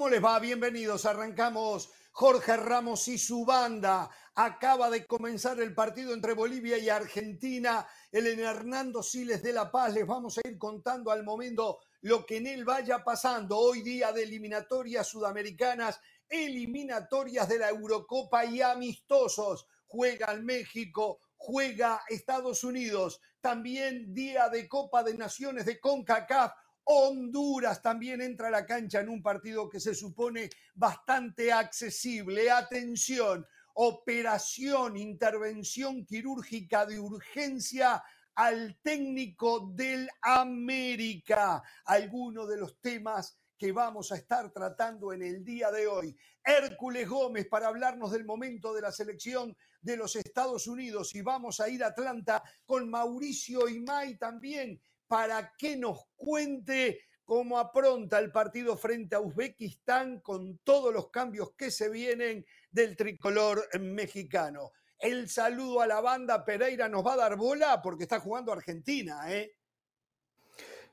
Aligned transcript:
¿Cómo 0.00 0.08
les 0.08 0.24
va? 0.24 0.38
Bienvenidos. 0.38 1.04
Arrancamos 1.04 1.90
Jorge 2.12 2.56
Ramos 2.56 3.06
y 3.08 3.18
su 3.18 3.44
banda. 3.44 4.08
Acaba 4.34 4.88
de 4.88 5.06
comenzar 5.06 5.60
el 5.60 5.74
partido 5.74 6.14
entre 6.14 6.32
Bolivia 6.32 6.78
y 6.78 6.88
Argentina. 6.88 7.86
El 8.10 8.26
Hernando 8.26 9.02
Siles 9.02 9.42
de 9.42 9.52
La 9.52 9.70
Paz. 9.70 9.92
Les 9.92 10.06
vamos 10.06 10.38
a 10.38 10.48
ir 10.48 10.56
contando 10.56 11.10
al 11.10 11.22
momento 11.22 11.80
lo 12.00 12.24
que 12.24 12.38
en 12.38 12.46
él 12.46 12.64
vaya 12.64 13.04
pasando. 13.04 13.58
Hoy 13.58 13.82
día 13.82 14.10
de 14.10 14.22
eliminatorias 14.22 15.06
sudamericanas, 15.06 16.00
eliminatorias 16.30 17.46
de 17.46 17.58
la 17.58 17.68
Eurocopa 17.68 18.46
y 18.46 18.62
amistosos. 18.62 19.66
Juega 19.86 20.32
el 20.32 20.42
México, 20.42 21.18
juega 21.36 22.04
Estados 22.08 22.64
Unidos. 22.64 23.20
También 23.42 24.14
día 24.14 24.48
de 24.48 24.66
Copa 24.66 25.02
de 25.02 25.12
Naciones 25.12 25.66
de 25.66 25.78
CONCACAF 25.78 26.52
Honduras 26.84 27.82
también 27.82 28.20
entra 28.20 28.48
a 28.48 28.50
la 28.50 28.66
cancha 28.66 29.00
en 29.00 29.08
un 29.08 29.22
partido 29.22 29.68
que 29.68 29.80
se 29.80 29.94
supone 29.94 30.50
bastante 30.74 31.52
accesible. 31.52 32.50
Atención, 32.50 33.46
operación, 33.74 34.96
intervención 34.96 36.04
quirúrgica 36.04 36.86
de 36.86 36.98
urgencia 36.98 38.02
al 38.34 38.78
técnico 38.82 39.70
del 39.74 40.08
América. 40.22 41.62
Algunos 41.84 42.48
de 42.48 42.56
los 42.56 42.80
temas 42.80 43.38
que 43.60 43.72
vamos 43.72 44.10
a 44.10 44.16
estar 44.16 44.50
tratando 44.50 45.12
en 45.12 45.22
el 45.22 45.44
día 45.44 45.70
de 45.70 45.86
hoy. 45.86 46.16
Hércules 46.42 47.06
Gómez 47.06 47.46
para 47.46 47.68
hablarnos 47.68 48.10
del 48.10 48.24
momento 48.24 48.72
de 48.72 48.80
la 48.80 48.90
selección 48.90 49.54
de 49.82 49.98
los 49.98 50.16
Estados 50.16 50.66
Unidos 50.66 51.14
y 51.14 51.20
vamos 51.20 51.60
a 51.60 51.68
ir 51.68 51.84
a 51.84 51.88
Atlanta 51.88 52.42
con 52.64 52.88
Mauricio 52.88 53.68
Imay 53.68 54.16
también 54.16 54.80
para 55.10 55.54
que 55.58 55.76
nos 55.76 56.04
cuente 56.14 57.00
cómo 57.24 57.58
apronta 57.58 58.20
el 58.20 58.30
partido 58.30 58.76
frente 58.76 59.16
a 59.16 59.20
Uzbekistán 59.20 60.20
con 60.20 60.58
todos 60.58 60.94
los 60.94 61.10
cambios 61.10 61.50
que 61.56 61.72
se 61.72 61.88
vienen 61.88 62.46
del 62.70 62.96
tricolor 62.96 63.66
mexicano. 63.80 64.70
El 64.96 65.28
saludo 65.28 65.80
a 65.80 65.88
la 65.88 66.00
banda 66.00 66.44
Pereira 66.44 66.88
nos 66.88 67.04
va 67.04 67.14
a 67.14 67.16
dar 67.16 67.36
bola 67.36 67.82
porque 67.82 68.04
está 68.04 68.20
jugando 68.20 68.52
Argentina, 68.52 69.22
¿eh? 69.26 69.56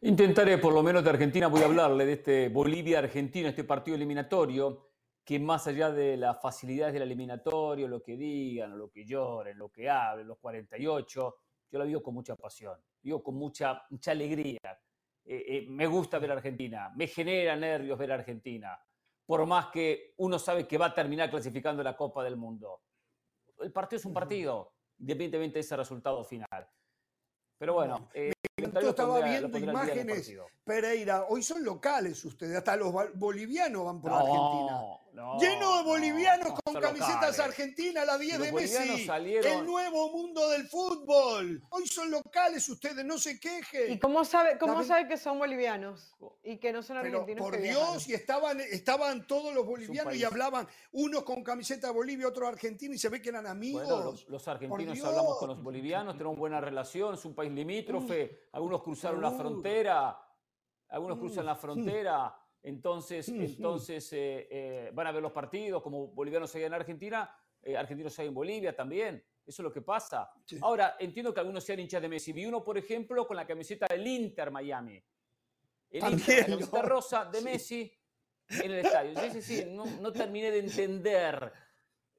Intentaré, 0.02 0.58
por 0.58 0.73
lo 0.73 0.81
menos 0.81 1.03
de 1.03 1.11
Argentina, 1.11 1.45
voy 1.45 1.61
a 1.61 1.66
hablarle 1.66 2.08
de 2.08 2.14
este 2.14 2.49
Bolivia-Argentina, 2.49 3.49
este 3.49 3.66
partido 3.66 3.97
eliminatorio, 3.97 4.94
que 5.23 5.39
más 5.39 5.67
allá 5.67 5.92
de 5.92 6.17
las 6.17 6.42
facilidades 6.42 6.94
del 6.94 7.03
eliminatorio, 7.03 7.88
lo 7.88 8.02
que 8.02 8.17
digan, 8.17 8.80
lo 8.80 8.89
que 8.89 9.05
lloren, 9.05 9.59
lo 9.59 9.70
que 9.70 9.88
hablen, 9.88 10.27
los 10.27 10.39
48, 10.39 11.36
yo 11.70 11.80
lo 11.80 11.86
vivo 11.86 12.02
con 12.02 12.16
mucha 12.16 12.36
pasión, 12.36 12.80
vivo 13.02 13.23
con 13.23 13.36
mucha, 13.36 13.84
mucha 13.90 14.12
alegría. 14.12 14.80
Eh, 15.26 15.45
eh, 15.48 15.66
me 15.67 15.88
gusta 15.88 16.20
ver 16.20 16.31
a 16.31 16.36
Argentina, 16.36 16.92
me 16.95 17.08
genera 17.08 17.56
nervios 17.56 17.98
ver 17.98 18.12
a 18.12 18.16
Argentina, 18.16 18.80
por 19.26 19.45
más 19.45 19.67
que 19.67 20.14
uno 20.17 20.39
sabe 20.39 20.66
que 20.66 20.78
va 20.78 20.88
a 20.88 20.94
terminar 20.94 21.30
clasificando 21.30 21.84
la 21.84 21.98
Copa 21.98 22.23
del 22.23 22.38
Mundo. 22.38 22.84
El 23.59 23.73
partido 23.73 24.00
es 24.00 24.06
un 24.06 24.14
partido, 24.14 24.73
independientemente 25.00 25.56
de 25.56 25.59
ese 25.62 25.76
resultado 25.76 26.23
final. 26.23 26.70
Pero 27.58 27.73
bueno, 27.73 28.09
eh, 28.14 28.31
yo 28.58 28.89
estaba 28.89 29.22
viendo 29.22 29.55
imágenes, 29.58 30.33
Pereira, 30.63 31.25
hoy 31.30 31.44
son 31.44 31.63
locales 31.63 32.25
ustedes, 32.25 32.58
hasta 32.58 32.75
los 32.75 32.91
bolivianos 33.14 33.86
van 33.86 34.02
por 34.02 34.11
Argentina. 34.11 34.81
Lleno 35.39 35.77
de 35.77 35.83
bolivianos 35.83 36.59
con 36.64 36.75
camisetas 36.80 37.39
argentinas, 37.39 38.05
la 38.05 38.17
10 38.17 38.39
de 38.39 38.52
Messi. 38.52 39.08
El 39.44 39.66
nuevo 39.66 40.11
mundo 40.11 40.47
del 40.49 40.67
fútbol. 40.67 41.64
Hoy 41.69 41.88
son 41.88 42.11
locales 42.11 42.67
ustedes, 42.69 43.03
no 43.03 43.17
se 43.17 43.39
quejen. 43.39 43.94
¿Y 43.94 43.99
cómo 43.99 44.23
sabe, 44.23 44.58
cómo 44.59 44.83
sabe 44.83 45.08
que 45.08 45.17
son 45.17 45.39
bolivianos 45.39 46.16
y 46.44 46.58
que 46.58 46.71
no 46.71 46.83
son 46.83 46.97
argentinos? 46.97 47.42
por 47.42 47.59
Dios, 47.59 48.08
y 48.08 48.14
estaban, 48.14 48.59
estaban 48.59 49.26
todos 49.26 49.55
los 49.55 49.65
bolivianos 49.65 50.15
y 50.15 50.23
hablaban, 50.23 50.67
unos 50.92 51.23
con 51.23 51.43
camiseta 51.43 51.87
de 51.87 51.93
Bolivia, 51.93 52.27
otros 52.27 52.48
argentinos, 52.48 52.98
y 52.98 52.99
se 52.99 53.09
ve 53.09 53.21
que 53.21 53.30
eran 53.30 53.48
amigos. 53.48 54.26
los, 54.27 54.48
argentinos 54.48 55.03
hablamos 55.03 55.39
con 55.39 55.49
los 55.49 55.64
bolivianos, 55.64 56.15
tenemos 56.15 56.37
buena 56.37 56.61
relación, 56.61 57.15
es 57.15 57.26
un 57.26 57.33
país 57.33 57.52
limítrofe, 57.52 58.46
algunos 58.52 58.81
cruzaron 58.81 59.21
la 59.21 59.31
frontera, 59.31 60.17
algunos 60.89 61.17
cruzan 61.17 61.45
la 61.45 61.55
frontera 61.55 62.35
entonces, 62.67 63.30
entonces 63.30 64.11
eh, 64.11 64.47
eh, 64.52 64.91
van 64.93 65.08
a 65.08 65.11
ver 65.13 65.21
los 65.21 65.31
partidos, 65.31 65.81
como 65.81 66.08
bolivianos 66.08 66.53
hay 66.55 66.63
en 66.63 66.73
Argentina, 66.73 67.33
eh, 67.61 67.77
argentinos 67.77 68.19
hay 68.19 68.27
en 68.27 68.33
Bolivia 68.33 68.75
también. 68.75 69.23
Eso 69.45 69.61
es 69.61 69.63
lo 69.63 69.71
que 69.71 69.81
pasa. 69.81 70.30
Ahora, 70.59 70.97
entiendo 70.99 71.33
que 71.33 71.39
algunos 71.39 71.63
sean 71.63 71.80
hinchas 71.80 72.02
de 72.02 72.09
Messi. 72.09 72.33
Vi 72.33 72.45
uno, 72.45 72.61
por 72.61 72.77
ejemplo, 72.77 73.25
con 73.25 73.37
la 73.37 73.47
camiseta 73.47 73.87
del 73.87 74.05
Inter 74.05 74.52
Miami. 74.52 75.02
El 75.89 76.11
Inter, 76.11 76.39
la 76.41 76.55
camiseta 76.58 76.81
rosa 76.81 77.25
de 77.25 77.41
Messi 77.41 77.93
en 78.49 78.71
el 78.71 78.85
estadio. 78.85 79.17
Sí, 79.21 79.29
sí, 79.31 79.41
sí. 79.41 79.65
No, 79.71 80.11
terminé 80.11 80.52
de 80.52 80.59
entender 80.59 81.53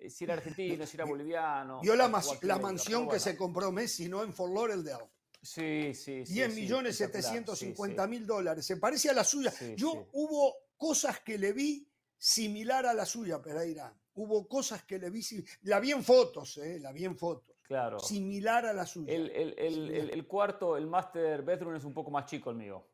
si 0.09 0.25
era 0.25 0.33
argentino, 0.33 0.87
si 0.87 0.97
era 0.97 1.05
boliviano. 1.05 1.81
Vio 1.83 1.95
la, 1.95 2.11
la 2.41 2.59
mansión 2.59 3.07
que 3.07 3.21
se 3.21 3.37
compró 3.37 3.71
Messi, 3.71 4.09
¿no? 4.09 4.23
En 4.23 4.33
Fort 4.33 4.55
Lauderdale. 4.55 5.11
Sí, 5.41 5.95
sí, 5.95 6.27
sí. 6.27 6.35
10 6.35 6.55
millones 6.55 6.97
750 6.97 8.07
mil 8.07 8.27
dólares. 8.27 8.67
Se 8.67 8.77
parece 8.77 9.11
a 9.11 9.13
la 9.13 9.25
suya. 9.25 9.53
Yo 9.77 10.09
hubo 10.13 10.55
cosas 10.77 11.21
que 11.21 11.39
le 11.39 11.53
vi 11.53 11.89
similar 12.17 12.87
a 12.87 12.95
la 12.95 13.07
suya, 13.07 13.41
Pereira. 13.41 13.95
Hubo 14.15 14.49
cosas 14.49 14.83
que 14.85 14.99
le 14.99 15.11
vi, 15.11 15.23
la 15.63 15.79
vi 15.79 15.93
en 15.93 16.03
fotos, 16.03 16.59
¿eh? 16.59 16.81
la 16.81 16.93
vi 16.93 17.05
en 17.05 17.17
fotos. 17.17 17.57
Claro. 17.63 18.01
Similar 18.01 18.67
a 18.67 18.73
la 18.73 18.85
suya. 18.85 19.13
El, 19.13 19.31
el 19.31 20.27
cuarto, 20.27 20.77
el 20.77 20.87
master 20.87 21.43
bedroom 21.43 21.77
es 21.77 21.85
un 21.85 21.95
poco 21.95 22.11
más 22.11 22.27
chico 22.27 22.51
el 22.51 22.57
mío. 22.57 22.85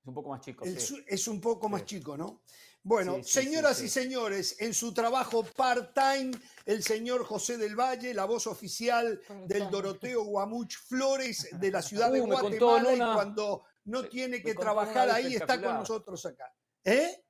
Es 0.00 0.06
un 0.06 0.14
poco 0.14 0.30
más 0.30 0.40
chico. 0.40 0.64
Es 0.64 1.28
un 1.28 1.40
poco 1.40 1.68
más 1.68 1.84
chico, 1.84 2.16
¿no? 2.16 2.42
Bueno, 2.82 3.22
señoras 3.22 3.82
y 3.82 3.88
señores, 3.88 4.56
en 4.60 4.72
su 4.72 4.94
trabajo 4.94 5.44
part-time, 5.44 6.30
el 6.64 6.82
señor 6.82 7.24
José 7.24 7.58
del 7.58 7.76
Valle, 7.78 8.14
la 8.14 8.24
voz 8.24 8.46
oficial 8.46 9.20
del 9.46 9.68
Doroteo 9.68 10.24
Guamuch 10.24 10.76
Flores 10.88 11.48
de 11.60 11.70
la 11.70 11.82
ciudad 11.82 12.10
de 12.10 12.22
uh, 12.22 12.26
Guatemala, 12.26 12.94
y 12.94 12.98
cuando 12.98 13.64
no 13.84 14.08
tiene 14.08 14.42
que 14.42 14.54
trabajar 14.54 15.10
ahí, 15.10 15.34
está 15.34 15.60
con 15.60 15.74
nosotros 15.74 16.24
acá. 16.24 16.50
¿Eh? 16.82 17.22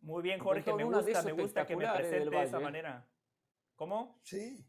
Muy 0.00 0.22
bien, 0.22 0.40
Jorge, 0.40 0.72
me 0.72 0.84
gusta, 0.84 1.22
me 1.22 1.32
gusta 1.32 1.66
que 1.66 1.76
me 1.76 1.86
presente 1.92 2.30
de 2.30 2.42
esa 2.42 2.58
manera. 2.58 3.06
¿Cómo? 3.76 4.20
Sí. 4.22 4.64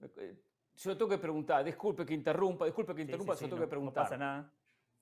Eh, 0.00 0.42
se 0.74 0.88
lo 0.88 0.98
tengo 0.98 1.10
que 1.10 1.18
preguntar, 1.18 1.64
disculpe 1.64 2.04
que 2.04 2.14
interrumpa, 2.14 2.64
disculpe 2.64 2.92
que 2.92 3.02
interrumpa, 3.02 3.36
se 3.36 3.44
lo 3.44 3.50
tengo 3.50 3.62
que 3.62 3.68
preguntar. 3.68 4.02
No 4.02 4.10
pasa 4.10 4.16
nada. 4.16 4.52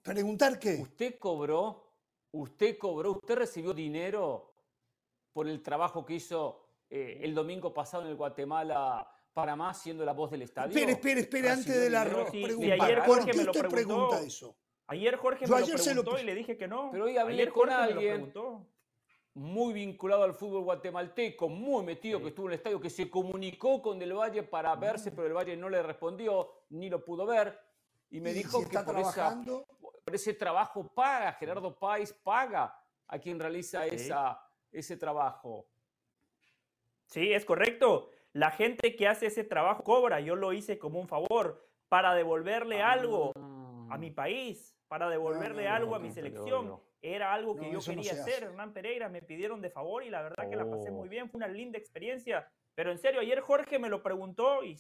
¿Preguntar 0.03 0.59
qué? 0.59 0.79
¿Usted 0.81 1.19
cobró 1.19 1.93
usted 2.33 2.79
cobró, 2.79 3.13
usted 3.13 3.37
recibió 3.37 3.73
dinero 3.73 4.55
por 5.33 5.49
el 5.49 5.63
trabajo 5.63 6.05
que 6.05 6.15
hizo 6.15 6.67
eh, 6.91 7.21
el 7.23 7.35
domingo 7.35 7.73
pasado 7.73 8.05
en 8.05 8.11
el 8.11 8.17
Guatemala 8.17 9.07
Panamá 9.33 9.73
siendo 9.73 10.05
la 10.05 10.13
voz 10.13 10.31
del 10.31 10.43
estadio. 10.43 10.77
Espere, 10.77 10.93
espere, 10.93 11.21
espere, 11.21 11.51
antes 11.51 11.81
de 11.81 11.89
la 11.89 12.05
pregunta. 12.05 12.85
ayer 12.85 13.01
Jorge 13.01 13.33
me 13.35 13.45
lo 13.45 13.53
preguntó. 13.53 14.19
eso? 14.19 14.57
Ayer 14.89 15.17
Jorge 15.17 15.47
me 15.47 15.61
lo 15.61 15.67
preguntó 15.67 16.19
y 16.19 16.25
le 16.25 16.35
dije 16.35 16.57
que 16.57 16.69
no. 16.69 16.91
Pero 16.91 17.05
hoy 17.05 17.17
hablé 17.17 17.49
con 17.51 17.71
alguien 17.71 18.33
muy 19.35 19.73
vinculado 19.73 20.25
al 20.25 20.35
fútbol 20.35 20.65
guatemalteco, 20.65 21.49
muy 21.49 21.83
metido 21.83 22.21
que 22.21 22.29
estuvo 22.29 22.47
en 22.47 22.53
el 22.53 22.59
estadio, 22.59 22.79
que 22.79 22.91
se 22.91 23.09
comunicó 23.09 23.81
con 23.81 23.99
Del 23.99 24.13
Valle 24.13 24.43
para 24.43 24.77
verse, 24.77 25.11
pero 25.11 25.23
Del 25.23 25.33
Valle 25.33 25.57
no 25.57 25.71
le 25.71 25.83
respondió, 25.83 26.67
ni 26.71 26.91
lo 26.91 27.03
pudo 27.03 27.25
ver. 27.25 27.59
Y 28.11 28.21
me 28.21 28.35
dijo 28.35 28.59
que 28.59 28.67
está 28.67 28.85
trabajando? 28.85 29.67
Pero 30.13 30.21
ese 30.21 30.35
trabajo 30.35 30.87
paga, 30.93 31.33
Gerardo 31.33 31.75
Páez 31.75 32.13
paga 32.13 32.79
a 33.07 33.19
quien 33.19 33.41
realiza 33.41 33.87
esa, 33.87 34.47
ese 34.71 34.99
trabajo. 34.99 35.67
Sí, 37.07 37.33
es 37.33 37.47
correcto. 37.47 38.11
La 38.35 38.51
gente 38.51 38.95
que 38.95 39.09
hace 39.09 39.29
ese 39.29 39.43
trabajo 39.43 39.83
cobra. 39.83 40.21
Yo 40.21 40.37
lo 40.37 40.53
hice 40.53 40.79
como 40.79 41.01
un 41.01 41.09
favor 41.09 41.67
para 41.89 42.13
devolverle 42.15 42.83
ah. 42.83 42.93
algo 42.93 43.33
a 43.91 43.97
mi 43.97 44.11
país, 44.11 44.77
para 44.87 45.09
devolverle 45.09 45.67
algo 45.67 45.95
a 45.95 45.99
mi 45.99 46.11
selección. 46.11 46.79
Era 47.01 47.33
algo 47.33 47.57
que 47.57 47.73
yo 47.73 47.81
quería 47.81 48.13
hacer, 48.13 48.43
Hernán 48.43 48.75
Pereira. 48.75 49.09
Me 49.09 49.23
pidieron 49.23 49.63
de 49.63 49.71
favor 49.71 50.05
y 50.05 50.11
la 50.11 50.21
verdad 50.21 50.47
que 50.47 50.57
la 50.57 50.69
pasé 50.69 50.91
muy 50.91 51.09
oh. 51.09 51.11
bien. 51.11 51.31
Fue 51.31 51.39
una 51.39 51.49
linda 51.49 51.79
experiencia. 51.79 52.47
Pero 52.75 52.93
en 52.93 52.99
serio, 52.99 53.23
ayer 53.23 53.41
Jorge 53.41 53.79
me 53.79 53.89
lo 53.89 54.03
preguntó 54.03 54.63
y 54.63 54.79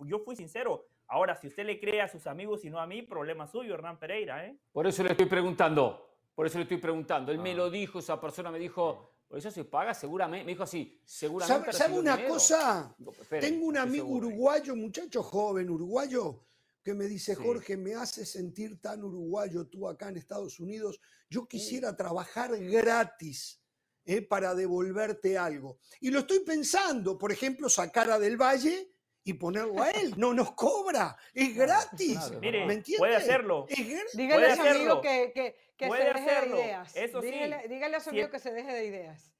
yo 0.00 0.18
fui 0.18 0.34
sincero. 0.34 0.88
Ahora, 1.08 1.36
si 1.36 1.48
usted 1.48 1.64
le 1.64 1.78
cree 1.78 2.00
a 2.00 2.08
sus 2.08 2.26
amigos 2.26 2.64
y 2.64 2.70
no 2.70 2.78
a 2.78 2.86
mí, 2.86 3.02
problema 3.02 3.46
suyo, 3.46 3.74
Hernán 3.74 3.98
Pereira. 3.98 4.46
¿eh? 4.46 4.56
Por 4.72 4.86
eso 4.86 5.02
le 5.02 5.10
estoy 5.10 5.26
preguntando. 5.26 6.18
Por 6.34 6.46
eso 6.46 6.58
le 6.58 6.62
estoy 6.62 6.78
preguntando. 6.78 7.30
Él 7.30 7.38
me 7.38 7.52
ah. 7.52 7.56
lo 7.56 7.70
dijo, 7.70 7.98
esa 7.98 8.20
persona 8.20 8.50
me 8.50 8.58
dijo, 8.58 9.14
por 9.28 9.38
eso 9.38 9.50
se 9.50 9.64
paga 9.64 9.94
seguramente. 9.94 10.44
Me 10.44 10.52
dijo 10.52 10.64
así, 10.64 11.00
seguramente. 11.04 11.72
¿Sabe, 11.72 11.98
una 11.98 12.26
cosa? 12.26 12.94
Tengo 13.40 13.66
un 13.66 13.76
amigo 13.76 14.08
uruguayo, 14.08 14.74
muchacho 14.74 15.22
joven 15.22 15.70
uruguayo, 15.70 16.44
que 16.82 16.94
me 16.94 17.04
dice, 17.04 17.34
Jorge, 17.34 17.76
me 17.76 17.94
hace 17.94 18.26
sentir 18.26 18.80
tan 18.80 19.04
uruguayo 19.04 19.66
tú 19.66 19.88
acá 19.88 20.08
en 20.08 20.16
Estados 20.16 20.58
Unidos. 20.58 21.00
Yo 21.30 21.46
quisiera 21.46 21.96
trabajar 21.96 22.56
gratis. 22.58 23.60
¿eh? 24.06 24.22
para 24.22 24.54
devolverte 24.54 25.38
algo. 25.38 25.78
Y 26.00 26.10
lo 26.10 26.20
estoy 26.20 26.40
pensando, 26.40 27.18
por 27.18 27.32
ejemplo, 27.32 27.68
sacar 27.68 28.10
a 28.10 28.18
Del 28.18 28.36
Valle 28.36 28.93
y 29.24 29.32
ponerlo 29.34 29.82
a 29.82 29.90
él. 29.90 30.14
No 30.16 30.34
nos 30.34 30.52
cobra, 30.52 31.16
es 31.32 31.56
gratis. 31.56 32.30
Mire, 32.40 32.66
¿Me 32.66 32.82
puede 32.98 33.16
hacerlo. 33.16 33.66
Dígale 34.12 34.46
a 34.46 34.56
su 34.56 34.62
amigo 34.62 35.00
que, 35.00 35.56
que, 35.76 35.90
se 35.90 36.04
deje 36.04 36.40
de 36.40 36.48
ideas. 36.48 36.96
Eso 36.96 37.20
dígale, 37.20 37.68
dígale, 37.68 37.96
a 37.96 38.00
su 38.00 38.10
amigo 38.10 38.30
que 38.30 38.38
se 38.38 38.52
deje 38.52 38.72
de 38.72 38.84
ideas. 38.84 39.32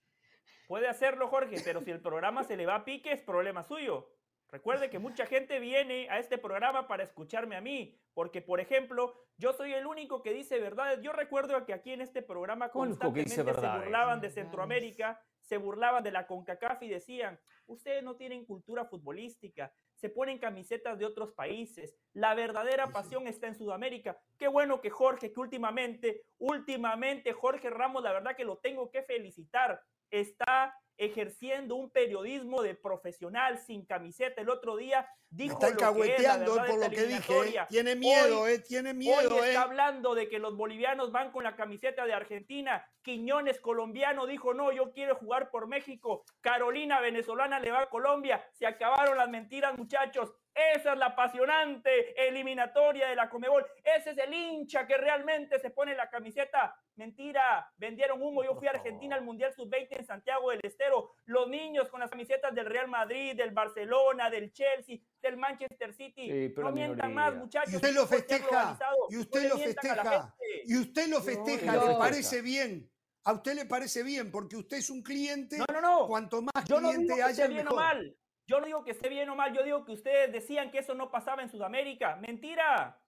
Puede 0.66 0.88
hacerlo, 0.88 1.28
Jorge, 1.28 1.60
pero 1.62 1.82
si 1.82 1.90
el 1.90 2.00
programa 2.00 2.42
se 2.42 2.56
le 2.56 2.64
va 2.64 2.76
a 2.76 2.84
pique, 2.84 3.12
es 3.12 3.20
problema 3.20 3.62
suyo. 3.62 4.10
Recuerde 4.48 4.88
que 4.88 4.98
mucha 4.98 5.26
gente 5.26 5.58
viene 5.58 6.08
a 6.10 6.18
este 6.18 6.38
programa 6.38 6.86
para 6.86 7.02
escucharme 7.02 7.56
a 7.56 7.60
mí, 7.60 7.98
porque, 8.14 8.40
por 8.40 8.60
ejemplo, 8.60 9.12
yo 9.36 9.52
soy 9.52 9.74
el 9.74 9.84
único 9.84 10.22
que 10.22 10.32
dice 10.32 10.58
verdades. 10.60 11.00
Yo 11.02 11.12
recuerdo 11.12 11.66
que 11.66 11.74
aquí 11.74 11.92
en 11.92 12.00
este 12.00 12.22
programa 12.22 12.70
constantemente 12.70 13.34
se 13.34 13.42
burlaban 13.42 14.20
de 14.20 14.30
Centroamérica, 14.30 15.20
se 15.44 15.56
burlaban 15.56 16.02
de 16.02 16.10
la 16.10 16.26
CONCACAF 16.26 16.82
y 16.82 16.88
decían, 16.88 17.38
ustedes 17.66 18.02
no 18.02 18.16
tienen 18.16 18.44
cultura 18.44 18.84
futbolística, 18.84 19.72
se 19.94 20.10
ponen 20.10 20.38
camisetas 20.38 20.98
de 20.98 21.06
otros 21.06 21.32
países. 21.32 21.96
La 22.12 22.34
verdadera 22.34 22.88
pasión 22.88 23.26
está 23.26 23.46
en 23.46 23.54
Sudamérica. 23.54 24.18
Qué 24.38 24.48
bueno 24.48 24.80
que 24.80 24.90
Jorge, 24.90 25.32
que 25.32 25.40
últimamente, 25.40 26.22
últimamente 26.38 27.32
Jorge 27.32 27.70
Ramos, 27.70 28.02
la 28.02 28.12
verdad 28.12 28.36
que 28.36 28.44
lo 28.44 28.58
tengo 28.58 28.90
que 28.90 29.02
felicitar, 29.02 29.80
está 30.10 30.74
ejerciendo 30.96 31.74
un 31.74 31.90
periodismo 31.90 32.62
de 32.62 32.74
profesional 32.74 33.58
sin 33.58 33.84
camiseta. 33.84 34.40
El 34.40 34.48
otro 34.48 34.76
día 34.76 35.08
dijo 35.28 35.54
está 35.54 35.68
alcahueteando 35.68 36.54
por 36.54 36.78
lo 36.78 36.90
que 36.90 37.06
dije. 37.06 37.48
¿eh? 37.48 37.66
Tiene 37.68 37.96
miedo, 37.96 38.46
eh, 38.46 38.60
tiene 38.60 38.94
miedo. 38.94 39.34
Hoy 39.34 39.48
está 39.48 39.52
eh. 39.52 39.56
hablando 39.56 40.14
de 40.14 40.28
que 40.28 40.38
los 40.38 40.56
bolivianos 40.56 41.10
van 41.12 41.32
con 41.32 41.44
la 41.44 41.56
camiseta 41.56 42.06
de 42.06 42.14
Argentina. 42.14 42.86
Quiñones 43.02 43.60
colombiano 43.60 44.26
dijo, 44.26 44.54
no, 44.54 44.72
yo 44.72 44.92
quiero 44.92 45.16
jugar 45.16 45.50
por 45.50 45.66
México. 45.66 46.24
Carolina 46.40 47.00
venezolana 47.00 47.58
le 47.58 47.70
va 47.70 47.82
a 47.82 47.90
Colombia. 47.90 48.44
Se 48.52 48.66
acabaron 48.66 49.18
las 49.18 49.28
mentiras, 49.28 49.76
muchachos. 49.76 50.32
Esa 50.54 50.92
es 50.92 50.98
la 50.98 51.06
apasionante 51.06 52.28
eliminatoria 52.28 53.08
de 53.08 53.16
la 53.16 53.28
Comebol. 53.28 53.66
Ese 53.82 54.10
es 54.10 54.18
el 54.18 54.32
hincha 54.32 54.86
que 54.86 54.96
realmente 54.96 55.58
se 55.58 55.70
pone 55.70 55.96
la 55.96 56.08
camiseta. 56.08 56.76
Mentira, 56.94 57.72
vendieron 57.76 58.22
humo. 58.22 58.44
Yo 58.44 58.54
fui 58.54 58.68
a 58.68 58.70
Argentina 58.70 59.16
al 59.16 59.24
Mundial 59.24 59.52
Sub-20 59.52 59.88
en 59.98 60.06
Santiago 60.06 60.50
del 60.50 60.60
Estero. 60.62 61.16
Los 61.24 61.48
niños 61.48 61.88
con 61.88 61.98
las 61.98 62.10
camisetas 62.10 62.54
del 62.54 62.66
Real 62.66 62.86
Madrid, 62.86 63.34
del 63.34 63.50
Barcelona, 63.50 64.30
del 64.30 64.52
Chelsea, 64.52 64.98
del 65.20 65.36
Manchester 65.36 65.92
City. 65.92 66.54
no 66.56 66.70
mientan 66.70 67.12
más, 67.12 67.34
muchachos. 67.34 67.72
Y 67.72 67.76
usted 67.76 67.92
lo 67.92 68.06
festeja. 68.06 68.78
Y 69.10 69.16
usted 69.16 69.48
lo 69.48 69.58
festeja. 69.58 70.36
Y 70.66 70.76
usted 70.76 71.08
lo 71.08 71.20
festeja. 71.20 71.84
Le 71.84 71.94
parece 71.96 72.42
bien. 72.42 72.88
A 73.24 73.32
usted 73.32 73.54
le 73.54 73.64
parece 73.64 74.02
bien 74.02 74.30
porque 74.30 74.54
usted 74.56 74.76
es 74.76 74.90
un 74.90 75.02
cliente. 75.02 75.56
No, 75.56 75.64
no, 75.72 75.80
no. 75.80 76.06
Cuanto 76.06 76.42
más 76.42 76.64
cliente 76.64 77.22
haya, 77.22 77.48
mejor. 77.48 77.74
mal. 77.74 78.16
Yo 78.46 78.60
no 78.60 78.66
digo 78.66 78.84
que 78.84 78.90
esté 78.90 79.08
bien 79.08 79.28
o 79.30 79.36
mal, 79.36 79.52
yo 79.54 79.62
digo 79.62 79.84
que 79.84 79.92
ustedes 79.92 80.32
decían 80.32 80.70
que 80.70 80.78
eso 80.78 80.94
no 80.94 81.10
pasaba 81.10 81.42
en 81.42 81.48
Sudamérica. 81.48 82.16
¡Mentira! 82.16 82.98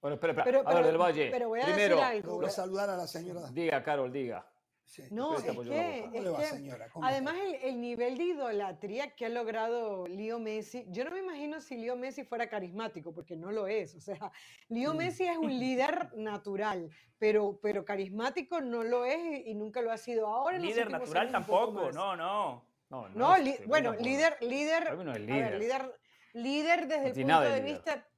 Bueno, 0.00 0.14
espera, 0.14 0.32
espera. 0.32 0.44
Pero, 0.44 0.68
a 0.68 0.74
ver, 0.74 0.86
del 0.86 0.98
Valle. 0.98 1.30
Pero 1.30 1.48
voy 1.48 1.60
a 1.60 1.64
Primero, 1.64 1.96
decir 1.96 2.10
algo. 2.10 2.36
Voy 2.36 2.46
a 2.46 2.50
saludar 2.50 2.90
a 2.90 2.96
la 2.96 3.06
señora. 3.06 3.50
Diga, 3.50 3.82
Carol, 3.82 4.12
diga. 4.12 4.46
Sí. 4.84 5.02
No, 5.10 5.34
es 5.34 5.42
que, 5.42 5.50
es 5.50 5.58
va, 5.58 6.36
que 6.38 6.44
señora? 6.44 6.86
además 7.02 7.34
el, 7.44 7.54
el, 7.56 7.80
nivel 7.80 8.16
de 8.16 8.22
idolatría 8.22 9.16
que 9.16 9.26
ha 9.26 9.28
logrado 9.28 10.06
Leo 10.06 10.38
Messi, 10.38 10.86
yo 10.90 11.04
no 11.04 11.10
me 11.10 11.18
imagino 11.18 11.60
si 11.60 11.76
Leo 11.76 11.96
Messi 11.96 12.22
fuera 12.22 12.48
carismático, 12.48 13.12
porque 13.12 13.34
no 13.34 13.50
lo 13.50 13.66
es. 13.66 13.96
O 13.96 14.00
sea, 14.00 14.30
Leo 14.68 14.94
mm. 14.94 14.96
Messi 14.96 15.24
es 15.24 15.36
un 15.38 15.58
líder 15.58 16.12
natural, 16.14 16.88
pero, 17.18 17.58
pero 17.60 17.84
carismático 17.84 18.60
no 18.60 18.84
lo 18.84 19.04
es 19.04 19.18
y, 19.18 19.50
y 19.50 19.54
nunca 19.56 19.82
lo 19.82 19.90
ha 19.90 19.96
sido. 19.96 20.28
Ahora 20.28 20.56
líder 20.56 20.88
natural 20.88 21.32
tampoco, 21.32 21.90
no, 21.90 22.14
no. 22.14 22.65
No, 22.88 23.08
no, 23.08 23.34
bueno, 23.66 23.94
líder, 23.94 24.36
líder, 24.40 24.96
líder. 24.96 25.58
líder, 25.58 26.00
líder 26.34 26.86
desde 26.86 27.06
el 27.08 27.12
punto 27.14 27.40
de, 27.40 27.60
vista... 27.60 28.08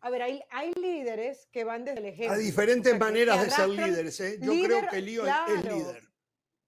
A 0.00 0.10
ver, 0.10 0.22
hay, 0.22 0.42
hay, 0.50 0.72
líderes 0.74 1.48
que 1.50 1.64
van 1.64 1.84
desde 1.84 1.98
el 1.98 2.06
ejemplo. 2.06 2.34
A 2.34 2.38
diferentes 2.38 2.96
maneras 2.98 3.42
de 3.42 3.50
ser 3.50 3.68
líderes, 3.68 4.20
¿eh? 4.20 4.38
Yo 4.40 4.52
creo 4.52 4.88
que 4.88 5.00
Lío 5.00 5.24
es 5.26 5.64
líder. 5.64 6.08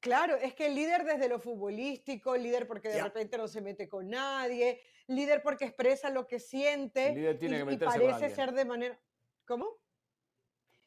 Claro, 0.00 0.36
es 0.36 0.54
que 0.54 0.66
el 0.66 0.74
líder 0.74 1.04
desde 1.04 1.28
lo 1.28 1.38
futbolístico, 1.38 2.34
líder 2.34 2.66
porque 2.66 2.88
de 2.88 3.02
repente 3.02 3.36
no 3.36 3.46
se 3.46 3.60
mete 3.60 3.86
con 3.88 4.08
nadie, 4.08 4.80
líder 5.06 5.42
porque 5.42 5.66
expresa 5.66 6.08
lo 6.08 6.26
que 6.26 6.40
siente 6.40 7.38
y, 7.40 7.76
parece 7.76 8.30
ser 8.30 8.52
de 8.52 8.64
manera... 8.64 8.98
¿Cómo? 9.44 9.79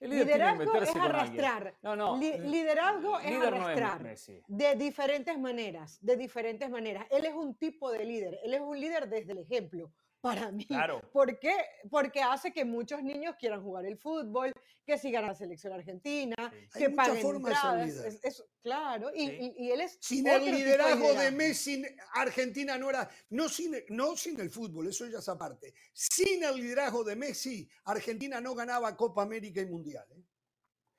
Liderazgo 0.08 0.76
es 0.82 0.96
arrastrar. 0.96 1.76
No, 1.82 1.96
no. 1.96 2.18
liderazgo 2.18 3.20
es 3.20 3.42
arrastrar 3.42 4.16
de 4.48 4.76
diferentes 4.76 5.40
maneras, 5.40 6.00
de 6.02 6.18
diferentes 6.18 6.70
maneras. 6.70 7.06
Él 7.10 7.26
es 7.26 7.34
un 7.34 7.56
tipo 7.56 7.92
de 7.92 8.06
líder, 8.06 8.40
él 8.44 8.54
es 8.54 8.62
un 8.62 8.80
líder 8.80 9.08
desde 9.10 9.32
el 9.32 9.40
ejemplo 9.40 9.92
para 10.24 10.54
mí. 10.54 10.66
Claro. 10.66 11.02
¿Por 11.12 11.38
qué? 11.38 11.54
Porque 11.92 12.22
hace 12.22 12.54
que 12.54 12.64
muchos 12.64 13.04
niños 13.04 13.36
quieran 13.38 13.62
jugar 13.62 13.86
el 13.86 13.98
fútbol, 13.98 14.54
que 14.86 14.98
sigan 14.98 15.26
a 15.26 15.28
la 15.28 15.36
selección 15.36 15.74
argentina, 15.74 16.50
que 16.74 16.86
Hay 16.86 16.94
paguen 16.94 17.28
entradas. 17.28 17.90
Es, 17.90 18.24
es, 18.24 18.46
claro, 18.62 19.12
y, 19.14 19.24
y, 19.24 19.54
y, 19.58 19.72
él 19.72 19.82
es 19.82 19.98
Sin 20.00 20.26
el 20.26 20.46
liderazgo 20.46 21.14
de, 21.14 21.30
Messi, 21.30 21.84
Argentina 22.14 22.78
no 22.78 22.90
era, 22.90 23.10
no 23.32 23.50
sin, 23.50 23.76
no 23.90 24.16
sin 24.16 24.40
el 24.40 24.50
fútbol, 24.50 24.88
eso 24.88 25.06
ya 25.08 25.20
es 25.20 25.28
aparte. 25.28 25.74
Sin 25.92 26.42
el 26.42 26.56
liderazgo 26.56 27.04
de 27.04 27.18
Messi, 27.18 27.68
Argentina 27.84 28.40
no 28.40 28.56
ganaba 28.56 28.96
Copa 28.96 29.24
América 29.24 29.60
y 29.60 29.66
Mundial. 29.66 30.06
¿eh? 30.16 30.24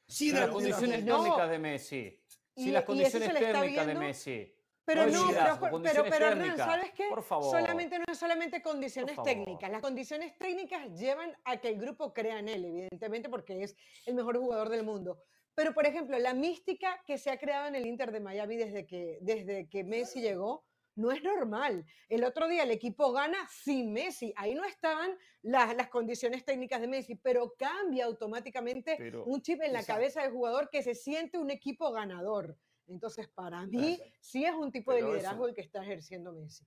Sin 0.06 0.34
las 0.34 0.50
condiciones 0.50 1.02
técnicas 1.02 1.48
de 1.48 1.58
Messi. 1.58 2.22
Sin 2.54 2.72
las 2.74 2.84
condiciones 2.84 3.32
técnicas 3.32 3.86
de 3.86 3.94
Messi. 3.94 4.53
Pero 4.84 5.06
no, 5.06 5.28
pero, 5.28 5.82
pero, 5.82 6.04
pero 6.04 6.26
Hernán, 6.26 6.56
¿sabes 6.58 6.92
qué? 6.92 7.06
Por 7.08 7.22
favor. 7.22 7.50
Solamente 7.50 7.98
no 7.98 8.04
es 8.10 8.18
solamente 8.18 8.60
condiciones 8.60 9.16
técnicas. 9.24 9.70
Las 9.70 9.80
condiciones 9.80 10.36
técnicas 10.36 10.90
llevan 10.98 11.34
a 11.44 11.56
que 11.56 11.68
el 11.68 11.78
grupo 11.78 12.12
crea 12.12 12.38
en 12.38 12.48
él, 12.48 12.64
evidentemente, 12.64 13.28
porque 13.30 13.62
es 13.62 13.76
el 14.04 14.14
mejor 14.14 14.38
jugador 14.38 14.68
del 14.68 14.84
mundo. 14.84 15.22
Pero, 15.54 15.72
por 15.72 15.86
ejemplo, 15.86 16.18
la 16.18 16.34
mística 16.34 17.02
que 17.06 17.16
se 17.16 17.30
ha 17.30 17.38
creado 17.38 17.68
en 17.68 17.76
el 17.76 17.86
Inter 17.86 18.12
de 18.12 18.20
Miami 18.20 18.56
desde 18.56 18.86
que, 18.86 19.18
desde 19.20 19.68
que 19.68 19.84
Messi 19.84 20.20
llegó, 20.20 20.64
no 20.96 21.10
es 21.10 21.22
normal. 21.22 21.86
El 22.08 22.24
otro 22.24 22.48
día 22.48 22.62
el 22.62 22.70
equipo 22.70 23.12
gana 23.12 23.48
sin 23.48 23.92
Messi. 23.92 24.32
Ahí 24.36 24.54
no 24.54 24.64
estaban 24.64 25.16
las, 25.42 25.74
las 25.76 25.88
condiciones 25.88 26.44
técnicas 26.44 26.80
de 26.80 26.88
Messi, 26.88 27.14
pero 27.16 27.54
cambia 27.58 28.04
automáticamente 28.04 28.98
un 29.24 29.40
chip 29.42 29.62
en 29.62 29.72
la 29.72 29.84
cabeza 29.84 30.22
del 30.22 30.32
jugador 30.32 30.68
que 30.70 30.82
se 30.82 30.94
siente 30.94 31.38
un 31.38 31.50
equipo 31.50 31.90
ganador. 31.90 32.56
Entonces, 32.86 33.28
para 33.28 33.66
mí, 33.66 34.00
sí 34.20 34.44
es 34.44 34.54
un 34.54 34.70
tipo 34.70 34.92
de 34.92 35.02
liderazgo 35.02 35.48
el 35.48 35.54
que 35.54 35.62
está 35.62 35.82
ejerciendo 35.82 36.32
Messi. 36.32 36.66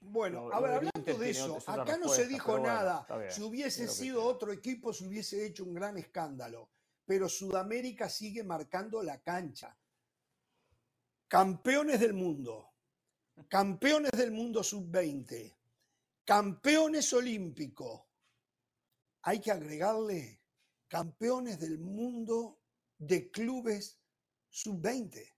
Bueno, 0.00 0.50
a 0.50 0.60
ver, 0.60 0.70
hablando 0.72 1.18
de 1.18 1.30
eso, 1.30 1.58
acá 1.66 1.98
no 1.98 2.08
se 2.08 2.26
dijo 2.26 2.58
nada. 2.58 3.06
si 3.28 3.42
hubiese 3.42 3.86
sido 3.86 4.24
otro 4.24 4.52
equipo, 4.52 4.92
se 4.92 5.06
hubiese 5.06 5.44
hecho 5.44 5.64
un 5.64 5.74
gran 5.74 5.98
escándalo. 5.98 6.70
Pero 7.04 7.28
Sudamérica 7.28 8.08
sigue 8.08 8.42
marcando 8.42 9.02
la 9.02 9.20
cancha. 9.20 9.76
Campeones 11.28 12.00
del 12.00 12.14
mundo, 12.14 12.72
campeones 13.48 14.12
del 14.12 14.32
mundo 14.32 14.62
sub-20, 14.62 15.56
campeones 16.24 17.12
olímpicos. 17.12 18.02
Hay 19.22 19.40
que 19.40 19.52
agregarle 19.52 20.42
campeones 20.88 21.60
del 21.60 21.78
mundo 21.78 22.62
de 22.98 23.30
clubes 23.30 24.00
sub-20. 24.48 25.34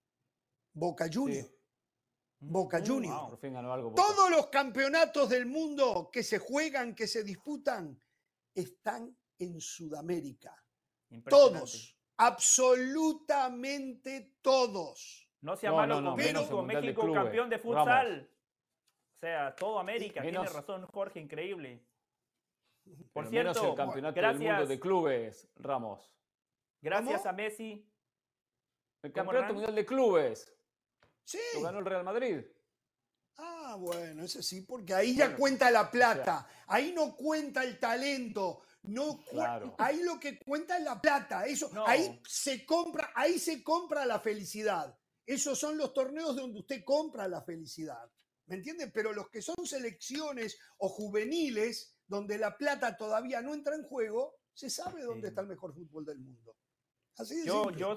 Boca 0.74 1.08
Juniors. 1.12 1.52
Boca 2.38 2.80
mm, 2.80 2.86
Juniors. 2.86 3.40
Todos 3.94 4.30
los 4.30 4.48
campeonatos 4.48 5.28
del 5.28 5.46
mundo 5.46 6.10
que 6.12 6.22
se 6.22 6.38
juegan, 6.38 6.94
que 6.94 7.06
se 7.06 7.22
disputan, 7.22 8.00
están 8.54 9.16
en 9.38 9.60
Sudamérica. 9.60 10.56
Todos. 11.28 11.96
Absolutamente 12.16 14.36
todos. 14.42 15.28
No 15.40 15.56
sea 15.56 15.72
malo 15.72 16.00
no, 16.00 16.16
México, 16.16 16.62
México 16.62 17.12
campeón 17.12 17.50
de 17.50 17.58
futsal. 17.58 18.30
O 19.16 19.20
sea, 19.20 19.54
todo 19.54 19.78
América, 19.78 20.22
tiene 20.22 20.38
razón 20.38 20.86
Jorge, 20.86 21.20
increíble. 21.20 21.84
Por 23.12 23.28
cierto, 23.28 23.70
el 23.70 23.76
campeonato 23.76 24.14
gracias, 24.14 24.40
del 24.40 24.48
mundo 24.48 24.66
de 24.66 24.80
clubes, 24.80 25.48
Ramos. 25.56 26.12
Gracias 26.80 27.26
a 27.26 27.32
Messi. 27.32 27.88
El 29.02 29.12
campeonato 29.12 29.54
mundial 29.54 29.74
de 29.74 29.86
clubes. 29.86 30.52
Sí. 31.24 31.38
Lo 31.54 31.62
ganó 31.62 31.78
el 31.78 31.86
Real 31.86 32.04
Madrid. 32.04 32.40
Ah, 33.38 33.76
bueno, 33.78 34.24
ese 34.24 34.42
sí, 34.42 34.62
porque 34.62 34.94
ahí 34.94 35.16
ya 35.16 35.34
cuenta 35.34 35.70
la 35.70 35.90
plata, 35.90 36.46
ahí 36.66 36.92
no 36.92 37.16
cuenta 37.16 37.64
el 37.64 37.78
talento, 37.78 38.62
no 38.82 39.20
ahí 39.78 40.02
lo 40.02 40.20
que 40.20 40.38
cuenta 40.38 40.76
es 40.76 40.84
la 40.84 41.00
plata, 41.00 41.46
eso, 41.46 41.70
ahí 41.86 42.20
se 42.28 42.66
compra, 42.66 43.10
ahí 43.14 43.38
se 43.38 43.62
compra 43.62 44.04
la 44.04 44.20
felicidad. 44.20 44.96
Esos 45.24 45.58
son 45.58 45.78
los 45.78 45.94
torneos 45.94 46.36
donde 46.36 46.60
usted 46.60 46.84
compra 46.84 47.26
la 47.26 47.42
felicidad. 47.42 48.10
¿Me 48.46 48.56
entiende? 48.56 48.88
Pero 48.88 49.12
los 49.12 49.30
que 49.30 49.40
son 49.40 49.64
selecciones 49.64 50.58
o 50.78 50.88
juveniles, 50.88 51.96
donde 52.06 52.36
la 52.38 52.58
plata 52.58 52.96
todavía 52.96 53.40
no 53.40 53.54
entra 53.54 53.74
en 53.74 53.84
juego, 53.84 54.36
se 54.52 54.68
sabe 54.68 55.02
dónde 55.02 55.28
está 55.28 55.40
el 55.40 55.46
mejor 55.46 55.72
fútbol 55.72 56.04
del 56.04 56.18
mundo 56.18 56.56
yo, 57.44 57.70
yo 57.70 57.96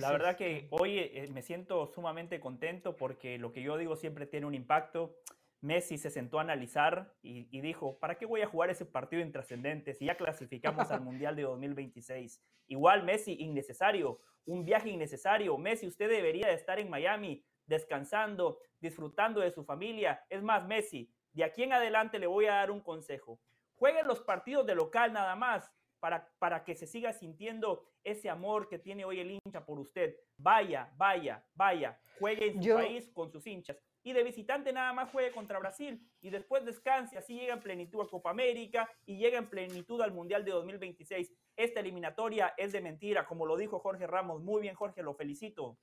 la 0.00 0.10
verdad 0.10 0.36
que 0.36 0.68
hoy 0.70 0.98
eh, 0.98 1.28
me 1.32 1.42
siento 1.42 1.86
sumamente 1.86 2.40
contento 2.40 2.96
porque 2.96 3.38
lo 3.38 3.52
que 3.52 3.62
yo 3.62 3.76
digo 3.76 3.96
siempre 3.96 4.26
tiene 4.26 4.46
un 4.46 4.54
impacto. 4.54 5.16
Messi 5.60 5.96
se 5.96 6.10
sentó 6.10 6.38
a 6.38 6.42
analizar 6.42 7.14
y, 7.22 7.48
y 7.50 7.60
dijo, 7.62 7.98
¿para 7.98 8.16
qué 8.18 8.26
voy 8.26 8.42
a 8.42 8.46
jugar 8.46 8.68
ese 8.68 8.84
partido 8.84 9.22
intrascendente 9.22 9.94
si 9.94 10.06
ya 10.06 10.16
clasificamos 10.16 10.90
al 10.90 11.00
Mundial 11.02 11.36
de 11.36 11.42
2026? 11.42 12.42
Igual 12.68 13.02
Messi, 13.02 13.36
innecesario, 13.38 14.20
un 14.44 14.64
viaje 14.64 14.90
innecesario. 14.90 15.56
Messi, 15.56 15.86
usted 15.86 16.08
debería 16.08 16.48
de 16.48 16.54
estar 16.54 16.78
en 16.78 16.90
Miami 16.90 17.44
descansando, 17.66 18.58
disfrutando 18.80 19.40
de 19.40 19.50
su 19.50 19.64
familia. 19.64 20.24
Es 20.28 20.42
más, 20.42 20.66
Messi, 20.66 21.10
de 21.32 21.44
aquí 21.44 21.62
en 21.62 21.72
adelante 21.72 22.18
le 22.18 22.26
voy 22.26 22.46
a 22.46 22.54
dar 22.54 22.70
un 22.70 22.80
consejo. 22.80 23.40
Jueguen 23.74 24.06
los 24.06 24.20
partidos 24.20 24.66
de 24.66 24.74
local 24.74 25.12
nada 25.12 25.34
más 25.34 25.70
para, 26.04 26.30
para 26.38 26.64
que 26.64 26.76
se 26.76 26.86
siga 26.86 27.14
sintiendo 27.14 27.82
ese 28.04 28.28
amor 28.28 28.68
que 28.68 28.78
tiene 28.78 29.06
hoy 29.06 29.20
el 29.20 29.30
hincha 29.30 29.64
por 29.64 29.78
usted. 29.78 30.14
Vaya, 30.36 30.92
vaya, 30.98 31.42
vaya, 31.54 31.98
juegue 32.18 32.48
en 32.48 32.62
su 32.62 32.74
país 32.74 33.10
con 33.14 33.32
sus 33.32 33.46
hinchas. 33.46 33.78
Y 34.02 34.12
de 34.12 34.22
visitante 34.22 34.70
nada 34.70 34.92
más 34.92 35.10
juegue 35.10 35.32
contra 35.32 35.58
Brasil 35.58 36.06
y 36.20 36.28
después 36.28 36.62
descanse, 36.66 37.16
así 37.16 37.40
llega 37.40 37.54
en 37.54 37.60
plenitud 37.60 38.02
a 38.02 38.06
Copa 38.06 38.28
América 38.28 38.86
y 39.06 39.16
llega 39.16 39.38
en 39.38 39.48
plenitud 39.48 39.98
al 40.02 40.12
Mundial 40.12 40.44
de 40.44 40.50
2026. 40.50 41.32
Esta 41.56 41.80
eliminatoria 41.80 42.52
es 42.58 42.72
de 42.72 42.82
mentira, 42.82 43.26
como 43.26 43.46
lo 43.46 43.56
dijo 43.56 43.78
Jorge 43.78 44.06
Ramos. 44.06 44.42
Muy 44.42 44.60
bien, 44.60 44.74
Jorge, 44.74 45.02
lo 45.02 45.14
felicito. 45.14 45.78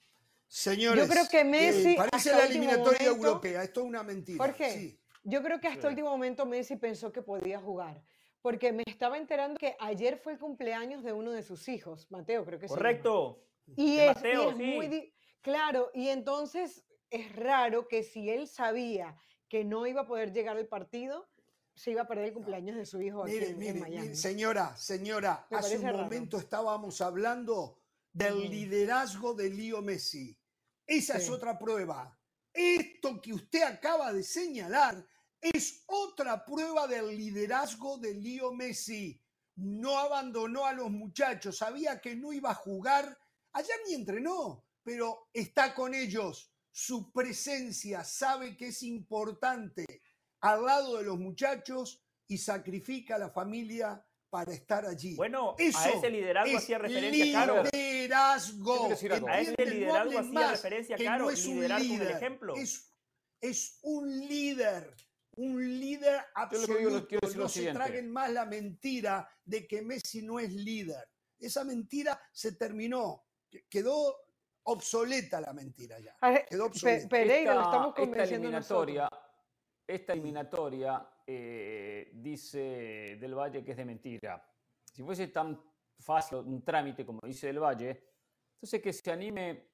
Señores, 0.45 1.03
yo 1.03 1.11
creo 1.11 1.27
que 1.31 1.43
Messi. 1.43 1.95
parece 1.95 2.29
la 2.29 2.45
eliminatoria 2.45 3.07
europea, 3.07 3.63
esto 3.63 3.79
es 3.79 3.87
una 3.87 4.03
mentira. 4.03 4.37
Jorge, 4.37 4.99
yo 5.23 5.41
creo 5.41 5.59
que 5.59 5.67
hasta 5.67 5.87
el 5.87 5.93
último 5.93 6.11
momento 6.11 6.45
Messi 6.45 6.75
pensó 6.75 7.11
que 7.11 7.23
podía 7.23 7.59
jugar 7.59 8.03
porque 8.41 8.71
me 8.71 8.83
estaba 8.87 9.17
enterando 9.17 9.57
que 9.57 9.75
ayer 9.79 10.17
fue 10.17 10.33
el 10.33 10.39
cumpleaños 10.39 11.03
de 11.03 11.13
uno 11.13 11.31
de 11.31 11.43
sus 11.43 11.67
hijos, 11.67 12.09
Mateo, 12.09 12.43
creo 12.45 12.59
que 12.59 12.67
sí. 12.67 12.73
Correcto. 12.73 13.43
Y 13.75 13.99
es, 13.99 14.21
muy 14.55 15.13
claro, 15.41 15.91
y 15.93 16.09
entonces 16.09 16.83
es 17.09 17.35
raro 17.35 17.87
que 17.87 18.03
si 18.03 18.29
él 18.29 18.47
sabía 18.47 19.15
que 19.47 19.63
no 19.63 19.85
iba 19.85 20.01
a 20.01 20.07
poder 20.07 20.33
llegar 20.33 20.57
al 20.57 20.67
partido, 20.67 21.29
se 21.75 21.91
iba 21.91 22.01
a 22.01 22.07
perder 22.07 22.25
el 22.25 22.33
cumpleaños 22.33 22.75
de 22.75 22.85
su 22.85 23.01
hijo 23.01 23.23
aquí 23.23 23.37
en, 23.37 23.79
Miami. 23.79 24.15
señora, 24.15 24.75
señora, 24.75 25.47
hace 25.51 25.77
un 25.77 25.91
momento 25.91 26.37
estábamos 26.37 26.99
hablando 27.01 27.79
del 28.11 28.35
mm. 28.35 28.49
liderazgo 28.49 29.33
de 29.33 29.49
Leo 29.49 29.81
Messi. 29.81 30.37
Esa 30.85 31.17
es 31.17 31.29
otra 31.29 31.57
prueba. 31.57 32.17
Esto 32.53 33.21
que 33.21 33.33
usted 33.33 33.63
acaba 33.63 34.11
de 34.11 34.23
señalar 34.23 35.05
es 35.41 35.83
otra 35.87 36.45
prueba 36.45 36.87
del 36.87 37.17
liderazgo 37.17 37.97
de 37.97 38.13
Leo 38.13 38.53
Messi. 38.53 39.19
No 39.55 39.97
abandonó 39.97 40.65
a 40.65 40.73
los 40.73 40.89
muchachos, 40.89 41.57
sabía 41.57 41.99
que 41.99 42.15
no 42.15 42.31
iba 42.31 42.51
a 42.51 42.55
jugar, 42.55 43.17
allá 43.51 43.73
ni 43.87 43.95
entrenó, 43.95 44.65
pero 44.83 45.29
está 45.33 45.73
con 45.73 45.93
ellos. 45.93 46.53
Su 46.71 47.11
presencia 47.11 48.03
sabe 48.03 48.55
que 48.55 48.67
es 48.67 48.81
importante 48.83 49.85
al 50.39 50.65
lado 50.65 50.97
de 50.97 51.03
los 51.03 51.19
muchachos 51.19 52.01
y 52.27 52.37
sacrifica 52.37 53.15
a 53.15 53.19
la 53.19 53.29
familia 53.29 54.05
para 54.29 54.53
estar 54.53 54.85
allí. 54.85 55.15
Bueno, 55.15 55.55
a 55.59 55.89
ese 55.89 56.09
liderazgo 56.09 56.57
hacía 56.57 56.77
referencia 56.77 57.33
Caro. 57.33 57.63
Liderazgo. 57.73 58.85
A 59.27 59.41
ese 59.41 59.65
liderazgo 59.65 60.19
hacía 60.19 60.51
referencia 60.51 60.97
Caro. 60.97 61.25
No 61.25 61.29
es 61.29 61.45
un 61.45 61.67
líder, 61.67 62.11
ejemplo. 62.11 62.55
Es, 62.55 62.95
es 63.41 63.79
un 63.81 64.27
líder 64.27 64.95
un 65.41 65.79
líder 65.79 66.21
absoluto. 66.35 67.07
no 67.35 67.49
se 67.49 67.71
traguen 67.73 68.11
más 68.11 68.31
la 68.31 68.45
mentira 68.45 69.27
de 69.43 69.67
que 69.67 69.81
Messi 69.81 70.21
no 70.21 70.39
es 70.39 70.53
líder. 70.53 71.07
Esa 71.39 71.63
mentira 71.63 72.19
se 72.31 72.53
terminó. 72.53 73.25
Quedó 73.67 74.15
obsoleta 74.63 75.41
la 75.41 75.53
mentira 75.53 75.99
ya. 75.99 76.15
Quedó 76.47 76.65
obsoleta. 76.65 77.09
Pereira, 77.09 77.53
esta, 77.53 77.63
estamos 77.63 77.93
esta 77.97 78.23
eliminatoria, 78.23 79.09
esta 79.87 80.13
eliminatoria 80.13 81.09
eh, 81.25 82.11
dice 82.13 83.17
Del 83.19 83.33
Valle 83.33 83.63
que 83.63 83.71
es 83.71 83.77
de 83.77 83.85
mentira. 83.85 84.47
Si 84.93 85.01
fuese 85.01 85.27
tan 85.29 85.59
fácil 85.99 86.37
un 86.37 86.63
trámite 86.63 87.03
como 87.03 87.19
dice 87.23 87.47
Del 87.47 87.59
Valle, 87.59 88.03
entonces 88.53 88.79
que 88.79 88.93
se 88.93 89.11
anime 89.11 89.71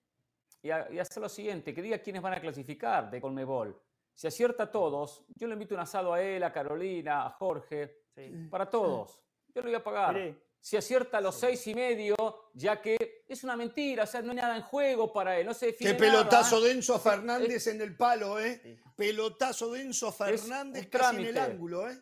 y, 0.61 0.69
a, 0.69 0.89
y 0.89 0.99
hacer 0.99 1.21
lo 1.21 1.29
siguiente, 1.29 1.73
que 1.73 1.81
diga 1.81 1.99
quiénes 1.99 2.21
van 2.21 2.35
a 2.35 2.39
clasificar 2.39 3.11
de 3.11 3.19
Colmebol 3.19 3.86
si 4.17 4.25
acierta 4.25 4.63
a 4.63 4.71
todos, 4.71 5.23
yo 5.35 5.45
le 5.45 5.53
invito 5.53 5.75
un 5.75 5.81
asado 5.81 6.11
a 6.11 6.19
él, 6.19 6.41
a 6.43 6.51
Carolina, 6.51 7.27
a 7.27 7.29
Jorge, 7.29 8.01
para 8.49 8.67
todos. 8.67 9.19
Yo 9.53 9.61
lo 9.61 9.67
voy 9.67 9.75
a 9.75 9.83
pagar. 9.83 10.35
Si 10.59 10.75
acierta 10.75 11.19
a 11.19 11.21
los 11.21 11.35
seis 11.35 11.67
y 11.67 11.75
medio, 11.75 12.15
ya 12.55 12.81
que 12.81 13.23
es 13.27 13.43
una 13.43 13.55
mentira, 13.55 14.05
o 14.05 14.07
sea, 14.07 14.23
no 14.23 14.31
hay 14.31 14.37
nada 14.37 14.55
en 14.55 14.63
juego 14.63 15.13
para 15.13 15.37
él, 15.37 15.45
no 15.45 15.53
se 15.53 15.75
Qué 15.75 15.93
pelotazo 15.93 16.59
denso 16.59 16.95
a 16.95 16.99
Fernández 16.99 17.67
en 17.67 17.79
el 17.79 17.95
palo, 17.95 18.39
¿eh? 18.39 18.79
Pelotazo 18.95 19.71
denso 19.71 20.07
a 20.07 20.11
Fernández 20.11 20.89
casi 20.89 21.17
en 21.17 21.25
el 21.25 21.37
ángulo, 21.37 21.87
¿eh? 21.87 22.01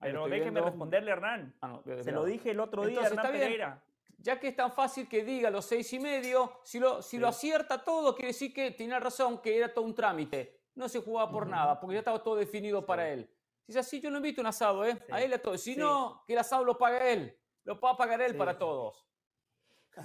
Pero 0.00 0.28
déjeme 0.28 0.60
responderle, 0.60 1.10
Hernán. 1.10 1.52
Ah, 1.62 1.80
se 2.00 2.12
lo 2.12 2.24
dije 2.24 2.52
el 2.52 2.60
otro 2.60 2.86
día, 2.86 3.00
Hernán 3.00 3.32
Pereira. 3.32 3.82
Ya 4.18 4.38
que 4.38 4.48
es 4.48 4.56
tan 4.56 4.72
fácil 4.72 5.08
que 5.08 5.24
diga 5.24 5.50
los 5.50 5.64
seis 5.64 5.92
y 5.94 5.98
medio, 5.98 6.60
si 6.62 6.78
lo, 6.78 7.02
si 7.02 7.18
lo 7.18 7.26
acierta 7.26 7.82
todo, 7.82 8.14
quiere 8.14 8.28
decir 8.28 8.54
que 8.54 8.70
tiene 8.70 9.00
razón, 9.00 9.42
que 9.42 9.58
era 9.58 9.74
todo 9.74 9.84
un 9.84 9.96
trámite 9.96 10.63
no 10.74 10.88
se 10.88 11.00
jugaba 11.00 11.30
por 11.30 11.46
nada, 11.46 11.80
porque 11.80 11.94
ya 11.94 12.00
estaba 12.00 12.22
todo 12.22 12.36
definido 12.36 12.84
para 12.84 13.08
él. 13.08 13.30
Si 13.66 13.72
es 13.72 13.78
así, 13.78 14.00
yo 14.00 14.10
no 14.10 14.18
invito 14.18 14.40
un 14.40 14.46
asado, 14.46 14.84
¿eh? 14.84 14.98
A 15.10 15.22
él 15.22 15.32
a 15.32 15.38
todos. 15.38 15.60
Si 15.60 15.76
no, 15.76 16.22
que 16.26 16.34
el 16.34 16.38
asado 16.38 16.64
lo 16.64 16.76
paga 16.76 17.10
él. 17.10 17.38
Lo 17.64 17.80
va 17.80 17.92
a 17.92 17.96
pagar 17.96 18.20
él 18.20 18.36
para 18.36 18.58
todos. 18.58 19.06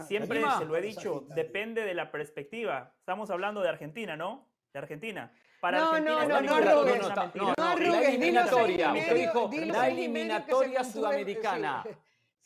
Siempre 0.07 0.41
se 0.57 0.65
lo 0.65 0.77
he 0.77 0.81
dicho, 0.81 1.25
depende 1.35 1.83
de 1.83 1.93
la 1.93 2.11
perspectiva. 2.11 2.93
Estamos 2.99 3.29
hablando 3.31 3.61
de 3.61 3.69
Argentina, 3.69 4.15
¿no? 4.15 4.49
De 4.71 4.79
Argentina. 4.79 5.33
Para 5.59 5.79
no, 5.79 5.89
Argentina, 5.89 6.25
no, 6.25 6.41
no, 6.41 6.41
no, 6.41 6.85
no, 6.85 7.33
no, 7.35 7.53
no, 7.55 7.55
la 7.55 8.01
eliminatoria. 8.03 8.93
Usted 8.93 9.15
dijo 9.15 9.49
la 9.73 9.89
eliminatoria 9.89 10.83
sudamericana. 10.83 11.83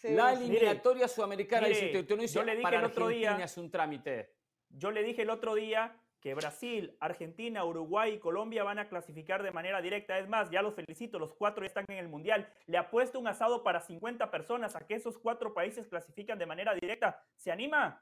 La 0.03 0.33
eliminatoria 0.33 1.07
sudamericana. 1.07 1.67
yo 1.67 2.43
le 2.43 2.55
dije 2.55 2.75
el 2.75 2.85
otro 2.85 3.07
día. 3.09 3.37
es 3.43 3.57
un 3.57 3.69
trámite. 3.69 4.33
Yo 4.69 4.89
le 4.89 5.03
dije 5.03 5.21
el 5.21 5.29
otro 5.29 5.53
día 5.53 5.95
que 6.23 6.33
Brasil, 6.33 6.95
Argentina, 7.01 7.65
Uruguay 7.65 8.13
y 8.13 8.19
Colombia 8.19 8.63
van 8.63 8.79
a 8.79 8.87
clasificar 8.87 9.43
de 9.43 9.51
manera 9.51 9.81
directa. 9.81 10.17
Es 10.17 10.29
más, 10.29 10.49
ya 10.49 10.61
los 10.61 10.73
felicito, 10.73 11.19
los 11.19 11.33
cuatro 11.33 11.65
están 11.65 11.83
en 11.89 11.97
el 11.97 12.07
Mundial. 12.07 12.49
Le 12.65 12.77
apuesto 12.77 13.19
un 13.19 13.27
asado 13.27 13.61
para 13.61 13.81
50 13.81 14.31
personas 14.31 14.73
a 14.77 14.87
que 14.87 14.95
esos 14.95 15.17
cuatro 15.17 15.53
países 15.53 15.85
clasifican 15.85 16.39
de 16.39 16.45
manera 16.45 16.73
directa. 16.75 17.21
¿Se 17.35 17.51
anima? 17.51 18.01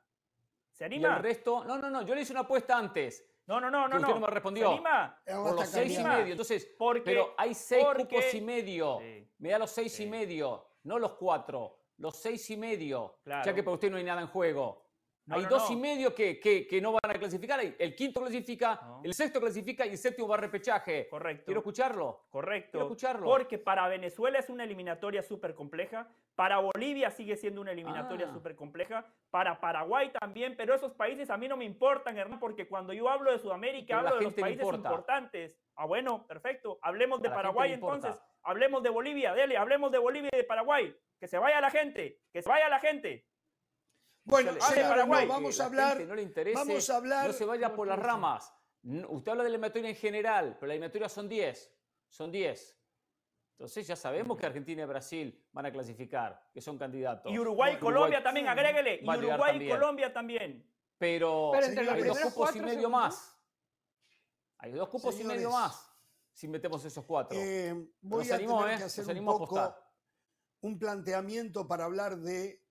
¿Se 0.69 0.85
anima? 0.85 1.09
Y 1.09 1.11
el 1.13 1.23
resto, 1.23 1.63
no, 1.63 1.79
no, 1.79 1.89
no, 1.89 2.03
yo 2.03 2.13
le 2.13 2.21
hice 2.21 2.31
una 2.31 2.41
apuesta 2.41 2.77
antes. 2.77 3.27
No, 3.47 3.59
no, 3.59 3.71
no, 3.71 3.87
no. 3.87 3.97
Usted 3.97 4.13
no 4.13 4.19
me 4.19 4.27
respondió. 4.27 4.67
¿Se 4.67 4.73
anima? 4.75 5.21
Por 5.25 5.55
los 5.55 5.67
seis 5.67 5.97
y 5.97 6.03
medio. 6.03 6.31
Entonces, 6.31 6.75
pero 7.03 7.33
hay 7.35 7.55
seis 7.55 7.83
cupos 7.97 8.33
y 8.35 8.41
medio. 8.41 8.99
Me 9.39 9.49
da 9.49 9.57
los 9.57 9.71
seis 9.71 9.99
y 9.99 10.05
medio, 10.05 10.67
no 10.83 10.99
los 10.99 11.13
cuatro. 11.13 11.79
Los 11.97 12.17
seis 12.17 12.47
y 12.51 12.57
medio. 12.57 13.17
Ya 13.25 13.51
que 13.51 13.63
para 13.63 13.73
usted 13.73 13.89
no 13.89 13.97
hay 13.97 14.03
nada 14.03 14.21
en 14.21 14.27
juego. 14.27 14.90
Hay 15.31 15.45
dos 15.45 15.69
y 15.71 15.75
medio 15.75 16.13
que, 16.13 16.39
que, 16.39 16.81
no 16.81 16.91
van 16.91 17.15
a 17.15 17.19
clasificar. 17.19 17.59
El 17.61 17.95
quinto 17.95 18.21
clasifica, 18.21 18.79
el 19.03 19.13
sexto 19.13 19.39
clasifica 19.39 19.85
y 19.85 19.91
el 19.91 19.97
séptimo 19.97 20.27
va 20.27 20.35
a 20.35 20.39
repechaje. 20.39 21.07
Correcto. 21.09 21.45
Quiero 21.45 21.59
escucharlo. 21.59 22.25
Correcto. 22.29 22.71
Quiero 22.71 22.85
escucharlo. 22.85 23.25
Porque 23.25 23.57
para 23.57 23.87
Venezuela 23.87 24.39
es 24.39 24.49
una 24.49 24.63
eliminatoria 24.63 25.21
súper 25.21 25.53
compleja. 25.53 26.07
Para 26.35 26.59
Bolivia 26.59 27.11
sigue 27.11 27.35
siendo 27.35 27.61
una 27.61 27.71
eliminatoria 27.71 28.27
ah. 28.29 28.33
súper 28.33 28.55
compleja. 28.55 29.05
Para 29.29 29.59
Paraguay 29.59 30.11
también. 30.19 30.55
Pero 30.57 30.73
esos 30.75 30.93
países 30.93 31.29
a 31.29 31.37
mí 31.37 31.47
no 31.47 31.57
me 31.57 31.65
importan, 31.65 32.17
hermano, 32.17 32.39
porque 32.39 32.67
cuando 32.67 32.93
yo 32.93 33.09
hablo 33.09 33.31
de 33.31 33.39
Sudamérica, 33.39 33.99
hablo 33.99 34.17
de 34.17 34.23
los 34.23 34.33
países 34.33 34.67
importantes. 34.73 35.57
Ah, 35.75 35.85
bueno, 35.85 36.25
perfecto. 36.27 36.79
Hablemos 36.81 37.21
de 37.21 37.29
Paraguay 37.29 37.73
entonces. 37.73 38.19
Hablemos 38.43 38.83
de 38.83 38.89
Bolivia. 38.89 39.33
Dele, 39.33 39.57
hablemos 39.57 39.91
de 39.91 39.97
Bolivia 39.97 40.29
y 40.33 40.37
de 40.37 40.43
Paraguay. 40.43 40.95
Que 41.19 41.27
se 41.27 41.37
vaya 41.37 41.61
la 41.61 41.69
gente. 41.69 42.19
Que 42.31 42.41
se 42.41 42.49
vaya 42.49 42.67
la 42.69 42.79
gente. 42.79 43.25
Bueno, 44.23 44.53
vamos 45.27 45.59
a 45.59 45.65
hablar. 45.65 46.01
No 46.01 46.15
le 46.15 46.21
interese, 46.21 46.55
vamos 46.55 46.89
a 46.89 46.97
hablar. 46.97 47.27
No 47.27 47.33
se 47.33 47.45
vaya 47.45 47.73
por 47.73 47.87
las 47.87 47.99
ramas. 47.99 48.53
Usted 48.83 49.31
habla 49.31 49.43
de 49.43 49.49
la 49.49 49.55
eliminatoria 49.55 49.89
en 49.89 49.95
general, 49.95 50.57
pero 50.59 50.67
la 50.67 50.73
eliminatoria 50.73 51.09
son 51.09 51.29
10. 51.29 51.77
Son 52.09 52.31
10. 52.31 52.77
Entonces 53.51 53.85
ya 53.85 53.95
sabemos 53.95 54.37
que 54.37 54.45
Argentina 54.45 54.81
y 54.81 54.85
Brasil 54.85 55.47
van 55.51 55.67
a 55.67 55.71
clasificar, 55.71 56.49
que 56.51 56.61
son 56.61 56.79
candidatos. 56.79 57.31
Y 57.31 57.37
Uruguay 57.37 57.75
y 57.75 57.77
Colombia 57.77 58.23
también, 58.23 58.47
agréguele. 58.47 59.01
Y 59.03 59.07
Uruguay 59.07 59.63
y 59.63 59.69
Colombia 59.69 60.11
también. 60.11 60.67
Pero, 60.97 61.53
hay 61.53 62.03
dos 62.03 62.19
cupos 62.19 62.55
y 62.55 62.61
medio 62.61 62.89
más. 62.89 63.37
Hay 64.57 64.71
dos 64.71 64.89
cupos 64.89 65.19
y 65.19 65.23
medio 65.23 65.51
más 65.51 65.91
si 66.33 66.47
metemos 66.47 66.83
esos 66.85 67.05
cuatro. 67.05 67.37
Eh, 67.39 67.87
voy 68.01 68.29
a 68.31 68.37
tener 68.37 68.77
que 68.77 68.83
¿eh? 68.83 68.85
hacer 68.85 69.19
un 69.19 69.25
poco 69.25 69.75
un 70.61 70.79
planteamiento 70.79 71.67
para 71.67 71.85
hablar 71.85 72.17
de 72.17 72.63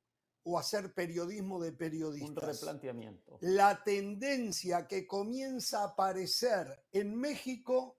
o 0.42 0.58
hacer 0.58 0.92
periodismo 0.94 1.62
de 1.62 1.72
periodistas. 1.72 2.30
Un 2.30 2.36
replanteamiento. 2.36 3.38
La 3.42 3.82
tendencia 3.82 4.86
que 4.86 5.06
comienza 5.06 5.82
a 5.82 5.88
aparecer 5.88 6.86
en 6.92 7.14
México 7.14 7.98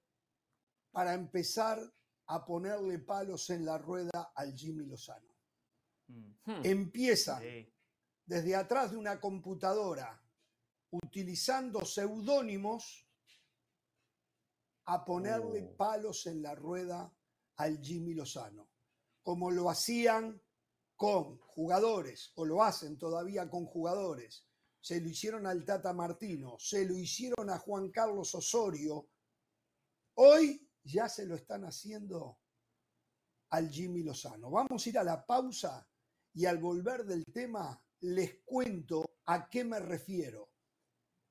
para 0.91 1.13
empezar 1.13 1.79
a 2.27 2.45
ponerle 2.45 2.99
palos 2.99 3.49
en 3.49 3.65
la 3.65 3.77
rueda 3.77 4.31
al 4.35 4.55
Jimmy 4.55 4.85
Lozano. 4.85 5.33
Mm. 6.07 6.33
Hmm. 6.45 6.61
Empiezan 6.63 7.43
desde 8.25 8.55
atrás 8.55 8.91
de 8.91 8.97
una 8.97 9.19
computadora, 9.19 10.21
utilizando 10.91 11.85
seudónimos, 11.85 13.05
a 14.85 15.05
ponerle 15.05 15.63
oh. 15.63 15.77
palos 15.77 16.25
en 16.27 16.41
la 16.41 16.55
rueda 16.55 17.13
al 17.57 17.79
Jimmy 17.81 18.13
Lozano, 18.13 18.69
como 19.21 19.51
lo 19.51 19.69
hacían 19.69 20.41
con 21.01 21.39
jugadores, 21.39 22.31
o 22.35 22.45
lo 22.45 22.61
hacen 22.61 22.95
todavía 22.95 23.49
con 23.49 23.65
jugadores, 23.65 24.45
se 24.79 25.01
lo 25.01 25.09
hicieron 25.09 25.47
al 25.47 25.65
Tata 25.65 25.93
Martino, 25.93 26.57
se 26.59 26.85
lo 26.85 26.95
hicieron 26.95 27.49
a 27.49 27.57
Juan 27.57 27.89
Carlos 27.89 28.35
Osorio, 28.35 29.09
hoy 30.13 30.69
ya 30.83 31.09
se 31.09 31.25
lo 31.25 31.33
están 31.33 31.65
haciendo 31.65 32.37
al 33.49 33.71
Jimmy 33.71 34.03
Lozano. 34.03 34.51
Vamos 34.51 34.85
a 34.85 34.89
ir 34.89 34.99
a 34.99 35.03
la 35.03 35.25
pausa 35.25 35.89
y 36.35 36.45
al 36.45 36.59
volver 36.59 37.03
del 37.03 37.25
tema 37.33 37.83
les 38.01 38.35
cuento 38.45 39.21
a 39.25 39.49
qué 39.49 39.63
me 39.63 39.79
refiero. 39.79 40.51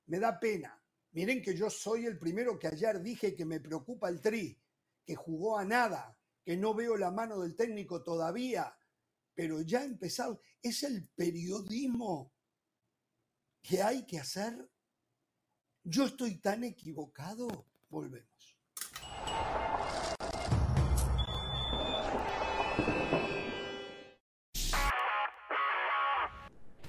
Me 0.06 0.18
da 0.18 0.40
pena. 0.40 0.82
Miren 1.12 1.40
que 1.40 1.56
yo 1.56 1.70
soy 1.70 2.06
el 2.06 2.18
primero 2.18 2.58
que 2.58 2.66
ayer 2.66 3.00
dije 3.00 3.36
que 3.36 3.44
me 3.44 3.60
preocupa 3.60 4.08
el 4.08 4.20
tri, 4.20 4.60
que 5.06 5.14
jugó 5.14 5.56
a 5.56 5.64
nada, 5.64 6.18
que 6.42 6.56
no 6.56 6.74
veo 6.74 6.96
la 6.96 7.12
mano 7.12 7.38
del 7.38 7.54
técnico 7.54 8.02
todavía, 8.02 8.76
pero 9.34 9.60
ya 9.62 9.84
empezado. 9.84 10.40
Es 10.62 10.82
el 10.82 11.08
periodismo 11.08 12.32
que 13.62 13.82
hay 13.82 14.06
que 14.06 14.18
hacer. 14.18 14.70
Yo 15.84 16.06
estoy 16.06 16.36
tan 16.36 16.64
equivocado. 16.64 17.66
Volvemos. 17.88 18.30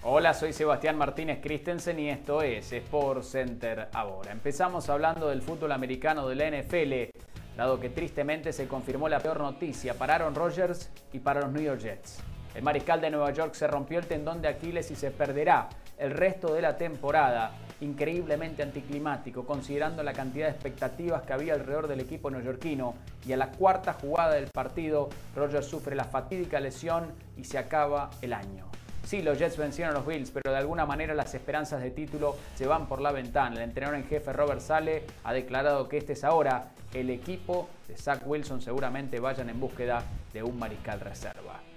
Hola, 0.04 0.34
soy 0.34 0.52
Sebastián 0.52 0.98
Martínez 0.98 1.40
Christensen 1.42 2.00
y 2.00 2.10
esto 2.10 2.42
es 2.42 2.74
Sport 2.74 3.24
Center 3.24 3.88
ahora. 3.94 4.32
Empezamos 4.32 4.90
hablando 4.90 5.30
del 5.30 5.44
fútbol 5.44 5.72
americano 5.72 6.28
de 6.28 6.36
la 6.36 6.50
NFL, 6.50 7.18
dado 7.56 7.80
que 7.80 7.90
tristemente 7.90 8.52
se 8.52 8.68
confirmó 8.68 9.08
la 9.08 9.20
peor 9.20 9.40
noticia 9.40 9.94
para 9.94 10.16
Aaron 10.16 10.34
Rodgers 10.34 10.90
y 11.14 11.20
para 11.20 11.42
los 11.42 11.52
New 11.52 11.62
York 11.62 11.82
Jets. 11.82 12.18
El 12.54 12.64
mariscal 12.64 13.00
de 13.00 13.10
Nueva 13.10 13.32
York 13.32 13.54
se 13.54 13.66
rompió 13.66 13.98
el 13.98 14.08
tendón 14.08 14.42
de 14.42 14.50
Aquiles 14.50 14.92
y 14.92 14.96
se 14.96 15.10
perderá 15.10 15.70
el 15.98 16.12
resto 16.12 16.54
de 16.54 16.62
la 16.62 16.78
temporada. 16.78 17.52
Increíblemente 17.80 18.62
anticlimático, 18.62 19.46
considerando 19.46 20.04
la 20.04 20.14
cantidad 20.14 20.48
de 20.48 20.52
expectativas 20.52 21.22
que 21.24 21.34
había 21.34 21.54
alrededor 21.54 21.88
del 21.88 22.02
equipo 22.02 22.30
neoyorquino. 22.30 22.96
Y 23.26 23.32
a 23.32 23.38
la 23.38 23.52
cuarta 23.52 23.94
jugada 23.94 24.34
del 24.34 24.48
partido, 24.48 25.10
Rodgers 25.36 25.66
sufre 25.66 25.96
la 25.96 26.04
fatídica 26.04 26.60
lesión 26.60 27.14
y 27.38 27.46
se 27.46 27.58
acaba 27.58 28.10
el 28.22 28.34
año. 28.34 28.66
Sí, 29.06 29.22
los 29.22 29.40
Jets 29.40 29.58
vencieron 29.58 29.96
a 29.96 29.98
los 29.98 30.06
Bills, 30.06 30.30
pero 30.30 30.52
de 30.52 30.58
alguna 30.58 30.86
manera 30.86 31.16
las 31.16 31.34
esperanzas 31.34 31.82
de 31.82 31.90
título 31.90 32.36
se 32.56 32.68
van 32.68 32.88
por 32.88 33.02
la 33.02 33.12
ventana. 33.12 33.56
El 33.56 33.64
entrenador 33.64 33.98
en 33.98 34.06
jefe 34.06 34.32
Robert 34.32 34.62
Sale 34.62 35.06
ha 35.24 35.34
declarado 35.34 35.88
que 35.90 35.98
este 35.98 36.14
es 36.14 36.24
ahora 36.24 36.72
el 36.94 37.10
equipo 37.10 37.68
de 37.88 37.98
Zach 37.98 38.22
Wilson. 38.26 38.62
Seguramente 38.62 39.20
vayan 39.20 39.50
en 39.50 39.60
búsqueda 39.60 40.04
de 40.34 40.44
un 40.44 40.60
mariscal 40.60 41.00
reserva. 41.00 41.71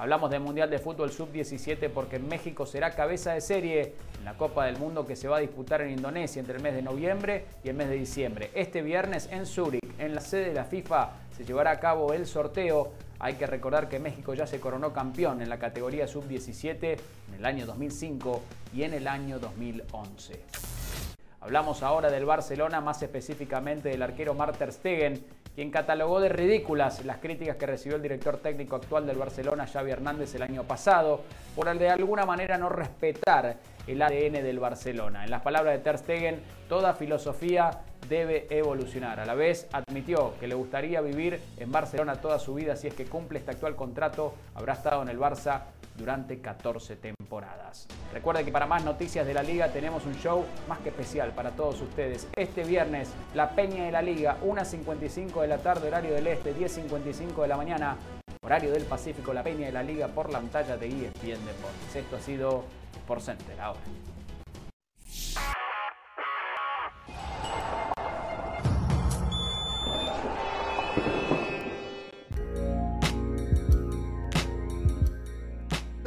Hablamos 0.00 0.30
del 0.30 0.40
Mundial 0.40 0.70
de 0.70 0.78
Fútbol 0.78 1.12
Sub-17 1.12 1.90
porque 1.90 2.18
México 2.18 2.64
será 2.64 2.92
cabeza 2.92 3.34
de 3.34 3.42
serie 3.42 3.92
en 4.18 4.24
la 4.24 4.32
Copa 4.32 4.64
del 4.64 4.78
Mundo 4.78 5.06
que 5.06 5.14
se 5.14 5.28
va 5.28 5.36
a 5.36 5.40
disputar 5.40 5.82
en 5.82 5.90
Indonesia 5.90 6.40
entre 6.40 6.56
el 6.56 6.62
mes 6.62 6.72
de 6.72 6.80
noviembre 6.80 7.44
y 7.62 7.68
el 7.68 7.76
mes 7.76 7.90
de 7.90 7.96
diciembre. 7.96 8.50
Este 8.54 8.80
viernes 8.80 9.28
en 9.30 9.44
Zúrich, 9.44 9.84
en 9.98 10.14
la 10.14 10.22
sede 10.22 10.46
de 10.46 10.54
la 10.54 10.64
FIFA, 10.64 11.10
se 11.36 11.44
llevará 11.44 11.72
a 11.72 11.80
cabo 11.80 12.14
el 12.14 12.26
sorteo 12.26 12.92
hay 13.18 13.34
que 13.34 13.46
recordar 13.46 13.90
que 13.90 13.98
México 13.98 14.32
ya 14.32 14.46
se 14.46 14.58
coronó 14.58 14.94
campeón 14.94 15.42
en 15.42 15.50
la 15.50 15.58
categoría 15.58 16.08
sub-17 16.08 16.96
en 17.28 17.34
el 17.34 17.44
año 17.44 17.66
2005 17.66 18.40
y 18.72 18.84
en 18.84 18.94
el 18.94 19.06
año 19.06 19.38
2011. 19.38 20.40
Hablamos 21.42 21.82
ahora 21.82 22.10
del 22.10 22.24
Barcelona, 22.24 22.80
más 22.80 23.02
específicamente 23.02 23.90
del 23.90 24.00
arquero 24.00 24.32
Marter 24.32 24.72
Stegen, 24.72 25.22
quien 25.54 25.70
catalogó 25.70 26.20
de 26.20 26.28
ridículas 26.28 27.04
las 27.04 27.18
críticas 27.18 27.56
que 27.56 27.66
recibió 27.66 27.96
el 27.96 28.02
director 28.02 28.38
técnico 28.38 28.76
actual 28.76 29.06
del 29.06 29.18
Barcelona, 29.18 29.66
Xavi 29.66 29.90
Hernández, 29.90 30.34
el 30.34 30.42
año 30.42 30.64
pasado, 30.64 31.22
por 31.56 31.68
el 31.68 31.78
de 31.78 31.90
alguna 31.90 32.24
manera 32.24 32.56
no 32.56 32.68
respetar 32.68 33.56
el 33.86 34.00
ADN 34.00 34.42
del 34.42 34.58
Barcelona. 34.58 35.24
En 35.24 35.30
las 35.30 35.42
palabras 35.42 35.74
de 35.74 35.80
Ter 35.80 35.98
Stegen, 35.98 36.40
toda 36.68 36.94
filosofía 36.94 37.82
debe 38.08 38.46
evolucionar. 38.50 39.20
A 39.20 39.26
la 39.26 39.34
vez 39.34 39.68
admitió 39.72 40.34
que 40.38 40.48
le 40.48 40.54
gustaría 40.54 41.00
vivir 41.00 41.40
en 41.58 41.70
Barcelona 41.70 42.16
toda 42.16 42.38
su 42.38 42.54
vida 42.54 42.76
si 42.76 42.88
es 42.88 42.94
que 42.94 43.06
cumple 43.06 43.38
este 43.38 43.52
actual 43.52 43.76
contrato. 43.76 44.34
Habrá 44.54 44.74
estado 44.74 45.02
en 45.02 45.08
el 45.08 45.18
Barça 45.18 45.62
durante 46.00 46.40
14 46.40 46.96
temporadas. 46.96 47.86
Recuerden 48.12 48.44
que 48.44 48.50
para 48.50 48.66
más 48.66 48.84
noticias 48.84 49.26
de 49.26 49.34
la 49.34 49.42
liga 49.42 49.68
tenemos 49.68 50.04
un 50.06 50.14
show 50.14 50.44
más 50.68 50.80
que 50.80 50.88
especial 50.88 51.30
para 51.32 51.52
todos 51.52 51.80
ustedes. 51.80 52.26
Este 52.34 52.64
viernes, 52.64 53.10
la 53.34 53.50
Peña 53.50 53.84
de 53.84 53.92
la 53.92 54.02
Liga, 54.02 54.38
1.55 54.42 55.42
de 55.42 55.46
la 55.46 55.58
tarde, 55.58 55.88
horario 55.88 56.14
del 56.14 56.26
Este, 56.26 56.54
10.55 56.54 57.42
de 57.42 57.48
la 57.48 57.56
mañana, 57.56 57.96
horario 58.42 58.72
del 58.72 58.84
Pacífico, 58.84 59.32
la 59.32 59.44
Peña 59.44 59.66
de 59.66 59.72
la 59.72 59.82
Liga 59.82 60.08
por 60.08 60.32
la 60.32 60.40
pantalla 60.40 60.76
de 60.76 60.88
ESPN 60.88 61.44
Deportes. 61.46 61.94
Esto 61.94 62.16
ha 62.16 62.20
sido 62.20 62.64
por 63.06 63.20
Center 63.20 63.60
ahora. 63.60 63.80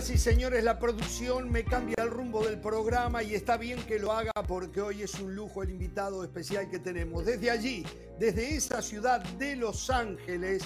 Sí, 0.04 0.18
señores, 0.18 0.66
la 0.66 0.80
producción 0.80 1.50
me 1.50 1.63
cambia 1.63 1.96
el 2.00 2.10
rumbo 2.10 2.44
del 2.44 2.60
programa 2.60 3.24
y 3.24 3.36
está 3.36 3.56
bien 3.56 3.82
que 3.86 4.00
lo 4.00 4.12
haga 4.12 4.34
porque 4.46 4.82
hoy 4.82 5.02
es 5.02 5.18
un 5.18 5.34
lujo 5.34 5.63
el 5.63 5.70
invitado 5.70 6.26
especial 6.26 6.70
que 6.70 6.80
tenemos. 6.80 7.24
Desde 7.24 7.50
allí, 7.50 7.86
desde 8.20 8.54
esa 8.54 8.82
ciudad 8.82 9.24
de 9.24 9.56
Los 9.56 9.89
Ángeles, 9.89 10.63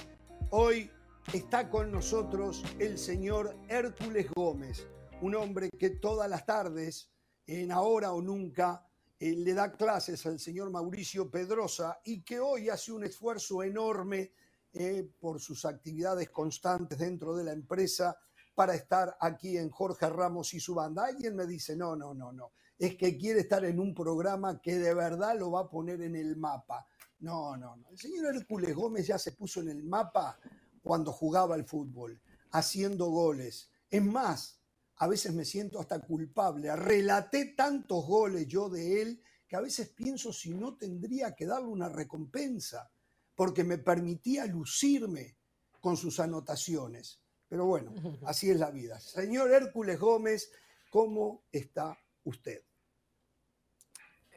hoy 0.49 0.89
está 1.31 1.69
con 1.69 1.91
nosotros 1.91 2.63
el 2.79 2.97
señor 2.97 3.55
Hércules 3.69 4.25
Gómez, 4.35 4.87
un 5.21 5.35
hombre 5.35 5.69
que 5.69 5.91
todas 5.91 6.27
las 6.27 6.43
tardes, 6.43 7.11
en 7.45 7.71
Ahora 7.71 8.13
o 8.13 8.21
Nunca, 8.23 8.87
eh, 9.19 9.35
le 9.35 9.53
da 9.53 9.71
clases 9.71 10.25
al 10.25 10.39
señor 10.39 10.71
Mauricio 10.71 11.29
Pedrosa 11.29 11.99
y 12.05 12.23
que 12.23 12.39
hoy 12.39 12.69
hace 12.69 12.91
un 12.91 13.03
esfuerzo 13.03 13.61
enorme 13.61 14.31
eh, 14.73 15.07
por 15.19 15.39
sus 15.39 15.63
actividades 15.63 16.31
constantes 16.31 16.97
dentro 16.97 17.35
de 17.35 17.43
la 17.43 17.51
empresa 17.51 18.17
para 18.57 18.73
estar 18.73 19.15
aquí 19.21 19.55
en 19.55 19.69
Jorge 19.69 20.09
Ramos 20.09 20.51
y 20.55 20.59
su 20.59 20.73
banda. 20.73 21.05
Alguien 21.05 21.35
me 21.35 21.45
dice, 21.45 21.75
no, 21.75 21.95
no, 21.95 22.15
no, 22.15 22.33
no, 22.33 22.53
es 22.79 22.95
que 22.95 23.15
quiere 23.15 23.41
estar 23.41 23.63
en 23.63 23.79
un 23.79 23.93
programa 23.93 24.59
que 24.59 24.79
de 24.79 24.95
verdad 24.95 25.37
lo 25.37 25.51
va 25.51 25.61
a 25.61 25.69
poner 25.69 26.01
en 26.01 26.15
el 26.15 26.37
mapa. 26.37 26.87
No, 27.19 27.55
no, 27.55 27.75
no. 27.75 27.91
El 27.91 27.99
señor 27.99 28.35
Hércules 28.35 28.75
Gómez 28.75 29.05
ya 29.05 29.19
se 29.19 29.33
puso 29.33 29.61
en 29.61 29.69
el 29.69 29.83
mapa 29.83 30.39
cuando 30.81 31.11
jugaba 31.11 31.53
al 31.53 31.65
fútbol, 31.65 32.19
haciendo 32.49 33.11
goles. 33.11 33.69
Es 33.91 34.03
más, 34.03 34.59
a 34.95 35.07
veces 35.07 35.35
me 35.35 35.45
siento 35.45 35.79
hasta 35.79 35.99
culpable. 35.99 36.75
Relaté 36.75 37.53
tantos 37.55 38.07
goles 38.07 38.47
yo 38.47 38.69
de 38.69 39.03
él 39.03 39.21
que 39.47 39.55
a 39.55 39.61
veces 39.61 39.89
pienso 39.89 40.33
si 40.33 40.55
no 40.55 40.77
tendría 40.77 41.35
que 41.35 41.45
darle 41.45 41.67
una 41.67 41.89
recompensa, 41.89 42.89
porque 43.35 43.63
me 43.63 43.77
permitía 43.77 44.47
lucirme 44.47 45.37
con 45.79 45.95
sus 45.95 46.19
anotaciones. 46.19 47.21
Pero 47.49 47.65
bueno, 47.65 47.91
así 48.25 48.49
es 48.49 48.57
la 48.57 48.71
vida. 48.71 48.99
Señor 48.99 49.51
Hércules 49.51 49.99
Gómez, 49.99 50.51
¿cómo 50.89 51.43
está 51.51 51.97
usted? 52.23 52.61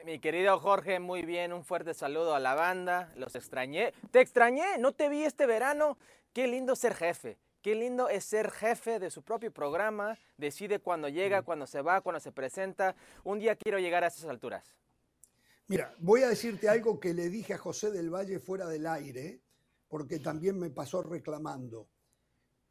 Mi 0.04 0.18
querido 0.18 0.58
Jorge, 0.58 0.98
muy 0.98 1.22
bien, 1.22 1.52
un 1.52 1.62
fuerte 1.62 1.92
saludo 1.92 2.34
a 2.34 2.40
la 2.40 2.54
banda, 2.54 3.12
los 3.16 3.34
extrañé. 3.34 3.92
Te 4.10 4.20
extrañé, 4.20 4.78
no 4.78 4.92
te 4.92 5.10
vi 5.10 5.24
este 5.24 5.44
verano. 5.44 5.98
Qué 6.32 6.46
lindo 6.46 6.74
ser 6.74 6.94
jefe, 6.94 7.38
qué 7.60 7.74
lindo 7.74 8.08
es 8.08 8.24
ser 8.24 8.50
jefe 8.50 8.98
de 8.98 9.10
su 9.10 9.22
propio 9.22 9.52
programa, 9.52 10.18
decide 10.38 10.78
cuándo 10.78 11.08
llega, 11.08 11.42
cuándo 11.42 11.66
se 11.66 11.82
va, 11.82 12.00
cuándo 12.00 12.20
se 12.20 12.32
presenta. 12.32 12.94
Un 13.24 13.40
día 13.40 13.56
quiero 13.56 13.78
llegar 13.78 14.02
a 14.04 14.06
esas 14.06 14.24
alturas. 14.24 14.64
Mira, 15.66 15.94
voy 15.98 16.22
a 16.22 16.28
decirte 16.28 16.68
algo 16.68 16.98
que 16.98 17.12
le 17.12 17.28
dije 17.28 17.54
a 17.54 17.58
José 17.58 17.90
del 17.90 18.08
Valle 18.08 18.38
fuera 18.38 18.66
del 18.68 18.86
aire, 18.86 19.42
porque 19.88 20.18
también 20.18 20.58
me 20.58 20.70
pasó 20.70 21.02
reclamando 21.02 21.88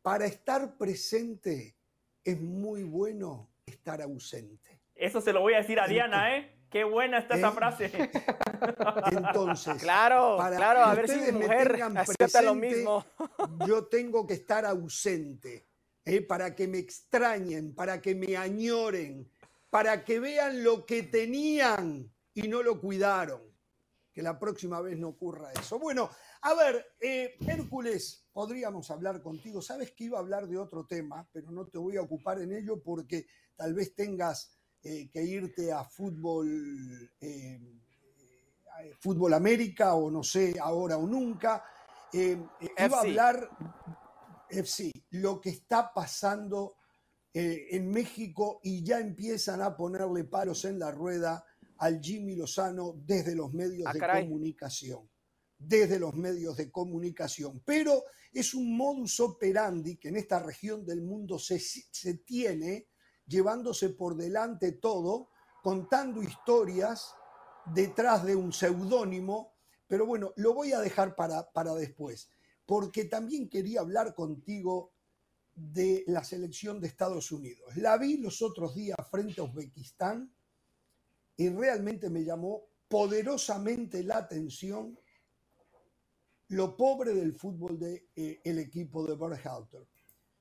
para 0.02 0.26
estar 0.26 0.78
presente 0.78 1.76
es 2.24 2.40
muy 2.40 2.84
bueno 2.84 3.50
estar 3.66 4.02
ausente. 4.02 4.82
Eso 4.96 5.22
se 5.22 5.34
lo 5.34 5.42
voy 5.42 5.54
a 5.54 5.58
decir 5.58 5.80
a 5.80 5.88
Diana, 5.88 6.36
¿eh? 6.38 6.60
Qué 6.70 6.84
buena 6.84 7.18
está 7.20 7.36
esa 7.36 7.50
¿Eh? 7.50 7.52
frase. 7.52 7.92
Entonces, 9.12 9.82
claro, 9.82 10.38
claro, 10.38 10.84
a 10.84 10.94
ver 10.94 11.08
si 11.08 11.20
mi 11.20 11.32
mujer 11.32 11.82
acepta 11.96 12.42
lo 12.42 12.54
mismo. 12.54 13.06
yo 13.68 13.86
tengo 13.86 14.28
que 14.28 14.36
estar 14.36 14.66
ausente 14.66 15.66
¿eh? 16.06 16.22
para 16.22 16.56
que 16.56 16.68
me 16.68 16.78
extrañen, 16.78 17.74
para 17.74 18.02
que 18.02 18.14
me 18.14 18.38
añoren, 18.38 19.32
para 19.70 20.04
que 20.04 20.20
vean 20.20 20.64
lo 20.64 20.86
que 20.86 21.04
tenían 21.04 22.12
y 22.34 22.48
no 22.48 22.62
lo 22.62 22.80
cuidaron. 22.80 23.42
Que 24.14 24.22
la 24.24 24.40
próxima 24.40 24.82
vez 24.82 24.98
no 24.98 25.10
ocurra 25.10 25.52
eso. 25.54 25.78
Bueno, 25.78 26.10
a 26.42 26.54
ver, 26.56 26.84
eh, 27.00 27.36
Hércules, 27.48 28.26
podríamos 28.32 28.90
hablar 28.90 29.22
contigo. 29.22 29.62
Sabes 29.62 29.92
que 29.92 30.06
iba 30.06 30.18
a 30.18 30.22
hablar 30.22 30.48
de 30.48 30.58
otro 30.58 30.86
tema, 30.86 31.28
pero 31.32 31.52
no 31.52 31.68
te 31.68 31.78
voy 31.78 31.98
a 31.98 32.02
ocupar 32.02 32.40
en 32.42 32.54
ello 32.54 32.82
porque 32.82 33.28
tal 33.56 33.74
vez 33.74 33.94
tengas 33.94 34.58
eh, 34.82 35.10
que 35.12 35.24
irte 35.24 35.72
a 35.72 35.84
fútbol, 35.84 37.12
eh, 37.20 37.60
fútbol 39.00 39.34
América 39.34 39.94
o 39.94 40.10
no 40.10 40.24
sé, 40.24 40.56
ahora 40.60 40.98
o 40.98 41.06
nunca. 41.06 41.64
iba 42.12 42.98
a 42.98 43.02
hablar, 43.02 43.50
sí, 44.64 44.92
lo 45.12 45.40
que 45.40 45.52
está 45.52 45.94
pasando 45.94 46.78
en 47.32 47.92
México 47.92 48.60
y 48.64 48.84
ya 48.84 49.00
empiezan 49.00 49.62
a 49.62 49.78
ponerle 49.78 50.24
paros 50.24 50.66
en 50.66 50.80
la 50.80 50.90
rueda 50.90 51.46
al 51.80 52.02
Jimmy 52.02 52.36
Lozano 52.36 52.96
desde 53.06 53.36
los 53.36 53.54
medios 53.54 53.88
ah, 53.88 53.94
de 53.94 54.00
comunicación. 54.00 55.10
Desde 55.58 56.00
los 56.00 56.14
medios 56.14 56.58
de 56.58 56.72
comunicación. 56.72 57.62
Pero 57.66 58.04
es 58.32 58.54
un 58.54 58.78
modus 58.78 59.20
operandi 59.20 59.98
que 59.98 60.10
en 60.10 60.18
esta 60.18 60.40
región 60.40 60.86
del 60.86 61.02
mundo 61.02 61.40
se, 61.40 61.60
se 61.60 62.14
tiene, 62.16 62.88
llevándose 63.26 63.90
por 63.90 64.16
delante 64.16 64.74
todo, 64.74 65.30
contando 65.64 66.22
historias 66.22 67.14
detrás 67.74 68.26
de 68.26 68.36
un 68.36 68.54
seudónimo. 68.54 69.54
Pero 69.88 70.06
bueno, 70.06 70.34
lo 70.36 70.54
voy 70.54 70.74
a 70.74 70.80
dejar 70.80 71.16
para, 71.16 71.50
para 71.52 71.74
después, 71.76 72.30
porque 72.66 73.06
también 73.06 73.50
quería 73.50 73.82
hablar 73.82 74.14
contigo 74.14 74.94
de 75.56 76.04
la 76.08 76.24
selección 76.24 76.80
de 76.80 76.88
Estados 76.88 77.32
Unidos. 77.32 77.76
La 77.78 77.98
vi 77.98 78.18
los 78.18 78.42
otros 78.42 78.76
días 78.76 78.98
frente 79.10 79.42
a 79.42 79.46
Uzbekistán 79.46 80.34
y 81.40 81.48
realmente 81.48 82.10
me 82.10 82.26
llamó 82.26 82.66
poderosamente 82.90 84.04
la 84.04 84.18
atención 84.18 85.00
lo 86.50 86.76
pobre 86.76 87.14
del 87.14 87.34
fútbol 87.34 87.80
del 87.80 88.06
de, 88.14 88.42
eh, 88.44 88.60
equipo 88.60 89.08
de 89.08 89.16
Berhalter. 89.16 89.88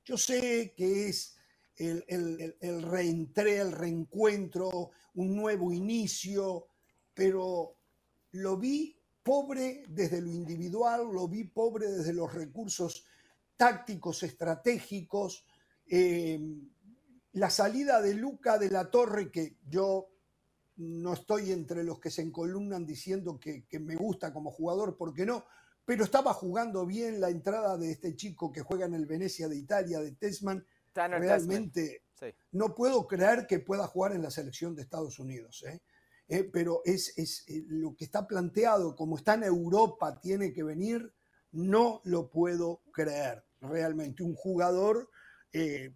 Yo 0.05 0.19
sé 0.19 0.75
que 0.77 1.09
es 1.09 1.37
el, 1.77 2.05
el, 2.09 2.57
el 2.61 2.83
reentré, 2.83 3.59
el 3.59 3.71
reencuentro, 3.71 4.91
un 5.15 5.37
nuevo 5.37 5.73
inicio, 5.73 6.67
pero 7.15 7.77
lo 8.33 8.57
vi 8.57 9.01
pobre 9.23 9.85
desde 9.89 10.21
lo 10.21 10.33
individual, 10.33 11.13
lo 11.13 11.29
vi 11.29 11.45
pobre 11.45 11.93
desde 11.93 12.13
los 12.13 12.35
recursos 12.35 13.05
tácticos, 13.57 14.25
estratégicos. 14.25 15.47
Eh, 15.87 16.41
la 17.35 17.51
salida 17.51 18.01
de 18.01 18.15
Luca 18.15 18.59
de 18.59 18.71
la 18.71 18.91
Torre, 18.91 19.31
que 19.31 19.59
yo 19.65 20.18
no 20.79 21.13
estoy 21.13 21.51
entre 21.51 21.83
los 21.83 22.01
que 22.01 22.11
se 22.11 22.23
encolumnan 22.23 22.87
diciendo 22.87 23.39
que, 23.39 23.67
me 23.81 23.97
gusta 23.97 24.33
como 24.33 24.51
jugador, 24.51 24.97
porque 24.97 25.27
no, 25.27 25.45
pero 25.85 26.05
estaba 26.05 26.33
jugando 26.33 26.87
bien 26.87 27.21
la 27.21 27.31
entrada 27.31 27.77
de 27.77 27.91
este 27.91 28.15
chico 28.15 28.53
que 28.53 28.63
juega 28.63 28.87
en 28.87 28.95
el 28.95 29.07
Venecia 29.07 29.49
de 29.49 29.57
Italia, 29.57 30.01
de 30.01 30.13
Tesman. 30.13 30.65
Realmente 30.95 32.03
no 32.53 32.75
puedo 32.75 33.07
creer 33.07 33.47
que 33.47 33.61
pueda 33.61 33.87
jugar 33.87 34.13
en 34.13 34.23
la 34.23 34.31
selección 34.31 34.75
de 34.75 34.83
Estados 34.83 35.19
Unidos. 35.19 35.65
¿eh? 35.67 35.81
Eh, 36.29 36.45
pero 36.45 36.83
es, 36.85 37.13
es 37.17 37.45
lo 37.69 37.95
que 37.95 38.05
está 38.05 38.27
planteado, 38.27 38.95
como 38.95 39.17
está 39.17 39.35
en 39.35 39.45
Europa, 39.45 40.21
tiene 40.21 40.53
que 40.53 40.63
venir, 40.63 41.13
no 41.53 42.01
lo 42.05 42.29
puedo 42.29 42.83
creer 42.93 43.45
realmente. 43.61 44.23
Un 44.23 44.35
jugador 44.35 45.11
eh, 45.53 45.95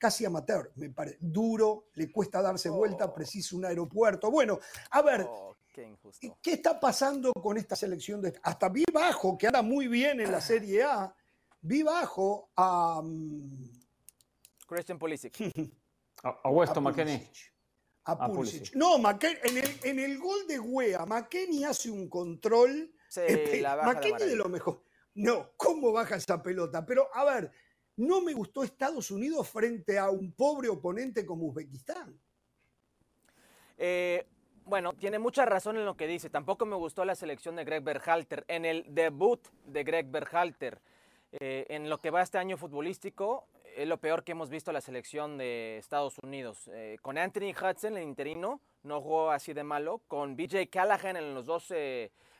casi 0.00 0.24
amateur, 0.24 0.72
me 0.76 0.90
parece. 0.90 1.18
Duro, 1.20 1.88
le 1.94 2.10
cuesta 2.10 2.40
darse 2.40 2.70
vuelta, 2.70 3.04
oh. 3.04 3.14
precisa 3.14 3.54
un 3.54 3.66
aeropuerto. 3.66 4.30
Bueno, 4.30 4.58
a 4.90 5.02
ver, 5.02 5.26
oh, 5.28 5.54
qué, 5.70 5.94
está 6.42 6.80
pasando 6.80 7.32
con 7.34 7.58
esta 7.58 7.76
selección? 7.76 8.22
De, 8.22 8.32
hasta 8.42 8.70
vi 8.70 8.82
bajo, 8.92 9.36
que 9.36 9.46
anda 9.46 9.60
muy 9.60 9.86
bien 9.88 10.20
en 10.20 10.32
la 10.32 10.40
Serie 10.40 10.82
A, 10.82 11.14
vi 11.60 11.82
bajo 11.82 12.50
a... 12.56 13.02
Mm, 13.04 13.78
Christian 14.66 14.98
Pulisic. 14.98 15.36
a, 16.24 16.28
a 16.44 16.50
Weston 16.50 16.82
McKenny. 16.82 17.28
A 18.04 18.26
Pulisic. 18.26 18.74
No, 18.74 18.96
en, 18.96 19.56
el, 19.58 19.80
en 19.82 19.98
el 19.98 20.18
gol 20.18 20.46
de 20.48 20.58
Wea, 20.58 21.04
McKenny 21.04 21.64
hace 21.64 21.90
un 21.90 22.08
control. 22.08 22.90
Sí, 23.10 23.60
la 23.60 23.74
baja 23.74 24.00
de 24.00 24.36
lo 24.36 24.48
mejor. 24.48 24.82
No, 25.14 25.50
¿cómo 25.56 25.92
baja 25.92 26.16
esa 26.16 26.40
pelota? 26.40 26.86
Pero 26.86 27.08
a 27.12 27.24
ver, 27.24 27.52
no 28.00 28.22
me 28.22 28.32
gustó 28.32 28.64
Estados 28.64 29.10
Unidos 29.10 29.48
frente 29.48 29.98
a 29.98 30.08
un 30.10 30.32
pobre 30.32 30.68
oponente 30.68 31.26
como 31.26 31.46
Uzbekistán. 31.46 32.18
Eh, 33.76 34.26
bueno, 34.64 34.94
tiene 34.94 35.18
mucha 35.18 35.44
razón 35.44 35.76
en 35.76 35.84
lo 35.84 35.96
que 35.96 36.06
dice. 36.06 36.30
Tampoco 36.30 36.64
me 36.64 36.76
gustó 36.76 37.04
la 37.04 37.14
selección 37.14 37.56
de 37.56 37.64
Greg 37.64 37.82
Berhalter. 37.82 38.44
En 38.48 38.64
el 38.64 38.86
debut 38.88 39.46
de 39.66 39.84
Greg 39.84 40.06
Berhalter, 40.10 40.80
eh, 41.32 41.66
en 41.68 41.90
lo 41.90 42.00
que 42.00 42.10
va 42.10 42.22
este 42.22 42.38
año 42.38 42.56
futbolístico, 42.56 43.46
es 43.76 43.86
lo 43.86 43.98
peor 43.98 44.24
que 44.24 44.32
hemos 44.32 44.48
visto 44.48 44.72
la 44.72 44.80
selección 44.80 45.36
de 45.36 45.76
Estados 45.76 46.16
Unidos. 46.22 46.70
Eh, 46.72 46.96
con 47.02 47.18
Anthony 47.18 47.52
Hudson, 47.52 47.98
el 47.98 48.04
interino, 48.04 48.62
no 48.82 49.02
jugó 49.02 49.30
así 49.30 49.52
de 49.52 49.62
malo. 49.62 50.00
Con 50.08 50.36
BJ 50.36 50.70
Callahan 50.70 51.18
en 51.18 51.34
los 51.34 51.44
dos 51.44 51.70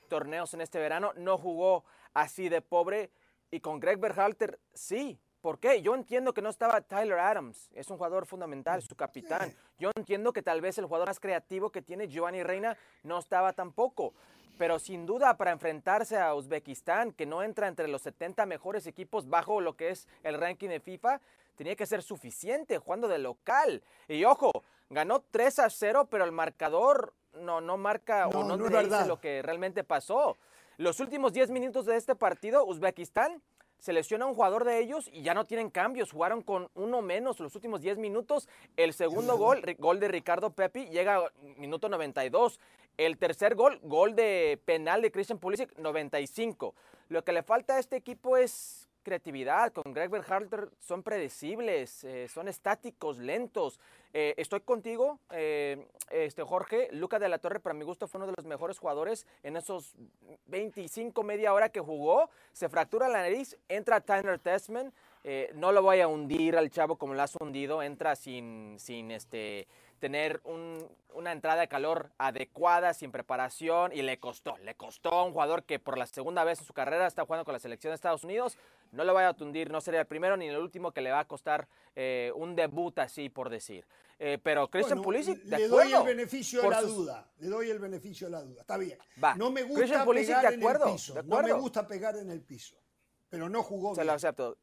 torneos 0.08 0.54
en 0.54 0.62
este 0.62 0.78
verano, 0.78 1.12
no 1.16 1.36
jugó 1.36 1.84
así 2.14 2.48
de 2.48 2.62
pobre. 2.62 3.10
Y 3.50 3.60
con 3.60 3.78
Greg 3.78 3.98
Berhalter, 3.98 4.58
sí. 4.72 5.20
¿Por 5.40 5.58
qué? 5.58 5.80
Yo 5.80 5.94
entiendo 5.94 6.34
que 6.34 6.42
no 6.42 6.50
estaba 6.50 6.82
Tyler 6.82 7.18
Adams, 7.18 7.70
es 7.74 7.88
un 7.88 7.96
jugador 7.96 8.26
fundamental, 8.26 8.82
su 8.82 8.94
capitán. 8.94 9.54
Yo 9.78 9.90
entiendo 9.96 10.34
que 10.34 10.42
tal 10.42 10.60
vez 10.60 10.76
el 10.76 10.84
jugador 10.84 11.08
más 11.08 11.18
creativo 11.18 11.70
que 11.70 11.80
tiene 11.80 12.08
Giovanni 12.08 12.42
Reina 12.42 12.76
no 13.04 13.18
estaba 13.18 13.54
tampoco. 13.54 14.12
Pero 14.58 14.78
sin 14.78 15.06
duda 15.06 15.38
para 15.38 15.52
enfrentarse 15.52 16.18
a 16.18 16.34
Uzbekistán, 16.34 17.12
que 17.12 17.24
no 17.24 17.42
entra 17.42 17.68
entre 17.68 17.88
los 17.88 18.02
70 18.02 18.44
mejores 18.44 18.86
equipos 18.86 19.30
bajo 19.30 19.62
lo 19.62 19.74
que 19.74 19.88
es 19.88 20.06
el 20.22 20.38
ranking 20.38 20.68
de 20.68 20.80
FIFA, 20.80 21.22
tenía 21.56 21.74
que 21.74 21.86
ser 21.86 22.02
suficiente 22.02 22.76
jugando 22.76 23.08
de 23.08 23.18
local. 23.18 23.82
Y 24.08 24.22
ojo, 24.24 24.50
ganó 24.90 25.20
3 25.30 25.60
a 25.60 25.70
0, 25.70 26.08
pero 26.10 26.26
el 26.26 26.32
marcador 26.32 27.14
no, 27.32 27.62
no 27.62 27.78
marca 27.78 28.28
o 28.28 28.44
no, 28.44 28.58
dice 28.58 29.06
lo 29.06 29.18
que 29.18 29.40
realmente 29.40 29.84
pasó. 29.84 30.36
Los 30.76 31.00
últimos 31.00 31.32
10 31.32 31.50
minutos 31.50 31.86
de 31.86 31.96
este 31.96 32.14
partido, 32.14 32.66
Uzbekistán 32.66 33.42
selecciona 33.80 34.24
a 34.24 34.28
un 34.28 34.34
jugador 34.34 34.64
de 34.64 34.78
ellos 34.78 35.08
y 35.12 35.22
ya 35.22 35.34
no 35.34 35.46
tienen 35.46 35.70
cambios. 35.70 36.12
Jugaron 36.12 36.42
con 36.42 36.70
uno 36.74 37.02
menos 37.02 37.40
los 37.40 37.54
últimos 37.54 37.80
10 37.80 37.98
minutos. 37.98 38.48
El 38.76 38.92
segundo 38.92 39.36
gol, 39.36 39.62
gol 39.78 40.00
de 40.00 40.08
Ricardo 40.08 40.50
Pepi, 40.50 40.86
llega 40.86 41.32
minuto 41.56 41.88
92. 41.88 42.60
El 42.96 43.18
tercer 43.18 43.54
gol, 43.54 43.80
gol 43.82 44.14
de 44.14 44.60
penal 44.64 45.02
de 45.02 45.10
Christian 45.10 45.38
Pulisic, 45.38 45.76
95. 45.78 46.74
Lo 47.08 47.24
que 47.24 47.32
le 47.32 47.42
falta 47.42 47.76
a 47.76 47.78
este 47.78 47.96
equipo 47.96 48.36
es 48.36 48.89
creatividad. 49.02 49.72
Con 49.72 49.92
Greg 49.92 50.10
Berhalter 50.10 50.70
son 50.80 51.02
predecibles, 51.02 52.04
eh, 52.04 52.28
son 52.28 52.48
estáticos, 52.48 53.18
lentos. 53.18 53.80
Eh, 54.12 54.34
estoy 54.36 54.60
contigo, 54.60 55.18
eh, 55.30 55.86
este 56.10 56.42
Jorge. 56.42 56.88
Luca 56.92 57.18
de 57.18 57.28
la 57.28 57.38
Torre, 57.38 57.60
para 57.60 57.74
mi 57.74 57.84
gusto, 57.84 58.08
fue 58.08 58.18
uno 58.18 58.26
de 58.26 58.34
los 58.36 58.46
mejores 58.46 58.78
jugadores 58.78 59.26
en 59.42 59.56
esos 59.56 59.94
25, 60.46 61.22
media 61.22 61.52
hora 61.52 61.68
que 61.68 61.80
jugó. 61.80 62.30
Se 62.52 62.68
fractura 62.68 63.08
la 63.08 63.22
nariz, 63.22 63.56
entra 63.68 64.00
Tyler 64.00 64.38
Tessman. 64.38 64.92
No 65.54 65.72
lo 65.72 65.82
voy 65.82 66.00
a 66.00 66.08
hundir 66.08 66.56
al 66.56 66.70
chavo 66.70 66.96
como 66.96 67.14
lo 67.14 67.22
has 67.22 67.36
hundido. 67.36 67.82
Entra 67.82 68.16
sin, 68.16 68.78
sin 68.78 69.10
este, 69.10 69.68
tener 70.00 70.40
una 71.14 71.32
entrada 71.32 71.60
de 71.60 71.68
calor 71.68 72.10
adecuada, 72.18 72.94
sin 72.94 73.12
preparación, 73.12 73.92
y 73.92 74.02
le 74.02 74.18
costó. 74.18 74.56
Le 74.58 74.74
costó 74.74 75.10
a 75.10 75.24
un 75.24 75.32
jugador 75.32 75.62
que 75.62 75.78
por 75.78 75.98
la 75.98 76.06
segunda 76.06 76.42
vez 76.42 76.58
en 76.58 76.64
su 76.64 76.72
carrera 76.72 77.06
está 77.06 77.24
jugando 77.24 77.44
con 77.44 77.52
la 77.52 77.60
selección 77.60 77.92
de 77.92 77.96
Estados 77.96 78.24
Unidos. 78.24 78.58
No 78.92 79.04
lo 79.04 79.12
voy 79.12 79.22
a 79.22 79.32
tundir, 79.32 79.70
no 79.70 79.80
sería 79.80 80.00
el 80.00 80.06
primero 80.06 80.36
ni 80.36 80.48
el 80.48 80.56
último 80.56 80.90
que 80.92 81.00
le 81.00 81.10
va 81.10 81.20
a 81.20 81.24
costar 81.24 81.68
eh, 81.94 82.32
un 82.34 82.56
debut 82.56 82.98
así, 82.98 83.28
por 83.28 83.48
decir. 83.48 83.86
Eh, 84.18 84.38
pero 84.42 84.68
Christian 84.68 85.00
Pulisic, 85.00 85.44
le 85.44 85.68
doy 85.68 85.92
el 85.92 86.02
beneficio 86.02 86.62
de 86.62 86.70
la 86.70 86.82
duda. 86.82 87.32
Le 87.38 87.48
doy 87.48 87.70
el 87.70 87.78
beneficio 87.78 88.26
de 88.26 88.32
la 88.32 88.42
duda. 88.42 88.60
Está 88.60 88.76
bien. 88.76 88.98
No 89.36 89.50
me 89.50 89.62
gusta 89.62 90.04
pegar 90.04 90.52
en 90.52 90.62
el 90.62 90.78
piso. 90.92 91.22
No 91.22 91.42
me 91.42 91.52
gusta 91.52 91.86
pegar 91.86 92.16
en 92.16 92.30
el 92.30 92.42
piso. 92.42 92.76
Pero 93.28 93.48
no 93.48 93.62
jugó. 93.62 93.94
Se 93.94 94.04
lo 94.04 94.12
acepto. 94.12 94.58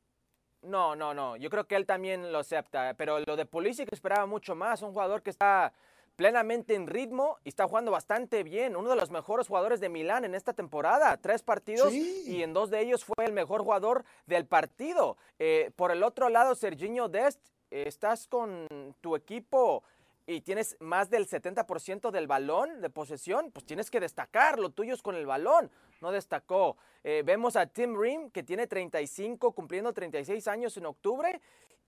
No, 0.62 0.96
no, 0.96 1.13
no. 1.13 1.38
Yo 1.38 1.50
creo 1.50 1.66
que 1.66 1.76
él 1.76 1.86
también 1.86 2.32
lo 2.32 2.40
acepta. 2.40 2.94
Pero 2.96 3.20
lo 3.20 3.36
de 3.36 3.46
Pulisic 3.46 3.92
esperaba 3.94 4.26
mucho 4.26 4.56
más. 4.56 4.82
Un 4.82 4.92
jugador 4.92 5.24
que 5.24 5.30
está 5.30 5.74
plenamente 6.17 6.73
en 6.73 6.88
ritmo 6.88 7.38
y 7.45 7.49
está 7.49 7.67
jugando 7.67 7.91
bastante 7.91 8.43
bien. 8.43 8.75
Uno 8.75 8.89
de 8.89 8.97
los 8.97 9.12
mejores 9.12 9.47
jugadores 9.47 9.80
de 9.80 9.88
Milán 9.88 10.25
en 10.25 10.36
esta 10.36 10.51
temporada. 10.51 11.15
Tres 11.17 11.43
partidos 11.43 11.93
y 11.93 12.43
en 12.43 12.53
dos 12.53 12.69
de 12.69 12.82
ellos 12.82 13.06
fue 13.06 13.23
el 13.23 13.32
mejor 13.32 13.62
jugador 13.62 14.03
del 14.25 14.45
partido. 14.45 15.15
Eh, 15.39 15.71
por 15.75 15.91
el 15.91 16.03
otro 16.03 16.27
lado, 16.27 16.56
Serginho 16.56 17.08
Dest, 17.08 17.39
estás 17.69 18.27
con 18.27 18.67
tu 18.99 19.15
equipo 19.15 19.84
y 20.25 20.41
tienes 20.41 20.75
más 20.80 21.10
del 21.10 21.27
70% 21.27 22.12
del 22.12 22.27
balón 22.27 22.82
de 22.82 22.89
posesión, 22.89 23.51
pues 23.51 23.65
tienes 23.65 23.89
que 23.89 24.01
destacar, 24.01 24.60
lo 24.60 24.71
tuyo 24.71 24.93
es 24.93 25.01
con 25.01 25.15
el 25.15 25.25
balón, 25.25 25.71
no 26.01 26.12
destacó. 26.12 26.75
Eh, 27.03 27.23
vemos 27.25 27.56
a 27.56 27.67
Tim 27.67 27.97
Ream, 27.97 28.30
que 28.32 28.43
tiene 28.43 28.67
35, 28.67 29.53
cumpliendo 29.53 29.93
36 29.93 30.47
años 30.49 30.75
en 30.75 30.86
octubre, 30.86 31.39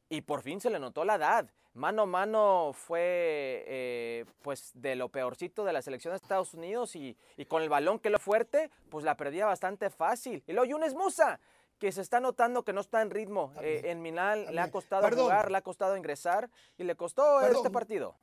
y 0.10 0.22
por 0.22 0.42
fin 0.42 0.60
se 0.60 0.70
le 0.70 0.80
notó 0.80 1.06
la 1.06 1.16
edad. 1.16 1.50
Mano 1.76 2.02
a 2.02 2.06
mano 2.08 2.72
fue 2.74 3.64
eh, 3.68 4.26
pues 4.42 4.72
de 4.74 4.96
lo 4.96 5.10
peorcito 5.10 5.64
de 5.64 5.72
la 5.72 5.82
selección 5.82 6.12
de 6.12 6.18
Estados 6.18 6.54
Unidos 6.54 6.96
y, 6.96 7.16
con 7.48 7.62
el 7.62 7.70
balón 7.70 8.00
que 8.00 8.10
lo 8.10 8.18
fuerte, 8.18 8.72
pues 8.90 9.06
la 9.06 9.16
perdía 9.16 9.46
bastante 9.46 9.90
fácil. 9.90 10.44
Y 10.48 10.54
luego 10.54 10.66
Yunes 10.66 10.96
Musa, 10.96 11.40
que 11.78 11.92
se 11.92 12.02
está 12.02 12.20
notando 12.20 12.64
que 12.64 12.74
no 12.74 12.82
está 12.82 13.02
en 13.02 13.12
ritmo. 13.12 13.54
Eh, 13.62 13.84
en 13.86 14.02
Milán 14.02 14.54
le 14.54 14.60
ha 14.60 14.72
costado 14.72 15.08
jugar, 15.16 15.52
le 15.52 15.58
ha 15.58 15.62
costado 15.62 15.96
ingresar 15.96 16.50
y 16.78 16.84
le 16.84 16.96
costó 16.96 17.42
este 17.42 17.70
partido. 17.70 18.18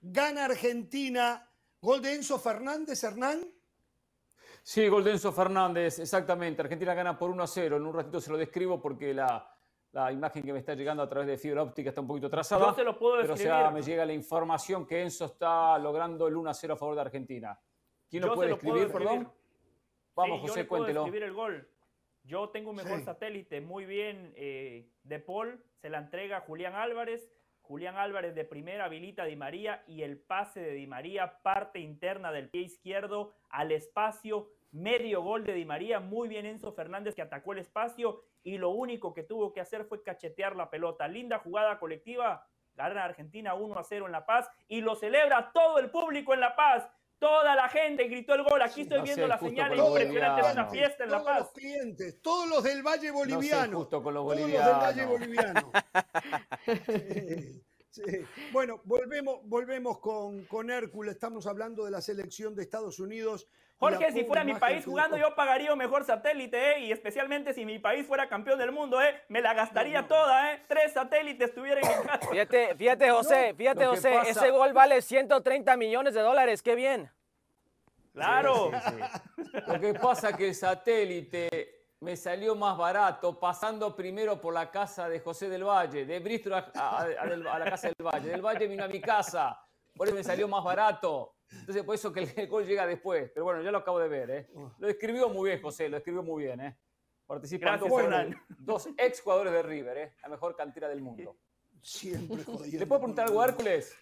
Gana 0.00 0.46
Argentina, 0.46 1.48
gol 1.80 2.00
de 2.00 2.14
Enzo 2.14 2.38
Fernández, 2.38 3.04
Hernán. 3.04 3.46
Sí, 4.62 4.88
gol 4.88 5.04
de 5.04 5.12
Enzo 5.12 5.32
Fernández, 5.32 5.98
exactamente. 5.98 6.62
Argentina 6.62 6.94
gana 6.94 7.18
por 7.18 7.30
1 7.30 7.42
a 7.42 7.46
0. 7.46 7.76
En 7.76 7.86
un 7.86 7.94
ratito 7.94 8.20
se 8.20 8.30
lo 8.30 8.38
describo 8.38 8.80
porque 8.80 9.12
la, 9.12 9.53
la 9.94 10.10
imagen 10.10 10.42
que 10.42 10.52
me 10.52 10.58
está 10.58 10.74
llegando 10.74 11.04
a 11.04 11.08
través 11.08 11.28
de 11.28 11.38
fibra 11.38 11.62
óptica 11.62 11.90
está 11.90 12.00
un 12.00 12.08
poquito 12.08 12.26
atrasada. 12.26 12.66
Yo 12.66 12.74
se 12.74 12.82
lo 12.82 12.98
puedo 12.98 13.16
describir. 13.18 13.44
Pero 13.44 13.54
o 13.54 13.60
sea, 13.60 13.70
me 13.70 13.80
llega 13.80 14.04
la 14.04 14.12
información 14.12 14.86
que 14.86 15.00
Enzo 15.00 15.26
está 15.26 15.78
logrando 15.78 16.26
el 16.26 16.36
1 16.36 16.50
a 16.50 16.54
0 16.54 16.74
a 16.74 16.76
favor 16.76 16.96
de 16.96 17.00
Argentina. 17.02 17.56
¿Quién 18.10 18.24
lo 18.24 18.34
puede 18.34 18.52
escribir, 18.52 18.90
perdón? 18.90 19.32
Vamos, 20.16 20.40
José, 20.40 20.62
yo 20.62 20.68
cuéntelo. 20.68 21.02
Puedo 21.02 21.06
escribir 21.06 21.22
el 21.22 21.32
gol. 21.32 21.68
Yo 22.24 22.48
tengo 22.48 22.70
un 22.70 22.76
mejor 22.76 23.04
satélite, 23.04 23.60
muy 23.60 23.84
bien. 23.84 24.32
Eh, 24.36 24.90
de 25.04 25.20
Paul 25.20 25.62
se 25.80 25.90
la 25.90 25.98
entrega 25.98 26.38
a 26.38 26.40
Julián 26.40 26.74
Álvarez. 26.74 27.30
Julián 27.62 27.96
Álvarez 27.96 28.34
de 28.34 28.44
primera 28.44 28.86
habilita 28.86 29.22
a 29.22 29.26
Di 29.26 29.36
María 29.36 29.84
y 29.86 30.02
el 30.02 30.18
pase 30.18 30.60
de 30.60 30.72
Di 30.72 30.86
María, 30.86 31.38
parte 31.42 31.78
interna 31.78 32.32
del 32.32 32.50
pie 32.50 32.62
izquierdo 32.62 33.32
al 33.48 33.72
espacio, 33.72 34.50
medio 34.72 35.22
gol 35.22 35.44
de 35.44 35.54
Di 35.54 35.64
María, 35.64 35.98
muy 36.00 36.28
bien 36.28 36.44
Enzo 36.44 36.72
Fernández 36.72 37.14
que 37.14 37.22
atacó 37.22 37.52
el 37.52 37.60
espacio 37.60 38.22
y 38.44 38.58
lo 38.58 38.70
único 38.70 39.12
que 39.12 39.24
tuvo 39.24 39.52
que 39.52 39.60
hacer 39.60 39.86
fue 39.86 40.02
cachetear 40.02 40.54
la 40.54 40.70
pelota. 40.70 41.08
Linda 41.08 41.38
jugada 41.38 41.78
colectiva, 41.78 42.46
gana 42.74 43.04
Argentina 43.04 43.54
1 43.54 43.78
a 43.78 43.82
0 43.82 44.06
en 44.06 44.12
La 44.12 44.26
Paz 44.26 44.48
y 44.68 44.82
lo 44.82 44.94
celebra 44.94 45.50
todo 45.52 45.78
el 45.78 45.90
público 45.90 46.34
en 46.34 46.40
La 46.40 46.54
Paz. 46.54 46.86
Toda 47.18 47.54
la 47.54 47.68
gente 47.70 48.04
gritó 48.04 48.34
el 48.34 48.42
gol. 48.42 48.60
Aquí 48.60 48.82
estoy 48.82 49.00
viendo 49.00 49.26
la 49.26 49.38
señal 49.38 49.74
impresionante 49.74 50.46
de 50.46 50.52
una 50.52 50.66
fiesta 50.66 51.04
en 51.04 51.10
La 51.10 51.24
Paz. 51.24 51.38
Todos 51.38 51.38
los 51.38 51.52
clientes, 51.52 52.20
todos 52.20 52.48
los 52.48 52.62
del 52.62 52.82
Valle 52.82 53.10
Boliviano. 53.10 53.78
justo 53.78 54.02
con 54.02 54.12
los 54.12 54.24
bolivianos. 54.24 54.70
Todos 54.70 54.82
los 54.82 54.96
del 54.96 55.06
Valle 55.06 55.18
Boliviano. 55.18 55.72
Bueno, 58.50 58.80
volvemos, 58.82 59.38
volvemos 59.44 60.00
con, 60.00 60.46
con 60.46 60.68
Hércules. 60.68 61.14
Estamos 61.14 61.46
hablando 61.46 61.84
de 61.84 61.92
la 61.92 62.00
selección 62.00 62.52
de 62.56 62.64
Estados 62.64 62.98
Unidos. 62.98 63.46
Jorge, 63.78 64.12
si 64.12 64.24
fuera 64.24 64.44
mi 64.44 64.54
país 64.54 64.84
jugando, 64.84 65.16
yo 65.16 65.34
pagaría 65.34 65.72
un 65.72 65.78
mejor 65.78 66.04
satélite, 66.04 66.72
¿eh? 66.72 66.80
Y 66.80 66.92
especialmente 66.92 67.52
si 67.52 67.66
mi 67.66 67.78
país 67.78 68.06
fuera 68.06 68.28
campeón 68.28 68.58
del 68.58 68.72
mundo, 68.72 69.02
¿eh? 69.02 69.22
Me 69.28 69.40
la 69.40 69.52
gastaría 69.52 70.06
toda, 70.06 70.52
¿eh? 70.52 70.62
Tres 70.68 70.92
satélites 70.92 71.54
tuvieran 71.54 71.84
en 71.84 72.02
casa. 72.06 72.26
Fíjate, 72.30 72.74
fíjate, 72.76 73.10
José, 73.10 73.54
fíjate, 73.54 73.86
José. 73.86 74.20
Ese 74.26 74.50
gol 74.50 74.72
vale 74.72 75.02
130 75.02 75.76
millones 75.76 76.14
de 76.14 76.20
dólares. 76.20 76.62
¡Qué 76.62 76.74
bien! 76.74 77.10
Claro. 78.12 78.70
Lo 79.66 79.80
que 79.80 79.94
pasa 79.94 80.30
es 80.30 80.36
que 80.36 80.48
el 80.48 80.54
satélite 80.54 81.74
me 82.00 82.16
salió 82.16 82.54
más 82.54 82.76
barato 82.76 83.40
pasando 83.40 83.96
primero 83.96 84.40
por 84.40 84.54
la 84.54 84.70
casa 84.70 85.08
de 85.08 85.20
José 85.20 85.48
del 85.48 85.64
Valle, 85.64 86.04
de 86.04 86.20
Bristol 86.20 86.52
a, 86.52 87.06
la 87.06 87.64
casa 87.64 87.88
del 87.88 88.06
Valle. 88.06 88.28
Del 88.28 88.42
Valle 88.42 88.68
vino 88.68 88.84
a 88.84 88.88
mi 88.88 89.00
casa, 89.00 89.58
por 89.96 90.06
eso 90.06 90.16
me 90.16 90.22
salió 90.22 90.46
más 90.46 90.62
barato. 90.62 91.33
Entonces, 91.50 91.82
por 91.84 91.94
eso 91.94 92.12
que 92.12 92.20
el 92.36 92.48
gol 92.48 92.66
llega 92.66 92.86
después. 92.86 93.30
Pero 93.32 93.44
bueno, 93.44 93.62
ya 93.62 93.70
lo 93.70 93.78
acabo 93.78 93.98
de 93.98 94.08
ver. 94.08 94.30
¿eh? 94.30 94.50
Lo 94.78 94.88
escribió 94.88 95.28
muy 95.28 95.50
bien, 95.50 95.62
José, 95.62 95.88
lo 95.88 95.96
escribió 95.96 96.22
muy 96.22 96.44
bien. 96.44 96.60
¿eh? 96.60 96.76
Participan 97.26 97.80
dos, 98.58 98.88
ex 98.96 99.20
jugadores 99.20 99.52
de 99.52 99.62
River, 99.62 99.98
¿eh? 99.98 100.14
la 100.22 100.28
mejor 100.28 100.56
cantera 100.56 100.88
del 100.88 101.00
mundo. 101.00 101.36
Siempre 101.80 102.38
¿Le 102.72 102.86
puedo 102.86 103.00
preguntar 103.00 103.26
algo 103.26 103.40
a 103.40 103.46
Hércules? 103.46 103.96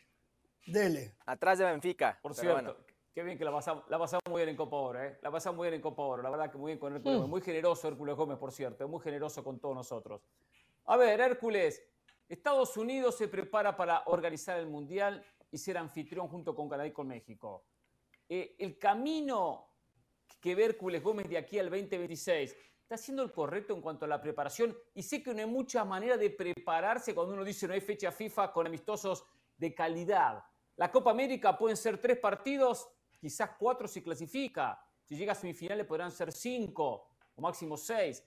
Dele. 0.67 1.17
Atrás 1.27 1.59
de 1.59 1.65
Benfica. 1.65 2.19
Por 2.23 2.35
cierto, 2.35 2.77
Qué 3.15 3.23
bien 3.23 3.37
que 3.37 3.45
la 3.45 3.53
pasamos, 3.53 3.85
la 3.91 3.99
pasamos 3.99 4.23
muy 4.27 4.39
bien 4.39 4.49
en 4.49 4.57
Copa 4.57 4.77
Oro, 4.77 5.03
¿eh? 5.03 5.19
La 5.21 5.31
pasamos 5.31 5.59
muy 5.59 5.67
bien 5.67 5.75
en 5.75 5.83
Copa 5.83 6.03
Oro. 6.03 6.23
La 6.23 6.31
verdad 6.31 6.51
que 6.51 6.57
muy 6.57 6.71
bien 6.71 6.79
con 6.79 6.95
Hércules. 6.95 7.21
Mm. 7.21 7.29
Muy 7.29 7.43
generoso 7.43 7.89
Hércules 7.89 8.17
Gómez, 8.17 8.39
por 8.39 8.53
cierto. 8.53 8.89
Muy 8.89 9.01
generoso 9.01 9.45
con 9.45 9.61
todos 9.61 9.75
nosotros. 9.75 10.23
A 10.87 10.97
ver, 10.97 11.21
Hércules. 11.21 11.83
Estados 12.27 12.75
Unidos 12.79 13.19
se 13.19 13.29
prepara 13.29 13.77
para 13.77 14.05
organizar 14.07 14.59
el 14.59 14.67
Mundial 14.67 15.23
y 15.53 15.59
ser 15.59 15.79
anfitrión 15.79 16.27
junto 16.27 16.55
con 16.55 16.69
Canadá 16.69 16.89
y 16.89 16.93
con 16.93 17.07
México. 17.07 17.67
Eh, 18.29 18.57
el 18.59 18.79
camino 18.79 19.69
que 20.41 20.55
ve 20.55 20.65
Hércules 20.65 21.03
Gómez 21.03 21.29
de 21.29 21.37
aquí 21.37 21.59
al 21.59 21.71
2026 21.71 22.57
está 22.81 22.97
siendo 22.97 23.23
el 23.23 23.31
correcto 23.31 23.75
en 23.75 23.83
cuanto 23.83 24.07
a 24.07 24.09
la 24.09 24.21
preparación. 24.21 24.77
Y 24.95 25.03
sé 25.03 25.23
que 25.23 25.33
no 25.35 25.41
hay 25.41 25.47
muchas 25.47 25.87
maneras 25.87 26.19
de 26.19 26.31
prepararse 26.31 27.15
cuando 27.15 27.35
uno 27.35 27.45
dice 27.45 27.69
no 27.69 27.75
hay 27.75 27.81
fecha 27.83 28.11
FIFA 28.11 28.53
con 28.53 28.67
amistosos 28.67 29.25
de 29.57 29.75
calidad. 29.75 30.43
La 30.77 30.91
Copa 30.91 31.11
América 31.11 31.57
pueden 31.57 31.77
ser 31.77 31.99
tres 31.99 32.19
partidos 32.19 32.89
quizás 33.21 33.51
cuatro 33.59 33.87
si 33.87 34.03
clasifica. 34.03 34.83
Si 35.05 35.15
llega 35.15 35.33
a 35.33 35.35
semifinales 35.35 35.87
podrán 35.87 36.11
ser 36.11 36.33
cinco 36.33 37.09
o 37.35 37.43
máximo 37.43 37.77
seis. 37.77 38.25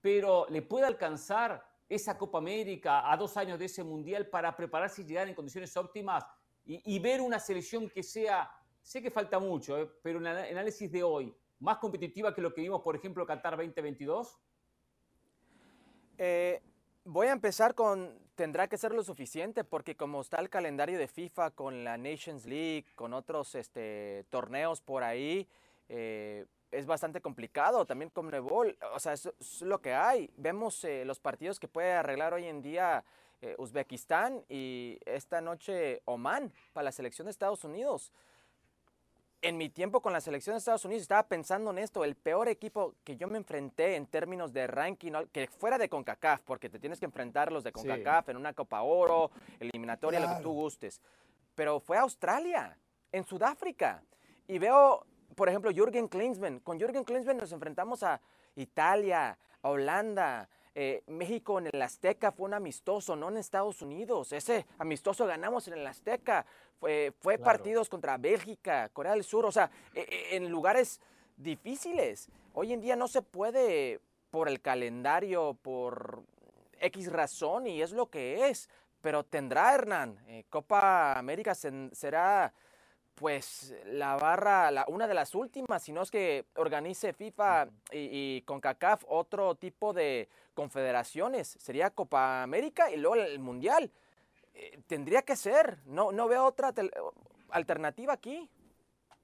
Pero 0.00 0.46
le 0.50 0.62
puede 0.62 0.86
alcanzar 0.86 1.66
esa 1.88 2.18
Copa 2.18 2.38
América 2.38 3.10
a 3.10 3.16
dos 3.16 3.36
años 3.38 3.58
de 3.58 3.64
ese 3.64 3.82
Mundial 3.82 4.28
para 4.28 4.54
prepararse 4.54 5.02
y 5.02 5.06
llegar 5.06 5.26
en 5.26 5.34
condiciones 5.34 5.74
óptimas 5.76 6.24
y, 6.68 6.98
ver 6.98 7.20
una 7.20 7.40
selección 7.40 7.88
que 7.88 8.02
sea, 8.02 8.50
sé 8.82 9.02
que 9.02 9.10
falta 9.10 9.38
mucho, 9.38 9.78
eh, 9.78 9.90
pero 10.02 10.18
un 10.18 10.26
análisis 10.26 10.92
de 10.92 11.02
hoy, 11.02 11.34
más 11.60 11.78
competitiva 11.78 12.34
que 12.34 12.42
lo 12.42 12.52
que 12.52 12.60
vimos, 12.60 12.82
por 12.82 12.94
ejemplo, 12.94 13.26
Qatar 13.26 13.56
2022? 13.56 14.38
Eh, 16.18 16.62
Voy 17.10 17.28
a 17.28 17.32
empezar 17.32 17.74
con, 17.74 18.18
tendrá 18.34 18.68
que 18.68 18.76
ser 18.76 18.92
lo 18.92 19.02
suficiente, 19.02 19.64
porque 19.64 19.96
como 19.96 20.20
está 20.20 20.42
el 20.42 20.50
calendario 20.50 20.98
de 20.98 21.08
FIFA 21.08 21.52
con 21.52 21.82
la 21.82 21.96
Nations 21.96 22.44
League, 22.44 22.84
con 22.96 23.14
otros 23.14 23.54
este, 23.54 24.26
torneos 24.28 24.82
por 24.82 25.02
ahí, 25.02 25.48
eh, 25.88 26.44
es 26.70 26.84
bastante 26.84 27.22
complicado. 27.22 27.86
También 27.86 28.10
con 28.10 28.28
Nebol, 28.30 28.76
o 28.92 29.00
sea, 29.00 29.14
es, 29.14 29.32
lo 29.62 29.80
que 29.80 29.94
hay. 29.94 30.30
Vemos 30.36 30.84
eh, 30.84 31.06
los 31.06 31.18
partidos 31.18 31.58
que 31.58 31.66
puede 31.66 31.92
arreglar 31.92 32.34
hoy 32.34 32.44
en 32.44 32.60
día 32.60 33.02
eh, 33.40 33.54
Uzbekistán 33.58 34.44
y 34.48 34.98
esta 35.06 35.40
noche 35.40 36.02
Oman 36.04 36.52
para 36.72 36.84
la 36.84 36.92
selección 36.92 37.26
de 37.26 37.30
Estados 37.30 37.64
Unidos 37.64 38.12
en 39.42 39.56
mi 39.56 39.68
tiempo 39.68 40.00
con 40.00 40.12
la 40.12 40.20
selección 40.20 40.54
de 40.54 40.58
Estados 40.58 40.84
Unidos 40.84 41.02
estaba 41.02 41.22
pensando 41.28 41.70
en 41.70 41.78
esto, 41.78 42.04
el 42.04 42.16
peor 42.16 42.48
equipo 42.48 42.94
que 43.04 43.16
yo 43.16 43.28
me 43.28 43.38
enfrenté 43.38 43.94
en 43.94 44.06
términos 44.06 44.52
de 44.52 44.66
ranking, 44.66 45.12
que 45.32 45.46
fuera 45.46 45.78
de 45.78 45.88
CONCACAF, 45.88 46.42
porque 46.42 46.68
te 46.68 46.78
tienes 46.78 46.98
que 46.98 47.06
enfrentar 47.06 47.48
a 47.48 47.50
los 47.52 47.62
de 47.62 47.72
CONCACAF 47.72 48.30
en 48.30 48.36
una 48.36 48.52
Copa 48.52 48.82
Oro, 48.82 49.30
eliminatoria, 49.60 50.20
lo 50.20 50.36
que 50.36 50.42
tú 50.42 50.52
gustes. 50.52 51.00
Pero 51.54 51.78
fue 51.80 51.98
Australia, 51.98 52.76
en 53.12 53.24
Sudáfrica. 53.24 54.02
Y 54.46 54.58
veo, 54.58 55.06
por 55.34 55.48
ejemplo, 55.48 55.70
Jürgen 55.70 56.08
Klinsmann. 56.08 56.60
Con 56.60 56.78
Jürgen 56.78 57.04
Klinsmann 57.04 57.36
nos 57.36 57.52
enfrentamos 57.52 58.02
a 58.02 58.20
Italia, 58.56 59.38
a 59.62 59.68
Holanda, 59.68 60.48
eh, 60.80 61.02
México 61.08 61.58
en 61.58 61.68
el 61.72 61.82
Azteca 61.82 62.30
fue 62.30 62.46
un 62.46 62.54
amistoso, 62.54 63.16
no 63.16 63.30
en 63.30 63.38
Estados 63.38 63.82
Unidos. 63.82 64.32
Ese 64.32 64.64
amistoso 64.78 65.26
ganamos 65.26 65.66
en 65.66 65.74
el 65.74 65.84
Azteca. 65.84 66.46
Fue, 66.78 67.12
fue 67.18 67.36
partidos 67.36 67.88
contra 67.88 68.16
Bélgica, 68.16 68.88
Corea 68.90 69.14
del 69.14 69.24
Sur, 69.24 69.44
o 69.44 69.50
sea, 69.50 69.72
e, 69.92 70.02
e, 70.02 70.36
en 70.36 70.48
lugares 70.48 71.00
difíciles. 71.36 72.28
Hoy 72.54 72.72
en 72.72 72.80
día 72.80 72.94
no 72.94 73.08
se 73.08 73.22
puede 73.22 73.98
por 74.30 74.48
el 74.48 74.60
calendario, 74.60 75.54
por 75.60 76.22
X 76.78 77.10
razón, 77.10 77.66
y 77.66 77.82
es 77.82 77.90
lo 77.90 78.06
que 78.06 78.48
es. 78.48 78.68
Pero 79.00 79.24
tendrá 79.24 79.74
Hernán. 79.74 80.16
Eh, 80.28 80.44
Copa 80.48 81.18
América 81.18 81.56
será 81.56 82.54
pues 83.18 83.74
la 83.86 84.16
barra, 84.16 84.70
la, 84.70 84.84
una 84.88 85.06
de 85.06 85.14
las 85.14 85.34
últimas, 85.34 85.82
si 85.82 85.92
no 85.92 86.02
es 86.02 86.10
que 86.10 86.46
organice 86.56 87.12
FIFA 87.12 87.68
y, 87.92 88.36
y 88.36 88.42
CONCACAF 88.42 89.04
otro 89.08 89.54
tipo 89.56 89.92
de 89.92 90.28
confederaciones. 90.54 91.48
Sería 91.48 91.90
Copa 91.90 92.42
América 92.42 92.90
y 92.90 92.96
luego 92.96 93.16
el 93.16 93.38
Mundial. 93.38 93.90
Eh, 94.54 94.80
tendría 94.86 95.22
que 95.22 95.36
ser. 95.36 95.78
No, 95.86 96.10
no 96.10 96.26
veo 96.26 96.44
otra 96.44 96.74
alternativa 97.50 98.12
aquí. 98.12 98.50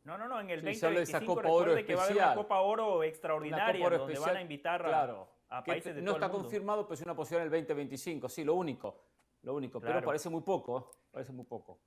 No, 0.04 0.16
no, 0.16 0.28
no. 0.28 0.38
En 0.40 0.50
el 0.50 0.60
sí, 0.60 0.80
2025 0.80 1.34
Copa 1.34 1.48
Oro 1.48 1.74
que 1.84 1.94
va 1.94 2.02
a 2.02 2.04
haber 2.04 2.16
una 2.16 2.34
Copa 2.34 2.60
Oro 2.60 3.02
extraordinaria 3.02 3.88
donde 3.88 4.18
van 4.18 4.36
a 4.36 4.40
invitar 4.42 5.26
a, 5.48 5.64
países 5.64 5.96
de 5.96 6.02
No 6.02 6.12
está 6.12 6.30
confirmado, 6.30 6.84
pero 6.86 6.94
es 6.94 7.02
una 7.02 7.16
posición 7.16 7.40
en 7.40 7.46
el 7.46 7.50
2025. 7.50 8.28
Sí, 8.28 8.44
lo 8.44 8.54
único. 8.54 9.00
Lo 9.42 9.54
único. 9.54 9.80
Pero 9.80 10.02
parece 10.02 10.30
muy 10.30 10.42
poco. 10.42 10.90
Parece 11.10 11.32
muy 11.32 11.44
poco. 11.44 11.78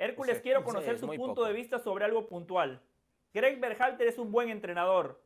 Hércules, 0.00 0.40
quiero 0.40 0.64
conocer 0.64 0.98
su 0.98 1.06
punto 1.08 1.44
de 1.44 1.52
vista 1.52 1.78
sobre 1.78 2.06
algo 2.06 2.26
puntual. 2.26 2.80
Greg 3.34 3.60
Berhalter 3.60 4.08
es 4.08 4.16
un 4.16 4.32
buen 4.32 4.48
entrenador, 4.48 5.22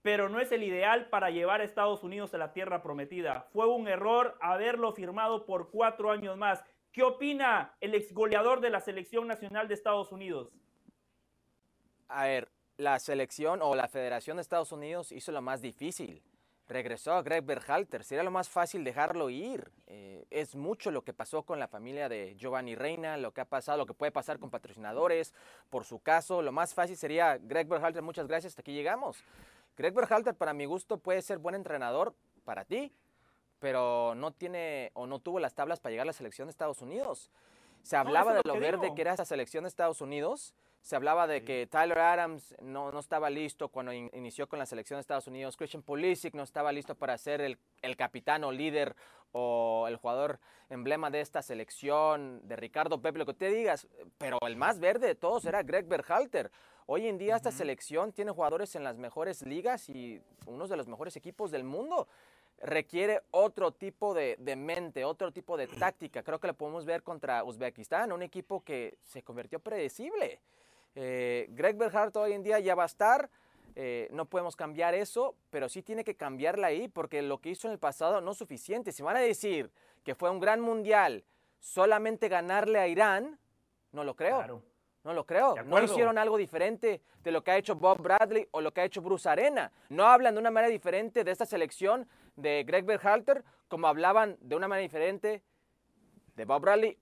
pero 0.00 0.28
no 0.28 0.38
es 0.38 0.52
el 0.52 0.62
ideal 0.62 1.08
para 1.08 1.30
llevar 1.30 1.60
a 1.60 1.64
Estados 1.64 2.04
Unidos 2.04 2.32
a 2.32 2.38
la 2.38 2.52
tierra 2.52 2.84
prometida. 2.84 3.48
Fue 3.52 3.66
un 3.66 3.88
error 3.88 4.38
haberlo 4.40 4.92
firmado 4.92 5.44
por 5.44 5.72
cuatro 5.72 6.12
años 6.12 6.36
más. 6.36 6.62
¿Qué 6.92 7.02
opina 7.02 7.74
el 7.80 7.96
ex 7.96 8.14
goleador 8.14 8.60
de 8.60 8.70
la 8.70 8.80
selección 8.80 9.26
nacional 9.26 9.66
de 9.66 9.74
Estados 9.74 10.12
Unidos? 10.12 10.52
A 12.06 12.26
ver, 12.26 12.48
la 12.76 13.00
selección 13.00 13.60
o 13.60 13.74
la 13.74 13.88
Federación 13.88 14.36
de 14.36 14.42
Estados 14.42 14.70
Unidos 14.70 15.10
hizo 15.10 15.32
lo 15.32 15.42
más 15.42 15.60
difícil 15.60 16.22
regresó 16.72 17.12
a 17.14 17.22
Greg 17.22 17.44
Berhalter. 17.44 18.04
Sería 18.04 18.22
lo 18.22 18.30
más 18.30 18.48
fácil 18.48 18.84
dejarlo 18.84 19.30
ir. 19.30 19.70
Eh, 19.86 20.26
es 20.30 20.54
mucho 20.54 20.90
lo 20.90 21.02
que 21.02 21.12
pasó 21.12 21.42
con 21.42 21.58
la 21.58 21.68
familia 21.68 22.08
de 22.08 22.34
Giovanni 22.36 22.74
Reina, 22.74 23.16
lo 23.16 23.32
que 23.32 23.40
ha 23.40 23.44
pasado, 23.44 23.78
lo 23.78 23.86
que 23.86 23.94
puede 23.94 24.12
pasar 24.12 24.38
con 24.38 24.50
patrocinadores. 24.50 25.34
Por 25.70 25.84
su 25.84 26.00
caso, 26.00 26.42
lo 26.42 26.52
más 26.52 26.74
fácil 26.74 26.96
sería 26.96 27.38
Greg 27.38 27.68
Berhalter. 27.68 28.02
Muchas 28.02 28.26
gracias, 28.26 28.52
hasta 28.52 28.62
aquí 28.62 28.72
llegamos. 28.72 29.22
Greg 29.76 29.94
Berhalter, 29.94 30.34
para 30.34 30.52
mi 30.52 30.64
gusto, 30.64 30.98
puede 30.98 31.22
ser 31.22 31.38
buen 31.38 31.54
entrenador 31.54 32.14
para 32.44 32.64
ti, 32.64 32.92
pero 33.58 34.14
no 34.14 34.32
tiene 34.32 34.90
o 34.94 35.06
no 35.06 35.20
tuvo 35.20 35.38
las 35.38 35.54
tablas 35.54 35.80
para 35.80 35.92
llegar 35.92 36.04
a 36.04 36.06
la 36.06 36.12
selección 36.12 36.48
de 36.48 36.50
Estados 36.50 36.82
Unidos. 36.82 37.30
Se 37.82 37.96
hablaba 37.96 38.34
de 38.34 38.42
lo, 38.44 38.58
verde 38.58 38.94
que 38.94 39.02
era 39.02 39.14
esa 39.14 39.24
selección 39.24 39.64
de 39.64 39.68
Estados 39.68 40.00
Unidos 40.00 40.54
se 40.82 40.96
hablaba 40.96 41.26
de 41.26 41.44
que 41.44 41.66
Tyler 41.66 41.98
Adams 41.98 42.54
no, 42.60 42.92
no 42.92 42.98
estaba 42.98 43.30
listo 43.30 43.68
cuando 43.68 43.92
inició 43.92 44.48
con 44.48 44.58
la 44.58 44.66
selección 44.66 44.98
de 44.98 45.02
Estados 45.02 45.28
Unidos. 45.28 45.56
Christian 45.56 45.82
Pulisic 45.82 46.34
no 46.34 46.42
estaba 46.42 46.72
listo 46.72 46.94
para 46.94 47.16
ser 47.16 47.40
el, 47.40 47.58
el 47.80 47.96
capitán 47.96 48.44
o 48.44 48.52
líder 48.52 48.94
o 49.32 49.86
el 49.88 49.96
jugador 49.96 50.38
emblema 50.68 51.10
de 51.10 51.20
esta 51.20 51.42
selección, 51.42 52.46
de 52.46 52.56
Ricardo 52.56 53.00
Pepe, 53.00 53.18
lo 53.18 53.26
que 53.26 53.34
te 53.34 53.48
digas, 53.48 53.86
pero 54.18 54.38
el 54.46 54.56
más 54.56 54.78
verde 54.78 55.06
de 55.06 55.14
todos 55.14 55.44
era 55.44 55.62
Greg 55.62 55.86
Berhalter. 55.86 56.50
Hoy 56.86 57.06
en 57.06 57.16
día 57.16 57.36
esta 57.36 57.52
selección 57.52 58.12
tiene 58.12 58.32
jugadores 58.32 58.74
en 58.74 58.84
las 58.84 58.98
mejores 58.98 59.42
ligas 59.46 59.88
y 59.88 60.20
unos 60.46 60.68
de 60.68 60.76
los 60.76 60.88
mejores 60.88 61.16
equipos 61.16 61.50
del 61.50 61.64
mundo. 61.64 62.08
Requiere 62.58 63.22
otro 63.30 63.72
tipo 63.72 64.14
de, 64.14 64.36
mente, 64.56 65.04
otro 65.04 65.32
tipo 65.32 65.56
de 65.56 65.68
táctica. 65.68 66.22
Creo 66.22 66.40
que 66.40 66.48
lo 66.48 66.54
podemos 66.54 66.84
ver 66.84 67.02
contra 67.02 67.44
Uzbekistán, 67.44 68.12
un 68.12 68.22
equipo 68.22 68.62
que 68.62 68.98
se 69.04 69.22
convirtió 69.22 69.60
predecible. 69.60 70.40
Eh, 70.94 71.46
Greg 71.50 71.76
Berhalter 71.76 72.22
hoy 72.22 72.32
en 72.32 72.42
día 72.42 72.58
ya 72.60 72.74
va 72.74 72.84
a 72.84 72.86
estar. 72.86 73.30
Eh, 73.74 74.08
no 74.12 74.26
podemos 74.26 74.54
cambiar 74.54 74.94
eso, 74.94 75.34
pero 75.50 75.68
sí 75.68 75.82
tiene 75.82 76.04
que 76.04 76.14
cambiarla 76.14 76.66
ahí 76.66 76.88
porque 76.88 77.22
lo 77.22 77.38
que 77.38 77.50
hizo 77.50 77.68
en 77.68 77.72
el 77.72 77.78
pasado 77.78 78.20
no 78.20 78.32
es 78.32 78.38
suficiente. 78.38 78.92
Si 78.92 79.02
van 79.02 79.16
a 79.16 79.20
decir 79.20 79.70
que 80.04 80.14
fue 80.14 80.30
un 80.30 80.40
gran 80.40 80.60
mundial 80.60 81.24
solamente 81.58 82.28
ganarle 82.28 82.78
a 82.78 82.88
Irán, 82.88 83.38
no 83.92 84.04
lo 84.04 84.14
creo. 84.14 84.62
No 85.04 85.12
lo 85.14 85.26
creo. 85.26 85.56
No 85.64 85.82
hicieron 85.82 86.16
algo 86.16 86.36
diferente 86.36 87.00
de 87.24 87.32
lo 87.32 87.42
que 87.42 87.50
ha 87.50 87.56
hecho 87.56 87.74
Bob 87.74 88.00
Bradley 88.00 88.46
o 88.52 88.60
lo 88.60 88.72
que 88.72 88.82
ha 88.82 88.84
hecho 88.84 89.02
Bruce 89.02 89.28
Arena. 89.28 89.72
No 89.88 90.06
hablan 90.06 90.34
de 90.34 90.40
una 90.40 90.50
manera 90.50 90.70
diferente 90.70 91.24
de 91.24 91.30
esta 91.32 91.44
selección 91.44 92.08
de 92.36 92.62
Greg 92.64 92.84
Berhalter 92.84 93.42
como 93.68 93.88
hablaban 93.88 94.36
de 94.40 94.54
una 94.54 94.68
manera 94.68 94.82
diferente 94.82 95.42
de 96.36 96.44
Bob 96.44 96.62
Bradley, 96.62 96.98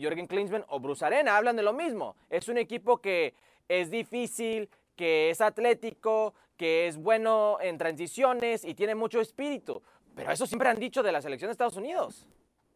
Jürgen 0.00 0.26
Klinsmann 0.26 0.64
o 0.68 0.80
Bruce 0.80 1.04
Arena. 1.04 1.36
Hablan 1.36 1.56
de 1.56 1.62
lo 1.62 1.72
mismo. 1.72 2.16
Es 2.28 2.48
un 2.48 2.58
equipo 2.58 2.98
que 3.00 3.34
es 3.68 3.90
difícil, 3.90 4.68
que 4.96 5.30
es 5.30 5.40
atlético, 5.40 6.34
que 6.56 6.88
es 6.88 6.96
bueno 6.96 7.58
en 7.60 7.78
transiciones 7.78 8.64
y 8.64 8.74
tiene 8.74 8.94
mucho 8.94 9.20
espíritu. 9.20 9.82
Pero 10.14 10.32
eso 10.32 10.46
siempre 10.46 10.68
han 10.68 10.78
dicho 10.78 11.02
de 11.02 11.12
la 11.12 11.22
selección 11.22 11.48
de 11.48 11.52
Estados 11.52 11.76
Unidos. 11.76 12.26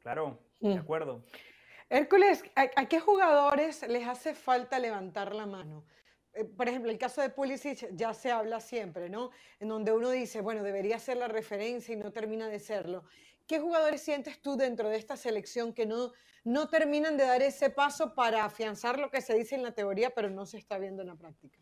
Claro, 0.03 0.39
de 0.61 0.79
acuerdo. 0.79 1.23
Hércules, 1.91 2.45
¿a, 2.55 2.87
qué 2.87 3.01
jugadores 3.01 3.87
les 3.89 4.07
hace 4.09 4.35
falta 4.35 4.79
levantar 4.79 5.35
la 5.35 5.47
mano? 5.47 5.85
Eh, 6.33 6.45
por 6.45 6.69
ejemplo, 6.69 6.91
el 6.91 6.99
caso 6.99 7.21
de 7.21 7.29
Pulisic 7.29 7.95
ya 7.95 8.15
se 8.15 8.31
habla 8.31 8.61
siempre, 8.61 9.09
¿no? 9.09 9.31
En 9.61 9.69
donde 9.69 9.93
uno 9.93 10.11
dice, 10.11 10.41
bueno, 10.41 10.63
debería 10.63 10.99
ser 10.99 11.19
la 11.19 11.29
referencia 11.29 11.93
y 11.93 11.97
no 11.97 12.11
termina 12.11 12.49
de 12.49 12.59
serlo. 12.59 13.05
¿Qué 13.47 13.61
jugadores 13.61 14.03
sientes 14.03 14.41
tú 14.41 14.57
dentro 14.57 14.89
de 14.89 14.97
esta 14.97 15.17
selección 15.17 15.75
que 15.75 15.85
no, 15.85 16.13
no 16.45 16.69
terminan 16.69 17.17
de 17.17 17.25
dar 17.25 17.43
ese 17.43 17.69
paso 17.69 18.15
para 18.15 18.45
afianzar 18.45 18.99
lo 18.99 19.11
que 19.11 19.21
se 19.21 19.35
dice 19.35 19.55
en 19.55 19.63
la 19.63 19.73
teoría, 19.73 20.11
pero 20.11 20.31
no 20.31 20.47
se 20.47 20.57
está 20.57 20.79
viendo 20.79 21.03
en 21.03 21.09
la 21.09 21.17
práctica? 21.17 21.59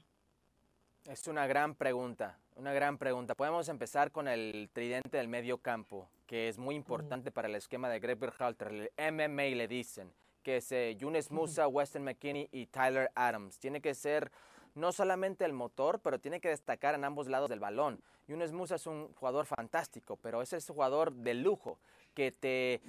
Es 1.04 1.26
una 1.26 1.48
gran 1.48 1.74
pregunta, 1.74 2.38
una 2.54 2.72
gran 2.72 2.98
pregunta. 2.98 3.34
Podemos 3.34 3.68
empezar 3.68 4.12
con 4.12 4.28
el 4.28 4.70
tridente 4.72 5.16
del 5.16 5.26
medio 5.26 5.58
campo, 5.58 6.08
que 6.26 6.48
es 6.48 6.58
muy 6.58 6.76
importante 6.76 7.32
para 7.32 7.48
el 7.48 7.56
esquema 7.56 7.90
de 7.90 7.98
Greg 7.98 8.18
Berhalter, 8.18 8.68
el 8.68 9.12
MMA 9.12 9.56
le 9.56 9.66
dicen, 9.66 10.12
que 10.44 10.58
es 10.58 10.70
eh, 10.70 10.94
Younes 10.96 11.32
Musa, 11.32 11.66
Weston 11.66 12.04
McKinney 12.04 12.48
y 12.52 12.66
Tyler 12.66 13.10
Adams. 13.16 13.58
Tiene 13.58 13.80
que 13.80 13.94
ser 13.94 14.30
no 14.74 14.92
solamente 14.92 15.44
el 15.44 15.52
motor, 15.52 16.00
pero 16.00 16.18
tiene 16.18 16.40
que 16.40 16.48
destacar 16.48 16.94
en 16.94 17.04
ambos 17.04 17.28
lados 17.28 17.50
del 17.50 17.60
balón. 17.60 18.02
Younes 18.28 18.52
Musa 18.52 18.76
es 18.76 18.86
un 18.86 19.12
jugador 19.14 19.46
fantástico, 19.46 20.16
pero 20.16 20.42
es 20.42 20.52
ese 20.52 20.72
jugador 20.72 21.12
de 21.12 21.34
lujo 21.34 21.78
que 22.14 22.32
te 22.32 22.80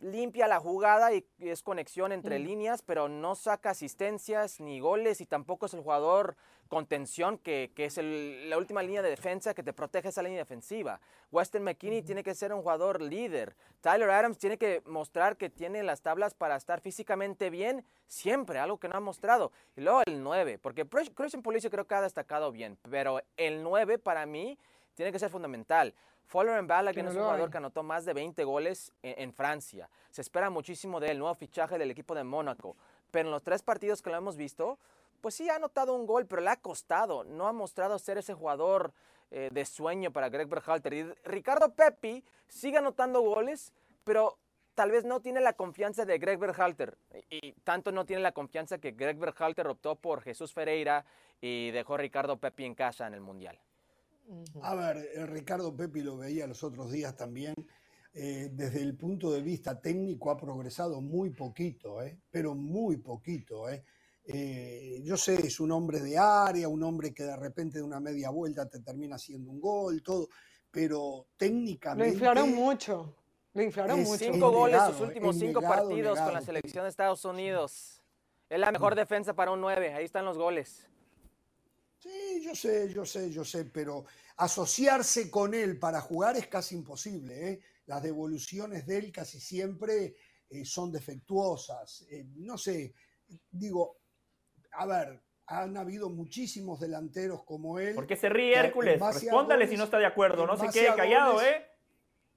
limpia 0.00 0.48
la 0.48 0.60
jugada 0.60 1.12
y 1.12 1.24
es 1.38 1.62
conexión 1.62 2.12
entre 2.12 2.38
líneas, 2.38 2.82
pero 2.82 3.08
no 3.08 3.34
saca 3.34 3.70
asistencias 3.70 4.60
ni 4.60 4.80
goles 4.80 5.20
y 5.20 5.26
tampoco 5.26 5.66
es 5.66 5.74
el 5.74 5.80
jugador 5.80 6.36
contención 6.68 7.36
que, 7.36 7.72
que 7.74 7.86
es 7.86 7.98
la 7.98 8.56
última 8.56 8.82
línea 8.82 9.02
de 9.02 9.10
defensa 9.10 9.54
que 9.54 9.62
te 9.62 9.72
protege 9.72 10.08
esa 10.08 10.22
línea 10.22 10.38
defensiva. 10.38 11.00
Weston 11.32 11.64
McKinney 11.64 12.02
tiene 12.02 12.22
que 12.22 12.34
ser 12.34 12.54
un 12.54 12.62
jugador 12.62 13.02
líder. 13.02 13.56
Tyler 13.80 14.08
Adams 14.08 14.38
tiene 14.38 14.56
que 14.56 14.80
mostrar 14.86 15.36
que 15.36 15.50
tiene 15.50 15.82
las 15.82 16.00
tablas 16.00 16.32
para 16.32 16.56
estar 16.56 16.80
físicamente 16.80 17.50
bien 17.50 17.84
siempre, 18.06 18.60
algo 18.60 18.78
que 18.78 18.88
no 18.88 18.96
ha 18.96 19.00
mostrado. 19.00 19.50
Y 19.76 19.80
luego 19.80 20.02
el 20.06 20.22
9, 20.22 20.58
porque 20.58 20.86
Christian 20.86 21.42
Policio 21.42 21.70
creo 21.70 21.86
que 21.86 21.94
ha 21.96 22.02
destacado 22.02 22.52
bien, 22.52 22.78
pero 22.88 23.20
el 23.36 23.64
9 23.64 23.98
para 23.98 24.24
mí 24.24 24.56
tiene 24.94 25.12
que 25.12 25.18
ser 25.18 25.30
fundamental. 25.30 25.94
Fowler 26.30 26.62
Balogun 26.62 27.08
es 27.08 27.16
un 27.16 27.22
jugador 27.22 27.50
que 27.50 27.56
anotó 27.56 27.82
más 27.82 28.04
de 28.04 28.14
20 28.14 28.44
goles 28.44 28.92
en, 29.02 29.32
Francia. 29.32 29.90
Se 30.10 30.20
espera 30.20 30.48
muchísimo 30.48 31.00
de 31.00 31.10
él, 31.10 31.18
nuevo 31.18 31.34
fichaje 31.34 31.76
del 31.76 31.90
equipo 31.90 32.14
de 32.14 32.22
Mónaco. 32.22 32.76
Pero 33.10 33.28
en 33.28 33.32
los 33.32 33.42
tres 33.42 33.62
partidos 33.64 34.00
que 34.00 34.10
lo 34.10 34.16
hemos 34.16 34.36
visto, 34.36 34.78
pues 35.20 35.34
sí 35.34 35.50
ha 35.50 35.56
anotado 35.56 35.92
un 35.92 36.06
gol, 36.06 36.26
pero 36.26 36.40
le 36.40 36.50
ha 36.50 36.56
costado. 36.56 37.24
No 37.24 37.48
ha 37.48 37.52
mostrado 37.52 37.98
ser 37.98 38.16
ese 38.16 38.32
jugador 38.32 38.92
eh, 39.32 39.48
de 39.50 39.64
sueño 39.64 40.12
para 40.12 40.28
Greg 40.28 40.46
Berhalter. 40.46 40.92
Y 40.94 41.02
Ricardo 41.24 41.74
Pepi 41.74 42.22
sigue 42.46 42.78
anotando 42.78 43.22
goles, 43.22 43.72
pero 44.04 44.38
tal 44.76 44.92
vez 44.92 45.04
no 45.04 45.18
tiene 45.20 45.40
la 45.40 45.54
confianza 45.54 46.04
de 46.04 46.16
Greg 46.18 46.38
Berhalter. 46.38 46.96
Y, 47.28 47.54
tanto 47.64 47.90
no 47.90 48.04
tiene 48.06 48.22
la 48.22 48.30
confianza 48.30 48.78
que 48.78 48.92
Greg 48.92 49.16
Berhalter 49.16 49.66
optó 49.66 49.96
por 49.96 50.22
Jesús 50.22 50.52
Ferreira 50.52 51.04
y 51.40 51.72
dejó 51.72 51.94
a 51.94 51.98
Ricardo 51.98 52.36
Pepi 52.36 52.66
en 52.66 52.76
casa 52.76 53.08
en 53.08 53.14
el 53.14 53.20
Mundial. 53.20 53.58
A 54.62 54.74
ver, 54.74 55.08
eh, 55.14 55.26
Ricardo 55.26 55.74
Pepi 55.74 56.02
lo 56.02 56.16
veía 56.16 56.46
los 56.46 56.62
otros 56.62 56.90
días 56.90 57.16
también. 57.16 57.54
Eh, 58.12 58.50
desde 58.52 58.82
el 58.82 58.96
punto 58.96 59.30
de 59.30 59.40
vista 59.40 59.80
técnico 59.80 60.30
ha 60.30 60.36
progresado 60.36 61.00
muy 61.00 61.30
poquito, 61.30 62.02
eh, 62.02 62.18
pero 62.30 62.54
muy 62.54 62.96
poquito. 62.96 63.66
yo 65.02 65.16
sé, 65.16 65.46
es 65.46 65.58
un 65.60 65.72
hombre 65.72 66.00
de 66.00 66.18
área, 66.18 66.68
un 66.68 66.82
hombre 66.82 67.12
que 67.12 67.24
de 67.24 67.36
repente 67.36 67.78
de 67.78 67.84
una 67.84 68.00
media 68.00 68.30
vuelta 68.30 68.68
te 68.68 68.80
termina 68.80 69.16
haciendo 69.16 69.50
un 69.50 69.60
gol, 69.60 70.02
todo, 70.02 70.28
pero 70.70 71.26
técnicamente... 71.36 72.06
Lo 72.06 72.12
inflaron 72.12 72.54
mucho, 72.54 73.16
lo 73.54 73.62
inflaron 73.62 74.00
mucho. 74.02 74.18
Cinco 74.18 74.50
goles 74.50 74.80
sus 74.88 75.00
últimos 75.00 75.36
cinco 75.36 75.60
partidos 75.60 76.20
con 76.20 76.34
la 76.34 76.42
selección 76.42 76.84
de 76.84 76.90
Estados 76.90 77.24
Unidos. 77.24 78.02
Es 78.48 78.58
la 78.58 78.72
mejor 78.72 78.94
defensa 78.96 79.34
para 79.34 79.52
un 79.52 79.60
9, 79.60 79.94
ahí 79.94 80.04
están 80.04 80.24
los 80.24 80.36
goles. 80.36 80.90
Sí, 82.00 82.42
yo 82.42 82.54
sé, 82.54 82.90
yo 82.92 83.04
sé, 83.04 83.30
yo 83.30 83.44
sé, 83.44 83.66
pero 83.66 84.06
asociarse 84.38 85.30
con 85.30 85.52
él 85.52 85.78
para 85.78 86.00
jugar 86.00 86.34
es 86.34 86.46
casi 86.46 86.74
imposible. 86.74 87.50
¿eh? 87.50 87.60
Las 87.84 88.02
devoluciones 88.02 88.86
de 88.86 88.96
él 88.96 89.12
casi 89.12 89.38
siempre 89.38 90.16
eh, 90.48 90.64
son 90.64 90.90
defectuosas. 90.90 92.06
Eh, 92.10 92.24
no 92.36 92.56
sé, 92.56 92.94
digo, 93.50 93.98
a 94.72 94.86
ver, 94.86 95.22
han 95.44 95.76
habido 95.76 96.08
muchísimos 96.08 96.80
delanteros 96.80 97.44
como 97.44 97.78
él. 97.78 97.94
¿Por 97.94 98.06
qué 98.06 98.16
se 98.16 98.30
ríe 98.30 98.54
Hércules? 98.54 98.98
Respóndale 98.98 99.68
si 99.68 99.76
no 99.76 99.84
está 99.84 99.98
de 99.98 100.06
acuerdo, 100.06 100.46
no 100.46 100.56
se 100.56 100.68
quede 100.68 100.94
callado, 100.96 101.42
¿eh? 101.42 101.69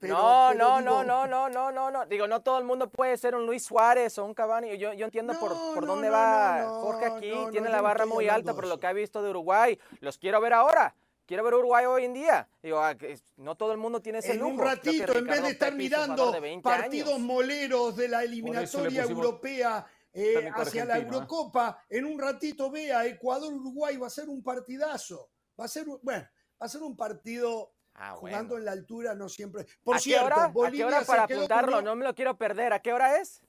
No, 0.07 0.53
no, 0.53 0.81
no, 0.81 1.03
no, 1.03 1.27
no, 1.27 1.49
no, 1.49 1.71
no, 1.71 1.91
no. 1.91 2.05
Digo, 2.05 2.27
no 2.27 2.41
todo 2.41 2.57
el 2.57 2.63
mundo 2.63 2.89
puede 2.89 3.17
ser 3.17 3.35
un 3.35 3.45
Luis 3.45 3.63
Suárez 3.63 4.17
o 4.17 4.25
un 4.25 4.33
Cavani. 4.33 4.77
Yo, 4.77 4.93
yo 4.93 5.05
entiendo 5.05 5.33
por, 5.39 5.51
por 5.73 5.85
dónde 5.85 6.09
va 6.09 6.65
Jorge 6.81 7.05
aquí. 7.05 7.33
Tiene 7.51 7.69
la 7.69 7.81
barra 7.81 8.05
muy 8.05 8.29
alta 8.29 8.53
por 8.53 8.67
lo 8.67 8.79
que 8.79 8.87
ha 8.87 8.93
visto 8.93 9.21
de 9.21 9.29
Uruguay. 9.29 9.79
Los 9.99 10.17
quiero 10.17 10.39
ver 10.41 10.53
ahora. 10.53 10.95
Quiero 11.25 11.43
ver 11.43 11.53
Uruguay 11.53 11.85
hoy 11.85 12.05
en 12.05 12.13
día. 12.13 12.47
Digo, 12.61 12.79
ah, 12.79 12.95
no 13.37 13.55
todo 13.55 13.71
el 13.71 13.77
mundo 13.77 14.01
tiene 14.01 14.19
ese 14.19 14.33
lujo. 14.33 14.49
En 14.49 14.53
un 14.55 14.59
ratito, 14.59 15.17
en 15.17 15.25
vez 15.25 15.41
de 15.41 15.49
estar 15.49 15.73
mirando 15.73 16.35
partidos 16.61 17.19
moleros 17.19 17.95
de 17.95 18.09
la 18.09 18.23
eliminatoria 18.23 19.03
europea 19.03 19.85
eh, 20.13 20.51
hacia 20.53 20.85
la 20.85 20.97
Eurocopa, 20.97 21.79
en 21.89 22.05
un 22.05 22.19
ratito 22.19 22.69
vea 22.69 23.05
Ecuador-Uruguay, 23.05 23.97
va 23.97 24.07
a 24.07 24.09
ser 24.09 24.27
un 24.27 24.43
partidazo. 24.43 25.29
Va 25.59 25.65
a 25.65 25.67
ser, 25.67 25.85
bueno, 25.85 26.27
va 26.61 26.65
a 26.65 26.69
ser 26.69 26.81
un 26.83 26.95
partido 26.95 27.72
Ah, 27.95 28.15
jugando 28.15 28.57
en 28.57 28.65
la 28.65 28.71
altura 28.71 29.13
no 29.13 29.29
siempre. 29.29 29.65
Por 29.83 29.99
cierto, 29.99 30.25
hora? 30.25 30.45
¿A 30.45 30.71
qué 30.71 30.83
hora 30.83 31.01
para 31.05 31.23
apuntarlo? 31.23 31.81
No 31.81 31.95
me 31.95 32.03
lo 32.03 32.15
quiero 32.15 32.37
perder. 32.37 32.73
¿A 32.73 32.81
qué 32.81 32.91
hora 32.91 33.17
es? 33.17 33.41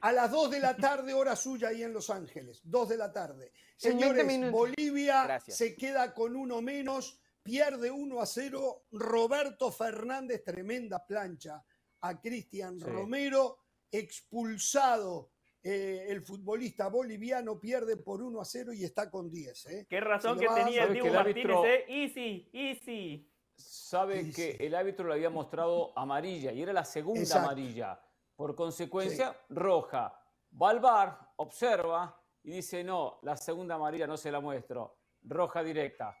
A 0.00 0.10
las 0.10 0.30
2 0.32 0.50
de 0.50 0.60
la 0.60 0.76
tarde, 0.76 1.14
hora 1.14 1.36
suya, 1.36 1.68
ahí 1.68 1.84
en 1.84 1.92
Los 1.92 2.10
Ángeles. 2.10 2.60
2 2.64 2.88
de 2.88 2.96
la 2.96 3.12
tarde. 3.12 3.52
Señores, 3.76 4.50
Bolivia 4.50 5.40
se 5.46 5.76
queda 5.76 6.12
con 6.12 6.34
uno 6.34 6.60
menos, 6.60 7.20
pierde 7.42 7.92
1 7.92 8.20
a 8.20 8.26
0. 8.26 8.86
Roberto 8.90 9.70
Fernández, 9.70 10.42
tremenda 10.42 11.06
plancha 11.06 11.62
a 12.00 12.20
Cristian 12.20 12.80
Romero, 12.80 13.58
expulsado. 13.90 15.30
Eh, 15.64 16.06
el 16.08 16.22
futbolista 16.22 16.88
boliviano 16.88 17.60
pierde 17.60 17.96
por 17.96 18.20
1 18.20 18.40
a 18.40 18.44
0 18.44 18.72
y 18.72 18.82
está 18.82 19.08
con 19.08 19.30
10. 19.30 19.66
¿eh? 19.66 19.86
Qué 19.88 20.00
razón 20.00 20.36
que 20.36 20.48
tenía 20.48 20.82
el 20.82 20.94
Diego 20.94 21.14
Martínez, 21.14 21.56
¿eh? 21.64 21.84
Easy, 21.86 22.50
easy 22.52 23.31
sabe 23.56 24.30
que 24.30 24.56
el 24.60 24.74
árbitro 24.74 25.06
le 25.08 25.14
había 25.14 25.30
mostrado 25.30 25.96
amarilla 25.96 26.52
y 26.52 26.62
era 26.62 26.72
la 26.72 26.84
segunda 26.84 27.42
amarilla. 27.42 28.00
Por 28.34 28.54
consecuencia, 28.54 29.36
roja. 29.50 30.18
Va 30.60 31.34
observa 31.36 32.20
y 32.42 32.52
dice, 32.52 32.82
no, 32.82 33.18
la 33.22 33.36
segunda 33.36 33.76
amarilla 33.76 34.06
no 34.06 34.16
se 34.16 34.30
la 34.30 34.40
muestro. 34.40 34.98
Roja 35.22 35.62
directa. 35.62 36.16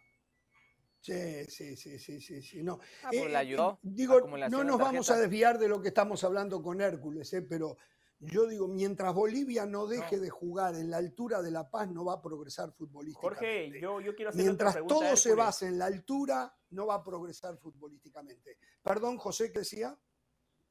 Sí, 1.00 1.44
sí, 1.46 1.76
sí, 1.76 1.98
sí, 1.98 2.20
sí, 2.20 2.62
No. 2.62 2.78
Ah, 3.02 3.08
pues 3.10 3.32
eh, 3.32 3.36
ayudó. 3.36 3.78
digo, 3.82 4.20
no 4.48 4.62
nos 4.62 4.78
vamos 4.78 5.10
a 5.10 5.16
desviar 5.16 5.58
de 5.58 5.68
lo 5.68 5.82
que 5.82 5.88
estamos 5.88 6.22
hablando 6.22 6.62
con 6.62 6.80
Hércules, 6.80 7.32
eh, 7.32 7.42
pero 7.42 7.76
yo 8.20 8.46
digo, 8.46 8.68
mientras 8.68 9.12
Bolivia 9.12 9.66
no 9.66 9.88
deje 9.88 10.20
de 10.20 10.30
jugar 10.30 10.76
en 10.76 10.90
la 10.90 10.98
altura 10.98 11.42
de 11.42 11.50
La 11.50 11.68
Paz, 11.68 11.90
no 11.90 12.04
va 12.04 12.14
a 12.14 12.22
progresar 12.22 12.72
futbolísticamente. 12.72 13.36
Jorge, 13.36 13.80
yo, 13.80 14.00
yo 14.00 14.14
quiero 14.14 14.30
hacer 14.30 14.44
Mientras 14.44 14.78
todo 14.86 15.16
se 15.16 15.34
base 15.34 15.66
en 15.66 15.78
la 15.78 15.86
altura, 15.86 16.54
no 16.72 16.86
va 16.86 16.96
a 16.96 17.04
progresar 17.04 17.56
futbolísticamente. 17.58 18.56
Perdón, 18.82 19.18
José, 19.18 19.52
¿qué 19.52 19.60
decía? 19.60 19.96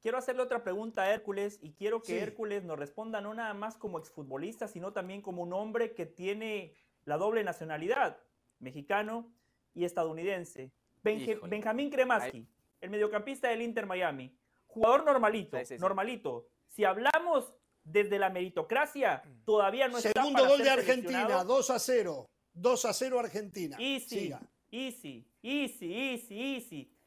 quiero 0.02 0.18
hacerle 0.18 0.42
otra 0.42 0.64
pregunta 0.64 1.04
a 1.04 1.14
Hércules 1.14 1.60
y 1.62 1.74
quiero 1.74 2.02
que 2.02 2.20
Hércules 2.20 2.64
nos 2.64 2.78
responda 2.78 3.22
no 3.22 3.34
nada 3.34 3.54
más 3.54 3.78
como 3.78 4.00
exfutbolista, 4.00 4.68
sino 4.68 4.92
también 4.92 5.22
como 5.22 5.44
un 5.44 5.54
hombre 5.54 5.94
que 5.94 6.06
tiene 6.06 6.76
la 7.06 7.18
doble 7.18 7.44
nacionalidad, 7.44 8.20
mexicano 8.60 9.32
y 9.74 9.86
estadounidense. 9.86 10.72
Benjamín 11.04 11.90
Kremaski, 11.90 12.48
el 12.82 12.90
mediocampista 12.90 13.50
del 13.50 13.62
Inter 13.62 13.86
Miami, 13.86 14.36
jugador 14.68 15.06
normalito, 15.06 15.58
normalito. 15.80 16.48
Si 16.68 16.84
hablamos 16.84 17.54
desde 17.84 18.20
la 18.20 18.30
meritocracia, 18.30 19.24
todavía 19.46 19.88
no 19.88 19.98
está 19.98 20.12
Segundo 20.12 20.48
gol 20.48 20.62
de 20.62 20.70
Argentina, 20.70 21.44
2 21.44 21.70
a 21.70 21.80
0. 21.80 22.28
2 22.54 22.86
a 22.86 22.94
0 22.94 23.20
Argentina. 23.20 23.78
Easy, 23.80 24.34
easy, 24.72 25.28
easy, 25.42 25.94
easy, 25.94 26.56
easy. 26.56 26.98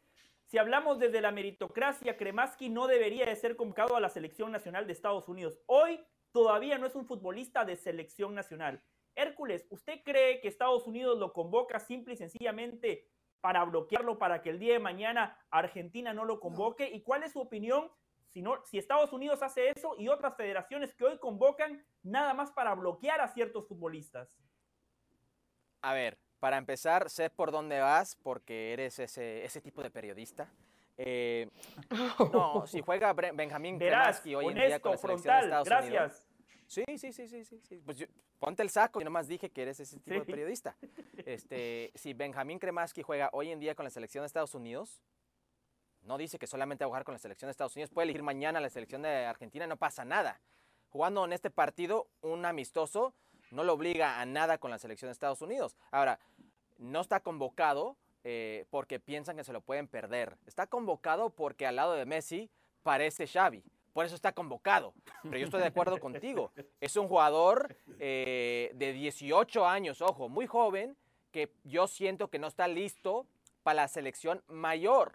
Si 0.45 0.59
hablamos 0.59 0.99
desde 0.99 1.21
la 1.21 1.33
meritocracia, 1.33 2.17
Kremaski 2.17 2.69
no 2.69 2.87
debería 2.87 3.27
de 3.27 3.35
ser 3.35 3.57
convocado 3.57 3.97
a 3.97 4.01
la 4.01 4.11
selección 4.11 4.53
nacional 4.53 4.87
de 4.87 4.93
Estados 4.93 5.29
Unidos. 5.29 5.59
Hoy 5.67 6.01
todavía 6.31 6.79
no 6.79 6.87
es 6.87 6.95
un 6.95 7.07
futbolista 7.07 7.65
de 7.65 7.77
selección 7.77 8.35
nacional. 8.35 8.83
Hércules, 9.17 9.67
¿usted 9.71 10.03
cree 10.05 10.41
que 10.41 10.49
Estados 10.49 10.87
Unidos 10.87 11.19
lo 11.19 11.33
convoca 11.33 11.81
simple 11.81 12.15
y 12.15 12.17
sencillamente 12.17 13.09
para 13.41 13.65
bloquearlo 13.65 14.19
para 14.19 14.43
que 14.43 14.51
el 14.51 14.59
día 14.59 14.75
de 14.75 14.79
mañana 14.79 15.39
Argentina 15.51 16.13
no 16.13 16.25
lo 16.25 16.41
convoque? 16.41 16.89
¿Y 16.89 17.03
cuál 17.03 17.23
es 17.23 17.33
su 17.33 17.41
opinión 17.41 17.91
si, 18.33 18.45
si 18.65 18.79
Estados 18.79 19.13
Unidos 19.13 19.43
hace 19.43 19.71
eso 19.71 19.95
y 19.99 20.09
otras 20.09 20.37
federaciones 20.37 20.95
que 20.95 21.05
hoy 21.05 21.19
convocan 21.19 21.85
nada 22.03 22.35
más 22.35 22.53
para 22.53 22.75
bloquear 22.75 23.21
a 23.21 23.29
ciertos 23.29 23.67
futbolistas? 23.67 24.29
A 25.83 25.95
ver, 25.95 26.19
para 26.45 26.59
empezar, 26.59 27.09
sé 27.09 27.31
por 27.31 27.51
dónde 27.51 27.81
vas 27.81 28.17
porque 28.17 28.75
eres 28.75 28.99
ese, 28.99 29.47
ese 29.47 29.63
tipo 29.63 29.83
de 29.83 29.89
periodista. 29.89 30.47
Eh, 30.99 31.49
no, 32.35 32.67
si 32.67 32.83
juega 32.85 33.15
Benjamín 33.15 33.79
Kremaski 33.79 34.35
hoy 34.35 34.49
en 34.49 34.55
día 34.57 34.79
con 34.79 34.93
la 34.93 34.99
selección 34.99 35.37
de 35.37 35.45
Estados 35.45 35.67
gracias. 35.67 36.29
Sí, 36.67 36.85
sí, 36.99 37.15
sí, 37.15 37.29
sí, 37.29 37.45
sí. 37.63 37.83
Pues 37.87 38.07
ponte 38.39 38.63
el 38.63 38.69
saco, 38.69 39.01
yo 39.01 39.07
nomás 39.07 39.27
dije 39.27 39.49
que 39.49 39.63
eres 39.63 39.81
ese 39.81 39.99
tipo 39.99 40.21
de 40.21 40.27
periodista. 40.27 40.77
Este, 41.25 41.91
si 41.95 42.13
Benjamín 42.13 42.59
Kremaski 42.59 43.01
juega 43.01 43.31
hoy 43.33 43.51
en 43.51 43.59
día 43.59 43.75
con 43.75 43.85
la 43.85 43.91
selección 43.91 44.21
de 44.21 44.27
Estados 44.27 44.55
Unidos, 44.55 45.01
no 46.03 46.19
dice 46.19 46.39
que 46.39 46.47
solamente 46.47 46.85
va 46.85 46.89
a 46.89 46.91
jugar 46.91 47.05
con 47.05 47.15
la 47.15 47.21
selección 47.21 47.47
de 47.47 47.53
Estados 47.53 47.75
Unidos, 47.75 47.89
puede 47.89 48.05
elegir 48.05 48.23
mañana 48.23 48.61
la 48.61 48.69
selección 48.69 49.01
de 49.01 49.25
Argentina, 49.25 49.67
no 49.67 49.79
pasa 49.79 50.05
nada. 50.05 50.43
Jugando 50.91 51.25
en 51.25 51.33
este 51.33 51.49
partido, 51.49 52.07
un 52.21 52.45
amistoso 52.45 53.15
no 53.51 53.65
lo 53.65 53.73
obliga 53.73 54.21
a 54.21 54.27
nada 54.27 54.59
con 54.59 54.71
la 54.71 54.79
selección 54.79 55.09
de 55.09 55.13
Estados 55.13 55.41
Unidos. 55.41 55.77
Ahora, 55.91 56.19
no 56.79 57.01
está 57.01 57.21
convocado 57.21 57.97
eh, 58.25 58.67
porque 58.71 59.01
piensan 59.01 59.37
que 59.37 59.45
se 59.45 59.53
lo 59.53 59.61
pueden 59.61 59.89
perder. 59.89 60.37
Está 60.47 60.67
convocado 60.67 61.31
porque 61.31 61.67
al 61.67 61.77
lado 61.77 61.95
de 61.95 62.07
Messi 62.07 62.51
parece 62.83 63.27
Xavi 63.27 63.63
por 63.95 64.05
eso 64.05 64.17
está 64.17 64.33
convocado. 64.33 64.93
Pero 65.23 65.39
yo 65.39 65.45
estoy 65.45 65.61
de 65.61 65.69
acuerdo 65.69 65.99
contigo. 66.01 66.53
Es 66.81 66.97
un 66.97 67.09
jugador 67.09 67.75
eh, 68.01 68.73
de 68.75 68.93
18 68.93 69.67
años, 69.67 70.03
ojo, 70.03 70.29
muy 70.29 70.47
joven, 70.47 70.97
que 71.31 71.51
yo 71.63 71.87
siento 71.87 72.29
que 72.29 72.41
no 72.41 72.49
está 72.49 72.69
listo 72.69 73.27
para 73.63 73.83
la 73.83 73.89
selección 73.89 74.43
mayor. 74.49 75.15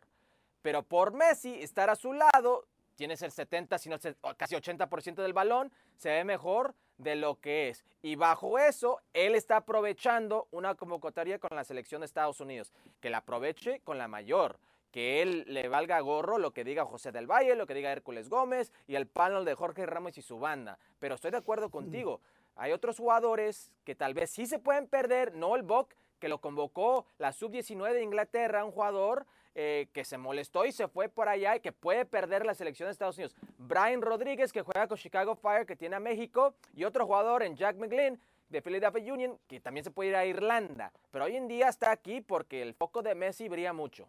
Pero 0.61 0.81
por 0.83 1.13
Messi, 1.13 1.61
estar 1.61 1.89
a 1.89 1.95
su 1.95 2.13
lado, 2.13 2.65
tienes 2.95 3.21
el 3.21 3.31
70, 3.31 3.77
sino 3.77 3.97
casi 4.37 4.55
80% 4.55 5.15
del 5.15 5.33
balón, 5.33 5.71
se 5.97 6.09
ve 6.09 6.23
mejor 6.23 6.73
de 6.99 7.15
lo 7.15 7.39
que 7.39 7.69
es. 7.69 7.83
Y 8.03 8.15
bajo 8.15 8.59
eso, 8.59 9.01
él 9.13 9.33
está 9.33 9.57
aprovechando 9.57 10.47
una 10.51 10.75
convocatoria 10.75 11.39
con 11.39 11.55
la 11.55 11.63
selección 11.63 12.01
de 12.01 12.05
Estados 12.05 12.39
Unidos. 12.39 12.71
Que 13.01 13.09
la 13.09 13.17
aproveche 13.17 13.79
con 13.79 13.97
la 13.97 14.07
mayor 14.07 14.59
que 14.91 15.21
él 15.21 15.45
le 15.47 15.67
valga 15.67 15.99
gorro 15.99 16.37
lo 16.37 16.51
que 16.51 16.63
diga 16.63 16.85
José 16.85 17.11
del 17.11 17.27
Valle, 17.27 17.55
lo 17.55 17.67
que 17.67 17.73
diga 17.73 17.91
Hércules 17.91 18.29
Gómez 18.29 18.71
y 18.87 18.95
el 18.95 19.07
panel 19.07 19.45
de 19.45 19.53
Jorge 19.53 19.85
Ramos 19.85 20.17
y 20.17 20.21
su 20.21 20.39
banda. 20.39 20.79
Pero 20.99 21.15
estoy 21.15 21.31
de 21.31 21.37
acuerdo 21.37 21.67
mm. 21.67 21.71
contigo. 21.71 22.21
Hay 22.55 22.71
otros 22.71 22.97
jugadores 22.97 23.71
que 23.85 23.95
tal 23.95 24.13
vez 24.13 24.31
sí 24.31 24.45
se 24.45 24.59
pueden 24.59 24.87
perder, 24.87 25.35
no 25.35 25.55
el 25.55 25.63
Bock, 25.63 25.93
que 26.19 26.27
lo 26.27 26.41
convocó 26.41 27.05
la 27.17 27.31
sub-19 27.31 27.93
de 27.93 28.03
Inglaterra, 28.03 28.65
un 28.65 28.71
jugador 28.71 29.25
eh, 29.55 29.87
que 29.93 30.05
se 30.05 30.17
molestó 30.17 30.65
y 30.65 30.71
se 30.71 30.87
fue 30.87 31.09
por 31.09 31.27
allá 31.27 31.55
y 31.55 31.59
que 31.59 31.71
puede 31.71 32.05
perder 32.05 32.45
la 32.45 32.53
selección 32.53 32.87
de 32.87 32.91
Estados 32.91 33.17
Unidos. 33.17 33.35
Brian 33.57 34.01
Rodríguez, 34.01 34.53
que 34.53 34.61
juega 34.61 34.87
con 34.87 34.97
Chicago 34.97 35.35
Fire, 35.35 35.65
que 35.65 35.75
tiene 35.75 35.95
a 35.95 35.99
México, 35.99 36.55
y 36.73 36.83
otro 36.83 37.05
jugador 37.05 37.43
en 37.43 37.55
Jack 37.55 37.77
McGlynn, 37.77 38.19
de 38.49 38.61
Philadelphia 38.61 39.13
Union, 39.13 39.39
que 39.47 39.59
también 39.59 39.83
se 39.83 39.91
puede 39.91 40.09
ir 40.09 40.15
a 40.15 40.25
Irlanda. 40.25 40.91
Pero 41.11 41.25
hoy 41.25 41.35
en 41.35 41.47
día 41.47 41.69
está 41.69 41.91
aquí 41.91 42.21
porque 42.21 42.61
el 42.61 42.73
foco 42.73 43.01
de 43.01 43.15
Messi 43.15 43.47
brilla 43.47 43.73
mucho. 43.73 44.07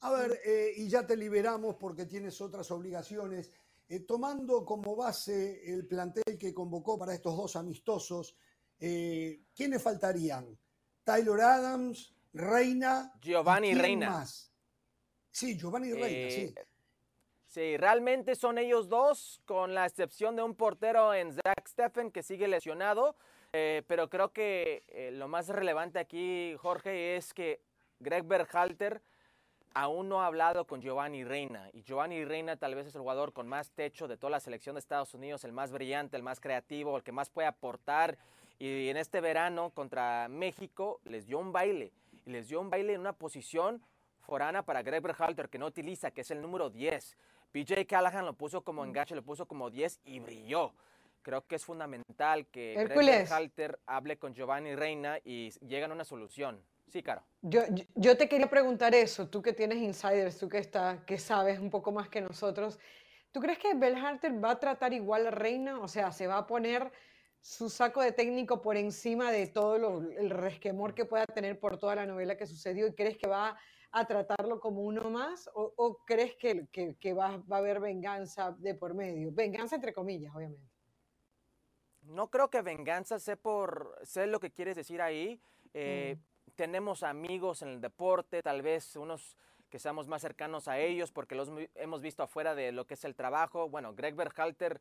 A 0.00 0.10
ver, 0.10 0.40
eh, 0.44 0.72
y 0.76 0.88
ya 0.88 1.06
te 1.06 1.16
liberamos 1.16 1.76
porque 1.76 2.04
tienes 2.04 2.40
otras 2.40 2.70
obligaciones. 2.70 3.50
Eh, 3.88 4.00
tomando 4.00 4.64
como 4.64 4.96
base 4.96 5.72
el 5.72 5.86
plantel 5.86 6.36
que 6.38 6.52
convocó 6.52 6.98
para 6.98 7.14
estos 7.14 7.36
dos 7.36 7.54
amistosos, 7.54 8.36
eh, 8.80 9.42
¿quiénes 9.54 9.80
faltarían? 9.80 10.58
Taylor 11.04 11.40
Adams, 11.40 12.15
Reina. 12.36 13.12
Giovanni 13.20 13.74
Reina. 13.74 14.10
Más? 14.10 14.52
Sí, 15.30 15.58
Giovanni 15.58 15.92
Reina, 15.92 16.30
sí. 16.30 16.54
Sí, 17.46 17.76
realmente 17.78 18.34
son 18.34 18.58
ellos 18.58 18.88
dos, 18.88 19.40
con 19.46 19.74
la 19.74 19.86
excepción 19.86 20.36
de 20.36 20.42
un 20.42 20.54
portero 20.54 21.14
en 21.14 21.32
Zach 21.32 21.66
Steffen 21.66 22.10
que 22.10 22.22
sigue 22.22 22.48
lesionado. 22.48 23.16
pero 23.50 24.10
creo 24.10 24.32
que 24.32 24.84
lo 25.14 25.28
más 25.28 25.48
relevante 25.48 25.98
aquí, 25.98 26.54
Jorge, 26.58 27.16
es 27.16 27.32
que 27.32 27.60
Greg 28.00 28.24
Berhalter 28.24 29.00
aún 29.72 30.08
no 30.08 30.22
ha 30.22 30.26
hablado 30.26 30.66
con 30.66 30.80
Giovanni 30.80 31.24
Reina. 31.24 31.68
Y 31.72 31.82
Giovanni 31.82 32.24
Reina 32.24 32.56
tal 32.56 32.74
vez 32.74 32.86
es 32.86 32.94
el 32.94 33.02
jugador 33.02 33.32
con 33.32 33.46
más 33.46 33.70
techo 33.72 34.08
de 34.08 34.16
toda 34.16 34.30
la 34.30 34.40
selección 34.40 34.74
de 34.74 34.80
Estados 34.80 35.14
Unidos, 35.14 35.44
el 35.44 35.52
más 35.52 35.70
brillante, 35.70 36.16
el 36.16 36.22
más 36.22 36.40
creativo, 36.40 36.96
el 36.96 37.02
que 37.02 37.12
más 37.12 37.30
puede 37.30 37.48
aportar. 37.48 38.18
Y 38.58 38.88
en 38.88 38.96
este 38.96 39.20
verano 39.20 39.70
contra 39.70 40.28
México 40.28 41.00
les 41.04 41.26
dio 41.26 41.38
un 41.38 41.52
baile. 41.52 41.92
Y 42.26 42.32
les 42.32 42.48
dio 42.48 42.60
un 42.60 42.68
baile 42.68 42.92
en 42.92 43.00
una 43.00 43.12
posición 43.12 43.80
forana 44.20 44.64
para 44.64 44.82
Greg 44.82 45.00
Berhalter, 45.00 45.48
que 45.48 45.58
no 45.58 45.66
utiliza, 45.66 46.10
que 46.10 46.22
es 46.22 46.30
el 46.32 46.42
número 46.42 46.68
10. 46.68 47.16
PJ 47.52 47.86
Callahan 47.86 48.26
lo 48.26 48.34
puso 48.34 48.62
como 48.62 48.84
enganche, 48.84 49.14
lo 49.14 49.22
puso 49.22 49.46
como 49.46 49.70
10 49.70 50.00
y 50.04 50.18
brilló. 50.18 50.72
Creo 51.22 51.46
que 51.46 51.54
es 51.54 51.64
fundamental 51.64 52.46
que 52.48 52.74
Greg 52.74 52.96
Berhalter 52.96 53.78
hable 53.86 54.18
con 54.18 54.34
Giovanni 54.34 54.74
Reina 54.74 55.18
y 55.24 55.50
lleguen 55.66 55.92
a 55.92 55.94
una 55.94 56.04
solución. 56.04 56.60
Sí, 56.88 57.02
claro. 57.02 57.22
Yo, 57.42 57.62
yo, 57.94 58.16
te 58.16 58.28
quería 58.28 58.48
preguntar 58.48 58.94
eso, 58.94 59.28
tú 59.28 59.42
que 59.42 59.52
tienes 59.52 59.78
insiders, 59.78 60.38
tú 60.38 60.48
que, 60.48 60.58
está, 60.58 61.04
que 61.04 61.18
sabes 61.18 61.58
un 61.58 61.70
poco 61.70 61.92
más 61.92 62.08
que 62.08 62.20
nosotros, 62.20 62.78
¿tú 63.32 63.40
crees 63.40 63.58
que 63.58 63.74
Belharter 63.74 64.42
va 64.42 64.52
a 64.52 64.60
tratar 64.60 64.92
igual 64.92 65.26
a 65.26 65.30
Reina? 65.30 65.80
O 65.80 65.88
sea, 65.88 66.12
¿se 66.12 66.26
va 66.26 66.38
a 66.38 66.46
poner 66.46 66.92
su 67.46 67.70
saco 67.70 68.02
de 68.02 68.10
técnico 68.10 68.60
por 68.60 68.76
encima 68.76 69.30
de 69.30 69.46
todo 69.46 70.00
el 70.00 70.30
resquemor 70.30 70.94
que 70.94 71.04
pueda 71.04 71.24
tener 71.26 71.60
por 71.60 71.78
toda 71.78 71.94
la 71.94 72.06
novela 72.06 72.36
que 72.36 72.46
sucedió 72.46 72.88
y 72.88 72.94
crees 72.94 73.16
que 73.16 73.28
va 73.28 73.56
a 73.92 74.04
tratarlo 74.06 74.58
como 74.58 74.82
uno 74.82 75.10
más 75.10 75.48
o, 75.54 75.98
crees 76.04 76.34
que, 76.34 76.66
que, 76.72 77.12
va, 77.12 77.36
va, 77.50 77.56
a 77.56 77.60
haber 77.60 77.80
venganza 77.80 78.50
de 78.58 78.74
por 78.74 78.94
medio? 78.94 79.30
Venganza 79.32 79.76
entre 79.76 79.92
comillas, 79.92 80.34
obviamente. 80.34 80.68
No 82.02 82.28
creo 82.30 82.50
que 82.50 82.62
venganza 82.62 83.20
sé 83.20 83.36
por 83.36 83.96
sé 84.02 84.26
lo 84.26 84.40
que 84.40 84.50
quieres 84.50 84.74
decir 84.74 85.00
ahí. 85.00 85.40
Eh, 85.72 86.16
mm 86.16 86.36
tenemos 86.56 87.02
amigos 87.02 87.62
en 87.62 87.68
el 87.68 87.80
deporte, 87.80 88.42
tal 88.42 88.62
vez 88.62 88.96
unos 88.96 89.36
que 89.68 89.78
seamos 89.78 90.08
más 90.08 90.22
cercanos 90.22 90.68
a 90.68 90.78
ellos 90.78 91.12
porque 91.12 91.34
los 91.34 91.50
hemos 91.74 92.00
visto 92.00 92.22
afuera 92.22 92.54
de 92.54 92.72
lo 92.72 92.86
que 92.86 92.94
es 92.94 93.04
el 93.04 93.14
trabajo. 93.14 93.68
Bueno, 93.68 93.94
Greg 93.94 94.14
Berhalter 94.14 94.80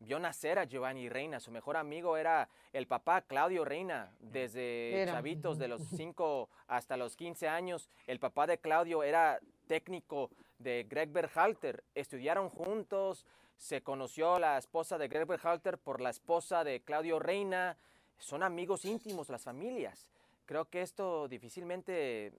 vio 0.00 0.18
nacer 0.18 0.58
a 0.58 0.64
Giovanni 0.64 1.08
Reina, 1.08 1.40
su 1.40 1.50
mejor 1.50 1.76
amigo 1.76 2.16
era 2.16 2.48
el 2.72 2.86
papá 2.86 3.22
Claudio 3.22 3.64
Reina, 3.64 4.12
desde 4.20 5.04
chavitos 5.06 5.58
de 5.58 5.68
los 5.68 5.82
5 5.96 6.48
hasta 6.68 6.96
los 6.96 7.16
15 7.16 7.48
años. 7.48 7.88
El 8.06 8.18
papá 8.18 8.46
de 8.46 8.58
Claudio 8.58 9.02
era 9.02 9.40
técnico 9.66 10.30
de 10.58 10.86
Greg 10.88 11.10
Berhalter, 11.10 11.84
estudiaron 11.94 12.48
juntos, 12.48 13.26
se 13.56 13.82
conoció 13.82 14.38
la 14.38 14.58
esposa 14.58 14.98
de 14.98 15.08
Greg 15.08 15.26
Berhalter 15.26 15.78
por 15.78 16.00
la 16.00 16.10
esposa 16.10 16.62
de 16.64 16.80
Claudio 16.80 17.18
Reina, 17.18 17.76
son 18.18 18.42
amigos 18.42 18.84
íntimos 18.84 19.28
las 19.28 19.44
familias. 19.44 20.06
Creo 20.46 20.66
que 20.66 20.82
esto 20.82 21.28
difícilmente 21.28 22.32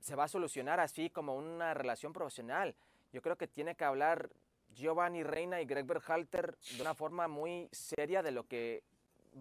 se 0.00 0.14
va 0.14 0.24
a 0.24 0.28
solucionar 0.28 0.80
así 0.80 1.10
como 1.10 1.36
una 1.36 1.74
relación 1.74 2.12
profesional. 2.12 2.74
Yo 3.12 3.22
creo 3.22 3.36
que 3.36 3.48
tiene 3.48 3.74
que 3.74 3.84
hablar 3.84 4.30
Giovanni 4.74 5.22
Reina 5.22 5.60
y 5.60 5.66
Greg 5.66 5.86
Berhalter 5.86 6.56
de 6.76 6.82
una 6.82 6.94
forma 6.94 7.28
muy 7.28 7.68
seria 7.72 8.22
de 8.22 8.30
lo 8.30 8.46
que 8.46 8.82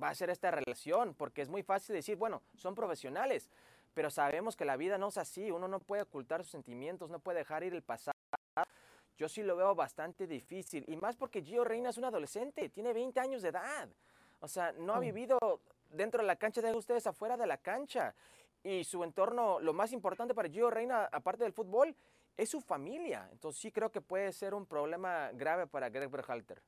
va 0.02 0.10
a 0.10 0.16
ser 0.16 0.30
esta 0.30 0.52
relación, 0.52 1.14
porque 1.14 1.42
es 1.42 1.50
muy 1.50 1.64
fácil 1.64 1.96
decir, 1.96 2.18
bueno, 2.18 2.42
son 2.56 2.76
profesionales, 2.76 3.50
pero 3.94 4.10
sabemos 4.10 4.56
que 4.56 4.66
la 4.66 4.78
vida 4.78 4.98
no 4.98 5.08
es 5.08 5.18
así, 5.18 5.52
uno 5.52 5.68
no 5.68 5.80
puede 5.80 6.04
ocultar 6.04 6.44
sus 6.44 6.52
sentimientos, 6.52 7.10
no 7.10 7.20
puede 7.20 7.40
dejar 7.40 7.64
ir 7.64 7.74
el 7.74 7.82
pasado. 7.82 8.14
Yo 9.18 9.28
sí 9.28 9.42
lo 9.42 9.56
veo 9.56 9.74
bastante 9.74 10.28
difícil, 10.28 10.86
y 10.88 10.96
más 10.96 11.16
porque 11.16 11.42
Gio 11.42 11.64
Reina 11.64 11.90
es 11.90 11.98
un 11.98 12.06
adolescente, 12.06 12.70
tiene 12.70 12.94
20 12.94 13.20
años 13.20 13.42
de 13.42 13.50
edad. 13.50 13.90
O 14.40 14.48
sea, 14.48 14.72
no 14.74 14.94
ha 14.94 15.00
vivido 15.00 15.40
dentro 15.90 16.22
de 16.22 16.28
la 16.28 16.36
cancha, 16.36 16.62
de 16.62 16.76
ustedes 16.76 17.08
afuera 17.08 17.38
de 17.38 17.48
la 17.48 17.58
cancha. 17.58 18.14
Y 18.64 18.84
su 18.84 19.04
entorno, 19.04 19.60
lo 19.60 19.74
más 19.74 19.92
importante 19.94 20.36
para 20.36 20.50
Gio 20.50 20.70
Reina, 20.70 21.06
aparte 21.12 21.44
del 21.44 21.54
fútbol, 21.54 21.96
es 22.38 22.50
su 22.50 22.62
familia. 22.62 23.28
Entonces 23.32 23.62
sí 23.62 23.72
creo 23.72 23.92
que 23.92 24.02
puede 24.02 24.32
ser 24.32 24.54
un 24.54 24.66
problema 24.66 25.32
grave 25.34 25.68
para 25.68 25.90
Greg 25.90 26.10
Berhalter. 26.10 26.64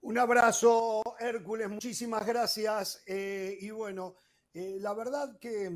Un 0.00 0.18
abrazo, 0.18 1.02
Hércules, 1.18 1.68
muchísimas 1.68 2.26
gracias. 2.26 3.02
Eh, 3.06 3.58
y 3.60 3.70
bueno, 3.70 4.16
eh, 4.54 4.78
la 4.80 4.94
verdad 4.94 5.38
que 5.38 5.70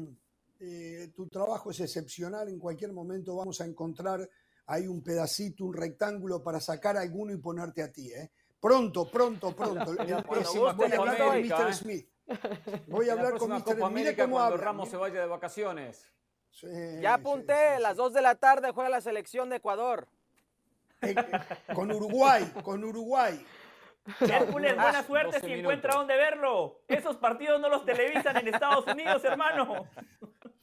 eh, 0.61 1.13
tu 1.15 1.29
trabajo 1.29 1.71
es 1.71 1.81
excepcional. 1.81 2.49
En 2.49 2.59
cualquier 2.59 2.93
momento 2.93 3.37
vamos 3.37 3.61
a 3.61 3.67
encontrar 3.67 4.29
ahí 4.67 4.87
un 4.87 5.03
pedacito, 5.03 5.65
un 5.65 5.75
rectángulo 5.75 6.43
para 6.43 6.61
sacar 6.61 6.97
alguno 6.97 7.33
y 7.33 7.39
ponerte 7.39 7.83
a 7.83 7.91
ti. 7.91 8.11
Pronto, 8.61 9.11
pronto, 9.11 9.53
pronto. 9.57 9.95
voy 9.97 10.13
a 10.93 10.97
hablar 10.97 11.19
con 11.19 11.41
Mr. 11.41 11.75
Smith. 11.75 12.09
Voy 12.87 13.09
a 13.09 13.15
hablar 13.15 13.37
con 13.39 13.51
Mr. 13.51 13.75
Smith. 13.75 13.91
Mire 13.91 14.17
cómo 14.17 14.39
habla. 14.39 14.57
Ramos 14.57 14.89
se 14.89 14.97
vaya 14.97 15.21
de 15.21 15.27
vacaciones. 15.27 16.07
Ya 17.01 17.15
apunté, 17.15 17.79
las 17.81 17.97
2 17.97 18.13
de 18.13 18.23
la 18.23 18.35
tarde 18.35 18.73
juega 18.73 18.91
la 18.91 19.01
selección 19.01 19.49
de 19.49 19.57
Ecuador. 19.57 20.07
con 21.75 21.91
Uruguay, 21.91 22.45
con 22.63 22.85
Uruguay. 22.85 23.45
Hércules, 24.21 24.75
buena 24.75 25.03
suerte 25.03 25.41
si 25.41 25.53
encuentra 25.53 25.95
dónde 25.95 26.17
verlo. 26.17 26.81
Esos 26.89 27.17
partidos 27.17 27.61
no 27.61 27.69
los 27.69 27.85
televisan 27.85 28.37
en 28.37 28.49
Estados 28.49 28.87
Unidos, 28.87 29.25
hermano. 29.25 29.87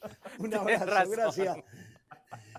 Un 0.38 0.54
abrazo, 0.54 1.10
gracias. 1.10 1.56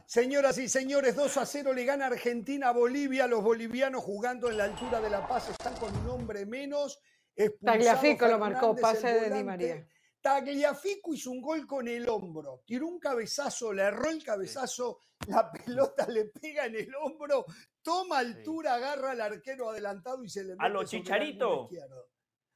Señoras 0.05 0.57
y 0.57 0.67
señores, 0.67 1.15
2 1.15 1.37
a 1.37 1.45
0 1.45 1.73
le 1.73 1.85
gana 1.85 2.07
Argentina 2.07 2.69
a 2.69 2.71
Bolivia. 2.71 3.27
Los 3.27 3.43
bolivianos 3.43 4.03
jugando 4.03 4.49
en 4.49 4.57
la 4.57 4.63
altura 4.63 4.99
de 4.99 5.09
La 5.09 5.27
Paz 5.27 5.49
están 5.49 5.75
con 5.75 5.95
un 5.95 6.09
hombre 6.09 6.45
menos. 6.45 6.99
Tagliafico 7.63 8.27
lo 8.27 8.39
marcó, 8.39 8.75
pase 8.75 9.07
de 9.07 9.29
Di 9.29 9.43
María. 9.43 9.87
Tagliafico 10.21 11.13
hizo 11.13 11.31
un 11.31 11.41
gol 11.41 11.65
con 11.65 11.87
el 11.87 12.07
hombro, 12.09 12.63
tiró 12.65 12.87
un 12.87 12.99
cabezazo, 12.99 13.71
le 13.71 13.83
erró 13.83 14.09
el 14.09 14.23
cabezazo, 14.23 14.99
la 15.27 15.49
pelota 15.51 16.07
le 16.07 16.25
pega 16.25 16.65
en 16.65 16.75
el 16.75 16.93
hombro, 16.95 17.45
toma 17.81 18.19
altura, 18.19 18.75
agarra 18.75 19.11
al 19.11 19.21
arquero 19.21 19.69
adelantado 19.69 20.23
y 20.23 20.29
se 20.29 20.43
le 20.43 20.53
mete 20.53 20.65
a 20.65 20.69
lo 20.69 20.83
chicharito. 20.83 21.69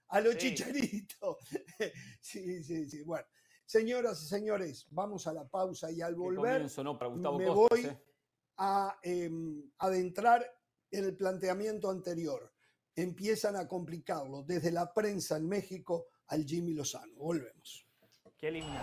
A 0.10 0.20
lo 0.20 0.34
chicharito. 0.34 1.38
sí, 2.20 2.64
sí, 2.64 2.90
sí. 2.90 3.04
Bueno, 3.04 3.26
señoras 3.66 4.22
y 4.24 4.28
señores, 4.28 4.86
vamos 4.90 5.26
a 5.28 5.34
la 5.34 5.48
pausa 5.48 5.90
y 5.92 6.02
al 6.02 6.16
volver 6.16 6.68
me 6.68 7.50
voy 7.50 7.86
¿eh? 7.86 7.98
a 8.58 8.98
em, 9.02 9.72
adentrar 9.80 10.46
en 10.92 11.06
el 11.06 11.16
planteamiento 11.16 11.90
anterior. 11.90 12.54
Empiezan 12.96 13.56
a 13.56 13.68
complicarlo 13.68 14.44
desde 14.44 14.72
la 14.72 14.94
prensa 14.94 15.38
en 15.38 15.48
México 15.48 16.10
al 16.28 16.46
Jimmy 16.46 16.74
Lozano. 16.74 17.14
Volvemos. 17.16 17.86
Qué 18.38 18.52
lindo. 18.52 18.80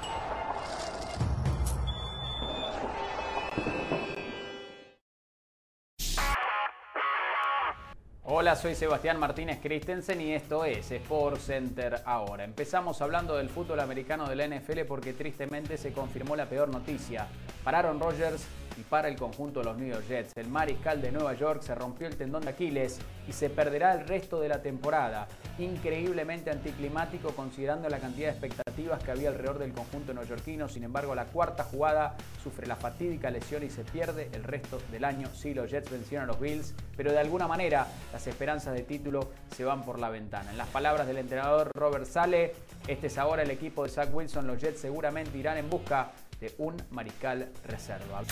Hola, 8.32 8.54
soy 8.54 8.76
Sebastián 8.76 9.18
Martínez 9.18 9.58
Christensen 9.60 10.20
y 10.20 10.34
esto 10.34 10.64
es 10.64 10.88
Sport 10.92 11.40
Center 11.40 12.00
ahora. 12.04 12.44
Empezamos 12.44 13.02
hablando 13.02 13.36
del 13.36 13.48
fútbol 13.48 13.80
americano 13.80 14.28
de 14.28 14.36
la 14.36 14.46
NFL 14.46 14.82
porque 14.86 15.12
tristemente 15.12 15.76
se 15.76 15.92
confirmó 15.92 16.36
la 16.36 16.48
peor 16.48 16.68
noticia. 16.68 17.26
Pararon 17.64 17.98
Rogers 17.98 18.46
y 18.78 18.82
para 18.82 19.08
el 19.08 19.16
conjunto 19.16 19.58
de 19.58 19.66
los 19.66 19.76
New 19.78 19.88
York 19.88 20.06
Jets. 20.06 20.36
El 20.36 20.46
mariscal 20.46 21.02
de 21.02 21.10
Nueva 21.10 21.34
York 21.34 21.62
se 21.62 21.74
rompió 21.74 22.06
el 22.06 22.16
tendón 22.16 22.42
de 22.42 22.50
Aquiles 22.50 23.00
y 23.26 23.32
se 23.32 23.50
perderá 23.50 23.94
el 23.94 24.06
resto 24.06 24.40
de 24.40 24.48
la 24.48 24.62
temporada. 24.62 25.26
Increíblemente 25.58 26.52
anticlimático 26.52 27.30
considerando 27.32 27.88
la 27.88 27.98
cantidad 27.98 28.28
de 28.28 28.34
expectativas 28.34 28.69
que 29.04 29.10
había 29.10 29.28
alrededor 29.28 29.58
del 29.58 29.72
conjunto 29.72 30.14
neoyorquino. 30.14 30.68
Sin 30.68 30.84
embargo, 30.84 31.14
la 31.14 31.26
cuarta 31.26 31.64
jugada 31.64 32.16
sufre 32.42 32.66
la 32.66 32.76
fatídica 32.76 33.30
lesión 33.30 33.62
y 33.62 33.70
se 33.70 33.84
pierde 33.84 34.28
el 34.32 34.42
resto 34.42 34.80
del 34.90 35.04
año. 35.04 35.28
Sí, 35.34 35.54
los 35.54 35.70
Jets 35.70 35.90
vencieron 35.90 36.24
a 36.24 36.26
los 36.26 36.40
Bills, 36.40 36.74
pero 36.96 37.12
de 37.12 37.18
alguna 37.18 37.46
manera 37.46 37.86
las 38.12 38.26
esperanzas 38.26 38.74
de 38.74 38.82
título 38.82 39.30
se 39.54 39.64
van 39.64 39.82
por 39.82 39.98
la 39.98 40.08
ventana. 40.08 40.50
En 40.50 40.58
las 40.58 40.68
palabras 40.68 41.06
del 41.06 41.18
entrenador 41.18 41.70
Robert 41.74 42.06
Sale, 42.06 42.54
este 42.88 43.08
es 43.08 43.18
ahora 43.18 43.42
el 43.42 43.50
equipo 43.50 43.84
de 43.84 43.90
Zach 43.90 44.08
Wilson. 44.12 44.46
Los 44.46 44.60
Jets 44.60 44.80
seguramente 44.80 45.36
irán 45.36 45.58
en 45.58 45.68
busca 45.68 46.12
de 46.40 46.54
un 46.58 46.76
mariscal 46.90 47.50
reserva. 47.66 48.22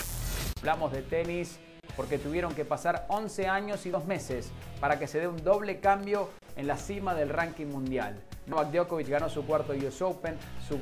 Hablamos 0.57 0.91
de 0.91 1.03
tenis 1.03 1.59
porque 1.95 2.17
tuvieron 2.17 2.53
que 2.53 2.65
pasar 2.65 3.05
11 3.09 3.47
años 3.47 3.85
y 3.85 3.89
2 3.89 4.05
meses 4.05 4.51
para 4.79 4.97
que 4.97 5.07
se 5.07 5.19
dé 5.19 5.27
un 5.27 5.43
doble 5.43 5.79
cambio 5.79 6.29
en 6.55 6.67
la 6.67 6.77
cima 6.77 7.13
del 7.13 7.29
ranking 7.29 7.67
mundial. 7.67 8.21
Novak 8.49 8.71
Djokovic 8.71 9.07
ganó 9.07 9.29
su 9.29 9.45
cuarto 9.45 9.73
US 9.73 10.01
Open, 10.01 10.35
su 10.67 10.79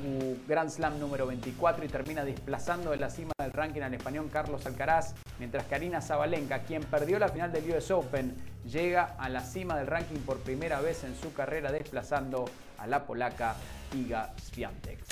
Grand 0.48 0.70
Slam 0.70 0.98
número 1.00 1.28
24 1.28 1.84
y 1.84 1.90
termina 1.90 2.24
desplazando 2.24 2.94
en 2.94 3.02
la 3.02 3.10
cima 3.10 3.34
del 3.38 3.52
ranking 3.52 3.82
al 3.82 3.94
español 3.94 4.30
Carlos 4.32 4.66
Alcaraz, 4.66 5.16
mientras 5.38 5.66
Karina 5.66 6.02
Zabalenka, 6.02 6.60
quien 6.60 6.82
perdió 6.84 7.20
la 7.20 7.28
final 7.28 7.52
del 7.52 7.70
US 7.70 7.92
Open, 7.92 8.34
llega 8.66 9.18
a 9.20 9.28
la 9.28 9.42
cima 9.42 9.78
del 9.78 9.88
ranking 9.88 10.20
por 10.20 10.38
primera 10.38 10.80
vez 10.80 11.04
en 11.04 11.14
su 11.14 11.34
carrera 11.34 11.70
desplazando 11.70 12.46
a 12.78 12.88
la 12.88 13.06
polaca 13.06 13.58
Iga 13.94 14.34
Swiatek. 14.42 15.04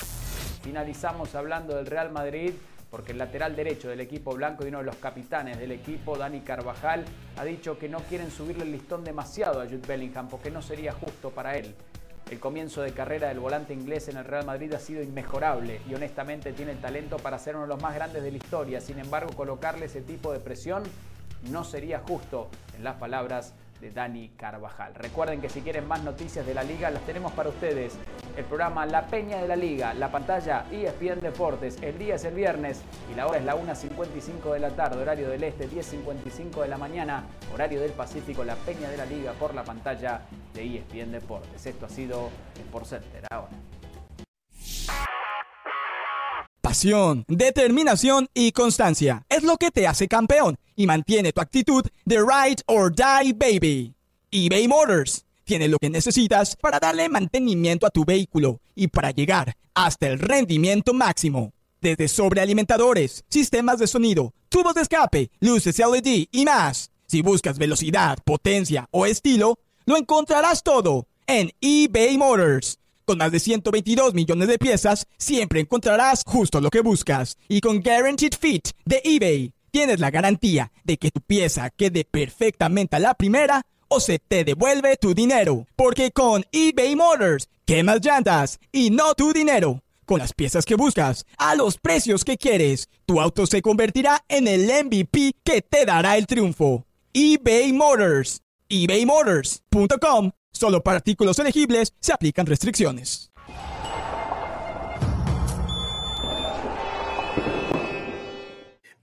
Finalizamos 0.64 1.36
hablando 1.36 1.76
del 1.76 1.88
Real 1.88 2.10
Madrid 2.10 2.53
porque 2.89 3.12
el 3.12 3.18
lateral 3.18 3.58
derecho 3.58 3.89
del 3.89 3.99
equipo 3.99 4.34
blanco 4.34 4.64
y 4.64 4.70
uno 4.70 4.78
de 4.78 4.86
los 4.86 4.95
capitanes 4.95 5.60
del 5.60 5.74
equipo, 5.74 6.18
Dani 6.18 6.39
Carvajal, 6.39 7.03
ha 7.36 7.43
dicho 7.43 7.78
que 7.78 7.89
no 7.89 7.99
quieren 7.99 8.32
subirle 8.32 8.64
el 8.64 8.72
listón 8.72 9.03
demasiado 9.03 9.60
a 9.60 9.66
Jude 9.66 9.86
Bellingham 9.86 10.30
porque 10.30 10.49
no 10.49 10.62
sería 10.62 10.93
justo 10.93 11.32
para 11.32 11.58
él. 11.58 11.76
El 12.32 12.39
comienzo 12.39 12.82
de 12.82 12.91
carrera 12.91 13.28
del 13.28 13.39
volante 13.39 13.73
inglés 13.73 14.07
en 14.07 14.17
el 14.17 14.26
Real 14.26 14.45
Madrid 14.45 14.73
ha 14.73 14.80
sido 14.80 15.03
inmejorable 15.03 15.82
y 15.88 15.93
honestamente 15.93 16.53
tiene 16.53 16.71
el 16.71 16.80
talento 16.80 17.17
para 17.17 17.38
ser 17.38 17.55
uno 17.55 17.65
de 17.65 17.69
los 17.69 17.82
más 17.82 17.93
grandes 17.93 18.23
de 18.23 18.32
la 18.32 18.38
historia. 18.38 18.82
Sin 18.82 18.97
embargo, 18.97 19.32
colocarle 19.34 19.86
ese 19.86 20.01
tipo 20.01 20.34
de 20.34 20.39
presión 20.39 20.82
no 21.51 21.63
sería 21.63 21.99
justo, 21.99 22.49
en 22.76 22.84
las 22.84 22.95
palabras 22.95 23.53
de 23.80 23.91
Dani 23.91 24.30
Carvajal. 24.38 24.95
Recuerden 24.95 25.41
que 25.41 25.49
si 25.49 25.61
quieren 25.61 25.88
más 25.88 26.03
noticias 26.03 26.45
de 26.45 26.53
la 26.53 26.63
liga, 26.63 26.89
las 26.89 27.05
tenemos 27.05 27.32
para 27.34 27.49
ustedes. 27.49 27.93
El 28.38 28.45
programa 28.45 28.86
La 28.86 29.07
Peña 29.07 29.41
de 29.41 29.47
la 29.47 29.55
Liga, 29.55 29.93
la 29.93 30.11
pantalla 30.11 30.65
ESPN 30.71 31.21
Deportes. 31.21 31.78
El 31.82 31.97
día 31.97 32.15
es 32.15 32.26
el 32.26 32.34
viernes 32.34 32.82
y 33.11 33.15
la 33.15 33.28
hora 33.28 33.38
es 33.38 33.45
la 33.45 33.55
1.55 33.55 34.53
de 34.53 34.59
la 34.59 34.69
tarde, 34.71 35.01
horario 35.01 35.30
del 35.30 35.43
este, 35.43 35.69
10.55 35.69 36.61
de 36.61 36.67
la 36.67 36.78
mañana, 36.78 37.23
horario 37.53 37.82
del 37.82 37.91
Pacífico, 37.91 38.43
La 38.43 38.55
Peña 38.55 38.89
de 38.89 38.97
la 38.97 39.05
Liga 39.05 39.34
por 39.34 39.53
la 39.53 39.63
pantalla 39.63 40.21
de 40.53 40.78
ESPN 40.78 41.11
Deportes. 41.11 41.65
Esto 41.65 41.86
ha 41.86 41.89
sido 41.89 42.30
Sport 42.55 42.86
Center 42.86 43.23
ahora. 43.30 43.51
Pasión, 46.61 47.26
determinación 47.28 48.28
y 48.34 48.51
constancia 48.51 49.23
es 49.30 49.43
lo 49.43 49.57
que 49.57 49.71
te 49.71 49.88
hace 49.88 50.07
campeón 50.07 50.57
y 50.76 50.86
mantiene 50.86 51.32
tu 51.32 51.41
actitud 51.41 51.86
de 52.05 52.17
ride 52.17 52.61
or 52.67 52.93
die 52.93 53.34
baby. 53.34 53.93
eBay 54.32 54.67
Motors 54.67 55.26
tiene 55.45 55.67
lo 55.67 55.78
que 55.78 55.89
necesitas 55.89 56.55
para 56.55 56.80
darle 56.80 57.07
mantenimiento 57.07 57.86
a 57.86 57.91
tu 57.91 58.03
vehículo 58.03 58.59
y 58.76 58.88
para 58.88 59.11
llegar 59.11 59.55
hasta 59.73 60.07
el 60.07 60.19
rendimiento 60.19 60.93
máximo. 60.93 61.53
Desde 61.82 62.07
sobrealimentadores, 62.07 63.23
sistemas 63.30 63.78
de 63.78 63.88
sonido, 63.88 64.34
tubos 64.49 64.73
de 64.73 64.82
escape, 64.82 65.30
luces 65.39 65.78
LED 65.78 66.28
y 66.32 66.45
más. 66.45 66.89
Si 67.05 67.21
buscas 67.21 67.59
velocidad, 67.59 68.17
potencia 68.26 68.88
o 68.91 69.05
estilo, 69.05 69.59
lo 69.86 69.97
encontrarás 69.97 70.63
todo 70.63 71.07
en 71.28 71.51
eBay 71.61 72.17
Motors. 72.17 72.80
Con 73.05 73.19
más 73.19 73.32
de 73.32 73.39
122 73.39 74.15
millones 74.15 74.47
de 74.47 74.57
piezas, 74.57 75.05
siempre 75.17 75.59
encontrarás 75.59 76.23
justo 76.26 76.59
lo 76.59 76.71
que 76.71 76.82
buscas. 76.82 77.38
Y 77.47 77.61
con 77.61 77.82
Guaranteed 77.82 78.34
Fit 78.39 78.69
de 78.84 78.99
eBay, 79.03 79.53
tienes 79.76 79.99
la 79.99 80.09
garantía 80.09 80.71
de 80.86 80.95
que 80.95 81.11
tu 81.11 81.19
pieza 81.19 81.69
quede 81.69 82.05
perfectamente 82.05 82.95
a 82.95 82.99
la 82.99 83.13
primera 83.13 83.63
o 83.89 83.99
se 83.99 84.19
te 84.19 84.45
devuelve 84.45 84.95
tu 84.95 85.13
dinero. 85.13 85.67
Porque 85.76 86.11
con 86.11 86.45
eBay 86.53 86.95
Motors, 86.95 87.49
quemas 87.65 87.99
llantas 87.99 88.57
y 88.71 88.89
no 88.89 89.15
tu 89.15 89.34
dinero. 89.34 89.84
Con 90.05 90.19
las 90.19 90.32
piezas 90.32 90.63
que 90.63 90.76
buscas, 90.76 91.26
a 91.38 91.55
los 91.55 91.78
precios 91.78 92.23
que 92.23 92.38
quieres, 92.38 92.88
tu 93.05 93.19
auto 93.19 93.45
se 93.47 93.61
convertirá 93.61 94.23
en 94.30 94.47
el 94.47 94.61
MVP 94.86 95.34
que 95.43 95.61
te 95.61 95.84
dará 95.84 96.15
el 96.15 96.26
triunfo. 96.26 96.86
eBay 97.11 97.73
Motors. 97.73 98.43
ebaymotors.com 98.69 100.32
Solo 100.53 100.84
para 100.84 100.99
artículos 100.99 101.38
elegibles 101.38 101.91
se 101.99 102.13
aplican 102.13 102.45
restricciones. 102.45 103.30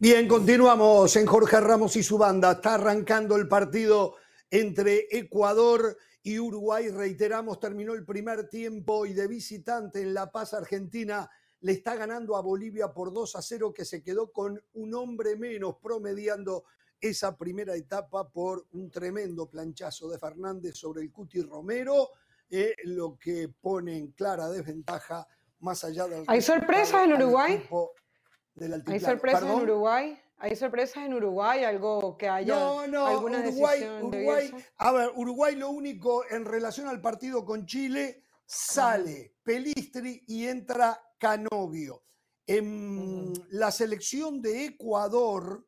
Bien, 0.03 0.27
continuamos 0.27 1.15
en 1.15 1.27
Jorge 1.27 1.61
Ramos 1.61 1.95
y 1.95 2.03
su 2.03 2.19
banda. 2.19 2.51
Está 2.51 2.75
arrancando 2.75 3.37
el 3.37 3.47
partido 3.47 4.17
entre 4.51 5.07
Ecuador 5.13 5.97
y 6.25 6.41
Uruguay. 6.41 6.89
Reiteramos, 6.89 7.61
terminó 7.61 7.93
el 7.95 8.05
primer 8.05 8.49
tiempo 8.49 9.07
y 9.07 9.13
de 9.13 9.29
visitante 9.29 10.03
en 10.03 10.13
La 10.13 10.33
Paz, 10.33 10.55
Argentina, 10.55 11.31
le 11.61 11.71
está 11.71 11.95
ganando 11.95 12.37
a 12.37 12.43
Bolivia 12.43 12.93
por 12.93 13.13
2 13.13 13.37
a 13.37 13.43
0, 13.43 13.73
que 13.73 13.85
se 13.85 14.03
quedó 14.03 14.33
con 14.33 14.61
un 14.73 14.93
hombre 14.93 15.37
menos, 15.37 15.77
promediando 15.81 16.65
esa 17.01 17.37
primera 17.37 17.77
etapa 17.77 18.29
por 18.29 18.67
un 18.73 18.91
tremendo 18.91 19.49
planchazo 19.49 20.09
de 20.09 20.19
Fernández 20.19 20.75
sobre 20.75 21.03
el 21.03 21.13
Cuti 21.13 21.43
Romero, 21.43 22.09
eh, 22.51 22.75
lo 22.87 23.17
que 23.17 23.51
pone 23.61 23.99
en 23.99 24.09
clara 24.09 24.49
desventaja 24.49 25.29
más 25.61 25.85
allá 25.85 26.09
del... 26.09 26.25
¿Hay 26.27 26.43
sorpresas 26.43 27.05
en 27.05 27.13
Uruguay? 27.13 27.65
¿Hay 28.87 29.01
sorpresas 29.01 29.43
en 29.43 29.51
Uruguay? 29.51 30.19
¿Hay 30.39 30.57
sorpresas 30.57 31.05
en 31.05 31.15
Uruguay? 31.15 31.65
¿Algo 31.65 32.17
que 32.19 32.29
haya 32.29 32.55
no, 32.55 32.87
no, 32.87 33.07
alguna 33.07 33.41
Uruguay, 33.41 33.81
Uruguay, 34.03 34.51
a 34.77 34.93
ver, 34.93 35.11
Uruguay 35.15 35.55
lo 35.57 35.71
único 35.71 36.25
en 36.29 36.45
relación 36.45 36.89
al 36.89 37.01
partido 37.01 37.45
con 37.45 37.65
Chile, 37.65 38.25
sale 38.45 39.37
Pelistri 39.43 40.25
y 40.27 40.47
entra 40.47 41.01
Canovio. 41.19 42.03
En 42.47 43.33
la 43.51 43.71
selección 43.71 44.43
de 44.43 44.67
Ecuador 44.67 45.65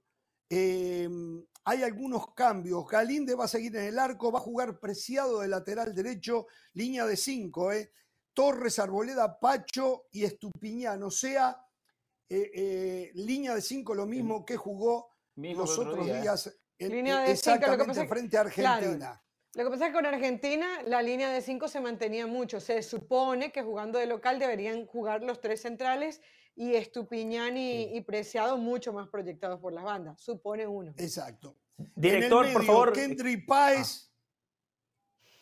em, 0.49 1.45
hay 1.64 1.82
algunos 1.82 2.35
cambios. 2.35 2.87
Galinde 2.89 3.35
va 3.37 3.45
a 3.45 3.49
seguir 3.49 3.76
en 3.76 3.85
el 3.85 3.99
arco, 3.99 4.32
va 4.32 4.41
a 4.41 4.43
jugar 4.43 4.80
Preciado 4.80 5.41
de 5.41 5.49
lateral 5.49 5.95
derecho, 5.95 6.47
línea 6.72 7.07
de 7.07 7.16
cinco. 7.16 7.72
¿eh? 7.72 7.93
Torres, 8.35 8.80
Arboleda, 8.80 9.39
Pacho 9.39 10.07
y 10.11 10.24
Estupiñán. 10.24 11.03
O 11.05 11.11
sea, 11.11 11.64
eh, 12.29 12.51
eh, 12.55 13.11
línea 13.14 13.55
de 13.55 13.61
cinco, 13.61 13.95
lo 13.95 14.07
mismo 14.07 14.45
que 14.45 14.57
jugó 14.57 15.11
los 15.37 15.79
otros 15.79 16.07
días. 16.07 16.57
línea 16.79 17.20
de 17.20 17.33
exactamente 17.33 18.07
frente 18.07 18.39
a 18.39 18.41
Argentina. 18.41 19.22
lo 19.55 19.64
que 19.64 19.70
pasa 19.70 19.87
es 19.87 19.91
que 19.91 19.97
con 19.97 20.07
Argentina 20.07 20.83
la 20.87 21.03
línea 21.03 21.31
de 21.31 21.43
cinco 21.43 21.68
se 21.68 21.81
mantenía 21.81 22.27
mucho. 22.27 22.61
Se 22.61 22.83
supone 22.83 23.53
que 23.53 23.62
jugando 23.62 23.99
de 23.99 24.07
local 24.07 24.39
deberían 24.39 24.87
jugar 24.87 25.22
los 25.22 25.41
tres 25.41 25.61
centrales 25.61 26.20
y 26.57 26.75
Estupiñán 26.75 27.57
y, 27.57 28.01
Preciado 28.03 28.57
mucho 28.57 28.93
más 28.93 29.09
proyectados 29.09 29.61
por 29.61 29.72
las 29.72 29.85
bandas. 29.85 30.20
Supone 30.20 30.66
uno. 30.66 30.95
Exacto. 30.97 31.57
Director, 31.95 32.53
por 32.53 32.64
favor. 32.64 32.93
Kendry 32.93 33.39
Páez, 33.39 34.11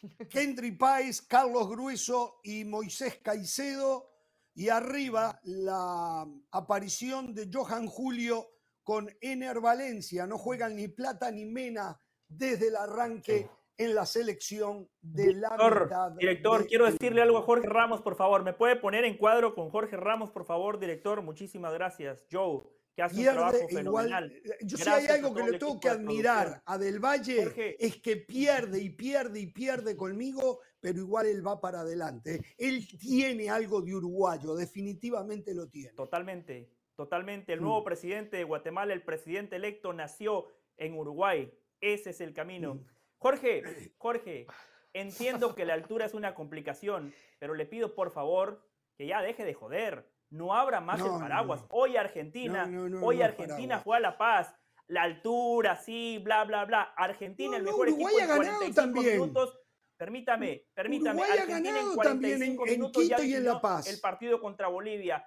ah. 0.02 0.24
Kendry 0.28 0.72
Páez, 0.72 1.20
Carlos 1.22 1.68
Grueso 1.68 2.40
y 2.42 2.64
Moisés 2.64 3.18
Caicedo. 3.22 4.11
Y 4.54 4.68
arriba 4.68 5.40
la 5.44 6.26
aparición 6.50 7.34
de 7.34 7.48
Johan 7.52 7.86
Julio 7.86 8.48
con 8.82 9.08
Ener 9.20 9.60
Valencia. 9.60 10.26
No 10.26 10.38
juegan 10.38 10.76
ni 10.76 10.88
Plata 10.88 11.30
ni 11.30 11.44
Mena 11.44 12.00
desde 12.28 12.68
el 12.68 12.76
arranque 12.76 13.48
en 13.78 13.94
la 13.94 14.06
selección 14.06 14.88
de 15.00 15.34
la 15.34 15.50
mitad 15.50 16.12
Director, 16.12 16.66
quiero 16.66 16.90
decirle 16.90 17.22
algo 17.22 17.38
a 17.38 17.42
Jorge 17.42 17.68
Ramos, 17.68 18.02
por 18.02 18.16
favor. 18.16 18.42
¿Me 18.42 18.52
puede 18.52 18.76
poner 18.76 19.04
en 19.04 19.16
cuadro 19.16 19.54
con 19.54 19.70
Jorge 19.70 19.96
Ramos, 19.96 20.30
por 20.30 20.44
favor, 20.44 20.78
director? 20.78 21.22
Muchísimas 21.22 21.72
gracias. 21.72 22.26
Joe, 22.30 22.62
que 22.94 23.02
hace 23.02 23.18
un 23.18 23.34
trabajo 23.34 23.68
fenomenal. 23.68 24.32
Yo 24.62 24.76
sé 24.76 24.90
hay 24.90 25.06
algo 25.06 25.34
que 25.34 25.42
le 25.44 25.58
tengo 25.58 25.80
que 25.80 25.88
admirar 25.88 26.62
a 26.64 26.78
Del 26.78 27.00
Valle, 27.00 27.76
es 27.78 27.96
que 27.96 28.16
pierde 28.16 28.80
y 28.80 28.90
pierde 28.90 29.40
y 29.40 29.46
pierde 29.46 29.96
conmigo, 29.96 30.60
pero 30.82 30.98
igual 30.98 31.26
él 31.26 31.46
va 31.46 31.60
para 31.60 31.80
adelante. 31.80 32.44
Él 32.58 32.86
tiene 32.98 33.48
algo 33.48 33.80
de 33.80 33.94
uruguayo, 33.94 34.56
definitivamente 34.56 35.54
lo 35.54 35.68
tiene. 35.68 35.92
Totalmente, 35.92 36.68
totalmente. 36.96 37.52
El 37.52 37.62
nuevo 37.62 37.80
mm. 37.80 37.84
presidente 37.84 38.36
de 38.36 38.44
Guatemala, 38.44 38.92
el 38.92 39.02
presidente 39.02 39.56
electo, 39.56 39.92
nació 39.92 40.48
en 40.76 40.94
Uruguay. 40.94 41.50
Ese 41.80 42.10
es 42.10 42.20
el 42.20 42.34
camino. 42.34 42.74
Mm. 42.74 42.86
Jorge, 43.18 43.92
Jorge, 43.96 44.46
entiendo 44.92 45.54
que 45.54 45.64
la 45.64 45.74
altura 45.74 46.04
es 46.04 46.14
una 46.14 46.34
complicación, 46.34 47.14
pero 47.38 47.54
le 47.54 47.64
pido 47.64 47.94
por 47.94 48.10
favor 48.10 48.66
que 48.96 49.06
ya 49.06 49.22
deje 49.22 49.44
de 49.44 49.54
joder. 49.54 50.10
No 50.30 50.52
abra 50.52 50.80
más 50.80 51.00
el 51.00 51.10
paraguas. 51.10 51.64
Hoy 51.68 51.96
Argentina, 51.96 52.68
hoy 53.00 53.22
Argentina 53.22 53.78
juega 53.78 54.00
La 54.00 54.18
Paz. 54.18 54.52
La 54.88 55.02
altura, 55.02 55.76
sí, 55.76 56.18
bla, 56.18 56.44
bla, 56.44 56.64
bla. 56.64 56.82
Argentina, 56.96 57.56
el 57.56 57.62
mejor 57.62 57.88
equipo 57.88 58.08
en 58.18 58.26
45 58.26 58.74
también. 58.74 59.20
minutos. 59.20 59.61
Permítame, 60.02 60.64
permítame. 60.74 61.22
Argentina 61.22 61.78
en 61.78 61.94
45 61.94 62.64
minutos 62.64 63.08
ya 63.08 63.22
y 63.22 63.34
en 63.34 63.44
La 63.44 63.60
Paz. 63.60 63.86
el 63.86 64.00
partido 64.00 64.40
contra 64.40 64.66
Bolivia. 64.66 65.24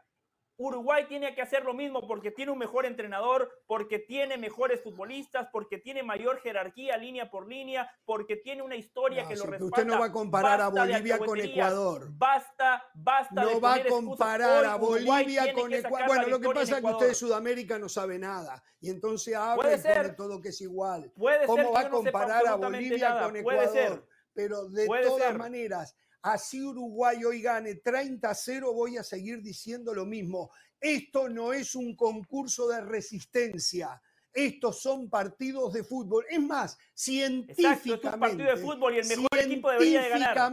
Uruguay 0.58 1.06
tiene 1.08 1.34
que 1.36 1.42
hacer 1.42 1.64
lo 1.64 1.74
mismo 1.74 2.08
porque 2.08 2.32
tiene 2.32 2.52
un 2.52 2.58
mejor 2.58 2.86
entrenador, 2.86 3.50
porque 3.68 4.00
tiene 4.00 4.38
mejores 4.38 4.82
futbolistas, 4.82 5.48
porque 5.52 5.78
tiene 5.78 6.04
mayor 6.04 6.40
jerarquía 6.40 6.98
línea 6.98 7.30
por 7.30 7.48
línea, 7.48 7.90
porque 8.06 8.38
tiene 8.38 8.62
una 8.62 8.76
historia 8.76 9.28
que 9.28 9.36
lo 9.36 9.46
respalda. 9.46 9.66
Usted 9.66 9.86
no 9.86 10.00
va 10.00 10.06
a 10.06 10.12
comparar 10.12 10.62
a 10.62 10.70
Bolivia 10.70 11.18
con 11.20 11.40
Ecuador. 11.40 12.08
Basta, 12.12 12.84
basta. 12.94 13.44
No 13.44 13.60
va 13.60 13.76
a 13.76 13.86
comparar 13.86 14.66
a 14.66 14.76
Bolivia 14.76 15.54
con 15.54 15.74
Ecuador. 15.74 16.08
Bueno, 16.08 16.28
lo 16.28 16.40
que 16.40 16.50
pasa 16.50 16.78
es 16.78 16.84
que 16.84 16.92
usted 16.92 17.08
de 17.08 17.16
Sudamérica 17.16 17.80
no 17.80 17.90
sabe 17.90 18.20
nada 18.20 18.62
y 18.80 18.90
entonces 18.90 19.36
habla 19.36 19.70
de 19.70 20.14
todo 20.14 20.42
que 20.42 20.50
es 20.50 20.62
igual. 20.62 21.12
Puede 21.16 21.46
¿Cómo 21.46 21.72
va 21.72 21.82
a 21.82 21.90
comparar 21.90 22.48
a 22.48 22.56
Bolivia 22.56 23.20
con 23.20 23.36
Ecuador? 23.36 24.06
Pero 24.36 24.68
de 24.70 24.86
todas 24.86 25.36
maneras, 25.38 25.96
así 26.22 26.62
Uruguay 26.62 27.24
hoy 27.24 27.42
gane 27.42 27.82
30-0, 27.82 28.74
voy 28.74 28.98
a 28.98 29.04
seguir 29.04 29.42
diciendo 29.42 29.94
lo 29.94 30.06
mismo. 30.06 30.52
Esto 30.80 31.30
no 31.30 31.54
es 31.54 31.74
un 31.74 31.96
concurso 31.96 32.68
de 32.68 32.82
resistencia. 32.82 34.00
Estos 34.34 34.82
son 34.82 35.10
partidos 35.10 35.72
de 35.72 35.86
fútbol. 35.86 36.26
Es 36.30 36.42
más, 36.42 36.78
científicamente. 36.94 38.44
de 38.44 38.58
fútbol 38.58 38.96
y 38.96 39.00
el 39.00 39.08
mejor 39.08 39.40
equipo 39.40 39.72
debería 39.72 40.02
de 40.02 40.10
ganar. 40.10 40.52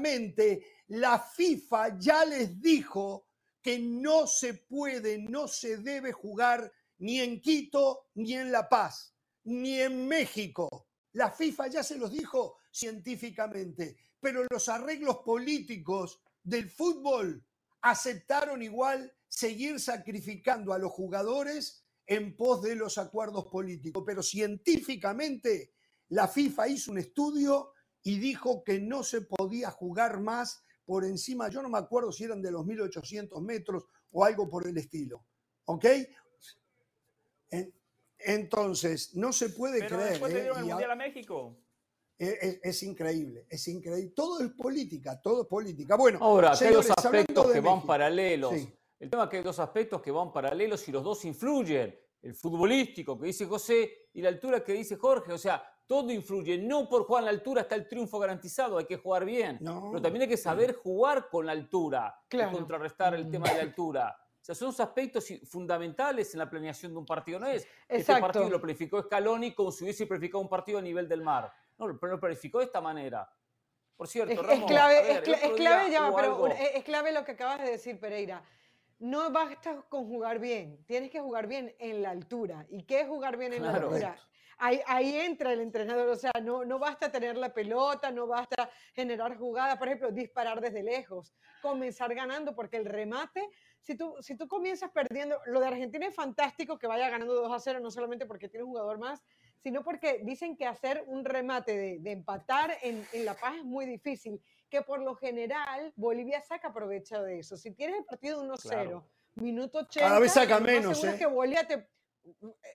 la 0.86 1.18
FIFA 1.18 1.98
ya 1.98 2.24
les 2.24 2.60
dijo 2.60 3.26
que 3.60 3.80
no 3.80 4.28
se 4.28 4.54
puede, 4.54 5.18
no 5.18 5.48
se 5.48 5.78
debe 5.78 6.12
jugar 6.12 6.72
ni 6.98 7.20
en 7.20 7.40
Quito, 7.40 8.06
ni 8.14 8.34
en 8.34 8.52
La 8.52 8.68
Paz, 8.68 9.16
ni 9.42 9.80
en 9.80 10.06
México. 10.06 10.86
La 11.14 11.32
FIFA 11.32 11.66
ya 11.66 11.82
se 11.82 11.98
los 11.98 12.12
dijo 12.12 12.58
científicamente 12.72 13.96
pero 14.22 14.46
los 14.48 14.68
arreglos 14.68 15.18
políticos 15.18 16.22
del 16.44 16.70
fútbol 16.70 17.44
aceptaron 17.80 18.62
igual 18.62 19.12
seguir 19.26 19.80
sacrificando 19.80 20.72
a 20.72 20.78
los 20.78 20.92
jugadores 20.92 21.84
en 22.06 22.36
pos 22.36 22.62
de 22.62 22.76
los 22.76 22.98
acuerdos 22.98 23.46
políticos. 23.46 24.04
Pero 24.06 24.22
científicamente 24.22 25.74
la 26.10 26.28
FIFA 26.28 26.68
hizo 26.68 26.92
un 26.92 26.98
estudio 26.98 27.72
y 28.04 28.20
dijo 28.20 28.62
que 28.62 28.78
no 28.78 29.02
se 29.02 29.22
podía 29.22 29.72
jugar 29.72 30.20
más 30.20 30.62
por 30.84 31.04
encima, 31.04 31.48
yo 31.48 31.60
no 31.60 31.68
me 31.68 31.78
acuerdo 31.78 32.12
si 32.12 32.24
eran 32.24 32.42
de 32.42 32.52
los 32.52 32.64
1800 32.64 33.42
metros 33.42 33.86
o 34.12 34.24
algo 34.24 34.48
por 34.48 34.68
el 34.68 34.78
estilo. 34.78 35.24
¿Ok? 35.64 35.86
Entonces, 38.18 39.16
no 39.16 39.32
se 39.32 39.50
puede 39.50 39.84
creer. 39.84 40.10
Después 40.10 40.34
¿eh? 40.34 40.46
el 40.46 40.64
Mundial 40.64 40.90
a 40.92 40.96
México. 40.96 41.56
Es, 42.18 42.82
increíble, 42.82 43.46
es 43.48 43.66
increíble. 43.68 44.12
Todo 44.14 44.40
es 44.40 44.50
política, 44.50 45.20
todo 45.20 45.42
es 45.42 45.48
política. 45.48 45.96
Bueno, 45.96 46.18
ahora, 46.20 46.52
hay 46.52 46.72
dos 46.72 46.90
aspectos 46.90 47.50
que 47.50 47.60
van 47.60 47.84
paralelos. 47.84 48.54
El 48.98 49.10
tema 49.10 49.24
es 49.24 49.30
que 49.30 49.38
hay 49.38 49.42
dos 49.42 49.58
aspectos 49.58 50.00
que 50.00 50.12
van 50.12 50.32
paralelos 50.32 50.86
y 50.88 50.92
los 50.92 51.02
dos 51.02 51.24
influyen. 51.24 51.98
El 52.22 52.34
futbolístico 52.36 53.18
que 53.18 53.26
dice 53.26 53.46
José 53.46 54.08
y 54.14 54.22
la 54.22 54.28
altura 54.28 54.62
que 54.62 54.72
dice 54.74 54.96
Jorge. 54.96 55.32
O 55.32 55.38
sea, 55.38 55.60
todo 55.86 56.12
influye. 56.12 56.56
No 56.58 56.88
por 56.88 57.04
jugar 57.04 57.22
en 57.22 57.24
la 57.26 57.30
altura 57.32 57.62
está 57.62 57.74
el 57.74 57.88
triunfo 57.88 58.18
garantizado, 58.18 58.78
hay 58.78 58.84
que 58.84 58.96
jugar 58.96 59.24
bien. 59.24 59.58
pero 59.58 60.00
también 60.00 60.22
hay 60.22 60.28
que 60.28 60.36
saber 60.36 60.74
jugar 60.74 61.28
con 61.28 61.46
la 61.46 61.52
altura 61.52 62.16
y 62.30 62.52
contrarrestar 62.52 63.14
el 63.14 63.28
tema 63.30 63.48
de 63.48 63.56
la 63.56 63.62
altura. 63.62 64.16
O 64.42 64.44
sea, 64.44 64.54
son 64.56 64.68
dos 64.68 64.80
aspectos 64.80 65.26
fundamentales 65.44 66.34
en 66.34 66.38
la 66.38 66.50
planeación 66.50 66.92
de 66.92 66.98
un 66.98 67.06
partido. 67.06 67.38
No 67.38 67.46
es 67.46 67.66
este 67.88 68.20
partido 68.20 68.48
lo 68.48 68.60
planificó 68.60 69.00
Scaloni 69.02 69.54
como 69.54 69.70
si 69.70 69.84
hubiese 69.84 70.06
planificado 70.06 70.40
un 70.40 70.48
partido 70.48 70.78
a 70.78 70.82
nivel 70.82 71.08
del 71.08 71.22
mar. 71.22 71.52
No, 71.78 71.88
lo 71.88 72.20
planificó 72.20 72.58
de 72.58 72.66
esta 72.66 72.80
manera. 72.80 73.30
Por 73.96 74.08
cierto, 74.08 74.32
es, 74.32 74.64
clave, 74.64 75.12
es, 75.12 75.20
clave, 75.20 75.96
pero 76.16 76.46
es 76.48 76.84
clave 76.84 77.12
lo 77.12 77.24
que 77.24 77.32
acabas 77.32 77.62
de 77.62 77.70
decir, 77.72 78.00
Pereira. 78.00 78.42
No 78.98 79.30
basta 79.30 79.82
con 79.88 80.06
jugar 80.06 80.38
bien, 80.38 80.84
tienes 80.86 81.10
que 81.10 81.20
jugar 81.20 81.46
bien 81.46 81.74
en 81.78 82.02
la 82.02 82.10
altura. 82.10 82.66
¿Y 82.70 82.84
qué 82.84 83.00
es 83.00 83.08
jugar 83.08 83.36
bien 83.36 83.52
en 83.52 83.62
la 83.64 83.74
altura? 83.74 84.16
Ahí, 84.58 84.80
ahí, 84.86 85.16
entra 85.16 85.52
el 85.52 85.60
entrenador, 85.60 86.08
o 86.08 86.14
sea, 86.14 86.30
no, 86.40 86.64
no 86.64 86.78
basta 86.78 87.10
tener 87.10 87.36
la 87.36 87.52
pelota, 87.52 88.12
no 88.12 88.28
basta 88.28 88.70
generar 88.94 89.36
jugadas, 89.36 89.76
por 89.76 89.88
ejemplo, 89.88 90.12
disparar 90.12 90.60
desde 90.60 90.84
lejos, 90.84 91.34
comenzar 91.60 92.14
ganando, 92.14 92.54
porque 92.54 92.76
el 92.76 92.84
remate 92.84 93.50
si 93.82 93.96
tú, 93.96 94.14
si 94.20 94.36
tú 94.36 94.46
comienzas 94.46 94.90
perdiendo, 94.90 95.40
lo 95.46 95.60
de 95.60 95.66
Argentina 95.66 96.06
es 96.06 96.14
fantástico 96.14 96.78
que 96.78 96.86
vaya 96.86 97.10
ganando 97.10 97.34
2 97.34 97.52
a 97.52 97.58
0, 97.58 97.80
no 97.80 97.90
solamente 97.90 98.26
porque 98.26 98.48
tiene 98.48 98.64
un 98.64 98.70
jugador 98.70 98.98
más, 98.98 99.22
sino 99.62 99.84
porque 99.84 100.20
dicen 100.24 100.56
que 100.56 100.66
hacer 100.66 101.04
un 101.06 101.24
remate 101.24 101.76
de, 101.76 101.98
de 102.00 102.12
empatar 102.12 102.76
en, 102.82 103.06
en, 103.12 103.24
La 103.24 103.34
Paz 103.34 103.56
es 103.56 103.64
muy 103.64 103.86
difícil, 103.86 104.42
que 104.68 104.82
por 104.82 105.00
lo 105.00 105.14
general 105.14 105.92
Bolivia 105.96 106.40
saca 106.40 106.72
provecho 106.72 107.22
de 107.22 107.38
eso. 107.38 107.56
Si 107.56 107.70
tienes 107.70 107.98
el 107.98 108.04
partido 108.04 108.42
1-0, 108.44 109.04
minuto 109.36 109.78
80, 109.78 110.08
cada 110.08 110.18
vez 110.18 110.32
saca 110.32 110.58
menos. 110.58 111.02
¿eh? 111.04 111.16
que 111.16 111.26
Bolivia 111.26 111.66
te... 111.66 111.88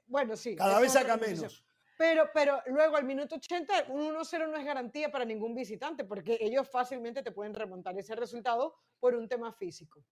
Bueno, 0.06 0.36
sí. 0.38 0.56
Cada 0.56 0.80
vez 0.80 0.94
saca 0.94 1.18
menos. 1.18 1.66
Pero, 1.98 2.30
pero 2.34 2.62
luego 2.68 2.96
al 2.96 3.06
minuto 3.06 3.36
80, 3.36 3.88
un 3.90 4.16
1-0 4.16 4.50
no 4.50 4.56
es 4.56 4.66
garantía 4.66 5.12
para 5.12 5.26
ningún 5.26 5.56
visitante, 5.56 6.06
porque 6.06 6.38
ellos 6.40 6.70
fácilmente 6.70 7.24
te 7.24 7.32
pueden 7.32 7.54
remontar 7.54 7.98
ese 7.98 8.16
resultado 8.16 8.76
por 9.00 9.16
un 9.16 9.28
tema 9.28 9.52
físico. 9.52 10.04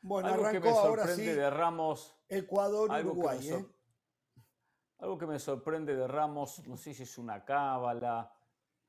Bueno, 0.00 0.28
algo 0.28 0.50
que 0.50 0.60
me 0.60 0.72
sorprende 0.72 1.36
de 1.36 1.50
Ramos. 1.50 2.16
Ecuador, 2.28 2.90
Uruguay. 2.90 3.50
¿eh? 3.50 3.66
Algo 5.02 5.18
que 5.18 5.26
me 5.26 5.40
sorprende 5.40 5.96
de 5.96 6.06
Ramos, 6.06 6.64
no 6.68 6.76
sé 6.76 6.94
si 6.94 7.02
es 7.02 7.18
una 7.18 7.44
cábala. 7.44 8.32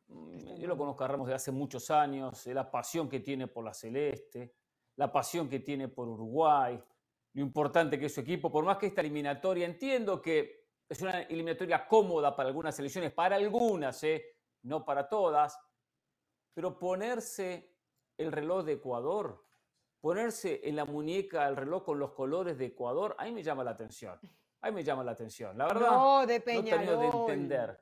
Mm, 0.06 0.58
yo 0.60 0.68
lo 0.68 0.78
conozco 0.78 1.04
a 1.04 1.08
Ramos 1.08 1.28
de 1.28 1.34
hace 1.34 1.52
muchos 1.52 1.90
años, 1.90 2.46
la 2.46 2.70
pasión 2.70 3.10
que 3.10 3.20
tiene 3.20 3.48
por 3.48 3.66
la 3.66 3.74
celeste, 3.74 4.54
la 4.96 5.12
pasión 5.12 5.50
que 5.50 5.62
tiene 5.62 5.88
por 5.88 6.08
Uruguay. 6.08 6.80
lo 7.34 7.42
importante 7.42 7.98
que 7.98 8.06
es 8.06 8.14
su 8.14 8.20
equipo, 8.20 8.52
por 8.52 8.64
más 8.64 8.78
que 8.78 8.86
esta 8.86 9.02
eliminatoria, 9.02 9.66
entiendo 9.66 10.22
que 10.22 10.68
es 10.88 11.02
una 11.02 11.24
eliminatoria 11.24 11.88
cómoda 11.88 12.36
para 12.36 12.50
algunas 12.50 12.76
selecciones, 12.76 13.12
para 13.12 13.38
algunas, 13.38 14.04
¿eh? 14.04 14.24
no 14.62 14.86
para 14.86 15.10
todas, 15.10 15.60
pero 16.54 16.78
ponerse 16.78 17.76
el 18.20 18.32
reloj 18.32 18.66
de 18.66 18.74
Ecuador, 18.74 19.44
ponerse 20.00 20.62
en 20.64 20.76
la 20.76 20.86
muñeca 20.86 21.48
el 21.48 21.56
reloj 21.56 21.84
con 21.84 21.98
los 21.98 22.12
colores 22.12 22.60
de 22.60 22.68
Ecuador, 22.68 23.16
ahí 23.18 23.32
me 23.32 23.42
llama 23.42 23.64
la 23.64 23.72
atención. 23.72 24.20
Ahí 24.64 24.72
me 24.72 24.82
llama 24.82 25.04
la 25.04 25.12
atención. 25.12 25.58
La 25.58 25.66
verdad, 25.68 25.92
no, 25.92 26.26
de 26.26 26.40
Peñarol. 26.40 26.86
no 26.86 27.00
de 27.02 27.08
entender. 27.08 27.82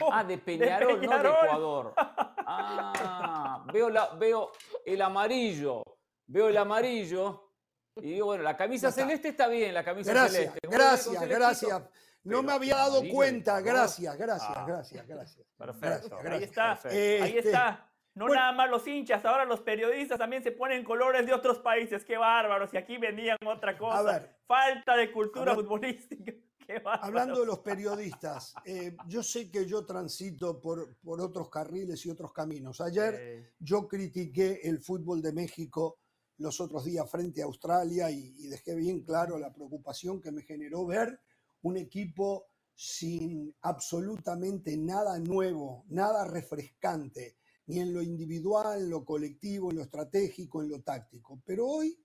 Oh, 0.00 0.10
ah, 0.12 0.22
de 0.22 0.38
Peñarol, 0.38 1.00
no 1.00 1.18
de 1.18 1.28
Ecuador. 1.28 1.94
Ah, 1.96 3.64
veo, 3.72 3.90
la, 3.90 4.14
veo 4.14 4.52
el 4.84 5.02
amarillo. 5.02 5.82
Veo 6.26 6.48
el 6.48 6.56
amarillo. 6.56 7.50
Y 7.96 8.12
digo, 8.12 8.26
bueno, 8.26 8.44
la 8.44 8.56
camisa 8.56 8.92
celeste 8.92 9.28
está 9.30 9.48
bien, 9.48 9.74
la 9.74 9.82
camisa 9.82 10.12
gracias, 10.12 10.32
celeste. 10.32 10.60
Gracias, 10.68 11.28
gracias. 11.28 11.82
No 12.22 12.44
me 12.44 12.52
había 12.52 12.76
dado 12.76 13.02
cuenta. 13.10 13.60
Gracias, 13.60 14.16
gracias, 14.16 14.52
ah. 14.54 14.64
gracias, 14.66 15.06
gracias. 15.08 15.46
Perfecto. 15.56 16.18
Ahí 16.18 16.44
está. 16.44 16.72
Ahí 16.84 17.36
este, 17.38 17.38
está. 17.38 17.90
No 18.14 18.28
nada 18.28 18.52
más 18.52 18.70
los 18.70 18.86
hinchas, 18.86 19.24
ahora 19.24 19.44
los 19.44 19.60
periodistas 19.60 20.18
también 20.18 20.42
se 20.42 20.52
ponen 20.52 20.84
colores 20.84 21.26
de 21.26 21.34
otros 21.34 21.58
países. 21.58 22.04
Qué 22.04 22.16
bárbaros. 22.16 22.72
Y 22.72 22.76
aquí 22.76 22.96
venían 22.96 23.38
otra 23.44 23.76
cosa. 23.76 24.28
Falta 24.46 24.96
de 24.96 25.10
cultura 25.10 25.54
futbolística. 25.54 26.32
Hablando 27.02 27.40
de 27.40 27.46
los 27.46 27.58
periodistas, 27.58 28.54
eh, 28.64 28.96
yo 29.06 29.22
sé 29.22 29.50
que 29.50 29.66
yo 29.66 29.84
transito 29.84 30.60
por, 30.60 30.96
por, 30.98 31.20
otros 31.20 31.50
carriles 31.50 32.06
y 32.06 32.10
otros 32.10 32.32
caminos. 32.32 32.80
Ayer 32.80 33.52
yo 33.58 33.86
critiqué 33.86 34.60
el 34.62 34.78
fútbol 34.78 35.20
de 35.20 35.32
México 35.32 35.98
los 36.38 36.60
otros 36.60 36.84
días 36.84 37.08
frente 37.10 37.42
a 37.42 37.46
Australia 37.46 38.10
y, 38.10 38.48
dejé 38.48 38.74
bien 38.74 39.02
claro 39.02 39.38
la 39.38 39.52
preocupación 39.52 40.20
que 40.20 40.32
me 40.32 40.42
generó 40.42 40.86
ver 40.86 41.20
un 41.62 41.76
equipo 41.76 42.46
sin 42.74 43.54
absolutamente 43.62 44.76
nada 44.76 45.18
nuevo, 45.18 45.84
nada 45.88 46.24
refrescante, 46.24 47.36
ni 47.66 47.80
en 47.80 47.92
lo 47.92 48.02
individual, 48.02 48.82
en 48.82 48.90
lo 48.90 49.04
colectivo, 49.04 49.70
en 49.70 49.78
lo 49.78 49.82
estratégico, 49.82 50.62
en 50.62 50.68
lo 50.68 50.82
táctico. 50.82 51.40
Pero 51.44 51.66
hoy 51.66 51.98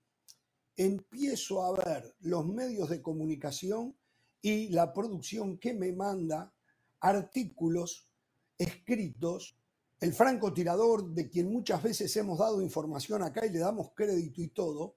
empiezo 0.76 1.62
a 1.62 1.72
ver 1.72 2.14
los 2.20 2.46
medios 2.46 2.88
de 2.88 3.02
comunicación 3.02 3.96
y 4.40 4.68
la 4.68 4.92
producción 4.92 5.58
que 5.58 5.74
me 5.74 5.92
manda 5.92 6.54
artículos 7.00 8.08
escritos, 8.56 9.56
el 10.00 10.14
francotirador 10.14 11.12
de 11.12 11.28
quien 11.28 11.52
muchas 11.52 11.82
veces 11.82 12.14
hemos 12.16 12.38
dado 12.38 12.62
información 12.62 13.22
acá 13.22 13.44
y 13.44 13.50
le 13.50 13.58
damos 13.58 13.92
crédito 13.94 14.40
y 14.40 14.48
todo, 14.48 14.96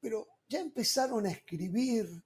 pero 0.00 0.26
ya 0.48 0.60
empezaron 0.60 1.26
a 1.26 1.30
escribir 1.30 2.22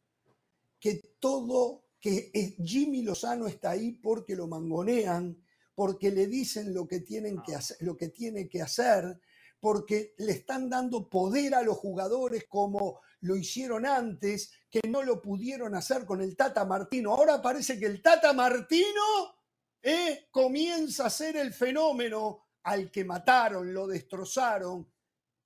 que 0.79 1.17
todo, 1.19 1.85
que 2.01 2.57
Jimmy 2.65 3.03
Lozano 3.03 3.47
está 3.47 3.71
ahí 3.71 3.93
porque 3.93 4.37
lo 4.37 4.47
mangonean, 4.47 5.37
porque 5.81 6.11
le 6.11 6.27
dicen 6.27 6.75
lo 6.75 6.87
que, 6.87 7.01
tienen 7.01 7.41
que 7.41 7.55
hacer, 7.55 7.79
lo 7.81 7.97
que 7.97 8.11
tiene 8.11 8.51
que 8.51 8.61
hacer, 8.61 9.19
porque 9.59 10.15
le 10.19 10.33
están 10.33 10.69
dando 10.69 11.09
poder 11.09 11.55
a 11.55 11.63
los 11.63 11.79
jugadores 11.79 12.45
como 12.51 13.01
lo 13.21 13.35
hicieron 13.35 13.87
antes, 13.87 14.53
que 14.71 14.83
no 14.87 15.03
lo 15.03 15.23
pudieron 15.23 15.75
hacer 15.75 16.05
con 16.05 16.21
el 16.21 16.37
Tata 16.37 16.67
Martino. 16.67 17.15
Ahora 17.15 17.41
parece 17.41 17.79
que 17.79 17.87
el 17.87 18.03
Tata 18.03 18.35
Martino 18.35 19.01
eh, 19.81 20.29
comienza 20.31 21.07
a 21.07 21.11
ser 21.11 21.39
el 21.39 21.55
fenómeno 21.55 22.43
al 22.65 22.91
que 22.91 23.03
mataron, 23.03 23.73
lo 23.73 23.87
destrozaron, 23.87 24.87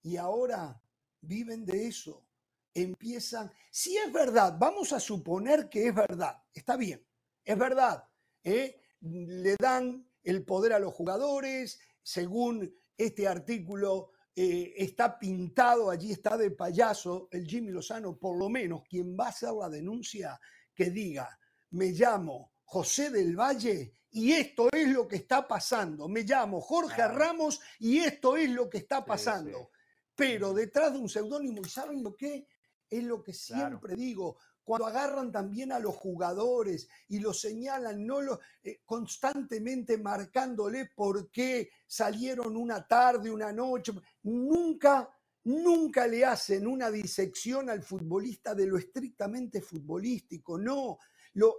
y 0.02 0.16
ahora 0.16 0.82
viven 1.20 1.64
de 1.64 1.86
eso. 1.86 2.26
Empiezan, 2.74 3.52
si 3.70 3.96
es 3.96 4.12
verdad, 4.12 4.56
vamos 4.58 4.92
a 4.92 4.98
suponer 4.98 5.68
que 5.68 5.86
es 5.86 5.94
verdad, 5.94 6.42
está 6.52 6.76
bien, 6.76 7.06
es 7.44 7.56
verdad, 7.56 8.02
eh, 8.42 8.80
le 9.00 9.54
dan 9.60 10.04
el 10.24 10.44
poder 10.44 10.72
a 10.72 10.78
los 10.78 10.92
jugadores, 10.92 11.78
según 12.02 12.74
este 12.96 13.28
artículo 13.28 14.10
eh, 14.34 14.74
está 14.76 15.18
pintado, 15.18 15.90
allí 15.90 16.10
está 16.10 16.36
de 16.36 16.50
payaso 16.50 17.28
el 17.30 17.46
Jimmy 17.46 17.70
Lozano, 17.70 18.16
por 18.18 18.36
lo 18.36 18.48
menos 18.48 18.82
quien 18.88 19.16
va 19.16 19.26
a 19.26 19.28
hacer 19.28 19.52
la 19.52 19.68
denuncia, 19.68 20.40
que 20.74 20.90
diga, 20.90 21.38
me 21.70 21.92
llamo 21.92 22.52
José 22.64 23.10
del 23.10 23.36
Valle 23.36 23.94
y 24.10 24.32
esto 24.32 24.68
es 24.72 24.88
lo 24.88 25.06
que 25.06 25.16
está 25.16 25.46
pasando, 25.46 26.08
me 26.08 26.22
llamo 26.22 26.60
Jorge 26.60 27.06
Ramos 27.06 27.60
y 27.78 27.98
esto 27.98 28.36
es 28.36 28.50
lo 28.50 28.68
que 28.68 28.78
está 28.78 29.04
pasando. 29.04 29.70
Pero 30.16 30.54
detrás 30.54 30.92
de 30.92 31.00
un 31.00 31.08
seudónimo, 31.08 31.62
¿y 31.64 31.68
saben 31.68 32.02
lo 32.02 32.14
que? 32.14 32.46
Es 32.88 33.02
lo 33.02 33.22
que 33.22 33.32
siempre 33.32 33.96
digo, 33.96 34.38
cuando 34.64 34.86
agarran 34.86 35.30
también 35.30 35.72
a 35.72 35.78
los 35.78 35.94
jugadores 35.94 36.88
y 37.08 37.20
los 37.20 37.40
señalan, 37.40 38.04
no 38.06 38.20
lo, 38.20 38.40
eh, 38.62 38.80
constantemente 38.84 39.98
marcándole 39.98 40.90
por 40.96 41.30
qué 41.30 41.70
salieron 41.86 42.56
una 42.56 42.86
tarde, 42.86 43.30
una 43.30 43.52
noche, 43.52 43.92
nunca, 44.22 45.08
nunca 45.44 46.06
le 46.06 46.24
hacen 46.24 46.66
una 46.66 46.90
disección 46.90 47.68
al 47.68 47.82
futbolista 47.82 48.54
de 48.54 48.66
lo 48.66 48.78
estrictamente 48.78 49.60
futbolístico, 49.60 50.58
no, 50.58 50.98
lo, 51.34 51.56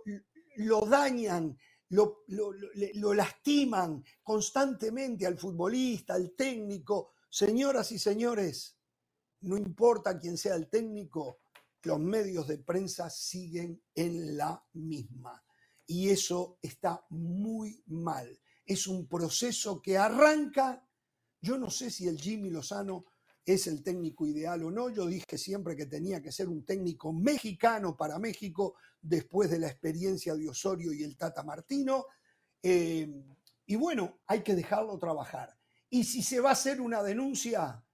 lo 0.58 0.86
dañan, 0.86 1.58
lo, 1.89 2.24
lo, 2.28 3.14
lastiman 3.14 4.03
constantemente 4.24 5.26
al 5.26 5.38
futbolista, 5.38 6.16
al 6.16 6.32
técnico. 6.32 7.14
Señoras 7.30 7.91
y 7.91 7.99
señores, 7.99 8.78
no 9.41 9.58
importa 9.58 10.18
quién 10.18 10.38
sea 10.38 10.56
el 10.56 10.70
técnico, 10.70 11.39
los 11.86 11.99
medios 11.99 12.47
de 12.47 12.57
prensa 12.57 13.09
siguen 13.09 13.81
en 13.93 14.38
la 14.38 14.63
misma. 14.73 15.41
Y 15.88 16.09
eso 16.09 16.57
está 16.61 17.05
muy 17.09 17.83
mal. 17.88 18.39
Es 18.65 18.88
un 18.88 19.07
proceso 19.07 19.81
que 19.81 19.97
arranca, 19.97 20.88
yo 21.39 21.57
no 21.57 21.69
sé 21.69 21.91
si 21.91 22.07
el 22.07 22.19
Jimmy 22.19 22.49
Lozano 22.49 23.05
es 23.45 23.67
el 23.67 23.83
técnico 23.83 24.25
ideal 24.25 24.63
o 24.63 24.71
no, 24.71 24.89
yo 24.89 25.05
dije 25.05 25.38
siempre 25.38 25.75
que 25.75 25.86
tenía 25.86 26.19
que 26.21 26.31
ser 26.31 26.49
un 26.49 26.65
técnico 26.65 27.13
mexicano 27.13 27.95
para 27.95 28.17
México 28.17 28.75
después 28.99 29.51
de 29.51 29.59
la 29.59 29.67
experiencia 29.67 30.33
de 30.36 30.49
Osorio 30.49 30.91
y 30.91 31.03
el 31.03 31.15
Tata 31.15 31.43
Martino. 31.43 32.07
Eh, 32.63 33.07
y 33.67 33.75
bueno, 33.75 34.21
hay 34.25 34.41
que 34.41 34.55
dejarlo 34.55 34.97
trabajar. 34.97 35.55
Y 35.89 36.03
si 36.03 36.23
se 36.23 36.39
va 36.39 36.49
a 36.49 36.53
hacer 36.53 36.81
una 36.81 37.03
denuncia, 37.03 37.84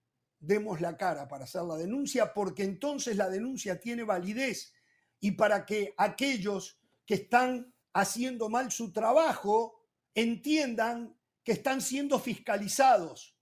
demos 0.42 0.82
la 0.82 0.98
cara 0.98 1.28
para 1.28 1.46
hacer 1.46 1.62
la 1.62 1.78
denuncia, 1.78 2.34
porque 2.34 2.64
entonces 2.64 3.16
la 3.16 3.30
denuncia 3.30 3.80
tiene 3.80 4.04
validez 4.04 4.74
y 5.20 5.32
para 5.32 5.66
que 5.66 5.94
aquellos 5.98 6.80
que 7.06 7.14
están 7.14 7.74
haciendo 7.94 8.50
mal 8.50 8.72
su 8.72 8.92
trabajo 8.92 9.86
entiendan 10.16 11.16
que 11.44 11.54
están 11.54 11.80
siendo 11.82 12.20
fiscalizados 12.20 13.38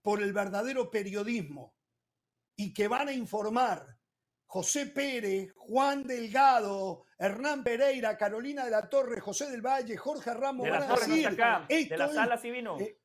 por 0.00 0.22
el 0.22 0.32
verdadero 0.32 0.90
periodismo 0.90 1.76
y 2.56 2.72
que 2.72 2.88
van 2.88 3.08
a 3.08 3.12
informar 3.12 3.98
José 4.46 4.86
Pérez, 4.86 5.52
Juan 5.56 6.06
Delgado, 6.06 7.04
Hernán 7.18 7.62
Pereira, 7.62 8.16
Carolina 8.18 8.64
de 8.64 8.70
la 8.70 8.88
Torre, 8.88 9.20
José 9.20 9.50
del 9.50 9.62
Valle, 9.62 9.96
Jorge 9.96 10.34
Ramos. 10.34 10.64
De 10.64 10.70
la, 10.70 10.80
de 11.68 11.96
la 11.96 12.08
sala 12.12 12.36
sí 12.36 12.50
vino. 12.50 12.78
Eh, 12.78 13.01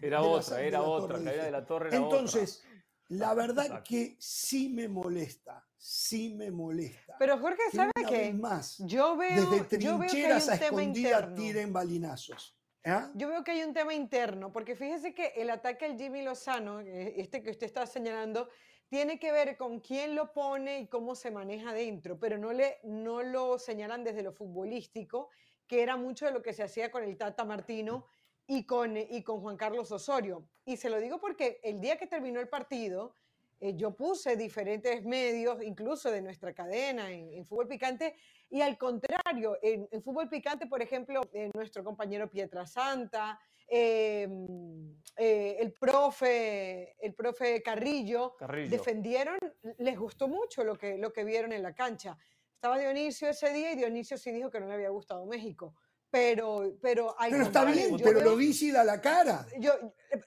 era 0.00 0.22
otra, 0.22 0.60
era 0.60 0.82
otra, 0.82 1.18
de 1.18 1.50
la 1.50 1.64
torre 1.64 1.94
Entonces, 1.94 2.62
la 3.08 3.34
verdad 3.34 3.82
que 3.82 4.16
sí 4.18 4.68
me 4.68 4.88
molesta, 4.88 5.66
sí 5.76 6.34
me 6.34 6.50
molesta. 6.50 7.16
Pero 7.18 7.38
Jorge, 7.38 7.62
¿sabe 7.72 7.92
qué? 8.08 8.32
Más, 8.32 8.78
yo 8.78 9.16
veo, 9.16 9.50
desde 9.50 9.64
trincheras 9.64 10.48
a 10.48 10.54
escondidas 10.54 11.34
tiren 11.34 11.72
balinazos. 11.72 12.56
¿ah? 12.84 13.10
Yo 13.14 13.28
veo 13.28 13.44
que 13.44 13.52
hay 13.52 13.62
un 13.62 13.74
tema 13.74 13.94
interno, 13.94 14.52
porque 14.52 14.74
fíjese 14.74 15.14
que 15.14 15.32
el 15.36 15.50
ataque 15.50 15.84
al 15.84 15.98
Jimmy 15.98 16.22
Lozano, 16.22 16.80
eh, 16.80 17.14
este 17.16 17.42
que 17.42 17.50
usted 17.50 17.66
está 17.66 17.86
señalando, 17.86 18.48
tiene 18.88 19.18
que 19.18 19.32
ver 19.32 19.56
con 19.56 19.80
quién 19.80 20.14
lo 20.14 20.32
pone 20.32 20.80
y 20.80 20.86
cómo 20.86 21.14
se 21.14 21.30
maneja 21.30 21.72
dentro, 21.72 22.18
pero 22.18 22.38
no, 22.38 22.52
le, 22.52 22.78
no 22.84 23.22
lo 23.22 23.58
señalan 23.58 24.04
desde 24.04 24.22
lo 24.22 24.32
futbolístico, 24.32 25.30
que 25.66 25.82
era 25.82 25.96
mucho 25.96 26.26
de 26.26 26.32
lo 26.32 26.42
que 26.42 26.52
se 26.52 26.62
hacía 26.62 26.90
con 26.90 27.02
el 27.02 27.16
Tata 27.16 27.44
Martino 27.44 28.06
y 28.46 28.64
con, 28.64 28.96
y 28.96 29.22
con 29.22 29.40
Juan 29.40 29.56
Carlos 29.56 29.90
Osorio. 29.92 30.44
Y 30.64 30.76
se 30.76 30.90
lo 30.90 31.00
digo 31.00 31.20
porque 31.20 31.60
el 31.62 31.80
día 31.80 31.96
que 31.96 32.06
terminó 32.06 32.40
el 32.40 32.48
partido, 32.48 33.14
eh, 33.60 33.74
yo 33.76 33.92
puse 33.92 34.36
diferentes 34.36 35.04
medios, 35.04 35.62
incluso 35.62 36.10
de 36.10 36.20
nuestra 36.20 36.52
cadena 36.52 37.10
en, 37.10 37.44
Fútbol 37.46 37.68
Picante, 37.68 38.14
y 38.50 38.60
al 38.60 38.76
contrario, 38.76 39.58
en, 39.62 40.02
Fútbol 40.02 40.28
Picante, 40.28 40.66
por 40.66 40.82
ejemplo, 40.82 41.22
eh, 41.32 41.50
nuestro 41.54 41.82
compañero 41.82 42.28
Pietra 42.28 42.66
Santa, 42.66 43.38
em, 43.66 44.94
eh, 45.16 45.56
el, 45.58 45.72
profe, 45.72 46.96
el 47.00 47.14
profe 47.14 47.62
Carrillo, 47.62 48.36
defendieron, 48.68 49.38
les 49.78 49.98
gustó 49.98 50.28
mucho 50.28 50.62
lo 50.62 50.76
que, 50.76 50.98
lo 50.98 51.12
que 51.12 51.24
vieron 51.24 51.52
en 51.52 51.62
la 51.62 51.74
cancha. 51.74 52.18
Estaba 52.54 52.78
Dionisio 52.78 53.28
ese 53.28 53.52
día 53.52 53.72
y 53.72 53.76
Dionisio 53.76 54.18
sí 54.18 54.30
dijo 54.30 54.50
que 54.50 54.60
no 54.60 54.66
le 54.66 54.74
había 54.74 54.90
gustado 54.90 55.24
México 55.26 55.74
pero, 56.14 56.76
pero, 56.80 57.16
pero 57.18 57.42
está 57.42 57.64
bien, 57.64 57.96
pero 58.00 58.20
lo 58.20 58.36
dice 58.36 58.70
da 58.70 58.84
la 58.84 59.00
cara. 59.00 59.44
Yo, 59.58 59.72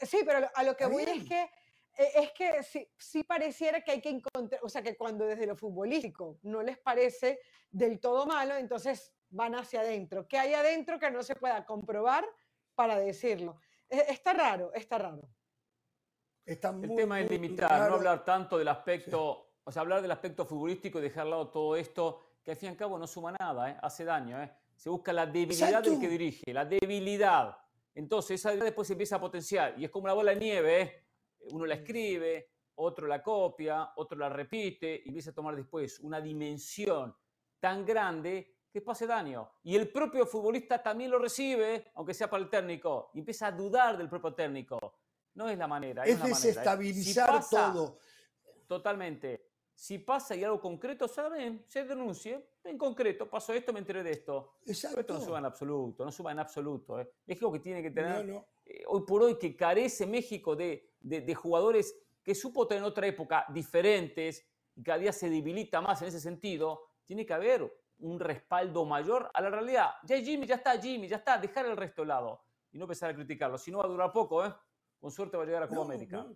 sí, 0.01 0.19
pero 0.25 0.49
a 0.53 0.63
lo 0.63 0.75
que 0.75 0.85
voy 0.85 1.03
es 1.03 1.23
que 1.23 1.49
e, 1.97 2.23
es 2.23 2.31
que 2.33 2.61
sí, 2.61 2.85
sí, 2.97 3.23
pareciera 3.23 3.79
que 3.79 3.91
hay 3.91 4.01
que 4.01 4.09
encontrar, 4.09 4.59
o 4.65 4.67
sea, 4.67 4.81
que 4.81 4.97
cuando 4.97 5.25
desde 5.25 5.47
lo 5.47 5.55
futbolístico 5.55 6.39
no 6.43 6.61
les 6.61 6.77
parece 6.77 7.39
del 7.71 8.01
todo 8.01 8.25
malo, 8.25 8.57
entonces 8.57 9.13
van 9.29 9.55
hacia 9.55 9.79
adentro. 9.79 10.27
¿Qué 10.27 10.37
hay 10.37 10.53
adentro 10.55 10.99
que 10.99 11.09
no 11.09 11.23
se 11.23 11.35
pueda 11.35 11.65
comprobar 11.65 12.25
para 12.75 12.99
decirlo? 12.99 13.55
E, 13.89 14.07
está 14.09 14.33
raro, 14.33 14.73
está 14.73 14.97
raro. 14.97 15.29
Está 16.45 16.75
el 16.81 16.95
tema 16.95 17.21
es 17.21 17.29
limitar, 17.29 17.89
no 17.89 17.95
hablar 17.95 18.25
tanto 18.25 18.57
del 18.57 18.67
aspecto, 18.67 19.53
o 19.63 19.71
sea, 19.71 19.83
hablar 19.83 20.01
del 20.01 20.11
aspecto 20.11 20.45
futbolístico 20.45 20.99
y 20.99 21.03
dejar 21.03 21.23
al 21.23 21.29
lado 21.29 21.47
todo 21.49 21.77
esto, 21.77 22.23
que 22.43 22.51
al 22.51 22.57
fin 22.57 22.67
y 22.67 22.71
al 22.71 22.77
cabo 22.77 22.99
no 22.99 23.07
suma 23.07 23.31
nada, 23.39 23.69
¿eh? 23.69 23.77
hace 23.81 24.03
daño. 24.03 24.43
¿eh? 24.43 24.51
Se 24.77 24.89
busca 24.89 25.11
la 25.11 25.25
debilidad 25.25 25.83
del 25.83 25.99
que 25.99 26.07
dirige, 26.07 26.53
la 26.53 26.63
debilidad. 26.63 27.57
Entonces 27.93 28.39
esa 28.39 28.55
después 28.55 28.87
se 28.87 28.93
empieza 28.93 29.17
a 29.17 29.19
potenciar 29.19 29.73
y 29.77 29.83
es 29.83 29.89
como 29.89 30.05
una 30.05 30.13
bola 30.13 30.31
de 30.31 30.39
nieve, 30.39 30.81
¿eh? 30.81 31.03
uno 31.51 31.65
la 31.65 31.75
escribe, 31.75 32.51
otro 32.75 33.07
la 33.07 33.21
copia, 33.21 33.91
otro 33.95 34.17
la 34.17 34.29
repite 34.29 35.01
y 35.03 35.09
empieza 35.09 35.31
a 35.31 35.33
tomar 35.33 35.55
después 35.55 35.99
una 36.01 36.21
dimensión 36.21 37.15
tan 37.59 37.85
grande 37.85 38.55
que 38.71 38.81
pase 38.81 39.07
daño. 39.07 39.49
Y 39.63 39.75
el 39.75 39.91
propio 39.91 40.25
futbolista 40.25 40.81
también 40.81 41.09
lo 41.09 41.17
recibe, 41.17 41.91
aunque 41.95 42.13
sea 42.13 42.29
para 42.29 42.43
el 42.43 42.49
técnico, 42.49 43.09
y 43.13 43.19
empieza 43.19 43.47
a 43.47 43.51
dudar 43.51 43.97
del 43.97 44.09
propio 44.09 44.33
técnico. 44.33 44.79
No 45.33 45.49
es 45.49 45.57
la 45.57 45.67
manera. 45.67 46.03
Es, 46.03 46.21
desestabilizar 46.21 47.43
todo. 47.49 47.99
Totalmente. 48.67 49.49
Si 49.73 49.99
pasa 49.99 50.35
y 50.35 50.43
algo 50.43 50.59
concreto, 50.59 51.07
saben, 51.07 51.63
se 51.67 51.83
denuncie. 51.83 52.47
En 52.67 52.77
concreto, 52.77 53.29
pasó 53.29 53.53
esto, 53.53 53.71
me 53.71 53.79
enteré 53.79 54.03
de 54.03 54.11
esto. 54.11 54.55
Exacto. 54.65 54.99
esto 54.99 55.13
no 55.13 55.21
suba 55.21 55.39
en 55.39 55.45
absoluto, 55.45 56.03
no 56.03 56.11
suba 56.11 56.33
en 56.33 56.39
absoluto. 56.39 56.99
¿eh? 56.99 57.09
México 57.25 57.51
que 57.51 57.59
tiene 57.59 57.81
que 57.81 57.91
tener, 57.91 58.29
eh, 58.65 58.83
hoy 58.87 59.03
por 59.07 59.23
hoy, 59.23 59.37
que 59.37 59.55
carece 59.55 60.05
México 60.05 60.55
de, 60.55 60.91
de, 60.99 61.35
jugadores 61.35 61.97
que 62.21 62.35
supo 62.35 62.67
tener 62.67 62.83
en 62.83 62.89
otra 62.89 63.07
época 63.07 63.45
diferentes 63.49 64.45
y 64.75 64.83
cada 64.83 64.97
día 64.97 65.13
se 65.13 65.29
debilita 65.29 65.79
más 65.79 66.01
en 66.01 66.09
ese 66.09 66.19
sentido, 66.19 66.89
tiene 67.05 67.25
que 67.25 67.33
haber 67.33 67.71
un 67.99 68.19
respaldo 68.19 68.85
mayor 68.85 69.31
a 69.33 69.41
la 69.41 69.49
realidad. 69.49 69.91
Ya 70.03 70.17
Jimmy, 70.17 70.45
ya 70.45 70.55
está 70.55 70.79
Jimmy, 70.79 71.07
ya 71.07 71.17
está, 71.17 71.37
dejar 71.37 71.65
el 71.67 71.77
resto 71.77 72.01
de 72.01 72.09
lado 72.09 72.41
y 72.71 72.77
no 72.77 72.83
empezar 72.83 73.11
a 73.11 73.15
criticarlo. 73.15 73.57
Si 73.57 73.71
no 73.71 73.77
va 73.77 73.85
a 73.85 73.87
durar 73.87 74.11
poco, 74.11 74.45
¿eh? 74.45 74.53
Con 74.99 75.09
suerte 75.09 75.37
va 75.37 75.43
a 75.43 75.45
llegar 75.45 75.63
a 75.63 75.67
Copa 75.67 75.83
América 75.83 76.27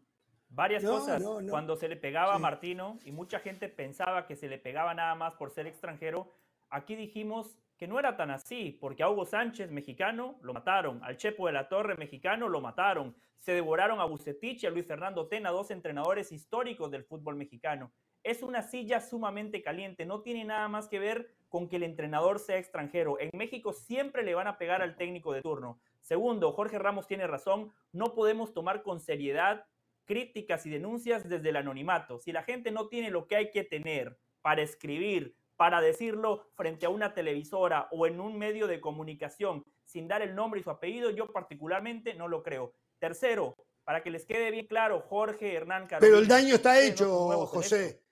varias 0.52 0.84
cosas. 0.84 1.24
Cuando 1.50 1.76
se 1.76 1.88
le 1.88 1.96
pegaba 1.96 2.36
a 2.36 2.40
Martino 2.40 3.00
y 3.04 3.12
mucha 3.12 3.40
gente 3.40 3.70
pensaba 3.70 4.28
que 4.28 4.36
se 4.36 4.48
le 4.48 4.58
pegaba 4.58 4.94
nada 4.94 5.16
más 5.16 5.34
por 5.34 5.50
ser 5.50 5.68
extranjero, 5.68 6.32
aquí 6.70 6.96
dijimos 6.96 7.58
que 7.78 7.88
no 7.88 7.98
era 7.98 8.16
tan 8.16 8.30
así, 8.30 8.78
porque 8.80 9.02
a 9.02 9.10
Hugo 9.10 9.26
Sánchez, 9.26 9.72
mexicano, 9.72 10.38
lo 10.42 10.54
mataron, 10.54 11.04
al 11.04 11.18
Chepo 11.18 11.48
de 11.48 11.54
la 11.54 11.68
Torre, 11.68 11.98
mexicano, 11.98 12.48
lo 12.48 12.62
mataron, 12.62 13.16
se 13.40 13.54
devoraron 13.54 14.00
a 14.00 14.06
Bucetich 14.06 14.64
y 14.64 14.68
a 14.68 14.70
Luis 14.70 14.86
Fernando 14.86 15.28
Tena, 15.28 15.50
dos 15.50 15.72
entrenadores 15.72 16.32
históricos 16.32 16.92
del 16.92 17.04
fútbol 17.04 17.38
mexicano. 17.38 17.92
Es 18.24 18.44
una 18.44 18.62
silla 18.62 19.02
sumamente 19.02 19.64
caliente, 19.64 20.06
no 20.06 20.22
tiene 20.22 20.46
nada 20.46 20.68
más 20.68 20.88
que 20.88 21.00
ver 21.00 21.34
con 21.50 21.68
que 21.68 21.78
el 21.78 21.84
entrenador 21.84 22.38
sea 22.38 22.60
extranjero. 22.60 23.20
En 23.20 23.32
México 23.34 23.74
siempre 23.74 24.22
le 24.22 24.36
van 24.36 24.46
a 24.46 24.60
pegar 24.60 24.84
al 24.84 24.96
técnico 24.96 25.34
de 25.34 25.42
turno. 25.42 25.80
Segundo, 26.02 26.52
Jorge 26.52 26.78
Ramos 26.78 27.08
tiene 27.08 27.26
razón, 27.26 27.72
no 27.92 28.14
podemos 28.14 28.54
tomar 28.54 28.84
con 28.84 29.00
seriedad 29.00 29.66
críticas 30.12 30.66
y 30.66 30.70
denuncias 30.70 31.30
desde 31.30 31.48
el 31.48 31.56
anonimato. 31.56 32.20
Si 32.20 32.34
la 32.34 32.44
gente 32.44 32.70
no 32.70 32.90
tiene 32.90 33.10
lo 33.10 33.28
que 33.28 33.38
hay 33.38 33.50
que 33.50 33.64
tener 33.64 34.20
para 34.42 34.62
escribir, 34.62 35.38
para 35.56 35.80
decirlo 35.80 36.52
frente 36.58 36.86
a 36.86 36.90
una 36.90 37.14
televisora 37.14 37.88
o 37.92 38.06
en 38.06 38.20
un 38.20 38.38
medio 38.38 38.68
de 38.68 38.82
comunicación 38.82 39.64
sin 39.86 40.10
dar 40.10 40.22
el 40.22 40.36
nombre 40.36 40.60
y 40.60 40.64
su 40.64 40.70
apellido, 40.70 41.12
yo 41.12 41.32
particularmente 41.32 42.14
no 42.14 42.28
lo 42.28 42.44
creo. 42.44 42.74
Tercero, 43.00 43.56
para 43.86 44.04
que 44.04 44.12
les 44.12 44.26
quede 44.26 44.52
bien 44.52 44.68
claro, 44.68 45.00
Jorge 45.00 45.54
Hernán 45.54 45.88
Carolina, 45.88 46.00
Pero 46.02 46.18
el 46.18 46.28
daño 46.28 46.56
está 46.56 46.82
hecho, 46.82 47.48
José. 47.48 48.04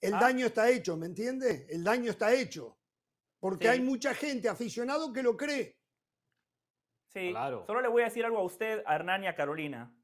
El 0.00 0.14
¿Ah? 0.14 0.18
daño 0.22 0.46
está 0.46 0.68
hecho, 0.68 0.96
¿me 0.96 1.06
entiende? 1.06 1.68
El 1.70 1.84
daño 1.84 2.10
está 2.10 2.34
hecho. 2.34 2.76
Porque 3.38 3.68
hay 3.68 3.80
mucha 3.80 4.14
gente 4.14 4.48
aficionado 4.48 5.12
que 5.12 5.22
lo 5.22 5.36
cree. 5.36 5.78
Sí, 7.06 7.30
claro. 7.30 7.64
solo 7.66 7.82
le 7.82 7.88
voy 7.88 8.02
a 8.02 8.06
decir 8.06 8.24
algo 8.24 8.38
a 8.38 8.42
usted, 8.42 8.82
a 8.84 8.96
Hernán 8.96 9.22
y 9.22 9.28
a 9.28 9.36
Carolina 9.36 9.95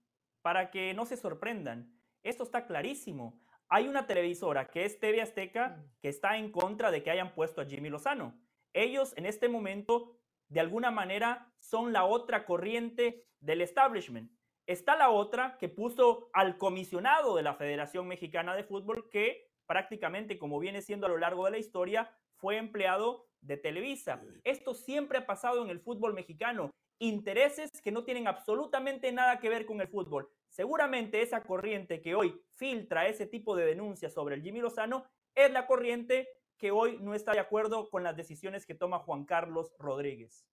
para 0.42 0.70
que 0.70 0.92
no 0.94 1.06
se 1.06 1.16
sorprendan. 1.16 1.92
Esto 2.22 2.42
está 2.44 2.66
clarísimo. 2.66 3.40
Hay 3.68 3.88
una 3.88 4.06
televisora 4.06 4.68
que 4.68 4.84
es 4.84 5.00
TV 5.00 5.22
Azteca 5.22 5.68
mm. 5.68 6.00
que 6.00 6.08
está 6.08 6.36
en 6.36 6.52
contra 6.52 6.90
de 6.90 7.02
que 7.02 7.10
hayan 7.10 7.34
puesto 7.34 7.60
a 7.60 7.64
Jimmy 7.64 7.88
Lozano. 7.88 8.38
Ellos 8.74 9.14
en 9.16 9.26
este 9.26 9.48
momento, 9.48 10.18
de 10.48 10.60
alguna 10.60 10.90
manera, 10.90 11.52
son 11.58 11.92
la 11.92 12.04
otra 12.04 12.44
corriente 12.44 13.26
del 13.40 13.60
establishment. 13.60 14.30
Está 14.66 14.96
la 14.96 15.10
otra 15.10 15.56
que 15.58 15.68
puso 15.68 16.30
al 16.32 16.58
comisionado 16.58 17.34
de 17.34 17.42
la 17.42 17.54
Federación 17.54 18.06
Mexicana 18.06 18.54
de 18.54 18.64
Fútbol 18.64 19.08
que 19.10 19.50
prácticamente, 19.66 20.38
como 20.38 20.58
viene 20.58 20.82
siendo 20.82 21.06
a 21.06 21.08
lo 21.08 21.18
largo 21.18 21.44
de 21.44 21.52
la 21.52 21.58
historia, 21.58 22.10
fue 22.36 22.58
empleado 22.58 23.26
de 23.40 23.56
Televisa. 23.56 24.22
Esto 24.44 24.74
siempre 24.74 25.18
ha 25.18 25.26
pasado 25.26 25.64
en 25.64 25.70
el 25.70 25.80
fútbol 25.80 26.14
mexicano 26.14 26.70
intereses 26.98 27.70
que 27.82 27.92
no 27.92 28.04
tienen 28.04 28.28
absolutamente 28.28 29.10
nada 29.12 29.38
que 29.38 29.48
ver 29.48 29.66
con 29.66 29.80
el 29.80 29.88
fútbol. 29.88 30.30
Seguramente 30.48 31.22
esa 31.22 31.42
corriente 31.42 32.00
que 32.00 32.14
hoy 32.14 32.40
filtra 32.52 33.08
ese 33.08 33.26
tipo 33.26 33.56
de 33.56 33.66
denuncias 33.66 34.12
sobre 34.12 34.36
el 34.36 34.42
Jimmy 34.42 34.60
Lozano 34.60 35.04
es 35.34 35.50
la 35.50 35.66
corriente 35.66 36.28
que 36.56 36.70
hoy 36.70 36.98
no 37.00 37.14
está 37.14 37.32
de 37.32 37.40
acuerdo 37.40 37.90
con 37.90 38.02
las 38.02 38.16
decisiones 38.16 38.66
que 38.66 38.74
toma 38.74 39.00
Juan 39.00 39.24
Carlos 39.24 39.74
Rodríguez. 39.78 40.46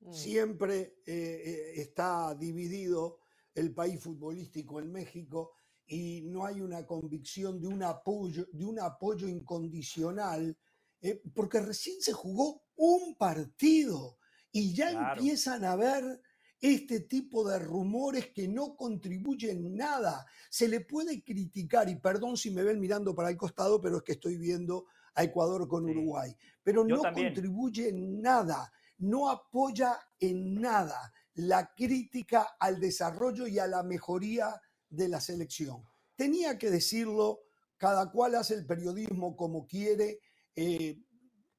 Mm. 0.00 0.12
Siempre 0.12 0.98
eh, 1.06 1.42
eh, 1.44 1.72
está 1.80 2.34
dividido 2.34 3.18
el 3.54 3.74
país 3.74 4.00
futbolístico 4.00 4.78
en 4.78 4.92
México 4.92 5.52
y 5.86 6.22
no 6.22 6.46
hay 6.46 6.60
una 6.60 6.86
convicción 6.86 7.60
de 7.60 7.66
un 7.66 7.82
apoyo, 7.82 8.46
de 8.52 8.64
un 8.64 8.78
apoyo 8.78 9.26
incondicional, 9.26 10.56
eh, 11.00 11.20
porque 11.34 11.60
recién 11.60 12.00
se 12.00 12.12
jugó 12.12 12.62
un 12.76 13.16
partido 13.16 14.18
y 14.52 14.74
ya 14.74 14.90
empiezan 14.90 15.64
a 15.64 15.76
ver 15.76 16.20
este 16.60 17.00
tipo 17.00 17.48
de 17.48 17.58
rumores 17.58 18.28
que 18.32 18.46
no 18.46 18.76
contribuyen 18.76 19.74
nada. 19.74 20.26
Se 20.50 20.68
le 20.68 20.80
puede 20.80 21.22
criticar, 21.22 21.88
y 21.88 21.96
perdón 21.96 22.36
si 22.36 22.50
me 22.50 22.62
ven 22.62 22.80
mirando 22.80 23.14
para 23.14 23.30
el 23.30 23.36
costado, 23.36 23.80
pero 23.80 23.98
es 23.98 24.02
que 24.02 24.12
estoy 24.12 24.36
viendo 24.36 24.86
a 25.14 25.24
Ecuador 25.24 25.66
con 25.66 25.88
Uruguay, 25.88 26.36
pero 26.62 26.84
no 26.84 27.00
contribuye 27.00 27.88
en 27.88 28.20
nada, 28.20 28.70
no 28.98 29.30
apoya 29.30 29.98
en 30.18 30.60
nada 30.60 31.12
la 31.34 31.72
crítica 31.74 32.56
al 32.58 32.78
desarrollo 32.78 33.46
y 33.46 33.58
a 33.58 33.66
la 33.66 33.82
mejoría 33.82 34.60
de 34.88 35.08
la 35.08 35.20
selección. 35.20 35.82
Tenía 36.16 36.58
que 36.58 36.70
decirlo, 36.70 37.40
cada 37.76 38.10
cual 38.10 38.34
hace 38.34 38.54
el 38.54 38.66
periodismo 38.66 39.36
como 39.36 39.66
quiere. 39.66 40.20
Eh, 40.54 40.98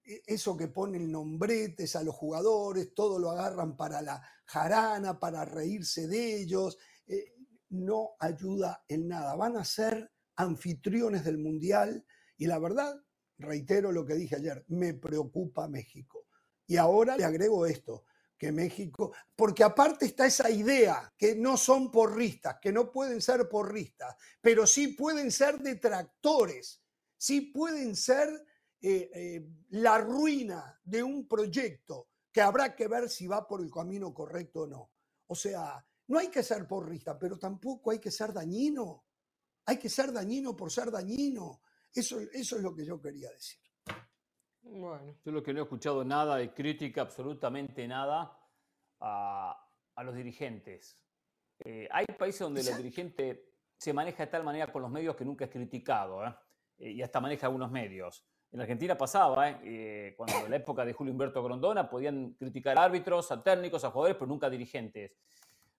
eso 0.04 0.58
que 0.58 0.68
ponen 0.68 1.12
nombretes 1.12 1.96
a 1.96 2.04
los 2.04 2.16
jugadores, 2.16 2.94
todo 2.94 3.20
lo 3.20 3.32
agarran 3.32 3.76
para 3.78 4.02
la 4.02 4.22
jarana, 4.46 5.20
para 5.20 5.46
reírse 5.46 6.08
de 6.08 6.42
ellos, 6.42 6.78
eh, 7.08 7.34
no 7.70 8.12
ayuda 8.20 8.84
en 8.88 9.08
nada. 9.08 9.36
Van 9.36 9.58
a 9.58 9.66
ser 9.66 10.12
anfitriones 10.36 11.24
del 11.24 11.38
Mundial 11.38 12.06
y 12.38 12.48
la 12.48 12.60
verdad, 12.60 12.96
reitero 13.38 13.92
lo 13.92 14.06
que 14.06 14.16
dije 14.16 14.36
ayer, 14.36 14.66
me 14.70 14.94
preocupa 14.94 15.68
México. 15.68 16.26
Y 16.68 16.78
ahora 16.78 17.18
le 17.18 17.24
agrego 17.24 17.66
esto, 17.66 18.06
que 18.38 18.52
México, 18.52 19.14
porque 19.36 19.64
aparte 19.64 20.06
está 20.06 20.26
esa 20.26 20.50
idea 20.50 21.14
que 21.16 21.36
no 21.36 21.58
son 21.58 21.92
porristas, 21.92 22.58
que 22.60 22.72
no 22.72 22.92
pueden 22.92 23.22
ser 23.22 23.48
porristas, 23.48 24.16
pero 24.42 24.66
sí 24.66 24.90
pueden 24.90 25.32
ser 25.32 25.60
detractores, 25.60 26.82
sí 27.18 27.42
pueden 27.42 27.96
ser 27.96 28.30
eh, 28.82 29.12
eh, 29.14 29.48
la 29.70 30.00
ruina 30.00 30.80
de 30.84 31.04
un 31.04 31.28
proyecto 31.28 32.08
que 32.32 32.42
habrá 32.42 32.76
que 32.76 32.88
ver 32.88 33.10
si 33.10 33.28
va 33.28 33.48
por 33.48 33.62
el 33.62 33.70
camino 33.70 34.14
correcto 34.14 34.62
o 34.62 34.68
no. 34.68 34.92
O 35.28 35.36
sea, 35.36 35.86
no 36.08 36.18
hay 36.18 36.30
que 36.30 36.42
ser 36.42 36.68
porrista, 36.68 37.18
pero 37.20 37.38
tampoco 37.38 37.92
hay 37.92 38.00
que 38.00 38.10
ser 38.10 38.34
dañino. 38.34 39.06
Hay 39.66 39.78
que 39.78 39.90
ser 39.90 40.12
dañino 40.12 40.56
por 40.56 40.72
ser 40.72 40.90
dañino. 40.90 41.62
Eso, 41.94 42.20
eso 42.20 42.56
es 42.56 42.64
lo 42.64 42.74
que 42.74 42.86
yo 42.86 43.00
quería 43.00 43.30
decir. 43.30 43.60
Bueno. 44.64 45.20
Yo 45.24 45.32
lo 45.32 45.44
que 45.44 45.54
no 45.54 45.60
he 45.60 45.64
escuchado 45.64 46.04
nada 46.04 46.38
de 46.38 46.54
crítica, 46.54 47.02
absolutamente 47.02 47.88
nada, 47.88 48.38
a, 49.00 49.68
los 50.04 50.16
dirigentes. 50.16 51.00
Eh, 51.60 51.88
hay 51.92 52.06
países 52.18 52.42
donde 52.42 52.62
el 52.62 52.78
dirigente 52.78 53.54
se 53.78 53.94
maneja 53.94 54.26
de 54.26 54.32
tal 54.32 54.44
manera 54.44 54.72
con 54.72 54.82
los 54.82 54.90
medios 54.90 55.16
que 55.16 55.26
nunca 55.26 55.46
es 55.46 55.52
criticado, 55.52 56.22
y 56.78 57.02
hasta 57.02 57.20
maneja 57.20 57.46
algunos 57.46 57.70
medios. 57.70 58.26
En 58.52 58.60
Argentina 58.60 58.98
pasaba, 58.98 59.50
¿eh? 59.50 59.60
Eh, 59.64 60.14
cuando 60.18 60.46
en 60.46 60.52
la 60.52 60.58
época 60.58 60.84
de 60.84 60.92
Julio 60.92 61.14
Humberto 61.14 61.42
Grondona 61.42 61.90
podían 61.90 62.34
criticar 62.34 62.78
árbitros, 62.78 63.32
a 63.32 63.42
técnicos, 63.42 63.84
a 63.86 63.92
jugadores, 63.92 64.18
pero 64.18 64.28
nunca 64.28 64.50
dirigentes. 64.50 65.18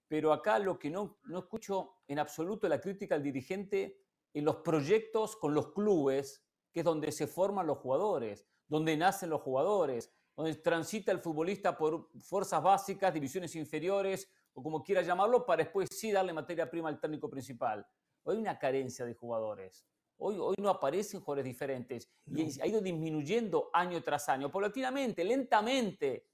Pero 0.09 0.33
acá 0.33 0.59
lo 0.59 0.79
que 0.79 0.89
no, 0.89 1.19
no 1.25 1.41
escucho 1.41 1.97
en 2.09 2.19
absoluto 2.19 2.67
la 2.69 2.81
crítica 2.81 3.15
al 3.15 3.23
dirigente 3.23 3.99
en 4.33 4.45
los 4.47 4.57
proyectos 4.57 5.37
con 5.37 5.53
los 5.55 5.73
clubes, 5.73 6.47
que 6.73 6.81
es 6.81 6.85
donde 6.85 7.13
se 7.13 7.27
forman 7.27 7.67
los 7.67 7.79
jugadores, 7.79 8.47
donde 8.67 8.97
nacen 8.97 9.29
los 9.29 9.43
jugadores, 9.43 10.11
donde 10.35 10.55
transita 10.55 11.13
el 11.13 11.19
futbolista 11.19 11.77
por 11.77 12.09
fuerzas 12.21 12.63
básicas, 12.63 13.13
divisiones 13.13 13.55
inferiores, 13.55 14.31
o 14.55 14.63
como 14.63 14.83
quiera 14.83 15.03
llamarlo, 15.03 15.45
para 15.45 15.63
después 15.65 15.91
sí 15.91 16.11
darle 16.11 16.33
materia 16.33 16.71
prima 16.71 16.89
al 16.89 16.99
técnico 16.99 17.29
principal. 17.29 17.87
Hoy 18.23 18.37
hay 18.37 18.41
una 18.41 18.59
carencia 18.59 19.05
de 19.05 19.15
jugadores. 19.15 19.85
Hoy, 20.25 20.37
hoy 20.39 20.55
no 20.59 20.69
aparecen 20.69 21.21
jugadores 21.21 21.45
diferentes 21.45 22.09
y 22.27 22.61
ha 22.61 22.67
ido 22.67 22.81
disminuyendo 22.81 23.71
año 23.73 24.01
tras 24.03 24.29
año, 24.29 24.51
paulatinamente, 24.53 25.25
lentamente. 25.25 26.29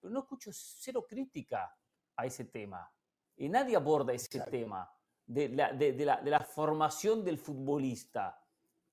Pero 0.00 0.14
no 0.14 0.20
escucho 0.20 0.50
cero 0.52 1.04
crítica 1.08 1.76
a 2.16 2.26
ese 2.26 2.44
tema. 2.44 2.88
Y 3.36 3.48
nadie 3.48 3.74
aborda 3.74 4.12
ese 4.12 4.38
tema 4.40 4.88
de 5.26 5.48
la, 5.48 5.72
de, 5.72 5.92
la, 6.04 6.20
de 6.20 6.30
la 6.30 6.40
formación 6.40 7.24
del 7.24 7.38
futbolista. 7.38 8.40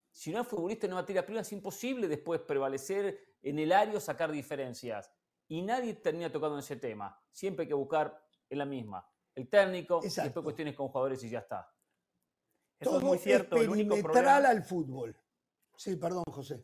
Si 0.09 0.31
no 0.31 0.39
hay 0.39 0.45
futbolista 0.45 0.87
en 0.87 0.93
materia 0.93 1.23
prima, 1.23 1.41
es 1.41 1.51
imposible 1.51 2.07
después 2.07 2.41
prevalecer 2.41 3.35
en 3.43 3.59
el 3.59 3.71
área, 3.71 3.99
sacar 3.99 4.31
diferencias. 4.31 5.11
Y 5.47 5.61
nadie 5.61 5.93
termina 5.93 6.31
tocando 6.31 6.57
ese 6.57 6.77
tema. 6.77 7.15
Siempre 7.29 7.63
hay 7.63 7.67
que 7.67 7.75
buscar 7.75 8.19
en 8.49 8.57
la 8.57 8.65
misma. 8.65 9.07
El 9.35 9.47
técnico, 9.47 10.01
y 10.03 10.07
después 10.07 10.43
cuestiones 10.43 10.75
con 10.75 10.87
jugadores 10.87 11.23
y 11.23 11.29
ya 11.29 11.39
está. 11.39 11.70
Eso 12.81 12.97
es 12.97 13.03
muy 13.03 13.17
cierto. 13.19 13.57
el 13.57 13.69
único 13.69 13.95
problema... 14.01 14.37
al 14.37 14.63
fútbol. 14.63 15.15
Sí, 15.77 15.95
perdón, 15.95 16.23
José. 16.31 16.63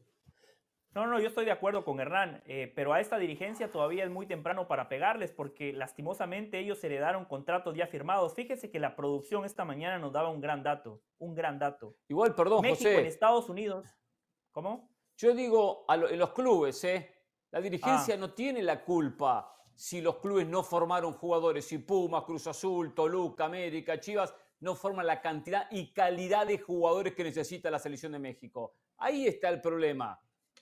No, 0.96 1.06
no, 1.06 1.20
yo 1.20 1.28
estoy 1.28 1.46
de 1.46 1.52
acuerdo 1.52 1.86
con 1.86 2.00
Hernán, 2.00 2.42
eh, 2.48 2.74
pero 2.76 2.92
a 2.92 3.00
esta 3.00 3.20
dirigencia 3.20 3.72
todavía 3.72 4.04
es 4.04 4.10
muy 4.10 4.26
temprano 4.26 4.68
para 4.68 4.90
pegarles 4.90 5.32
porque 5.32 5.72
lastimosamente 5.72 6.58
ellos 6.58 6.84
heredaron 6.84 7.26
contratos 7.26 7.76
ya 7.76 7.86
firmados. 7.86 8.34
Fíjese 8.34 8.72
que 8.72 8.80
la 8.80 8.96
producción 8.96 9.46
esta 9.46 9.64
mañana 9.64 10.00
nos 10.00 10.12
daba 10.12 10.30
un 10.30 10.42
gran 10.42 10.64
dato, 10.64 11.04
un 11.20 11.36
gran 11.36 11.60
dato. 11.60 11.96
Igual, 12.08 12.34
perdón, 12.34 12.62
México 12.64 12.90
en 12.90 13.06
Estados 13.06 13.48
Unidos. 13.48 13.86
¿Cómo? 14.52 14.90
Yo 15.18 15.36
digo, 15.36 15.86
en 15.88 16.18
los 16.18 16.32
clubes, 16.32 16.84
¿eh? 16.84 17.14
La 17.52 17.62
dirigencia 17.62 18.16
ah. 18.16 18.18
no 18.18 18.34
tiene 18.34 18.64
la 18.64 18.84
culpa 18.84 19.54
si 19.76 20.02
los 20.02 20.18
clubes 20.18 20.48
no 20.48 20.64
formaron 20.64 21.14
jugadores, 21.14 21.66
si 21.66 21.78
Pumas, 21.78 22.24
Cruz 22.24 22.48
Azul, 22.48 22.96
Toluca, 22.96 23.46
América, 23.46 24.00
Chivas 24.00 24.34
no 24.60 24.76
forman 24.76 25.06
la 25.06 25.22
cantidad 25.22 25.68
y 25.72 25.94
calidad 25.94 26.48
de 26.48 26.58
jugadores 26.58 27.14
que 27.14 27.24
necesita 27.24 27.70
la 27.70 27.80
selección 27.80 28.12
de 28.12 28.20
México. 28.20 28.74
Ahí 28.98 29.28
está 29.28 29.50
el 29.50 29.62
problema. 29.62 30.20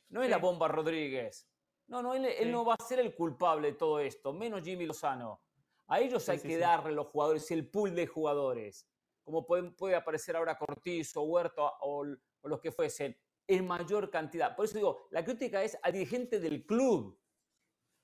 No 0.09 0.21
es 0.21 0.29
la 0.29 0.37
bomba 0.37 0.67
Rodríguez. 0.67 1.49
No, 1.87 2.01
no, 2.01 2.13
él, 2.15 2.51
no 2.51 2.65
va 2.65 2.75
a 2.75 2.83
ser 2.83 2.99
el 2.99 3.13
culpable 3.13 3.71
de 3.71 3.77
todo 3.77 3.99
esto, 3.99 4.33
menos 4.33 4.63
Jimmy 4.63 4.85
Lozano. 4.85 5.41
A 5.87 5.99
ellos 5.99 6.27
hay 6.29 6.39
que 6.39 6.57
darle 6.57 6.93
los 6.93 7.07
jugadores, 7.07 7.49
el 7.51 7.69
pool 7.69 7.93
de 7.93 8.07
jugadores, 8.07 8.87
como 9.23 9.45
puede, 9.45 9.95
aparecer 9.95 10.35
ahora 10.35 10.57
Cortizo, 10.57 11.21
Huerto 11.21 11.63
o, 11.81 12.05
o, 12.41 12.47
los 12.47 12.59
que 12.59 12.71
fuesen, 12.71 13.15
en 13.47 13.67
mayor 13.67 14.09
cantidad. 14.09 14.55
Por 14.55 14.65
eso 14.65 14.75
digo, 14.75 15.07
la 15.11 15.23
crítica 15.23 15.63
es 15.63 15.77
al 15.83 15.93
dirigente 15.93 16.39
del 16.39 16.65
club. 16.65 17.19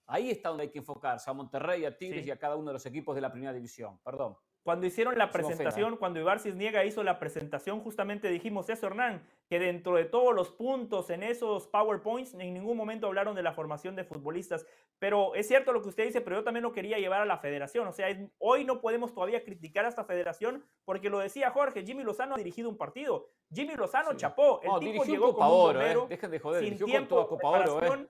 Ahí 0.06 0.30
está 0.30 0.50
donde 0.50 0.64
hay 0.64 0.70
que 0.70 0.80
enfocarse, 0.80 1.30
a 1.30 1.34
Monterrey, 1.34 1.86
a 1.86 1.98
Tigres 1.98 2.26
y 2.28 2.32
a 2.32 2.38
cada 2.38 2.56
uno 2.56 2.68
de 2.68 2.74
los 2.74 2.86
equipos 2.86 3.16
de 3.16 3.22
la 3.22 3.32
primera 3.32 3.54
división. 3.54 4.00
Perdón. 4.04 4.38
Cuando 4.64 4.86
hicieron 4.86 5.18
la 5.18 5.32
presentación, 5.32 5.98
cuando 5.98 6.20
Ibar 6.20 6.40
Cisniega 6.40 6.86
hizo 6.86 7.04
la 7.04 7.18
presentación, 7.18 7.80
justamente 7.80 8.30
dijimos 8.30 8.70
eso, 8.70 8.86
Hernán, 8.86 9.26
que 9.50 9.58
dentro 9.58 9.96
de 9.96 10.06
todos 10.06 10.36
los 10.36 10.52
puntos 10.52 11.10
en 11.10 11.24
esos 11.24 11.68
PowerPoints, 11.68 12.36
en 12.36 12.54
ningún 12.54 12.78
momento 12.78 13.08
hablaron 13.08 13.36
de 13.36 13.42
la 13.42 13.54
formación 13.54 13.96
de 13.96 14.04
futbolistas. 14.04 14.68
Pero 15.00 15.34
es 15.34 15.48
cierto 15.48 15.74
lo 15.74 15.82
que 15.82 15.90
usted 15.90 16.06
dice, 16.06 16.22
pero 16.22 16.36
yo 16.38 16.44
también 16.44 16.62
lo 16.62 16.74
quería 16.74 17.00
llevar 17.00 17.22
a 17.22 17.26
la 17.26 17.40
federación. 17.40 17.88
O 17.88 17.92
sea, 17.92 18.08
hoy 18.38 18.64
no 18.64 18.82
podemos 18.82 19.16
todavía 19.16 19.44
criticar 19.44 19.86
a 19.86 19.90
esta 19.90 20.04
federación, 20.04 20.64
porque 20.86 21.10
lo 21.10 21.18
decía 21.18 21.50
Jorge, 21.50 21.84
Jimmy 21.84 22.04
Lozano 22.04 22.36
ha 22.36 22.38
dirigido 22.38 22.70
un 22.70 22.78
partido. 22.78 23.30
Jimmy 23.52 23.74
Lozano 23.76 24.14
chapó. 24.14 24.62
El 24.62 24.80
tipo 24.80 25.04
llegó 25.06 25.34
Copa 25.34 25.48
Oro, 25.48 25.82
eh. 25.82 25.98
Dejen 26.08 26.30
de 26.30 26.40
joder, 26.40 26.64
sin 26.64 26.78
tiempo, 26.86 27.28
Copa 27.28 27.50
Oro, 27.50 27.84
eh. 27.84 28.08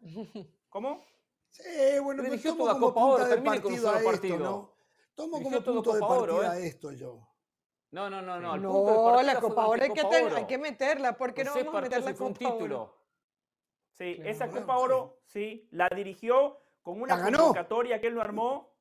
¿Cómo? 0.68 1.02
Sí, 1.50 2.00
bueno, 2.02 2.24
dirigió 2.24 2.56
toda 2.56 2.78
Copa 2.78 3.06
Oro, 3.06 3.28
termine 3.28 3.62
con 3.62 3.74
un 3.74 4.04
partido. 4.04 4.38
¿no? 4.38 4.71
Tomo 5.16 5.42
como 5.42 5.62
punto 5.62 5.94
de 5.94 6.00
partida 6.00 6.60
¿eh? 6.60 6.68
esto 6.68 6.92
yo. 6.92 7.28
No, 7.92 8.10
no, 8.10 8.22
no, 8.22 8.40
no. 8.40 8.58
no, 8.58 9.22
la 9.22 9.40
Copa 9.40 9.68
Oro 9.68 9.84
hay 9.84 9.92
que, 9.92 10.02
hay 10.02 10.46
que 10.46 10.58
meterla, 10.58 11.18
porque 11.18 11.44
no 11.44 11.54
vamos 11.54 11.76
a 11.76 11.82
meter 11.82 12.04
la 12.04 12.14
Copa 12.14 12.40
título. 12.40 12.96
Sí, 13.92 14.18
esa 14.24 14.50
Copa 14.50 14.78
Oro, 14.78 15.20
sí, 15.26 15.68
la 15.72 15.90
dirigió 15.90 16.62
con 16.82 17.02
una 17.02 17.22
convocatoria 17.22 18.00
que 18.00 18.08
él 18.08 18.14
lo 18.14 18.22
armó 18.22 18.72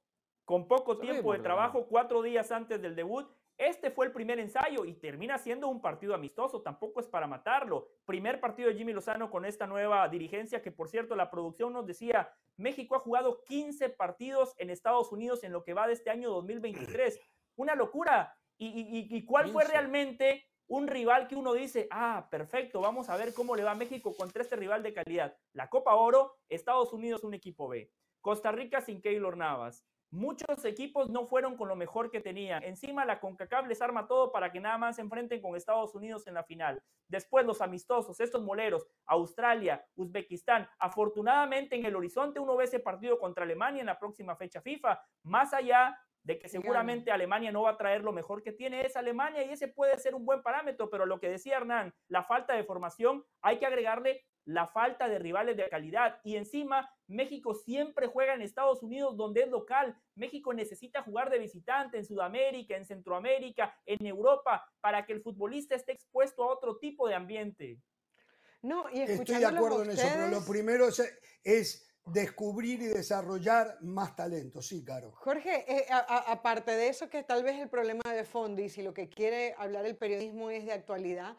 con 0.45 0.66
poco 0.66 0.99
tiempo 0.99 1.33
de 1.33 1.41
trabajo, 1.41 1.87
cuatro 1.89 2.22
días 2.22 2.51
antes 2.53 2.81
del 2.81 2.95
debut. 2.97 3.28
Este 3.61 3.91
fue 3.91 4.07
el 4.07 4.13
primer 4.13 4.41
ensayo 4.41 4.87
y 4.87 4.95
termina 4.95 5.37
siendo 5.37 5.69
un 5.69 5.83
partido 5.83 6.15
amistoso, 6.15 6.63
tampoco 6.63 6.99
es 6.99 7.07
para 7.07 7.27
matarlo. 7.27 7.89
Primer 8.07 8.41
partido 8.41 8.71
de 8.71 8.75
Jimmy 8.75 8.95
Lozano 8.95 9.31
con 9.31 9.45
esta 9.45 9.67
nueva 9.67 10.09
dirigencia, 10.09 10.63
que 10.63 10.73
por 10.73 10.89
cierto 10.89 11.15
la 11.15 11.31
producción 11.31 11.75
nos 11.75 11.85
decía, 11.85 12.33
México 12.57 12.97
ha 12.97 13.01
jugado 13.01 13.45
15 13.45 13.91
partidos 13.91 14.55
en 14.57 14.71
Estados 14.71 15.13
Unidos 15.13 15.45
en 15.45 15.53
lo 15.53 15.63
que 15.63 15.75
va 15.75 15.87
de 15.87 15.93
este 15.93 16.09
año 16.09 16.31
2023. 16.31 17.21
Una 17.57 17.75
locura. 17.75 18.35
¿Y, 18.57 19.27
cuál 19.27 19.51
fue 19.51 19.65
realmente 19.65 20.47
un 20.67 20.87
rival 20.87 21.29
que 21.29 21.37
uno 21.37 21.53
dice, 21.53 21.87
ah, 21.91 22.29
perfecto, 22.31 22.81
vamos 22.81 23.11
a 23.11 23.17
ver 23.19 23.35
cómo 23.35 23.57
le 23.57 23.65
va 23.65 23.73
a 23.73 23.75
México 23.75 24.17
contra 24.17 24.43
este 24.43 24.57
rival 24.57 24.83
de 24.83 24.95
calidad? 24.95 25.37
La 25.53 25.69
Copa 25.69 25.95
Oro, 25.97 26.39
Estados 26.49 26.95
Unidos 26.95 27.25
un 27.25 27.35
equipo 27.35 27.69
B. 27.69 27.93
Costa 28.23 28.53
Rica 28.53 28.81
sin 28.81 29.03
Keylor 29.03 29.37
Navas. 29.37 29.85
Muchos 30.13 30.65
equipos 30.65 31.09
no 31.09 31.25
fueron 31.25 31.57
con 31.57 31.69
lo 31.69 31.77
mejor 31.77 32.11
que 32.11 32.21
tenían. 32.21 32.65
Encima 32.65 33.05
la 33.05 33.21
CONCACAF 33.21 33.69
les 33.69 33.81
arma 33.81 34.09
todo 34.09 34.33
para 34.33 34.51
que 34.51 34.59
nada 34.59 34.77
más 34.77 34.97
se 34.97 35.03
enfrenten 35.03 35.41
con 35.41 35.55
Estados 35.55 35.95
Unidos 35.95 36.27
en 36.27 36.35
la 36.35 36.43
final. 36.43 36.83
Después 37.07 37.47
los 37.47 37.61
amistosos, 37.61 38.19
estos 38.19 38.43
moleros, 38.43 38.89
Australia, 39.07 39.87
Uzbekistán. 39.95 40.69
Afortunadamente 40.81 41.77
en 41.77 41.85
el 41.85 41.95
horizonte 41.95 42.41
uno 42.41 42.57
ve 42.57 42.65
ese 42.65 42.81
partido 42.81 43.21
contra 43.21 43.45
Alemania 43.45 43.81
en 43.81 43.87
la 43.87 44.01
próxima 44.01 44.35
fecha 44.35 44.61
FIFA. 44.61 45.01
Más 45.23 45.55
allá 45.55 45.97
de 46.23 46.39
que 46.39 46.49
seguramente 46.49 47.11
Alemania 47.11 47.53
no 47.53 47.63
va 47.63 47.71
a 47.71 47.77
traer 47.77 48.03
lo 48.03 48.13
mejor 48.13 48.43
que 48.43 48.53
tiene 48.53 48.85
es 48.85 48.97
Alemania 48.97 49.45
y 49.45 49.51
ese 49.51 49.69
puede 49.69 49.97
ser 49.99 50.15
un 50.15 50.25
buen 50.25 50.43
parámetro, 50.43 50.91
pero 50.91 51.07
lo 51.07 51.19
que 51.19 51.31
decía 51.31 51.57
Hernán, 51.57 51.95
la 52.09 52.25
falta 52.25 52.55
de 52.55 52.65
formación, 52.65 53.25
hay 53.41 53.59
que 53.59 53.67
agregarle 53.67 54.25
la 54.45 54.66
falta 54.66 55.09
de 55.09 55.18
rivales 55.18 55.57
de 55.57 55.68
calidad 55.68 56.20
y 56.24 56.36
encima 56.36 56.91
México 57.07 57.55
siempre 57.55 58.07
juega 58.07 58.34
en 58.34 58.43
Estados 58.43 58.82
Unidos 58.82 59.16
donde 59.16 59.43
es 59.43 59.49
local. 59.49 59.97
México 60.14 60.53
necesita 60.55 61.03
jugar 61.03 61.30
de 61.30 61.38
visitante 61.38 61.99
en 61.99 62.05
Sudamérica, 62.05 62.76
en 62.76 62.84
Centroamérica, 62.84 63.74
en 63.86 64.05
Europa 64.07 64.64
para 64.80 65.05
que 65.05 65.12
el 65.12 65.22
futbolista 65.22 65.74
esté 65.74 65.93
expuesto 65.93 66.43
a 66.45 66.53
otro 66.53 66.78
tipo 66.78 67.09
de 67.09 67.14
ambiente. 67.14 67.78
No, 68.62 68.84
y 68.93 69.01
Estoy 69.01 69.38
de 69.38 69.47
acuerdo 69.47 69.82
en 69.84 69.91
eso, 69.91 70.07
pero 70.12 70.28
lo 70.28 70.45
primero 70.45 70.88
es 71.45 71.91
descubrir 72.07 72.82
y 72.82 72.86
desarrollar 72.86 73.78
más 73.82 74.16
talento, 74.16 74.62
sí, 74.62 74.84
claro. 74.84 75.12
Jorge, 75.12 75.64
eh, 75.68 75.86
aparte 75.91 76.72
de 76.72 76.88
eso, 76.88 77.09
que 77.09 77.22
tal 77.22 77.43
vez 77.43 77.59
el 77.61 77.68
problema 77.68 78.03
de 78.12 78.24
fondo 78.24 78.62
y 78.62 78.68
si 78.68 78.82
lo 78.82 78.93
que 78.93 79.09
quiere 79.09 79.55
hablar 79.59 79.86
el 79.86 79.97
periodismo 79.97 80.51
es 80.51 80.64
de 80.66 80.72
actualidad, 80.72 81.36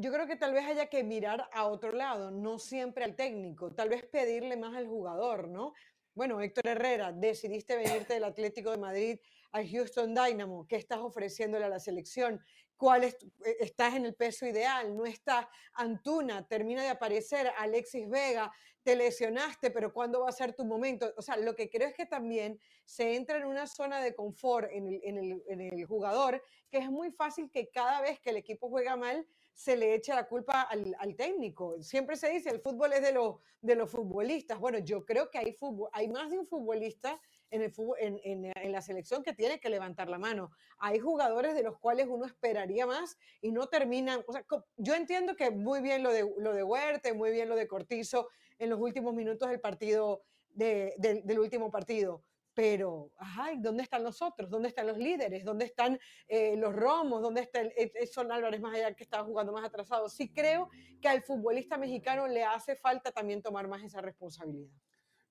yo 0.00 0.10
creo 0.10 0.26
que 0.26 0.36
tal 0.36 0.54
vez 0.54 0.64
haya 0.64 0.86
que 0.86 1.04
mirar 1.04 1.48
a 1.52 1.66
otro 1.66 1.92
lado, 1.92 2.30
no 2.30 2.58
siempre 2.58 3.04
al 3.04 3.14
técnico, 3.14 3.74
tal 3.74 3.90
vez 3.90 4.04
pedirle 4.06 4.56
más 4.56 4.74
al 4.74 4.86
jugador, 4.86 5.48
¿no? 5.48 5.74
Bueno, 6.14 6.40
Héctor 6.40 6.68
Herrera, 6.68 7.12
decidiste 7.12 7.76
venirte 7.76 8.14
del 8.14 8.24
Atlético 8.24 8.70
de 8.70 8.78
Madrid 8.78 9.18
al 9.52 9.68
Houston 9.68 10.14
Dynamo, 10.14 10.66
¿qué 10.66 10.76
estás 10.76 11.00
ofreciéndole 11.00 11.66
a 11.66 11.68
la 11.68 11.78
selección? 11.78 12.42
¿Cuál 12.78 13.04
es, 13.04 13.14
eh, 13.44 13.56
estás 13.60 13.94
en 13.94 14.06
el 14.06 14.14
peso 14.14 14.46
ideal? 14.46 14.96
No 14.96 15.04
está 15.04 15.50
Antuna, 15.74 16.48
termina 16.48 16.82
de 16.82 16.88
aparecer 16.88 17.52
Alexis 17.58 18.08
Vega, 18.08 18.50
te 18.82 18.96
lesionaste, 18.96 19.70
pero 19.70 19.92
¿cuándo 19.92 20.22
va 20.22 20.30
a 20.30 20.32
ser 20.32 20.54
tu 20.54 20.64
momento? 20.64 21.12
O 21.18 21.22
sea, 21.22 21.36
lo 21.36 21.54
que 21.54 21.68
creo 21.68 21.88
es 21.88 21.94
que 21.94 22.06
también 22.06 22.58
se 22.86 23.16
entra 23.16 23.36
en 23.36 23.44
una 23.44 23.66
zona 23.66 24.00
de 24.00 24.14
confort 24.14 24.70
en 24.72 24.86
el, 24.86 25.00
en 25.04 25.18
el, 25.18 25.42
en 25.46 25.60
el 25.60 25.84
jugador, 25.84 26.42
que 26.70 26.78
es 26.78 26.90
muy 26.90 27.10
fácil 27.12 27.50
que 27.50 27.68
cada 27.68 28.00
vez 28.00 28.18
que 28.18 28.30
el 28.30 28.38
equipo 28.38 28.70
juega 28.70 28.96
mal, 28.96 29.26
se 29.60 29.76
le 29.76 29.94
echa 29.94 30.14
la 30.14 30.26
culpa 30.26 30.62
al, 30.62 30.96
al, 30.98 31.14
técnico. 31.14 31.82
Siempre 31.82 32.16
se 32.16 32.30
dice, 32.30 32.48
el 32.48 32.60
fútbol 32.60 32.94
es 32.94 33.02
de, 33.02 33.12
los 33.12 33.36
de 33.60 33.74
los 33.74 33.90
futbolistas. 33.90 34.58
Bueno, 34.58 34.78
yo 34.78 35.04
creo 35.04 35.30
que 35.30 35.36
hay, 35.36 35.52
fútbol, 35.52 35.90
hay 35.92 36.08
más 36.08 36.30
de 36.30 36.38
un 36.38 36.46
futbolista 36.46 37.20
en, 37.50 37.60
el 37.60 37.70
fútbol, 37.70 37.98
en, 38.00 38.18
en, 38.24 38.52
en, 38.56 38.72
la 38.72 38.80
selección 38.80 39.22
que 39.22 39.34
tiene 39.34 39.60
que 39.60 39.68
levantar 39.68 40.08
la 40.08 40.16
mano. 40.16 40.50
Hay 40.78 40.98
jugadores 40.98 41.54
de 41.54 41.62
los 41.62 41.78
cuales 41.78 42.06
uno 42.08 42.24
esperaría 42.24 42.86
más 42.86 43.18
y 43.42 43.52
no 43.52 43.66
terminan. 43.66 44.24
O 44.26 44.32
sea, 44.32 44.46
yo 44.78 44.94
entiendo 44.94 45.36
que 45.36 45.50
muy 45.50 45.82
bien 45.82 46.02
lo 46.02 46.10
de, 46.10 46.26
lo 46.38 46.54
de 46.54 46.62
Huerte, 46.62 47.12
muy 47.12 47.30
bien 47.30 47.50
lo 47.50 47.54
de 47.54 47.68
Cortizo 47.68 48.28
en 48.58 48.70
los 48.70 48.80
últimos 48.80 49.12
minutos 49.12 49.50
del 49.50 49.60
partido, 49.60 50.22
de, 50.54 50.94
del 50.96 51.38
último 51.38 51.70
partido 51.70 52.24
pero, 52.60 53.10
ajá, 53.16 53.52
¿dónde 53.56 53.84
están 53.84 54.04
los 54.04 54.20
otros? 54.20 54.50
¿Dónde 54.50 54.68
están 54.68 54.86
los 54.86 54.98
líderes? 54.98 55.46
¿Dónde 55.46 55.64
están 55.64 55.98
eh, 56.28 56.58
los 56.58 56.76
romos? 56.76 57.22
¿Dónde 57.22 57.40
está 57.40 57.62
el, 57.62 57.90
Son 58.12 58.30
Álvarez 58.30 58.60
más 58.60 58.74
allá 58.74 58.92
que 58.92 59.02
estaba 59.02 59.24
jugando 59.24 59.50
más 59.50 59.64
atrasado? 59.64 60.10
Sí 60.10 60.30
creo 60.30 60.68
que 61.00 61.08
al 61.08 61.22
futbolista 61.22 61.78
mexicano 61.78 62.28
le 62.28 62.44
hace 62.44 62.76
falta 62.76 63.12
también 63.12 63.40
tomar 63.40 63.66
más 63.66 63.82
esa 63.82 64.02
responsabilidad. 64.02 64.76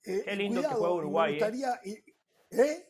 Eh, 0.06 0.24
Qué 0.26 0.36
lindo 0.36 0.62
que 0.64 0.70
juega 0.70 0.92
Uruguay. 0.92 1.40
¿eh? 1.84 2.04
¿eh? 2.50 2.90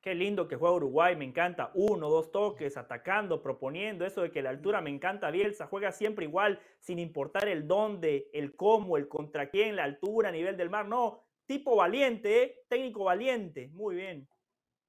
Qué 0.00 0.16
lindo 0.16 0.48
que 0.48 0.56
juega 0.56 0.74
Uruguay, 0.74 1.14
me 1.14 1.24
encanta. 1.24 1.70
Uno, 1.74 2.10
dos 2.10 2.32
toques, 2.32 2.76
atacando, 2.76 3.44
proponiendo. 3.44 4.04
Eso 4.04 4.22
de 4.22 4.32
que 4.32 4.42
la 4.42 4.50
altura 4.50 4.80
me 4.80 4.90
encanta. 4.90 5.30
Bielsa 5.30 5.68
juega 5.68 5.92
siempre 5.92 6.24
igual, 6.24 6.58
sin 6.80 6.98
importar 6.98 7.46
el 7.46 7.68
dónde, 7.68 8.28
el 8.32 8.56
cómo, 8.56 8.96
el 8.96 9.06
contra 9.06 9.50
quién, 9.50 9.76
la 9.76 9.84
altura, 9.84 10.32
nivel 10.32 10.56
del 10.56 10.68
mar. 10.68 10.88
No, 10.88 11.22
tipo 11.46 11.76
valiente, 11.76 12.64
técnico 12.68 13.04
valiente. 13.04 13.68
Muy 13.72 13.96
bien. 13.96 14.28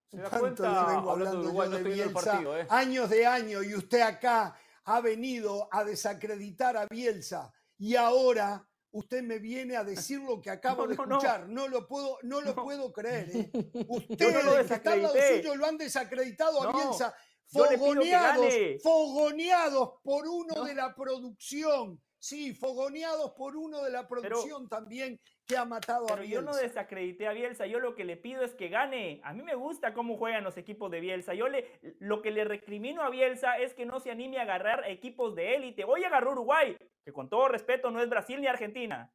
¿Se 0.10 0.18
da 0.18 0.30
cuenta? 0.30 0.86
vengo 0.86 1.12
hablando, 1.12 1.40
de 1.40 1.48
Uruguay, 1.48 1.70
no 1.70 1.78
estoy 1.78 1.94
viendo 1.94 2.20
el 2.20 2.24
partido, 2.24 2.58
¿eh? 2.58 2.68
Años 2.70 3.10
de 3.10 3.26
años 3.26 3.66
y 3.66 3.74
usted 3.74 4.02
acá 4.02 4.56
ha 4.86 5.02
venido 5.02 5.68
a 5.72 5.84
desacreditar 5.84 6.78
a 6.78 6.86
Bielsa 6.86 7.52
y 7.78 7.96
ahora 7.96 8.68
usted 8.92 9.24
me 9.24 9.40
viene 9.40 9.76
a 9.76 9.84
decir 9.84 10.20
lo 10.20 10.40
que 10.40 10.50
acabo 10.52 10.88
de 10.88 10.94
escuchar. 10.94 11.50
No. 11.50 11.68
lo 11.68 11.88
puedo, 11.88 12.18
no 12.24 12.42
lo 12.42 12.56
puedo 12.56 12.94
creer. 12.94 13.30
¿eh? 13.36 13.52
Ustedes 13.88 14.68
que 14.68 14.74
está 14.76 14.94
al 14.94 15.02
lado 15.02 15.16
suyo 15.16 15.56
lo 15.56 15.66
han 15.66 15.78
desacreditado 15.78 16.62
a 16.62 16.72
Bielsa. 16.72 17.16
Fogoneados, 17.46 18.54
fogoneados 18.82 19.90
por 20.02 20.28
uno 20.28 20.64
de 20.64 20.74
la 20.74 20.96
producción. 20.96 22.02
Sí, 22.24 22.54
fogoneados 22.54 23.32
por 23.32 23.58
uno 23.58 23.84
de 23.84 23.92
la 23.92 24.08
producción 24.08 24.70
también 24.70 25.20
que 25.46 25.58
ha 25.58 25.66
matado 25.66 26.06
a 26.10 26.16
Bielsa. 26.16 26.22
Pero 26.22 26.30
yo 26.30 26.42
no 26.42 26.56
desacredité 26.56 27.28
a 27.28 27.34
Bielsa, 27.34 27.66
yo 27.66 27.82
lo 27.82 27.96
que 27.96 28.06
le 28.06 28.16
pido 28.16 28.44
es 28.44 28.54
que 28.54 28.70
gane. 28.70 29.20
A 29.26 29.34
mí 29.34 29.42
me 29.42 29.56
gusta 29.56 29.94
cómo 29.94 30.16
juegan 30.16 30.46
los 30.46 30.56
equipos 30.56 30.90
de 30.90 31.02
Bielsa. 31.02 31.34
Yo 31.34 31.50
le, 31.50 31.68
lo 32.00 32.22
que 32.22 32.32
le 32.32 32.46
recrimino 32.46 33.02
a 33.02 33.10
Bielsa 33.10 33.58
es 33.58 33.74
que 33.74 33.86
no 33.86 34.00
se 34.00 34.10
anime 34.10 34.40
a 34.40 34.44
agarrar 34.44 34.90
equipos 34.90 35.36
de 35.36 35.56
élite. 35.56 35.84
Hoy 35.84 36.06
agarró 36.06 36.32
Uruguay, 36.32 36.78
que 37.04 37.12
con 37.12 37.28
todo 37.28 37.50
respeto 37.50 37.92
no 37.92 38.02
es 38.02 38.08
Brasil 38.08 38.40
ni 38.40 38.48
Argentina. 38.48 39.14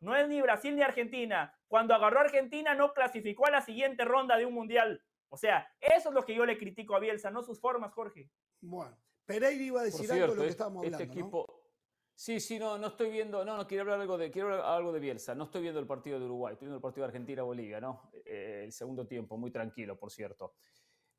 No 0.00 0.16
es 0.16 0.26
ni 0.26 0.40
Brasil 0.40 0.74
ni 0.74 0.80
Argentina. 0.80 1.54
Cuando 1.66 1.94
agarró 1.94 2.20
a 2.20 2.22
Argentina 2.22 2.74
no 2.74 2.94
clasificó 2.94 3.44
a 3.44 3.50
la 3.50 3.60
siguiente 3.60 4.06
ronda 4.06 4.38
de 4.38 4.46
un 4.46 4.54
mundial. 4.54 5.04
O 5.28 5.36
sea, 5.36 5.70
eso 5.80 6.08
es 6.08 6.14
lo 6.14 6.24
que 6.24 6.34
yo 6.34 6.46
le 6.46 6.56
critico 6.56 6.96
a 6.96 6.98
Bielsa, 6.98 7.30
no 7.30 7.42
sus 7.42 7.60
formas, 7.60 7.92
Jorge. 7.92 8.30
Bueno, 8.62 8.96
Pereira 9.26 9.62
iba 9.62 9.82
a 9.82 9.84
decir 9.84 10.10
algo 10.10 10.28
de 10.28 10.36
lo 10.36 10.42
que 10.44 10.48
estábamos 10.48 10.84
este 10.86 10.94
hablando. 10.94 11.12
Equipo, 11.12 11.57
Sí, 12.18 12.40
sí, 12.40 12.58
no, 12.58 12.76
no 12.78 12.88
estoy 12.88 13.10
viendo, 13.10 13.44
no, 13.44 13.56
no 13.56 13.64
quiero 13.68 13.82
hablar 13.82 14.00
algo 14.00 14.18
de, 14.18 14.28
quiero 14.28 14.66
algo 14.66 14.90
de 14.90 14.98
Bielsa. 14.98 15.36
No 15.36 15.44
estoy 15.44 15.62
viendo 15.62 15.78
el 15.78 15.86
partido 15.86 16.18
de 16.18 16.24
Uruguay, 16.24 16.54
estoy 16.54 16.66
viendo 16.66 16.78
el 16.78 16.82
partido 16.82 17.04
de 17.04 17.10
Argentina-Bolivia, 17.10 17.80
¿no? 17.80 18.10
Eh, 18.12 18.62
el 18.64 18.72
segundo 18.72 19.06
tiempo, 19.06 19.36
muy 19.36 19.52
tranquilo, 19.52 19.96
por 19.96 20.10
cierto. 20.10 20.54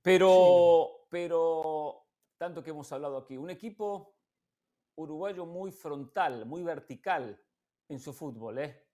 Pero, 0.02 1.08
pero, 1.10 2.06
tanto 2.38 2.62
que 2.62 2.72
hemos 2.72 2.92
hablado 2.92 3.16
aquí, 3.16 3.38
un 3.38 3.50
equipo 3.50 4.18
uruguayo 4.96 5.46
muy 5.46 5.72
frontal, 5.72 6.46
muy 6.46 6.64
vertical 6.64 7.42
en 7.88 8.00
su 8.02 8.12
fútbol, 8.12 8.60
¿eh? 8.60 8.86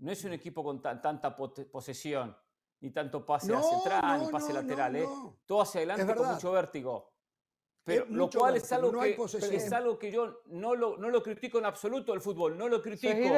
No 0.00 0.12
es 0.12 0.22
un 0.24 0.34
equipo 0.34 0.62
con 0.62 0.82
tanta 0.82 1.34
posesión, 1.34 2.36
ni 2.80 2.90
tanto 2.90 3.24
pase 3.24 3.54
hacia 3.54 3.78
atrás, 3.78 4.22
ni 4.26 4.30
pase 4.30 4.52
lateral, 4.52 4.96
¿eh? 4.96 5.08
Todo 5.46 5.62
hacia 5.62 5.78
adelante 5.78 6.14
con 6.14 6.28
mucho 6.28 6.52
vértigo. 6.52 7.14
Pero 7.88 8.04
lo 8.10 8.28
cual 8.28 8.56
es 8.56 8.70
algo, 8.70 8.92
que, 9.00 9.16
es 9.56 9.72
algo 9.72 9.98
que 9.98 10.12
yo 10.12 10.42
no 10.48 10.74
lo, 10.74 10.98
no 10.98 11.08
lo 11.08 11.22
critico 11.22 11.58
en 11.58 11.64
absoluto 11.64 12.12
el 12.12 12.20
fútbol, 12.20 12.58
no 12.58 12.68
lo 12.68 12.82
critico. 12.82 13.34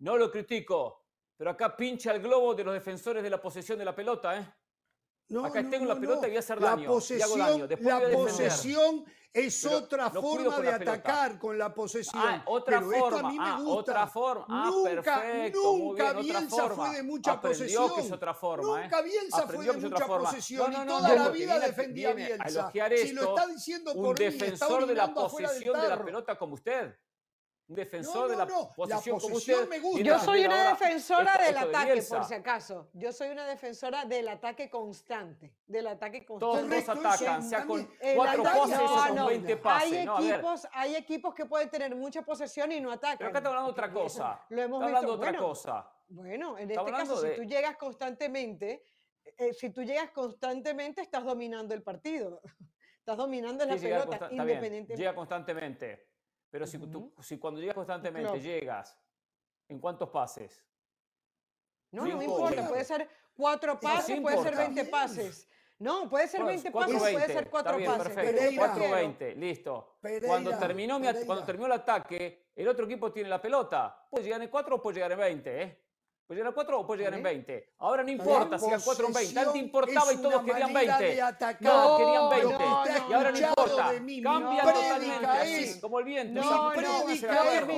No 0.00 0.16
lo 0.16 0.28
critico. 0.28 1.04
Pero 1.36 1.50
acá 1.50 1.76
pincha 1.76 2.12
el 2.12 2.20
globo 2.20 2.52
de 2.52 2.64
los 2.64 2.74
defensores 2.74 3.22
de 3.22 3.30
la 3.30 3.40
posesión 3.40 3.78
de 3.78 3.84
la 3.84 3.94
pelota, 3.94 4.36
¿eh? 4.36 4.52
Acá 5.44 5.68
tengo 5.68 5.84
la 5.86 5.98
pelota 5.98 6.26
y 6.26 6.30
voy 6.30 6.36
a 6.36 6.40
hacer 6.40 6.60
daño. 6.60 6.82
La 6.82 6.88
posesión, 6.88 7.38
la 7.80 8.00
posesión 8.10 9.04
es 9.32 9.64
otra 9.64 10.10
forma 10.10 10.58
de 10.58 10.68
atacar 10.68 11.38
con 11.38 11.56
la 11.56 11.72
posesión. 11.72 12.22
Ah, 12.22 12.42
otra 12.46 12.80
forma. 12.80 13.28
a 13.28 13.30
mí 13.30 13.38
me 13.38 13.44
ah, 13.44 13.58
gusta. 13.60 13.72
otra 13.72 14.06
forma. 14.08 14.46
Ah, 14.48 14.70
nunca, 14.70 15.20
perfecto. 15.20 15.76
Nunca 15.76 16.12
bien, 16.14 16.24
Bielsa 16.24 16.70
fue 16.70 16.90
de 16.96 17.02
mucha 17.04 17.32
Aprendió 17.32 17.58
posesión. 17.60 17.94
que 17.94 18.00
es 18.00 18.12
otra 18.12 18.34
forma. 18.34 18.80
¿eh? 18.80 18.82
Nunca 18.84 19.02
Bielsa 19.02 19.46
fue 19.46 19.64
de 19.64 19.72
mucha 19.72 20.06
posesión. 20.06 20.72
No, 20.72 20.84
no, 20.84 20.84
y 20.84 20.86
toda 20.88 21.14
la 21.14 21.28
vida 21.28 21.60
defendía 21.60 22.10
a 22.10 22.14
Bielsa. 22.14 22.70
si 22.96 23.12
lo 23.12 23.22
está 23.36 23.46
diciendo 23.46 23.94
por 23.94 24.06
un 24.06 24.14
defensor 24.14 24.86
de 24.86 24.94
la 24.94 25.14
posesión 25.14 25.80
de 25.80 25.88
la 25.88 26.04
pelota 26.04 26.36
como 26.36 26.54
usted 26.54 26.96
un 27.70 27.76
defensor 27.76 28.28
de 28.28 28.36
la 28.36 28.46
posición, 28.46 29.20
como 29.20 29.36
usted. 29.36 29.68
Me 29.68 29.78
gusta. 29.78 30.02
Yo 30.02 30.18
soy 30.18 30.44
una 30.44 30.70
defensora 30.70 31.38
del 31.38 31.56
ataque, 31.56 32.02
por 32.02 32.24
si 32.24 32.34
acaso. 32.34 32.90
Yo 32.94 33.12
soy 33.12 33.28
una 33.28 33.46
defensora 33.46 34.04
del 34.04 34.28
ataque 34.28 34.68
constante. 34.68 35.54
Del 35.66 35.86
ataque 35.86 36.24
constante. 36.24 36.68
Todos 36.68 36.68
nos 36.68 37.06
atacan, 37.06 37.42
sea 37.44 37.64
con 37.64 37.88
cuatro 38.16 38.42
poses 38.42 38.78
o 38.80 39.14
con 39.14 39.26
20 39.28 39.56
pases. 39.58 39.92
Hay, 39.92 40.30
equipos, 40.30 40.68
hay 40.72 40.96
equipos 40.96 41.34
que 41.34 41.46
pueden 41.46 41.70
tener 41.70 41.94
mucha 41.94 42.22
posesión 42.22 42.72
y 42.72 42.80
no 42.80 42.90
atacan. 42.90 43.18
Pero 43.18 43.30
acá 43.30 43.38
estamos 43.38 43.58
hablando 43.58 43.72
de 43.72 43.86
otra 43.86 43.92
cosa. 43.92 44.44
Lo 44.48 44.62
hemos 44.62 44.80
visto. 44.80 44.96
hablando 44.96 45.16
de 45.16 45.28
otra 45.28 45.38
cosa. 45.38 45.92
Bueno, 46.08 46.58
en 46.58 46.70
este 46.72 46.90
caso, 46.90 47.20
si 47.22 47.36
tú 47.36 47.44
llegas 47.44 47.76
constantemente, 47.76 48.82
eh, 49.38 49.54
si 49.54 49.70
tú 49.70 49.84
llegas 49.84 50.10
constantemente, 50.10 51.02
estás 51.02 51.24
dominando 51.24 51.72
el 51.72 51.82
partido. 51.82 52.40
Estás 53.00 53.16
dominando 53.16 53.64
la 53.64 53.76
pelota, 53.76 54.28
independientemente. 54.30 54.96
Llega 54.96 55.14
constantemente. 55.14 56.09
Pero 56.50 56.66
si, 56.66 56.78
tú, 56.78 57.12
si 57.20 57.38
cuando 57.38 57.60
llegas 57.60 57.76
constantemente 57.76 58.40
llegas, 58.40 58.98
¿en 59.68 59.78
cuántos 59.78 60.08
pases? 60.10 60.64
No, 61.92 62.04
no 62.04 62.22
importa, 62.22 62.68
puede 62.68 62.84
ser 62.84 63.08
cuatro 63.34 63.78
pases, 63.78 64.20
puede 64.20 64.42
ser 64.42 64.56
20 64.56 64.84
pases. 64.86 65.48
No, 65.78 66.10
puede 66.10 66.28
ser 66.28 66.44
20 66.44 66.70
pases, 66.70 67.00
puede 67.00 67.26
ser 67.26 67.48
cuatro 67.48 67.78
pases. 67.82 68.14
Perfecto, 68.14 68.62
4-20, 68.62 69.34
listo. 69.36 69.96
Cuando, 70.26 70.58
terminó 70.58 71.00
cuando 71.24 71.44
terminó 71.44 71.66
el 71.66 71.72
ataque, 71.72 72.50
el 72.54 72.68
otro 72.68 72.84
equipo 72.84 73.10
tiene 73.10 73.28
la 73.28 73.40
pelota. 73.40 74.06
Puede 74.10 74.24
llegar 74.24 74.42
en 74.42 74.48
4 74.48 74.76
o 74.76 74.82
puede 74.82 74.96
llegar 74.96 75.12
en 75.12 75.18
20, 75.18 75.62
¿eh? 75.62 75.89
Puede 76.30 76.42
llegar 76.42 76.52
a 76.52 76.54
4 76.54 76.78
o 76.78 76.86
puede 76.86 76.98
llegar 76.98 77.14
en 77.14 77.24
20. 77.24 77.74
Ahora 77.80 78.04
no 78.04 78.10
importa 78.12 78.56
si 78.56 78.66
eran 78.68 78.80
4 78.80 79.08
o 79.08 79.12
20. 79.12 79.40
Antes 79.40 79.56
importaba 79.56 80.12
y 80.12 80.16
todos 80.18 80.44
querían 80.44 80.72
20. 80.72 81.20
Todos 81.60 81.98
querían 81.98 82.30
20. 82.30 82.64
y 83.08 83.12
ahora 83.12 83.32
no 83.32 83.38
importa. 83.38 83.92
Cambian 84.22 84.72
totalmente 84.72 85.26
así, 85.26 85.80
como 85.80 85.98
el 85.98 86.04
viento. 86.04 86.40
No, 86.40 86.72
no, 86.72 87.08
es 87.08 87.20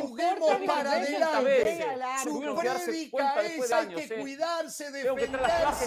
juguemos 0.02 0.50
para 0.66 0.92
adelante. 0.92 1.86
Su 2.24 2.54
prédica 2.54 3.40
es 3.40 3.72
hay 3.72 3.88
que 3.88 4.20
cuidarse, 4.20 4.90
defenderse 4.90 5.86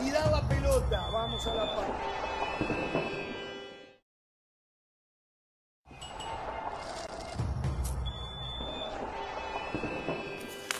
y 0.00 0.10
dar 0.10 0.30
la 0.30 0.48
pelota. 0.48 1.10
Vamos 1.12 1.46
a 1.46 1.54
la 1.54 1.76
parte. 1.76 2.35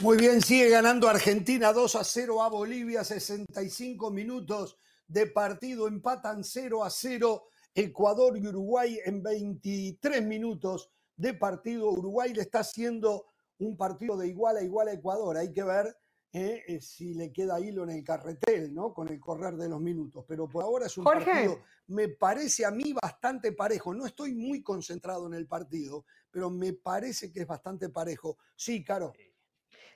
Muy 0.07 0.19
bien, 0.19 0.41
sigue 0.41 0.69
ganando 0.69 1.09
Argentina 1.09 1.73
2 1.73 1.97
a 1.97 2.05
0 2.05 2.41
a 2.41 2.49
Bolivia, 2.49 3.03
65 3.03 4.13
minutos 4.13 4.79
de 5.09 5.27
partido, 5.27 5.89
empatan 5.89 6.45
0 6.45 6.85
a 6.85 6.91
0 6.91 7.49
Ecuador 7.75 8.39
y 8.39 8.47
Uruguay 8.47 9.01
en 9.05 9.21
23 9.21 10.25
minutos 10.25 10.93
de 11.17 11.35
partido. 11.35 11.91
Uruguay 11.91 12.33
le 12.33 12.43
está 12.43 12.61
haciendo 12.61 13.27
un 13.59 13.77
partido 13.77 14.17
de 14.17 14.29
igual 14.29 14.59
a 14.59 14.63
igual 14.63 14.87
a 14.87 14.93
Ecuador. 14.93 15.39
Hay 15.39 15.53
que 15.53 15.65
ver 15.65 15.99
eh, 16.33 16.63
eh, 16.69 16.81
si 16.81 17.13
le 17.15 17.33
queda 17.33 17.59
hilo 17.59 17.83
en 17.83 17.91
el 17.91 18.05
carretel, 18.05 18.73
¿no? 18.73 18.95
Con 18.95 19.09
el 19.09 19.19
correr 19.19 19.57
de 19.57 19.69
los 19.69 19.81
minutos. 19.81 20.25
Pero 20.29 20.49
por 20.49 20.63
ahora 20.63 20.87
es 20.87 20.97
un 20.97 21.03
partido, 21.03 21.63
me 21.89 22.11
parece 22.11 22.65
a 22.65 22.71
mí 22.71 22.93
bastante 22.93 23.51
parejo. 23.51 23.93
No 23.93 24.07
estoy 24.07 24.35
muy 24.37 24.63
concentrado 24.63 25.27
en 25.27 25.35
el 25.35 25.49
partido, 25.49 26.05
pero 26.31 26.49
me 26.49 26.75
parece 26.75 27.33
que 27.33 27.41
es 27.41 27.47
bastante 27.49 27.89
parejo. 27.89 28.39
Sí, 28.55 28.85
Caro. 28.85 29.13
Sí, 29.17 29.36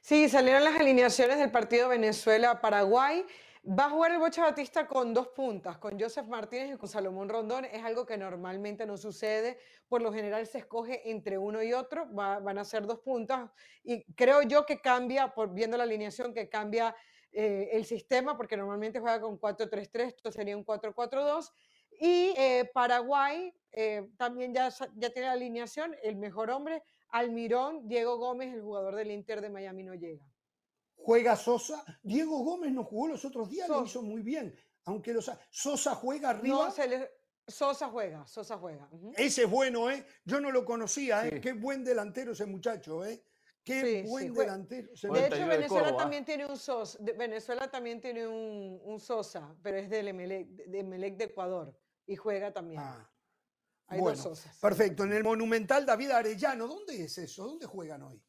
salieron 0.03 0.65
las 0.65 0.77
alineaciones 0.77 1.39
del 1.39 1.51
partido 1.51 1.89
Venezuela-Paraguay. 1.89 3.25
Va 3.63 3.85
a 3.85 3.91
jugar 3.91 4.13
el 4.13 4.19
Bocha 4.19 4.43
Batista 4.43 4.87
con 4.87 5.13
dos 5.13 5.29
puntas, 5.29 5.77
con 5.77 6.01
Joseph 6.01 6.27
Martínez 6.27 6.75
y 6.75 6.79
con 6.79 6.89
Salomón 6.89 7.29
Rondón. 7.29 7.67
Es 7.67 7.85
algo 7.85 8.07
que 8.07 8.17
normalmente 8.17 8.87
no 8.87 8.97
sucede. 8.97 9.59
Por 9.87 10.01
lo 10.01 10.13
general 10.13 10.47
se 10.47 10.59
escoge 10.59 11.11
entre 11.11 11.37
uno 11.37 11.63
y 11.63 11.75
otro. 11.75 12.07
van 12.07 12.57
a 12.57 12.65
ser 12.65 12.87
dos 12.87 13.01
puntas. 13.01 13.51
Y 13.85 14.05
creo 14.15 14.43
yo 14.43 14.65
que 14.65 14.81
cambia, 14.81 15.35
por 15.35 15.53
viendo 15.53 15.77
la 15.77 15.85
alineación, 15.85 16.33
que 16.33 16.49
cambia 16.49 16.97
eh, 17.33 17.69
el 17.73 17.85
sistema, 17.85 18.37
porque 18.37 18.57
normalmente 18.57 18.99
juega 18.99 19.21
con 19.21 19.39
4-3-3, 19.39 20.07
esto 20.07 20.33
sería 20.33 20.57
un 20.57 20.65
4-4-2. 20.65 21.53
Y 22.01 22.33
eh, 22.37 22.71
Paraguay 22.73 23.55
eh, 23.73 24.09
también 24.17 24.55
ya, 24.55 24.71
ya 24.97 25.11
tiene 25.11 25.29
la 25.29 25.33
alineación, 25.33 25.95
el 26.03 26.17
mejor 26.17 26.51
hombre, 26.51 26.83
Almirón, 27.13 27.89
Diego 27.89 28.19
Gómez, 28.19 28.55
el 28.55 28.63
jugador 28.63 28.97
del 28.97 29.11
Inter 29.11 29.41
de 29.41 29.51
Miami, 29.51 29.83
no 29.83 29.95
llega. 29.95 30.25
Juega 30.97 31.37
Sosa. 31.37 31.85
Diego 32.03 32.43
Gómez 32.45 32.73
no 32.73 32.85
jugó 32.85 33.09
los 33.09 33.25
otros 33.25 33.49
días, 33.49 33.69
lo 33.69 33.85
hizo 33.85 34.03
muy 34.03 34.23
bien. 34.23 34.55
Aunque 34.85 35.13
los, 35.13 35.31
Sosa 35.51 35.95
juega 35.95 36.31
arriba. 36.31 36.67
No, 36.67 36.71
se 36.71 37.11
Sosa 37.47 37.89
juega, 37.89 38.27
Sosa 38.27 38.59
juega. 38.59 38.89
Ese 39.17 39.45
es 39.45 39.51
bueno, 39.51 39.91
¿eh? 39.91 40.07
Yo 40.25 40.41
no 40.41 40.51
lo 40.53 40.65
conocía, 40.65 41.27
¿eh? 41.27 41.41
Qué 41.41 41.53
buen 41.53 41.85
delantero 41.85 42.33
ese 42.33 42.47
muchacho, 42.47 43.05
¿eh? 43.05 43.25
Qué 43.65 44.05
buen 44.07 44.33
delantero. 44.33 44.89
de 44.89 45.27
hecho, 45.27 45.47
Venezuela 45.47 45.97
también 45.97 46.25
tiene 46.25 46.47
un 46.47 46.57
Sosa, 46.57 46.99
Venezuela 47.01 47.71
también 47.71 48.01
tiene 48.01 48.27
un, 48.27 49.01
Sosa, 49.01 49.55
pero 49.63 49.79
es 49.79 49.91
del 49.91 50.09
Emelec, 50.09 50.49
de 50.49 50.79
Emelec 50.79 51.17
de 51.17 51.25
Ecuador 51.25 51.77
y 52.07 52.17
juega 52.17 52.53
también. 52.53 52.81
Ah 52.81 53.10
bueno, 53.99 54.33
Perfecto. 54.61 55.05
En 55.05 55.13
el 55.13 55.25
Monumental 55.25 55.85
David 55.85 56.11
Arellano, 56.11 56.67
¿dónde 56.67 57.05
es 57.05 57.19
eso? 57.19 57.47
¿Dónde 57.47 57.67
juegan 57.67 58.03
hoy? 58.03 58.23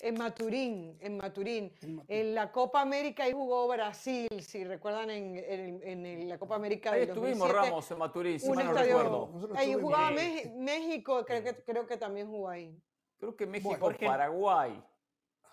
En 0.00 0.18
Maturín, 0.18 0.98
en 1.00 1.16
Maturín. 1.16 1.72
En, 2.08 2.34
la 2.34 2.52
Copa 2.52 2.82
América 2.82 3.24
ahí 3.24 3.32
jugó 3.32 3.66
Brasil, 3.68 4.28
si 4.46 4.62
recuerdan 4.64 5.08
en, 5.10 6.28
la 6.28 6.38
Copa 6.38 6.56
América 6.56 6.92
ahí 6.92 7.02
estuvimos 7.02 7.50
Ramos 7.50 7.90
en 7.90 7.98
Maturín, 7.98 8.38
si 8.38 8.50
mal 8.50 8.66
no 8.66 8.74
recuerdo. 8.74 9.30
Ahí 9.54 9.74
jugaba 9.74 10.10
México, 10.10 11.24
creo 11.24 11.42
que, 11.42 11.54
creo 11.64 11.86
que 11.86 11.96
también 11.96 12.26
jugó 12.26 12.50
ahí. 12.50 12.78
Creo 13.18 13.34
que 13.34 13.46
México, 13.46 13.92
Paraguay. 13.98 14.82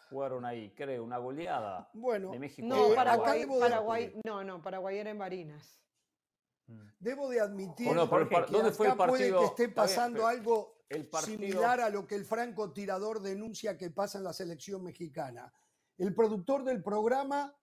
jugaron 0.09 0.43
ahí, 0.43 0.73
creo, 0.75 1.03
una 1.05 1.17
goleada. 1.17 1.89
Bueno, 1.93 2.31
de 2.31 2.39
México. 2.39 2.67
No, 2.67 2.93
Paraguay, 2.93 3.45
Paraguay, 3.45 4.13
no, 4.25 4.43
no, 4.43 4.61
Paraguay 4.61 4.97
era 4.97 5.11
en 5.11 5.19
Barinas. 5.19 5.81
Mm. 6.71 6.91
Debo 6.99 7.29
de 7.29 7.39
admitir 7.39 7.87
que 7.87 7.93
¿dónde 7.93 8.07
fue 8.07 8.21
el 8.21 8.29
partido? 8.29 8.61
puede 9.07 9.31
que 9.31 9.45
esté 9.45 9.69
pasando 9.69 10.27
algo 10.27 10.81
similar 11.23 11.81
a 11.81 11.89
lo 11.89 12.05
que 12.05 12.15
el 12.15 12.25
francotirador 12.25 13.21
denuncia 13.21 13.77
que 13.77 13.89
pasa 13.89 14.17
en 14.17 14.23
la 14.23 14.33
selección 14.33 14.83
mexicana. 14.83 15.51
El 15.97 16.13
productor 16.13 16.63
del 16.63 16.83
programa 16.83 17.55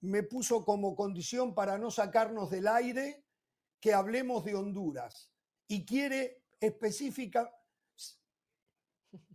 me 0.00 0.22
puso 0.22 0.64
como 0.64 0.96
condición 0.96 1.54
para 1.54 1.78
no 1.78 1.90
sacarnos 1.90 2.50
del 2.50 2.66
aire 2.68 3.24
que 3.80 3.94
hablemos 3.94 4.44
de 4.44 4.54
Honduras 4.54 5.30
y 5.68 5.84
quiere 5.84 6.44
específica. 6.60 7.52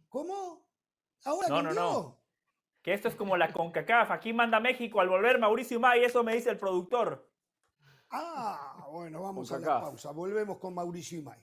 ¿Cómo? 0.09 0.65
Ahora 1.25 1.47
no, 1.49 1.61
no, 1.61 1.73
no. 1.73 2.21
Que 2.81 2.93
esto 2.93 3.07
es 3.07 3.15
como 3.15 3.35
la 3.35 3.51
CONCACAF. 3.51 4.11
Aquí 4.11 4.31
manda 4.33 4.59
México 4.59 5.01
al 5.01 5.09
volver 5.09 5.39
Mauricio 5.39 5.79
May, 5.79 6.03
eso 6.03 6.23
me 6.23 6.35
dice 6.35 6.49
el 6.49 6.57
productor. 6.57 7.29
Ah, 8.09 8.87
bueno, 8.91 9.21
vamos 9.21 9.51
a 9.51 9.59
la 9.59 9.81
pausa. 9.81 10.11
Volvemos 10.11 10.57
con 10.57 10.73
Mauricio 10.73 11.21
May. 11.23 11.39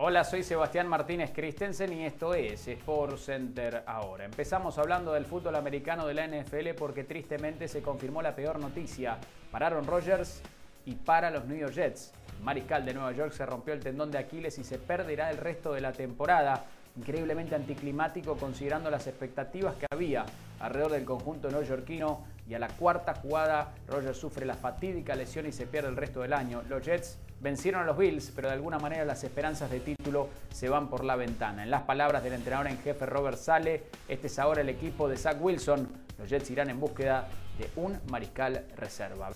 Hola, 0.00 0.22
soy 0.22 0.44
Sebastián 0.44 0.86
Martínez 0.88 1.32
Christensen 1.34 1.92
y 1.92 2.06
esto 2.06 2.32
es 2.32 2.68
Sport 2.68 3.18
Center 3.18 3.82
ahora. 3.84 4.24
Empezamos 4.24 4.78
hablando 4.78 5.12
del 5.12 5.26
fútbol 5.26 5.56
americano 5.56 6.06
de 6.06 6.14
la 6.14 6.26
NFL 6.26 6.74
porque 6.78 7.04
tristemente 7.04 7.66
se 7.68 7.82
confirmó 7.82 8.22
la 8.22 8.34
peor 8.34 8.58
noticia 8.60 9.18
para 9.50 9.66
Aaron 9.66 9.86
Rodgers 9.86 10.40
y 10.86 10.94
para 10.94 11.30
los 11.30 11.44
New 11.46 11.58
York 11.58 11.74
Jets. 11.74 12.12
Mariscal 12.42 12.84
de 12.84 12.94
Nueva 12.94 13.12
York 13.12 13.32
se 13.32 13.46
rompió 13.46 13.74
el 13.74 13.80
tendón 13.80 14.10
de 14.10 14.18
Aquiles 14.18 14.58
y 14.58 14.64
se 14.64 14.78
perderá 14.78 15.30
el 15.30 15.38
resto 15.38 15.72
de 15.72 15.80
la 15.80 15.92
temporada. 15.92 16.64
Increíblemente 16.96 17.54
anticlimático 17.54 18.36
considerando 18.36 18.90
las 18.90 19.06
expectativas 19.06 19.76
que 19.76 19.86
había 19.90 20.26
alrededor 20.60 20.92
del 20.92 21.04
conjunto 21.04 21.50
neoyorquino 21.50 22.24
y 22.48 22.54
a 22.54 22.58
la 22.58 22.68
cuarta 22.68 23.14
jugada 23.14 23.72
Rodgers 23.86 24.18
sufre 24.18 24.46
la 24.46 24.54
fatídica 24.54 25.14
lesión 25.14 25.46
y 25.46 25.52
se 25.52 25.66
pierde 25.66 25.88
el 25.88 25.96
resto 25.96 26.22
del 26.22 26.32
año. 26.32 26.62
Los 26.68 26.84
Jets 26.84 27.18
Vencieron 27.40 27.82
a 27.82 27.84
los 27.84 27.96
Bills, 27.96 28.32
pero 28.34 28.48
de 28.48 28.54
alguna 28.54 28.80
manera 28.80 29.04
las 29.04 29.22
esperanzas 29.22 29.70
de 29.70 29.78
título 29.78 30.28
se 30.52 30.68
van 30.68 30.88
por 30.88 31.04
la 31.04 31.14
ventana. 31.14 31.62
En 31.62 31.70
las 31.70 31.82
palabras 31.82 32.24
del 32.24 32.32
entrenador 32.32 32.66
en 32.66 32.78
jefe 32.78 33.06
Robert 33.06 33.38
Sale, 33.38 33.84
este 34.08 34.26
es 34.26 34.38
ahora 34.40 34.62
el 34.62 34.68
equipo 34.68 35.08
de 35.08 35.16
Zach 35.16 35.36
Wilson. 35.40 35.88
Los 36.18 36.28
Jets 36.28 36.50
irán 36.50 36.68
en 36.68 36.80
búsqueda 36.80 37.28
de 37.58 37.70
un 37.76 38.00
mariscal 38.10 38.64
reserva. 38.76 39.30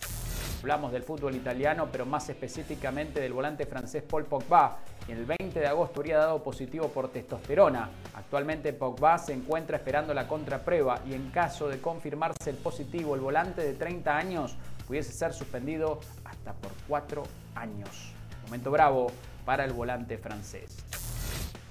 Hablamos 0.63 0.93
del 0.93 1.03
fútbol 1.03 1.35
italiano, 1.35 1.89
pero 1.91 2.07
más 2.07 2.29
específicamente 2.29 3.21
del 3.21 3.33
volante 3.33 3.67
francés 3.67 4.05
Paul 4.09 4.27
Pogba, 4.27 4.79
quien 5.05 5.19
el 5.19 5.25
20 5.25 5.59
de 5.59 5.67
agosto 5.67 5.99
habría 5.99 6.19
dado 6.19 6.41
positivo 6.41 6.87
por 6.87 7.09
testosterona. 7.09 7.91
Actualmente 8.15 8.73
Pogba 8.73 9.19
se 9.19 9.33
encuentra 9.33 9.79
esperando 9.79 10.15
la 10.15 10.29
contraprueba 10.29 11.01
y 11.05 11.15
en 11.15 11.31
caso 11.31 11.69
de 11.69 11.81
confirmarse 11.81 12.51
el 12.51 12.57
positivo, 12.59 13.17
el 13.17 13.21
volante 13.21 13.61
de 13.61 13.75
30 13.75 14.17
años 14.17 14.57
pudiese 14.87 15.11
ser 15.11 15.33
suspendido 15.33 15.99
hasta 16.25 16.53
por 16.53 16.71
cuatro 16.87 17.25
años. 17.57 18.13
Momento 18.45 18.71
bravo 18.71 19.11
para 19.45 19.65
el 19.65 19.73
volante 19.73 20.17
francés. 20.17 20.77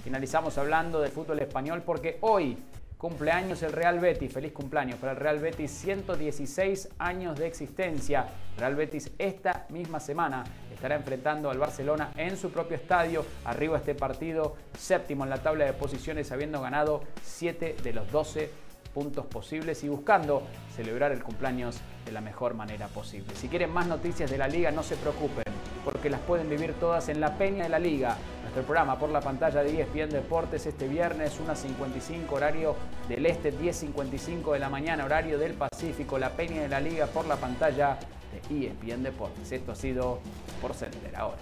Finalizamos 0.04 0.58
hablando 0.58 1.00
del 1.00 1.12
fútbol 1.12 1.40
español 1.40 1.82
porque 1.86 2.18
hoy 2.20 2.58
cumpleaños 3.02 3.64
el 3.64 3.72
Real 3.72 4.00
Betis. 4.00 4.32
Feliz 4.32 4.52
cumpleaños 4.52 5.00
para 5.00 5.14
el 5.14 5.18
Real 5.18 5.40
Betis. 5.40 5.72
116 5.72 6.90
años 7.00 7.36
de 7.40 7.48
existencia. 7.48 8.28
Real 8.60 8.76
Betis 8.76 9.10
esta 9.18 9.66
misma 9.70 10.00
semana 10.00 10.44
estará 10.72 10.98
enfrentando 10.98 11.50
al 11.50 11.58
Barcelona 11.58 12.12
en 12.16 12.38
su 12.38 12.52
propio 12.52 12.78
estadio. 12.78 13.26
Arriba 13.46 13.80
este 13.80 13.96
partido, 13.96 14.56
séptimo 14.78 15.24
en 15.24 15.32
la 15.32 15.42
tabla 15.42 15.66
de 15.66 15.74
posiciones, 15.74 16.32
habiendo 16.32 16.62
ganado 16.62 17.02
7 17.24 17.78
de 17.82 17.92
los 17.92 18.12
12 18.12 18.52
puntos 18.94 19.26
posibles 19.26 19.84
y 19.84 19.90
buscando 19.90 20.44
celebrar 20.76 21.12
el 21.12 21.24
cumpleaños 21.24 21.80
de 22.06 22.12
la 22.12 22.22
mejor 22.22 22.54
manera 22.54 22.88
posible. 22.88 23.34
Si 23.34 23.48
quieren 23.48 23.72
más 23.72 23.88
noticias 23.88 24.30
de 24.30 24.38
la 24.38 24.48
liga, 24.48 24.70
no 24.70 24.84
se 24.84 24.96
preocupen, 24.96 25.46
porque 25.84 26.12
las 26.12 26.20
pueden 26.20 26.48
vivir 26.50 26.74
todas 26.74 27.10
en 27.10 27.20
la 27.20 27.36
Peña 27.36 27.64
de 27.64 27.70
la 27.70 27.80
Liga. 27.80 28.16
Nuestro 28.52 28.68
programa 28.68 29.00
por 29.00 29.10
la 29.12 29.22
pantalla 29.22 29.64
de 29.64 29.80
ESPN 29.80 30.10
Deportes 30.10 30.66
este 30.66 30.86
viernes, 30.86 31.40
1.55 31.40 32.30
horario 32.34 32.76
del 33.08 33.26
este, 33.26 33.58
10.55 33.58 34.52
de 34.52 34.60
la 34.60 34.70
mañana 34.70 35.06
horario 35.06 35.40
del 35.40 35.54
Pacífico. 35.54 36.20
La 36.20 36.32
Peña 36.32 36.62
de 36.64 36.68
la 36.68 36.82
Liga 36.82 37.06
por 37.06 37.26
la 37.28 37.38
pantalla 37.38 37.98
de 38.50 38.68
ESPN 38.68 39.04
Deportes. 39.04 39.50
Esto 39.54 39.72
ha 39.72 39.76
sido 39.76 40.20
por 40.62 40.74
Center 40.74 41.16
ahora. 41.16 41.38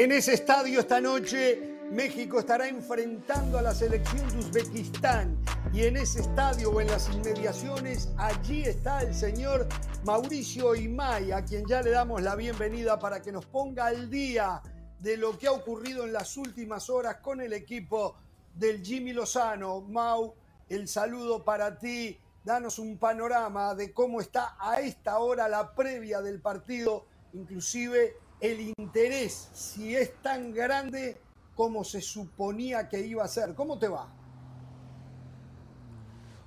En 0.00 0.12
ese 0.12 0.32
estadio 0.32 0.80
esta 0.80 0.98
noche 0.98 1.76
México 1.92 2.38
estará 2.38 2.66
enfrentando 2.66 3.58
a 3.58 3.60
la 3.60 3.74
selección 3.74 4.26
de 4.30 4.38
Uzbekistán 4.38 5.36
y 5.74 5.82
en 5.82 5.98
ese 5.98 6.20
estadio 6.20 6.70
o 6.70 6.80
en 6.80 6.86
las 6.86 7.10
inmediaciones 7.10 8.08
allí 8.16 8.62
está 8.62 9.02
el 9.02 9.14
señor 9.14 9.68
Mauricio 10.06 10.74
Imay, 10.74 11.32
a 11.32 11.44
quien 11.44 11.66
ya 11.66 11.82
le 11.82 11.90
damos 11.90 12.22
la 12.22 12.34
bienvenida 12.34 12.98
para 12.98 13.20
que 13.20 13.30
nos 13.30 13.44
ponga 13.44 13.88
al 13.88 14.08
día 14.08 14.62
de 15.00 15.18
lo 15.18 15.36
que 15.36 15.48
ha 15.48 15.52
ocurrido 15.52 16.04
en 16.04 16.14
las 16.14 16.34
últimas 16.38 16.88
horas 16.88 17.16
con 17.16 17.42
el 17.42 17.52
equipo 17.52 18.16
del 18.54 18.82
Jimmy 18.82 19.12
Lozano. 19.12 19.82
Mau, 19.82 20.34
el 20.70 20.88
saludo 20.88 21.44
para 21.44 21.78
ti. 21.78 22.18
Danos 22.42 22.78
un 22.78 22.96
panorama 22.96 23.74
de 23.74 23.92
cómo 23.92 24.22
está 24.22 24.56
a 24.58 24.80
esta 24.80 25.18
hora 25.18 25.46
la 25.46 25.74
previa 25.74 26.22
del 26.22 26.40
partido, 26.40 27.04
inclusive 27.34 28.16
el 28.40 28.72
interés, 28.78 29.50
si 29.52 29.94
es 29.94 30.14
tan 30.22 30.52
grande 30.52 31.20
como 31.54 31.84
se 31.84 32.00
suponía 32.00 32.88
que 32.88 33.00
iba 33.00 33.24
a 33.24 33.28
ser. 33.28 33.54
¿Cómo 33.54 33.78
te 33.78 33.88
va? 33.88 34.08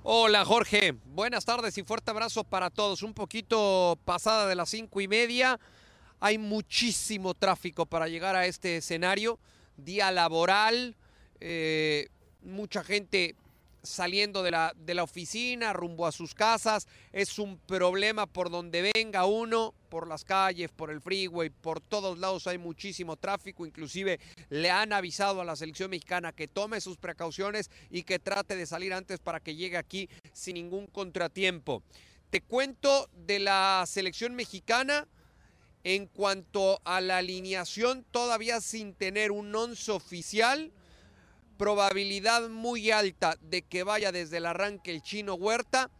Hola 0.02 0.44
Jorge, 0.44 0.96
buenas 1.06 1.44
tardes 1.44 1.78
y 1.78 1.82
fuerte 1.82 2.10
abrazo 2.10 2.44
para 2.44 2.68
todos. 2.68 3.02
Un 3.02 3.14
poquito 3.14 3.98
pasada 4.04 4.46
de 4.46 4.54
las 4.54 4.68
cinco 4.68 5.00
y 5.00 5.08
media, 5.08 5.58
hay 6.20 6.36
muchísimo 6.36 7.32
tráfico 7.32 7.86
para 7.86 8.08
llegar 8.08 8.36
a 8.36 8.44
este 8.44 8.78
escenario, 8.78 9.38
día 9.76 10.10
laboral, 10.10 10.96
eh, 11.40 12.08
mucha 12.42 12.84
gente 12.84 13.34
saliendo 13.84 14.42
de 14.42 14.50
la, 14.50 14.72
de 14.76 14.94
la 14.94 15.04
oficina, 15.04 15.72
rumbo 15.72 16.06
a 16.06 16.12
sus 16.12 16.34
casas. 16.34 16.88
Es 17.12 17.38
un 17.38 17.58
problema 17.58 18.26
por 18.26 18.50
donde 18.50 18.90
venga 18.94 19.26
uno, 19.26 19.74
por 19.88 20.08
las 20.08 20.24
calles, 20.24 20.70
por 20.72 20.90
el 20.90 21.00
freeway, 21.00 21.50
por 21.50 21.80
todos 21.80 22.18
lados 22.18 22.46
hay 22.46 22.58
muchísimo 22.58 23.16
tráfico. 23.16 23.64
Inclusive 23.64 24.18
le 24.48 24.70
han 24.70 24.92
avisado 24.92 25.40
a 25.40 25.44
la 25.44 25.54
selección 25.54 25.90
mexicana 25.90 26.32
que 26.32 26.48
tome 26.48 26.80
sus 26.80 26.96
precauciones 26.96 27.70
y 27.90 28.02
que 28.02 28.18
trate 28.18 28.56
de 28.56 28.66
salir 28.66 28.92
antes 28.92 29.20
para 29.20 29.40
que 29.40 29.54
llegue 29.54 29.76
aquí 29.76 30.08
sin 30.32 30.54
ningún 30.54 30.86
contratiempo. 30.88 31.82
Te 32.30 32.40
cuento 32.40 33.08
de 33.12 33.38
la 33.38 33.84
selección 33.86 34.34
mexicana. 34.34 35.06
En 35.86 36.06
cuanto 36.06 36.80
a 36.86 37.02
la 37.02 37.18
alineación, 37.18 38.06
todavía 38.10 38.62
sin 38.62 38.94
tener 38.94 39.30
un 39.30 39.54
once 39.54 39.92
oficial, 39.92 40.72
probabilidad 41.56 42.48
muy 42.48 42.90
alta 42.90 43.36
de 43.40 43.62
que 43.62 43.82
vaya 43.82 44.12
desde 44.12 44.38
el 44.38 44.46
arranque 44.46 44.90
el 44.90 45.02
chino 45.02 45.34
Huerta 45.34 45.90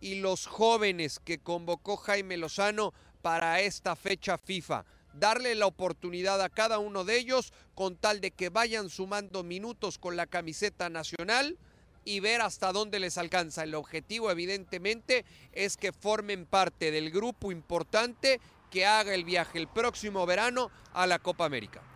y 0.00 0.16
los 0.16 0.46
jóvenes 0.46 1.20
que 1.24 1.38
convocó 1.38 1.96
Jaime 1.96 2.36
Lozano 2.36 2.92
para 3.22 3.60
esta 3.60 3.96
fecha 3.96 4.38
FIFA. 4.38 4.84
Darle 5.14 5.54
la 5.54 5.66
oportunidad 5.66 6.42
a 6.42 6.48
cada 6.48 6.78
uno 6.78 7.04
de 7.04 7.16
ellos 7.16 7.52
con 7.74 7.96
tal 7.96 8.20
de 8.20 8.30
que 8.30 8.48
vayan 8.48 8.90
sumando 8.90 9.42
minutos 9.42 9.98
con 9.98 10.16
la 10.16 10.26
camiseta 10.26 10.90
nacional 10.90 11.56
y 12.04 12.20
ver 12.20 12.42
hasta 12.42 12.72
dónde 12.72 13.00
les 13.00 13.16
alcanza. 13.16 13.62
El 13.62 13.74
objetivo 13.74 14.30
evidentemente 14.30 15.24
es 15.52 15.76
que 15.76 15.92
formen 15.92 16.44
parte 16.46 16.90
del 16.90 17.10
grupo 17.10 17.52
importante 17.52 18.40
que 18.70 18.86
haga 18.86 19.14
el 19.14 19.24
viaje 19.24 19.58
el 19.58 19.68
próximo 19.68 20.26
verano 20.26 20.70
a 20.92 21.06
la 21.06 21.18
Copa 21.18 21.44
América. 21.44 21.93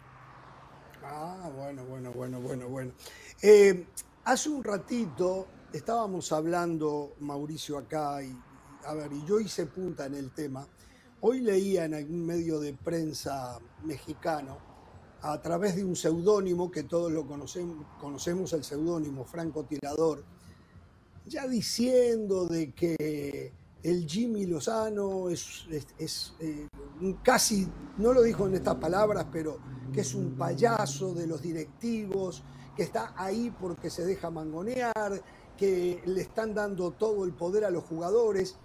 Ah, 1.05 1.51
bueno, 1.55 1.85
bueno, 1.85 2.13
bueno, 2.13 2.41
bueno, 2.41 2.69
bueno. 2.69 2.93
Eh, 3.41 3.87
hace 4.25 4.49
un 4.49 4.65
ratito 4.65 5.47
estábamos 5.73 6.33
hablando, 6.33 7.15
Mauricio, 7.21 7.79
acá, 7.79 8.23
y, 8.23 8.37
a 8.85 8.95
ver, 8.95 9.13
y 9.13 9.25
yo 9.25 9.41
hice 9.41 9.67
punta 9.67 10.07
en 10.07 10.15
el 10.15 10.31
tema. 10.31 10.67
Hoy 11.21 11.41
leía 11.41 11.85
en 11.85 11.95
algún 11.95 12.27
medio 12.27 12.61
de 12.61 12.75
prensa 12.75 13.59
mexicano, 13.85 14.59
a 15.21 15.41
través 15.43 15.77
de 15.77 15.85
un 15.85 15.97
seudónimo 15.97 16.71
que 16.71 16.85
todos 16.85 17.11
lo 17.11 17.27
conocemos, 17.27 17.87
conocemos 18.01 18.53
el 18.53 18.63
seudónimo 18.63 19.25
Franco 19.25 19.65
Tirador, 19.65 20.25
ya 21.27 21.47
diciendo 21.47 22.47
de 22.47 22.73
que 22.73 23.53
el 23.83 24.07
Jimmy 24.07 24.47
Lozano 24.47 25.29
es, 25.29 25.67
eh, 25.99 26.69
casi, 27.23 27.69
no 27.99 28.13
lo 28.13 28.23
dijo 28.23 28.47
en 28.47 28.55
estas 28.55 28.77
palabras, 28.77 29.27
pero 29.33 29.59
que 29.93 30.03
es 30.03 30.15
un 30.15 30.37
payaso 30.37 31.15
de 31.15 31.27
los 31.27 31.43
directivos, 31.43 32.43
que 32.77 32.85
está 32.85 33.13
ahí 33.17 33.53
porque 33.61 33.91
se 33.91 34.05
deja 34.05 34.31
mangonear, 34.31 35.23
que 35.57 36.03
le 36.07 36.21
están 36.23 36.55
dando 36.55 36.93
todo 36.93 37.25
el 37.25 37.33
poder 37.33 37.65
a 37.65 37.71
los 37.71 37.85
jugadores. 37.85 38.57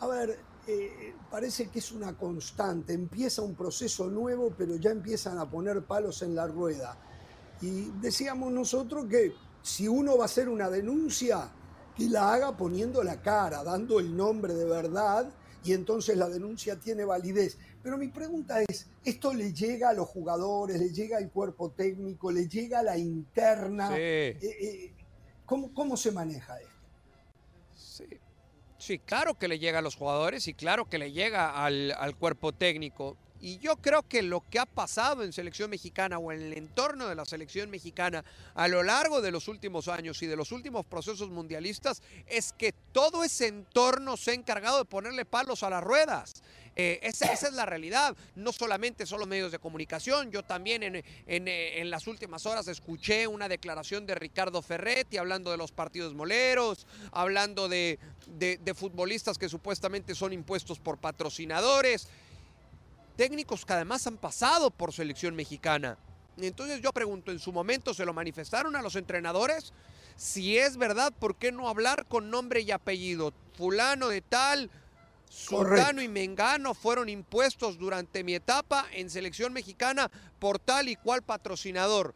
A 0.00 0.06
ver, 0.06 0.38
eh, 0.66 1.14
parece 1.30 1.68
que 1.68 1.78
es 1.78 1.92
una 1.92 2.16
constante, 2.16 2.92
empieza 2.92 3.42
un 3.42 3.54
proceso 3.54 4.08
nuevo, 4.08 4.52
pero 4.56 4.76
ya 4.76 4.90
empiezan 4.90 5.38
a 5.38 5.48
poner 5.48 5.84
palos 5.84 6.22
en 6.22 6.34
la 6.34 6.46
rueda. 6.46 6.96
Y 7.60 7.90
decíamos 8.00 8.52
nosotros 8.52 9.06
que 9.06 9.34
si 9.62 9.88
uno 9.88 10.16
va 10.16 10.24
a 10.24 10.26
hacer 10.26 10.48
una 10.48 10.68
denuncia, 10.68 11.50
que 11.96 12.08
la 12.08 12.32
haga 12.32 12.56
poniendo 12.56 13.02
la 13.02 13.22
cara, 13.22 13.62
dando 13.62 14.00
el 14.00 14.16
nombre 14.16 14.54
de 14.54 14.64
verdad, 14.64 15.32
y 15.64 15.72
entonces 15.72 16.16
la 16.16 16.28
denuncia 16.28 16.78
tiene 16.78 17.04
validez. 17.04 17.56
Pero 17.84 17.98
mi 17.98 18.08
pregunta 18.08 18.62
es, 18.66 18.88
¿esto 19.04 19.34
le 19.34 19.52
llega 19.52 19.90
a 19.90 19.92
los 19.92 20.08
jugadores, 20.08 20.80
le 20.80 20.88
llega 20.88 21.18
al 21.18 21.30
cuerpo 21.30 21.70
técnico, 21.70 22.32
le 22.32 22.48
llega 22.48 22.78
a 22.78 22.82
la 22.82 22.96
interna? 22.96 23.90
Eh, 23.94 24.38
eh, 24.40 24.94
¿cómo, 25.44 25.94
se 25.94 26.10
maneja 26.10 26.58
esto? 26.58 26.72
Sí. 27.76 28.06
sí. 28.78 28.98
claro 29.00 29.34
que 29.34 29.48
le 29.48 29.58
llega 29.58 29.80
a 29.80 29.82
los 29.82 29.96
jugadores 29.96 30.48
y 30.48 30.54
claro 30.54 30.88
que 30.88 30.96
le 30.96 31.12
llega 31.12 31.62
al, 31.62 31.92
al 31.98 32.16
cuerpo 32.16 32.54
técnico. 32.54 33.18
Y 33.44 33.58
yo 33.58 33.76
creo 33.76 34.02
que 34.02 34.22
lo 34.22 34.42
que 34.48 34.58
ha 34.58 34.64
pasado 34.64 35.22
en 35.22 35.30
selección 35.30 35.68
mexicana 35.68 36.16
o 36.16 36.32
en 36.32 36.40
el 36.40 36.54
entorno 36.54 37.08
de 37.08 37.14
la 37.14 37.26
selección 37.26 37.68
mexicana 37.68 38.24
a 38.54 38.68
lo 38.68 38.82
largo 38.82 39.20
de 39.20 39.30
los 39.30 39.48
últimos 39.48 39.86
años 39.88 40.22
y 40.22 40.26
de 40.26 40.34
los 40.34 40.50
últimos 40.50 40.86
procesos 40.86 41.28
mundialistas 41.28 42.00
es 42.26 42.54
que 42.54 42.72
todo 42.72 43.22
ese 43.22 43.48
entorno 43.48 44.16
se 44.16 44.30
ha 44.30 44.34
encargado 44.34 44.78
de 44.78 44.86
ponerle 44.86 45.26
palos 45.26 45.62
a 45.62 45.68
las 45.68 45.84
ruedas. 45.84 46.42
Eh, 46.74 47.00
esa, 47.02 47.34
es 47.34 47.52
la 47.52 47.66
realidad. 47.66 48.16
No 48.34 48.50
solamente 48.50 49.04
son 49.04 49.20
los 49.20 49.28
medios 49.28 49.52
de 49.52 49.58
comunicación, 49.58 50.30
yo 50.30 50.42
también 50.42 50.82
en, 50.82 51.04
en, 51.26 51.90
las 51.90 52.06
últimas 52.06 52.46
horas 52.46 52.66
escuché 52.68 53.26
una 53.26 53.46
declaración 53.46 54.06
de 54.06 54.14
Ricardo 54.14 54.62
Ferretti 54.62 55.18
hablando 55.18 55.50
de 55.50 55.58
los 55.58 55.70
partidos 55.70 56.14
moleros, 56.14 56.86
hablando 57.12 57.68
de, 57.68 57.98
de 58.26 58.74
futbolistas 58.74 59.36
que 59.36 59.50
supuestamente 59.50 60.14
son 60.14 60.32
impuestos 60.32 60.78
por 60.78 60.96
patrocinadores 60.96 62.08
técnicos 63.16 63.64
que 63.64 63.72
además 63.72 64.06
han 64.06 64.16
pasado 64.16 64.70
por 64.70 64.92
selección 64.92 65.34
mexicana. 65.34 65.98
Entonces 66.36 66.80
yo 66.80 66.92
pregunto, 66.92 67.30
¿en 67.30 67.38
su 67.38 67.52
momento 67.52 67.94
se 67.94 68.04
lo 68.04 68.12
manifestaron 68.12 68.74
a 68.76 68.82
los 68.82 68.96
entrenadores? 68.96 69.72
Si 70.16 70.58
es 70.58 70.76
verdad, 70.76 71.12
¿por 71.12 71.36
qué 71.36 71.52
no 71.52 71.68
hablar 71.68 72.06
con 72.06 72.30
nombre 72.30 72.60
y 72.60 72.70
apellido? 72.70 73.32
Fulano 73.56 74.08
de 74.08 74.20
tal, 74.20 74.70
Sultano 75.28 76.00
y 76.00 76.08
Mengano 76.08 76.74
fueron 76.74 77.08
impuestos 77.08 77.78
durante 77.78 78.22
mi 78.22 78.34
etapa 78.34 78.86
en 78.92 79.10
selección 79.10 79.52
mexicana 79.52 80.10
por 80.38 80.58
tal 80.58 80.88
y 80.88 80.96
cual 80.96 81.22
patrocinador 81.22 82.14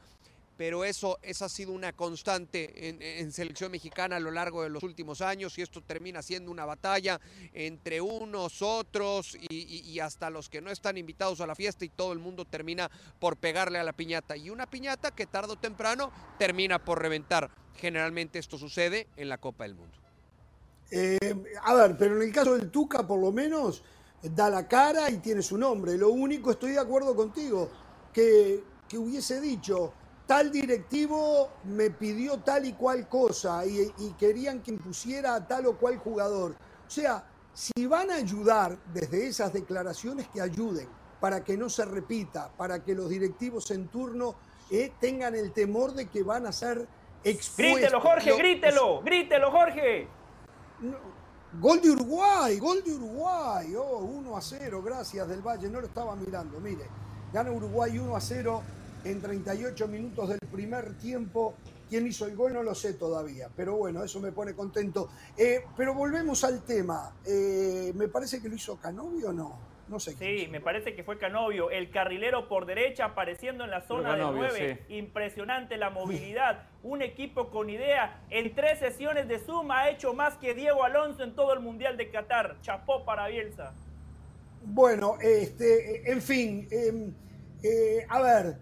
pero 0.58 0.84
eso, 0.84 1.20
esa 1.22 1.44
ha 1.44 1.48
sido 1.48 1.70
una 1.70 1.92
constante 1.92 2.88
en, 3.20 3.32
selección 3.32 3.70
mexicana 3.70 4.16
a 4.16 4.20
lo 4.20 4.32
largo 4.32 4.64
de 4.64 4.68
los 4.68 4.82
últimos 4.82 5.20
años 5.20 5.56
y 5.56 5.62
esto 5.62 5.80
termina 5.82 6.20
siendo 6.20 6.50
una 6.50 6.64
batalla 6.64 7.20
entre 7.52 8.00
unos, 8.00 8.60
otros 8.60 9.38
y, 9.48 10.00
hasta 10.00 10.30
los 10.30 10.48
que 10.48 10.60
no 10.60 10.72
están 10.72 10.98
invitados 10.98 11.40
a 11.40 11.46
la 11.46 11.54
fiesta 11.54 11.84
y 11.84 11.90
todo 11.90 12.12
el 12.12 12.18
mundo 12.18 12.44
termina 12.44 12.90
por 13.20 13.36
pegarle 13.36 13.78
a 13.78 13.84
la 13.84 13.92
piñata. 13.92 14.36
Y 14.36 14.50
una 14.50 14.66
piñata 14.66 15.12
que 15.12 15.26
tarde 15.26 15.52
o 15.52 15.56
temprano 15.56 16.10
termina 16.40 16.84
por 16.84 17.00
reventar. 17.00 17.48
Generalmente 17.76 18.40
esto 18.40 18.58
sucede 18.58 19.06
en 19.16 19.28
la 19.28 19.38
Copa 19.38 19.62
del 19.62 19.76
Mundo. 19.76 19.96
Eh, 20.90 21.44
a 21.62 21.74
ver, 21.74 21.96
pero 21.96 22.16
en 22.16 22.22
el 22.22 22.34
caso 22.34 22.56
del 22.56 22.68
Tuca 22.72 23.06
por 23.06 23.20
lo 23.20 23.30
menos 23.30 23.84
da 24.22 24.50
la 24.50 24.66
cara 24.66 25.08
y 25.08 25.18
tiene 25.18 25.40
su 25.40 25.56
nombre. 25.56 25.96
Lo 25.96 26.08
único, 26.08 26.50
estoy 26.50 26.72
de 26.72 26.80
acuerdo 26.80 27.14
contigo, 27.14 27.70
que, 28.12 28.64
que 28.88 28.98
hubiese 28.98 29.40
dicho 29.40 29.92
tal 30.28 30.52
directivo 30.52 31.48
me 31.64 31.88
pidió 31.88 32.38
tal 32.40 32.66
y 32.66 32.74
cual 32.74 33.08
cosa 33.08 33.64
y, 33.64 33.90
querían 34.18 34.62
que 34.62 34.72
impusiera 34.72 35.34
a 35.34 35.48
tal 35.48 35.66
o 35.66 35.78
cual 35.78 35.96
jugador. 35.96 36.54
O 36.86 36.90
sea, 36.90 37.24
si 37.54 37.86
van 37.86 38.10
a 38.10 38.16
ayudar 38.16 38.76
desde 38.92 39.26
esas 39.26 39.54
declaraciones, 39.54 40.28
que 40.28 40.42
ayuden 40.42 40.86
para 41.18 41.42
que 41.42 41.56
no 41.56 41.70
se 41.70 41.86
repita, 41.86 42.50
para 42.58 42.84
que 42.84 42.94
los 42.94 43.08
directivos 43.08 43.70
en 43.70 43.88
turno 43.88 44.34
eh, 44.70 44.92
tengan 45.00 45.34
el 45.34 45.50
temor 45.52 45.94
de 45.94 46.06
que 46.06 46.22
van 46.22 46.46
a 46.46 46.52
ser 46.52 46.86
expuestos. 47.24 47.78
Grítelo, 47.80 48.00
Jorge, 48.02 48.36
grítelo, 48.36 49.00
grítelo, 49.00 49.50
Jorge. 49.50 50.08
gol 51.58 51.80
de 51.80 51.90
Uruguay, 51.90 52.58
gol 52.58 52.84
de 52.84 52.92
Uruguay. 52.92 53.74
Oh, 53.76 54.00
1 54.00 54.36
a 54.36 54.42
0, 54.42 54.82
gracias 54.82 55.26
del 55.26 55.40
Valle, 55.40 55.70
no 55.70 55.80
lo 55.80 55.86
estaba 55.86 56.14
mirando. 56.14 56.60
Mire, 56.60 56.84
gana 57.32 57.50
Uruguay 57.50 57.98
1 57.98 58.14
a 58.14 58.20
0 58.20 58.62
en 59.04 59.20
38 59.20 59.88
minutos 59.88 60.28
del 60.28 60.38
primer 60.50 60.94
tiempo. 60.98 61.54
¿Quién 61.88 62.06
hizo 62.06 62.26
el 62.26 62.36
gol? 62.36 62.52
No 62.52 62.62
lo 62.62 62.74
sé 62.74 62.94
todavía, 62.94 63.48
pero 63.56 63.76
bueno, 63.76 64.04
eso 64.04 64.20
me 64.20 64.30
pone 64.32 64.54
contento. 64.54 65.08
Eh, 65.36 65.64
pero 65.76 65.94
volvemos 65.94 66.44
al 66.44 66.62
tema. 66.62 67.14
Eh, 67.24 67.92
me 67.94 68.08
parece 68.08 68.42
que 68.42 68.48
lo 68.48 68.54
hizo 68.54 68.76
Canovio 68.76 69.30
o 69.30 69.32
no. 69.32 69.58
No 69.88 69.98
sé. 69.98 70.12
Sí, 70.16 70.48
me 70.50 70.60
parece 70.60 70.94
que 70.94 71.02
fue 71.02 71.16
Canovio, 71.16 71.70
el 71.70 71.90
carrilero 71.90 72.46
por 72.46 72.66
derecha 72.66 73.06
apareciendo 73.06 73.64
en 73.64 73.70
la 73.70 73.80
zona 73.80 74.16
de 74.16 74.22
9. 74.22 74.84
Impresionante 74.90 75.78
la 75.78 75.88
movilidad. 75.88 76.66
Un 76.82 77.00
equipo 77.00 77.48
con 77.48 77.70
idea. 77.70 78.20
En 78.28 78.54
tres 78.54 78.80
sesiones 78.80 79.28
de 79.28 79.38
suma 79.38 79.80
ha 79.80 79.90
hecho 79.90 80.12
más 80.12 80.36
que 80.36 80.52
Diego 80.52 80.84
Alonso 80.84 81.24
en 81.24 81.34
todo 81.34 81.54
el 81.54 81.60
Mundial 81.60 81.96
de 81.96 82.10
Qatar. 82.10 82.58
Chapó 82.60 83.06
para 83.06 83.28
Bielsa. 83.28 83.72
Bueno, 84.62 85.16
este, 85.22 86.10
en 86.10 86.20
fin, 86.20 86.68
em, 86.70 87.14
eh, 87.62 88.04
a 88.08 88.20
ver, 88.20 88.58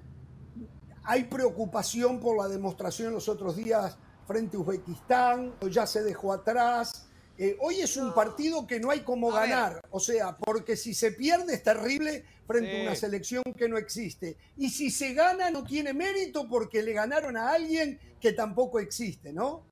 hay 1.07 1.25
preocupación 1.25 2.19
por 2.21 2.37
la 2.37 2.49
demostración 2.49 3.13
los 3.13 3.29
otros 3.29 3.57
días 3.57 3.97
frente 4.27 4.57
a 4.57 4.61
Uzbekistán, 4.61 5.55
ya 5.71 5.87
se 5.87 6.03
dejó 6.03 6.33
atrás. 6.33 7.07
Eh, 7.39 7.57
hoy 7.61 7.81
es 7.81 7.97
un 7.97 8.13
partido 8.13 8.67
que 8.67 8.81
no 8.81 8.91
hay 8.91 9.01
como 9.01 9.31
ganar, 9.31 9.81
o 9.91 10.01
sea, 10.01 10.35
porque 10.35 10.75
si 10.75 10.95
se 10.95 11.13
pierde 11.13 11.55
es 11.55 11.63
terrible 11.63 12.25
frente 12.47 12.81
a 12.81 12.83
una 12.83 12.97
selección 12.97 13.43
que 13.57 13.69
no 13.69 13.77
existe. 13.77 14.37
Y 14.57 14.71
si 14.71 14.91
se 14.91 15.13
gana 15.15 15.51
no 15.51 15.63
tiene 15.63 15.93
mérito 15.93 16.49
porque 16.49 16.83
le 16.83 16.93
ganaron 16.93 17.37
a 17.37 17.53
alguien 17.53 18.01
que 18.21 18.33
tampoco 18.33 18.81
existe, 18.81 19.33
¿no? 19.33 19.65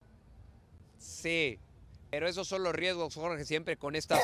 Sí, 0.98 1.58
pero 2.10 2.28
esos 2.28 2.46
son 2.46 2.62
los 2.62 2.74
riesgos, 2.74 3.14
Jorge, 3.14 3.44
siempre 3.44 3.76
con 3.76 3.96
estas, 3.96 4.20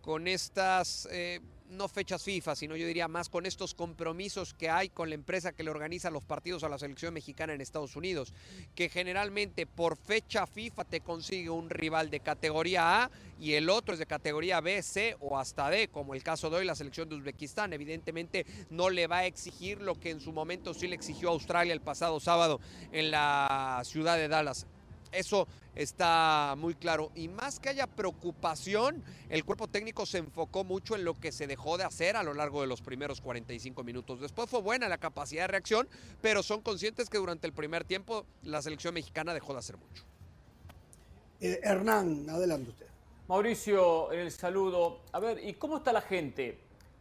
con 0.00 0.26
estas 0.26 1.06
eh, 1.10 1.40
no 1.70 1.88
fechas 1.88 2.22
FIFA, 2.22 2.56
sino 2.56 2.76
yo 2.76 2.86
diría 2.86 3.08
más 3.08 3.28
con 3.28 3.46
estos 3.46 3.74
compromisos 3.74 4.54
que 4.54 4.70
hay 4.70 4.88
con 4.88 5.08
la 5.08 5.14
empresa 5.14 5.52
que 5.52 5.62
le 5.62 5.70
organiza 5.70 6.10
los 6.10 6.24
partidos 6.24 6.64
a 6.64 6.68
la 6.68 6.78
selección 6.78 7.14
mexicana 7.14 7.52
en 7.52 7.60
Estados 7.60 7.96
Unidos, 7.96 8.32
que 8.74 8.88
generalmente 8.88 9.66
por 9.66 9.96
fecha 9.96 10.46
FIFA 10.46 10.84
te 10.84 11.00
consigue 11.00 11.50
un 11.50 11.70
rival 11.70 12.10
de 12.10 12.20
categoría 12.20 13.04
A 13.04 13.10
y 13.38 13.54
el 13.54 13.68
otro 13.68 13.92
es 13.92 13.98
de 13.98 14.06
categoría 14.06 14.60
B, 14.60 14.82
C 14.82 15.16
o 15.20 15.38
hasta 15.38 15.68
D, 15.70 15.88
como 15.88 16.14
el 16.14 16.22
caso 16.22 16.50
de 16.50 16.56
hoy 16.56 16.64
la 16.64 16.74
selección 16.74 17.08
de 17.08 17.16
Uzbekistán. 17.16 17.72
Evidentemente 17.72 18.46
no 18.70 18.90
le 18.90 19.06
va 19.06 19.18
a 19.18 19.26
exigir 19.26 19.80
lo 19.80 19.94
que 19.98 20.10
en 20.10 20.20
su 20.20 20.32
momento 20.32 20.74
sí 20.74 20.88
le 20.88 20.94
exigió 20.94 21.28
a 21.28 21.32
Australia 21.32 21.72
el 21.72 21.80
pasado 21.80 22.20
sábado 22.20 22.60
en 22.92 23.10
la 23.10 23.82
ciudad 23.84 24.16
de 24.16 24.28
Dallas. 24.28 24.66
Eso 25.12 25.46
está 25.74 26.54
muy 26.56 26.74
claro. 26.74 27.10
Y 27.14 27.28
más 27.28 27.60
que 27.60 27.68
haya 27.68 27.86
preocupación, 27.86 29.02
el 29.28 29.44
cuerpo 29.44 29.68
técnico 29.68 30.06
se 30.06 30.18
enfocó 30.18 30.64
mucho 30.64 30.94
en 30.94 31.04
lo 31.04 31.14
que 31.14 31.32
se 31.32 31.46
dejó 31.46 31.78
de 31.78 31.84
hacer 31.84 32.16
a 32.16 32.22
lo 32.22 32.34
largo 32.34 32.60
de 32.60 32.66
los 32.66 32.80
primeros 32.82 33.20
45 33.20 33.84
minutos. 33.84 34.20
Después 34.20 34.48
fue 34.48 34.60
buena 34.60 34.88
la 34.88 34.98
capacidad 34.98 35.44
de 35.44 35.48
reacción, 35.48 35.88
pero 36.22 36.42
son 36.42 36.62
conscientes 36.62 37.08
que 37.10 37.18
durante 37.18 37.46
el 37.46 37.52
primer 37.52 37.84
tiempo 37.84 38.26
la 38.42 38.62
selección 38.62 38.94
mexicana 38.94 39.34
dejó 39.34 39.52
de 39.52 39.58
hacer 39.58 39.76
mucho. 39.76 40.04
Eh, 41.40 41.60
Hernán, 41.62 42.28
adelante 42.30 42.70
usted. 42.70 42.86
Mauricio, 43.28 44.12
el 44.12 44.30
saludo. 44.30 45.00
A 45.12 45.18
ver, 45.18 45.44
¿y 45.44 45.54
cómo 45.54 45.78
está 45.78 45.92
la 45.92 46.00
gente? 46.00 46.60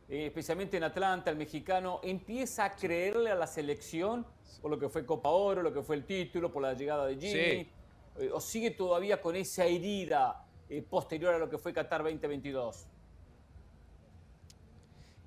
Eh, 0.10 0.28
especialmente 0.28 0.78
en 0.78 0.84
Atlanta, 0.84 1.32
el 1.32 1.38
mexicano, 1.38 2.00
empieza 2.04 2.66
a 2.66 2.76
creerle 2.76 3.32
a 3.32 3.36
la 3.36 3.48
selección 3.48 4.26
por 4.62 4.72
lo 4.72 4.80
que 4.80 4.90
fue 4.90 5.06
Copa 5.06 5.30
Oro, 5.30 5.62
lo 5.62 5.74
que 5.74 5.82
fue 5.84 5.96
el 5.96 6.06
título, 6.06 6.52
por 6.52 6.62
la 6.62 6.74
llegada 6.74 7.06
de 7.06 7.16
Jimmy. 7.18 7.70
Eh, 8.18 8.30
o 8.32 8.40
sigue 8.40 8.72
todavía 8.72 9.22
con 9.22 9.36
esa 9.36 9.66
herida 9.66 10.46
eh, 10.70 10.82
posterior 10.82 11.34
a 11.34 11.38
lo 11.38 11.50
que 11.50 11.58
fue 11.58 11.74
Qatar 11.74 12.02
2022? 12.04 12.86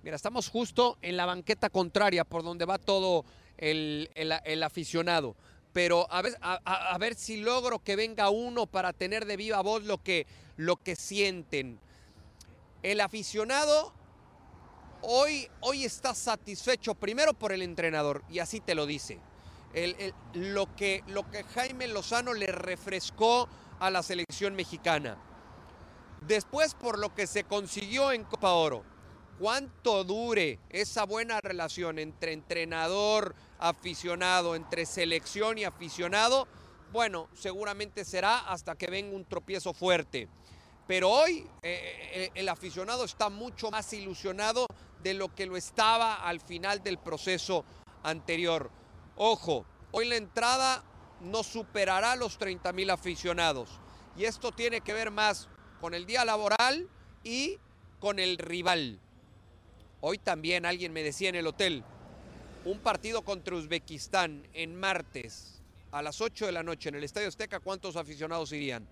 Mira, 0.03 0.17
estamos 0.17 0.49
justo 0.49 0.97
en 1.03 1.17
la 1.17 1.27
banqueta 1.27 1.69
contraria 1.71 2.25
por 2.25 2.43
donde 2.43 2.65
va 2.65 2.79
todo 2.79 3.25
el, 3.59 4.09
aficionado. 4.65 5.37
Pero 5.73 6.11
a 6.11 6.23
ver, 6.23 6.37
a, 6.41 6.97
ver, 6.99 7.15
si 7.15 7.37
logro 7.39 7.79
que 7.81 7.95
venga 7.95 8.31
uno 8.31 8.67
para 8.67 8.93
tener 8.93 9.27
de 9.27 9.37
viva 9.37 9.61
voz 9.61 9.85
lo 9.85 10.03
que, 10.03 10.27
lo 10.57 10.77
que 10.77 10.97
sienten. 10.97 11.79
El 12.83 13.01
aficionado 13.01 13.93
hoy, 15.03 15.49
hoy 15.61 15.85
está 15.85 16.15
satisfecho 16.15 16.95
primero 16.95 17.35
por 17.35 17.53
el 17.53 17.61
entrenador, 17.63 18.25
y 18.31 18.39
así 18.39 18.61
te 18.61 18.75
lo 18.75 18.87
dice 18.87 19.21
lo, 20.35 20.75
que, 20.77 21.03
lo 21.09 21.31
que 21.31 21.45
Jaime 21.45 21.89
Lozano 21.89 22.33
le 22.35 22.47
refrescó 22.47 23.49
a 23.81 23.91
la 23.91 24.03
selección 24.03 24.55
mexicana. 24.55 25.17
Después 26.27 26.75
por 26.75 26.99
lo 26.99 27.15
que 27.15 27.27
se 27.27 27.45
consiguió 27.45 28.13
en 28.13 28.25
Copa 28.25 28.53
Oro. 28.53 28.85
Cuánto 29.39 30.03
dure 30.03 30.59
esa 30.69 31.05
buena 31.05 31.41
relación 31.41 32.01
entre 32.01 32.33
entrenador, 32.33 33.37
aficionado, 33.61 34.57
entre 34.57 34.85
selección 34.85 35.59
y 35.59 35.65
aficionado, 35.65 36.49
bueno, 36.93 37.29
seguramente 37.35 38.05
será 38.05 38.39
hasta 38.39 38.75
que 38.75 38.89
venga 38.89 39.15
un 39.15 39.25
tropiezo 39.25 39.73
fuerte. 39.73 40.29
Pero 40.89 41.11
hoy 41.11 41.47
eh, 41.63 42.11
eh, 42.13 42.31
el 42.35 42.49
aficionado 42.49 43.05
está 43.05 43.29
mucho 43.29 43.71
más 43.71 43.93
ilusionado 43.93 44.67
de 45.03 45.15
lo 45.15 45.33
que 45.35 45.47
lo 45.47 45.57
estaba 45.57 46.15
al 46.15 46.41
final 46.41 46.83
del 46.83 46.99
proceso 46.99 47.65
anterior. 48.03 48.71
Ojo, 49.21 49.67
hoy 49.91 50.07
la 50.07 50.15
entrada 50.15 50.85
no 51.21 51.43
superará 51.43 52.15
los 52.15 52.39
30 52.39 52.73
mil 52.73 52.89
aficionados. 52.89 53.69
Y 54.17 54.27
esto 54.27 54.53
tiene 54.53 54.81
que 54.81 54.93
ver 54.93 55.11
más 55.11 55.49
con 55.81 55.93
el 55.93 56.07
día 56.07 56.25
laboral 56.25 56.89
y 57.25 57.59
con 57.99 58.21
el 58.21 58.39
rival. 58.39 59.01
Hoy 60.01 60.19
también 60.19 60.65
alguien 60.65 60.93
me 60.93 61.03
decía 61.03 61.29
en 61.31 61.35
el 61.35 61.49
hotel, 61.49 61.83
un 62.65 62.79
partido 62.79 63.23
contra 63.23 63.57
Uzbekistán 63.57 64.47
en 64.55 64.77
martes 64.77 65.63
a 65.91 66.01
las 66.01 66.21
8 66.21 66.47
de 66.47 66.53
la 66.53 66.63
noche 66.63 66.89
en 66.89 66.95
el 66.95 67.03
Estadio 67.03 67.27
Azteca, 67.27 67.59
¿cuántos 67.59 67.97
aficionados 67.97 68.53
irían? 68.53 68.87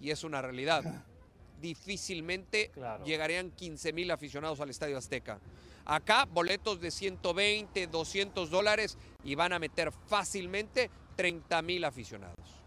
Y 0.00 0.10
es 0.10 0.24
una 0.24 0.40
realidad. 0.40 1.04
Difícilmente 1.60 2.70
llegarían 3.04 3.50
15 3.50 3.92
mil 3.92 4.10
aficionados 4.10 4.58
al 4.60 4.70
Estadio 4.70 4.96
Azteca. 4.96 5.38
Acá 5.86 6.26
boletos 6.28 6.80
de 6.80 6.90
120, 6.90 7.86
200 7.86 8.50
dólares 8.50 8.98
y 9.22 9.36
van 9.36 9.52
a 9.52 9.60
meter 9.60 9.92
fácilmente 9.92 10.90
30 11.14 11.62
mil 11.62 11.84
aficionados. 11.84 12.64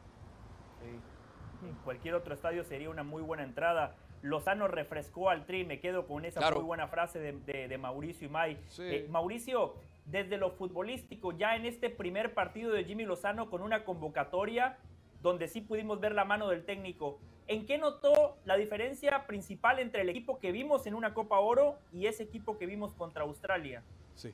Cualquier 1.84 2.16
otro 2.16 2.34
estadio 2.34 2.64
sería 2.64 2.90
una 2.90 3.04
muy 3.04 3.22
buena 3.22 3.44
entrada. 3.44 3.98
Lozano 4.22 4.70
refrescó 4.70 5.30
al 5.30 5.46
tri, 5.46 5.66
me 5.66 5.82
quedo 5.82 6.08
con 6.08 6.24
esa 6.24 6.50
muy 6.52 6.64
buena 6.64 6.88
frase 6.88 7.20
de, 7.20 7.78
Mauricio 7.78 8.28
Imay. 8.28 8.58
Eh, 8.80 9.08
Mauricio, 9.10 9.76
desde 10.06 10.38
lo 10.38 10.52
futbolístico, 10.52 11.34
ya 11.38 11.58
en 11.58 11.66
este 11.66 11.90
primer 11.90 12.34
partido 12.34 12.72
de 12.72 12.86
Jimmy 12.86 13.04
Lozano 13.04 13.50
con 13.50 13.62
una 13.62 13.84
convocatoria 13.84 14.78
donde 15.22 15.48
sí 15.48 15.62
pudimos 15.62 16.00
ver 16.00 16.14
la 16.14 16.26
mano 16.26 16.48
del 16.50 16.66
técnico, 16.66 17.20
¿en 17.48 17.66
qué 17.66 17.78
notó 17.78 18.38
la 18.46 18.56
diferencia 18.56 19.26
principal 19.28 19.80
entre 19.80 20.02
el 20.02 20.10
equipo 20.10 20.40
que 20.40 20.52
vimos 20.52 20.86
en 20.88 20.94
una 20.94 21.14
Copa 21.14 21.40
Oro 21.40 21.78
y 21.92 22.06
ese 22.08 22.24
equipo 22.24 22.58
que 22.58 22.66
vimos 22.66 22.94
contra 22.94 23.24
Australia? 23.24 23.84
Sí. 24.16 24.34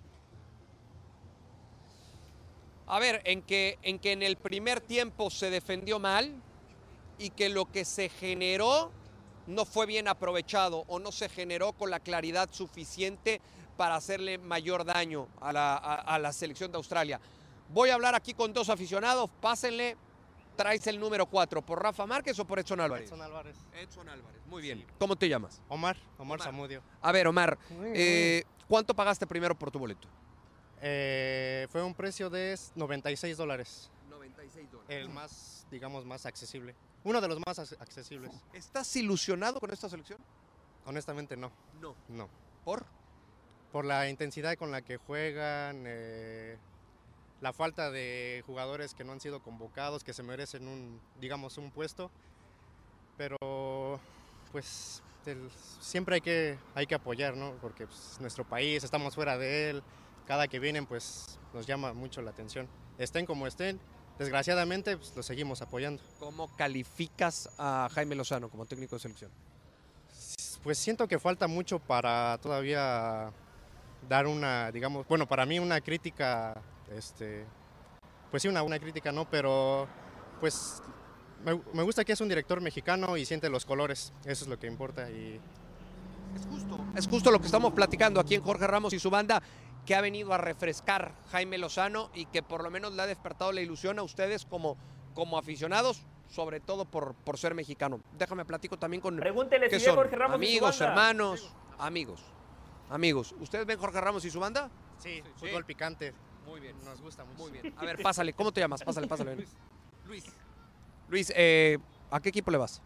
A 2.88 3.00
ver, 3.00 3.22
en 3.26 3.42
que, 3.42 3.80
en 3.82 3.98
que 3.98 4.12
en 4.12 4.22
el 4.22 4.36
primer 4.36 4.80
tiempo 4.80 5.30
se 5.30 5.50
defendió 5.50 5.98
mal 5.98 6.32
y 7.18 7.32
que 7.32 7.50
lo 7.50 7.66
que 7.66 7.84
se 7.84 8.10
generó 8.10 8.92
no 9.48 9.66
fue 9.66 9.86
bien 9.86 10.08
aprovechado 10.08 10.84
o 10.88 11.00
no 11.00 11.12
se 11.12 11.30
generó 11.30 11.74
con 11.74 11.90
la 11.90 12.00
claridad 12.00 12.50
suficiente 12.52 13.42
para 13.78 13.96
hacerle 13.96 14.38
mayor 14.38 14.86
daño 14.86 15.28
a 15.42 15.52
la, 15.52 16.32
selección 16.34 16.72
de 16.72 16.78
Australia. 16.78 17.20
Voy 17.70 17.90
a 17.90 17.96
hablar 17.96 18.16
aquí 18.16 18.34
con 18.34 18.54
dos 18.54 18.70
aficionados, 18.70 19.30
pásenle, 19.42 19.98
traes 20.56 20.86
el 20.88 21.00
número 21.00 21.26
4, 21.26 21.62
¿por 21.62 21.82
Rafa 21.82 22.06
Márquez 22.06 22.38
o 22.40 22.46
por 22.46 22.60
Edson 22.60 22.80
Álvarez? 22.80 23.06
Edson 23.06 23.22
Álvarez. 23.22 23.58
Edson 23.80 24.10
Álvarez, 24.10 24.42
muy 24.48 24.62
bien. 24.62 24.86
¿Cómo 24.98 25.16
te 25.16 25.30
llamas? 25.30 25.62
Omar, 25.70 25.98
Omar, 26.18 26.42
Zamudio. 26.42 26.82
A 27.02 27.12
ver, 27.12 27.28
Omar, 27.28 27.58
eh, 27.94 28.44
¿cuánto 28.68 28.96
pagaste 28.96 29.28
primero 29.28 29.58
por 29.58 29.72
tu 29.72 29.80
boleto? 29.80 30.08
Eh, 30.82 31.68
fue 31.70 31.84
un 31.84 31.94
precio 31.94 32.30
de 32.30 32.58
96 32.76 33.38
dólares. 33.38 33.90
96 34.10 34.72
dólares. 34.72 34.98
El 34.98 35.10
más, 35.10 35.68
digamos, 35.72 36.06
más 36.06 36.26
accesible. 36.26 36.76
Uno 37.04 37.22
de 37.22 37.28
los 37.28 37.40
más 37.46 37.60
accesibles. 37.60 38.32
¿Estás 38.54 38.96
ilusionado 38.96 39.60
con 39.60 39.72
esta 39.72 39.90
selección? 39.90 40.20
Honestamente 40.86 41.36
no. 41.36 41.52
No. 41.80 41.96
No. 42.10 42.30
¿Por? 42.64 42.86
Por 43.72 43.86
la 43.86 44.10
intensidad 44.10 44.56
con 44.56 44.72
la 44.72 44.82
que 44.82 44.98
juegan, 44.98 45.84
eh, 45.86 46.58
la 47.46 47.54
falta 47.54 47.92
de 47.92 48.42
jugadores 48.48 48.96
que 48.96 49.04
no 49.04 49.12
han 49.12 49.22
sido 49.22 49.40
convocados, 49.44 50.04
que 50.04 50.14
se 50.14 50.24
merecen 50.24 50.68
un, 50.68 51.00
digamos, 51.22 51.60
un 51.60 51.70
puesto. 51.70 52.10
Pero, 53.18 54.00
pues, 54.52 55.04
siempre 55.80 56.16
hay 56.16 56.22
que, 56.22 56.58
hay 56.74 56.88
que 56.88 56.96
apoyar, 56.96 57.38
¿no? 57.38 57.52
Porque 57.62 57.86
pues, 57.86 58.18
nuestro 58.20 58.46
país, 58.46 58.84
estamos 58.84 59.14
fuera 59.14 59.38
de 59.38 59.70
él 59.70 59.84
cada 60.26 60.48
que 60.48 60.58
vienen 60.58 60.88
pues 60.88 61.40
nos 61.54 61.68
llama 61.68 61.94
mucho 61.94 62.20
la 62.24 62.32
atención. 62.32 62.68
Estén 62.98 63.28
como 63.28 63.46
estén, 63.46 63.80
desgraciadamente 64.18 64.98
pues, 64.98 65.16
lo 65.16 65.22
seguimos 65.22 65.62
apoyando. 65.62 66.02
¿Cómo 66.18 66.48
calificas 66.56 67.48
a 67.60 67.90
Jaime 67.94 68.16
Lozano 68.16 68.50
como 68.50 68.66
técnico 68.66 68.96
de 68.96 69.02
selección? 69.02 69.30
Pues 70.64 70.80
siento 70.80 71.08
que 71.08 71.20
falta 71.20 71.48
mucho 71.48 71.78
para 71.78 72.40
todavía 72.42 73.32
dar 74.10 74.26
una, 74.26 74.72
digamos, 74.72 75.08
bueno, 75.08 75.28
para 75.28 75.46
mí 75.46 75.60
una 75.60 75.80
crítica, 75.80 76.60
este, 76.92 77.46
pues 78.32 78.44
sí, 78.44 78.50
una, 78.50 78.64
una 78.64 78.80
crítica, 78.80 79.12
¿no? 79.12 79.30
Pero 79.30 79.88
pues 80.40 80.82
me, 81.44 81.60
me, 81.74 81.84
gusta 81.84 82.04
que 82.04 82.14
es 82.14 82.22
un 82.22 82.30
director 82.30 82.62
mexicano 82.62 83.18
y 83.18 83.26
siente 83.26 83.50
los 83.50 83.66
colores, 83.66 84.14
eso 84.26 84.46
es 84.46 84.48
lo 84.50 84.60
que 84.60 84.68
importa 84.68 85.10
y... 85.10 85.40
Es 86.36 86.46
justo, 86.48 86.86
es 86.96 87.08
justo 87.08 87.32
lo 87.32 87.40
que 87.40 87.46
estamos 87.46 87.74
platicando 87.74 88.20
aquí 88.20 88.36
en 88.36 88.42
Jorge 88.42 88.68
Ramos 88.68 88.92
y 88.94 89.00
su 89.00 89.10
banda 89.10 89.42
que 89.86 89.96
ha 89.96 90.02
venido 90.02 90.34
a 90.34 90.38
refrescar 90.38 91.14
Jaime 91.32 91.58
Lozano 91.58 92.10
y 92.14 92.26
que 92.26 92.44
por 92.44 92.64
lo 92.64 92.72
menos 92.72 92.94
le 92.94 93.02
ha 93.02 93.08
despertado 93.08 93.52
la 93.52 93.62
ilusión 93.62 94.00
a 94.00 94.04
ustedes 94.04 94.46
como, 94.46 94.78
como 95.14 95.38
aficionados, 95.38 96.06
sobre 96.28 96.60
todo 96.60 96.86
por, 96.86 97.14
por 97.14 97.38
ser 97.38 97.54
mexicano. 97.54 98.02
Déjame 98.18 98.44
platico 98.44 98.78
también 98.78 99.00
con... 99.00 99.16
Pregúntele 99.18 99.70
si 99.70 99.80
son? 99.80 99.96
Jorge 99.96 100.16
Ramos 100.16 100.36
Amigos, 100.36 100.82
hermanos, 100.82 101.54
amigos, 101.78 102.22
amigos. 102.90 103.36
¿Ustedes 103.40 103.66
ven 103.66 103.80
Jorge 103.80 104.02
Ramos 104.02 104.26
y 104.26 104.32
su 104.32 104.40
banda? 104.40 104.70
Sí, 104.98 105.22
fútbol 105.38 105.66
picante. 105.66 106.14
Muy 106.46 106.60
bien. 106.60 106.76
Nos 106.84 107.02
gusta 107.02 107.24
mucho. 107.26 107.40
Muy 107.40 107.52
bien. 107.52 107.74
A 107.78 107.86
ver, 107.86 108.02
pásale, 108.04 108.34
¿cómo 108.34 108.52
te 108.52 108.62
llamas? 108.62 108.84
Pásale, 108.84 109.08
pásale. 109.08 109.36
Luis. 109.36 109.50
Luis. 110.06 110.26
Luis, 111.10 111.34
eh, 111.36 111.78
¿a 112.12 112.20
qué 112.20 112.30
equipo 112.30 112.52
le 112.52 112.58
vas? 112.58 112.82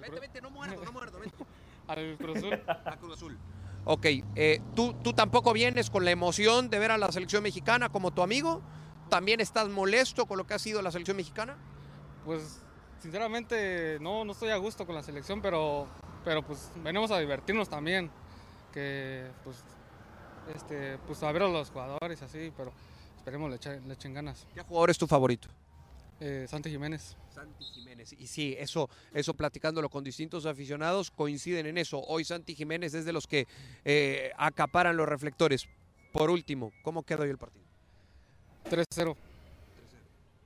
vete, 0.00 0.20
vete, 0.20 0.40
no 0.40 0.50
muerdo, 0.50 0.84
no 0.84 0.92
muerdo, 0.92 1.18
vete. 1.18 1.34
Al 1.88 2.16
Cruz 2.16 2.38
Azul. 2.38 2.62
A 2.66 2.96
Cruz 2.96 3.16
Azul. 3.16 3.38
Ok, 3.84 4.06
eh, 4.36 4.60
¿tú, 4.76 4.94
¿tú 5.02 5.12
tampoco 5.12 5.52
vienes 5.52 5.90
con 5.90 6.04
la 6.04 6.10
emoción 6.10 6.68
de 6.68 6.78
ver 6.78 6.90
a 6.90 6.98
la 6.98 7.10
selección 7.10 7.42
mexicana 7.42 7.88
como 7.88 8.12
tu 8.12 8.22
amigo? 8.22 8.60
¿También 9.08 9.40
estás 9.40 9.68
molesto 9.68 10.26
con 10.26 10.38
lo 10.38 10.46
que 10.46 10.54
ha 10.54 10.58
sido 10.58 10.82
la 10.82 10.92
selección 10.92 11.16
mexicana? 11.16 11.56
Pues 12.24 12.60
sinceramente 13.00 13.98
no, 14.00 14.24
no 14.24 14.32
estoy 14.32 14.50
a 14.50 14.56
gusto 14.56 14.86
con 14.86 14.94
la 14.94 15.02
selección, 15.02 15.40
pero, 15.40 15.86
pero 16.24 16.42
pues 16.42 16.70
venimos 16.84 17.10
a 17.10 17.18
divertirnos 17.18 17.68
también. 17.68 18.10
Que 18.72 19.28
pues, 19.42 19.64
este, 20.54 20.98
pues 21.06 21.22
a 21.22 21.32
ver 21.32 21.42
a 21.42 21.48
los 21.48 21.70
jugadores 21.70 22.22
así, 22.22 22.52
pero 22.56 22.72
esperemos 23.20 23.50
le, 23.50 23.80
le 23.80 23.94
echen 23.94 24.14
ganas. 24.14 24.46
¿Qué 24.54 24.62
jugador 24.62 24.90
es 24.90 24.98
tu 24.98 25.06
favorito? 25.06 25.48
Eh, 26.20 26.46
Santi 26.48 26.70
Jiménez. 26.70 27.16
Santi 27.34 27.64
Jiménez. 27.64 28.14
Y 28.18 28.26
sí, 28.26 28.56
eso, 28.58 28.88
eso 29.12 29.34
platicándolo 29.34 29.88
con 29.90 30.02
distintos 30.02 30.46
aficionados, 30.46 31.10
coinciden 31.10 31.66
en 31.66 31.78
eso. 31.78 32.00
Hoy 32.00 32.24
Santi 32.24 32.54
Jiménez 32.54 32.94
es 32.94 33.04
de 33.04 33.12
los 33.12 33.26
que 33.26 33.46
eh, 33.84 34.32
acaparan 34.36 34.96
los 34.96 35.08
reflectores. 35.08 35.68
Por 36.12 36.30
último, 36.30 36.72
¿cómo 36.82 37.02
quedó 37.02 37.22
hoy 37.22 37.30
el 37.30 37.38
partido? 37.38 37.64
3-0. 38.70 39.16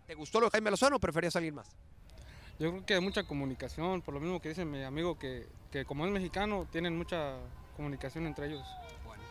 ¿Te 0.06 0.14
gustó 0.14 0.40
lo 0.40 0.46
de 0.46 0.51
Jaime 0.51 0.70
Lozano 0.70 0.96
o 0.96 1.01
preferías 1.01 1.34
alguien 1.36 1.55
más? 1.55 1.68
Yo 2.59 2.70
creo 2.70 2.86
que 2.86 2.94
hay 2.94 3.01
mucha 3.01 3.24
comunicación, 3.24 4.02
por 4.02 4.14
lo 4.14 4.20
mismo 4.20 4.40
que 4.40 4.51
dice 4.51 4.64
mi 4.64 4.82
amigo, 4.82 5.18
que, 5.18 5.46
que 5.72 5.84
como 5.84 6.06
es 6.06 6.12
mexicano, 6.12 6.68
tienen 6.70 6.96
mucha 6.96 7.36
comunicación 7.76 8.26
entre 8.26 8.46
ellos. 8.46 8.64
Bueno, 9.05 9.22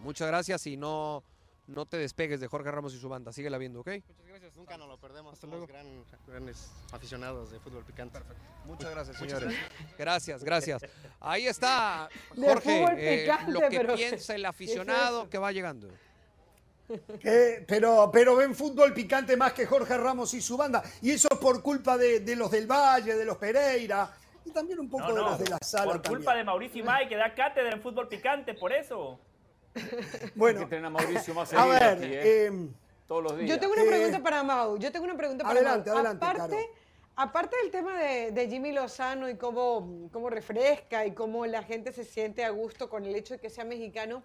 muchas 0.00 0.28
gracias 0.28 0.66
y 0.66 0.76
no 0.76 1.24
no 1.68 1.84
te 1.86 1.98
despegues 1.98 2.40
de 2.40 2.48
Jorge 2.48 2.70
Ramos 2.70 2.94
y 2.94 2.98
su 2.98 3.08
banda. 3.08 3.32
Síguela 3.32 3.58
viendo, 3.58 3.80
¿ok? 3.80 3.88
Muchas 3.88 4.26
gracias. 4.26 4.56
Nunca 4.56 4.76
nos 4.78 4.88
lo 4.88 4.98
perdemos. 4.98 5.34
Hasta 5.34 5.46
luego. 5.46 5.66
Gran, 5.66 5.86
grandes 6.26 6.70
aficionados 6.92 7.50
de 7.50 7.60
fútbol 7.60 7.84
picante. 7.84 8.18
Perfecto. 8.18 8.42
Muchas 8.64 8.90
gracias, 8.90 9.16
señores. 9.18 9.54
Gracias, 9.98 10.42
gracias. 10.42 10.82
Ahí 11.20 11.46
está, 11.46 12.08
Jorge, 12.34 13.24
eh, 13.24 13.28
lo 13.48 13.60
que 13.68 13.80
piensa 13.80 14.34
el 14.34 14.46
aficionado 14.46 15.28
que 15.28 15.38
va 15.38 15.52
llegando. 15.52 15.88
pero, 17.66 18.10
pero 18.10 18.36
ven 18.36 18.54
fútbol 18.54 18.94
picante 18.94 19.36
más 19.36 19.52
que 19.52 19.66
Jorge 19.66 19.98
Ramos 19.98 20.32
y 20.32 20.40
su 20.40 20.56
banda. 20.56 20.82
Y 21.02 21.10
eso 21.10 21.28
por 21.40 21.62
culpa 21.62 21.98
de, 21.98 22.34
los 22.34 22.50
del 22.50 22.66
Valle, 22.66 23.14
de 23.14 23.24
los 23.26 23.36
Pereira 23.36 24.10
y 24.44 24.50
también 24.50 24.80
un 24.80 24.88
poco 24.88 25.12
de 25.12 25.20
los 25.20 25.38
de 25.38 25.50
la 25.50 25.58
sala. 25.58 25.92
Por 25.92 26.02
culpa 26.02 26.34
de 26.34 26.44
Mauricio 26.44 26.82
May, 26.82 27.08
que 27.08 27.16
da 27.16 27.34
cátedra 27.34 27.72
en 27.72 27.82
fútbol 27.82 28.08
picante, 28.08 28.54
por 28.54 28.72
eso. 28.72 29.20
Bueno, 30.34 30.68
a 30.70 30.90
Mauricio 30.90 31.34
más 31.34 31.52
a 31.52 31.66
ver, 31.66 31.98
¿eh? 32.02 32.68
Todos 33.06 33.22
los 33.22 33.38
días. 33.38 33.50
Yo 33.50 33.58
tengo 33.58 33.72
una 33.72 33.84
pregunta 33.84 34.22
para 34.22 34.42
Mau. 34.42 34.78
Yo 34.78 34.92
tengo 34.92 35.04
una 35.04 35.16
pregunta 35.16 35.44
para 35.44 35.60
adelante, 35.60 35.90
Mau. 35.90 35.98
Adelante, 35.98 36.26
aparte, 36.26 36.70
aparte 37.16 37.56
del 37.62 37.70
tema 37.70 37.98
de, 37.98 38.48
Jimmy 38.48 38.72
Lozano 38.72 39.28
y 39.28 39.36
cómo, 39.36 40.08
cómo 40.12 40.28
refresca 40.30 41.06
y 41.06 41.12
cómo 41.12 41.46
la 41.46 41.62
gente 41.62 41.92
se 41.92 42.04
siente 42.04 42.44
a 42.44 42.50
gusto 42.50 42.88
con 42.90 43.04
el 43.06 43.14
hecho 43.14 43.34
de 43.34 43.40
que 43.40 43.50
sea 43.50 43.64
mexicano, 43.64 44.22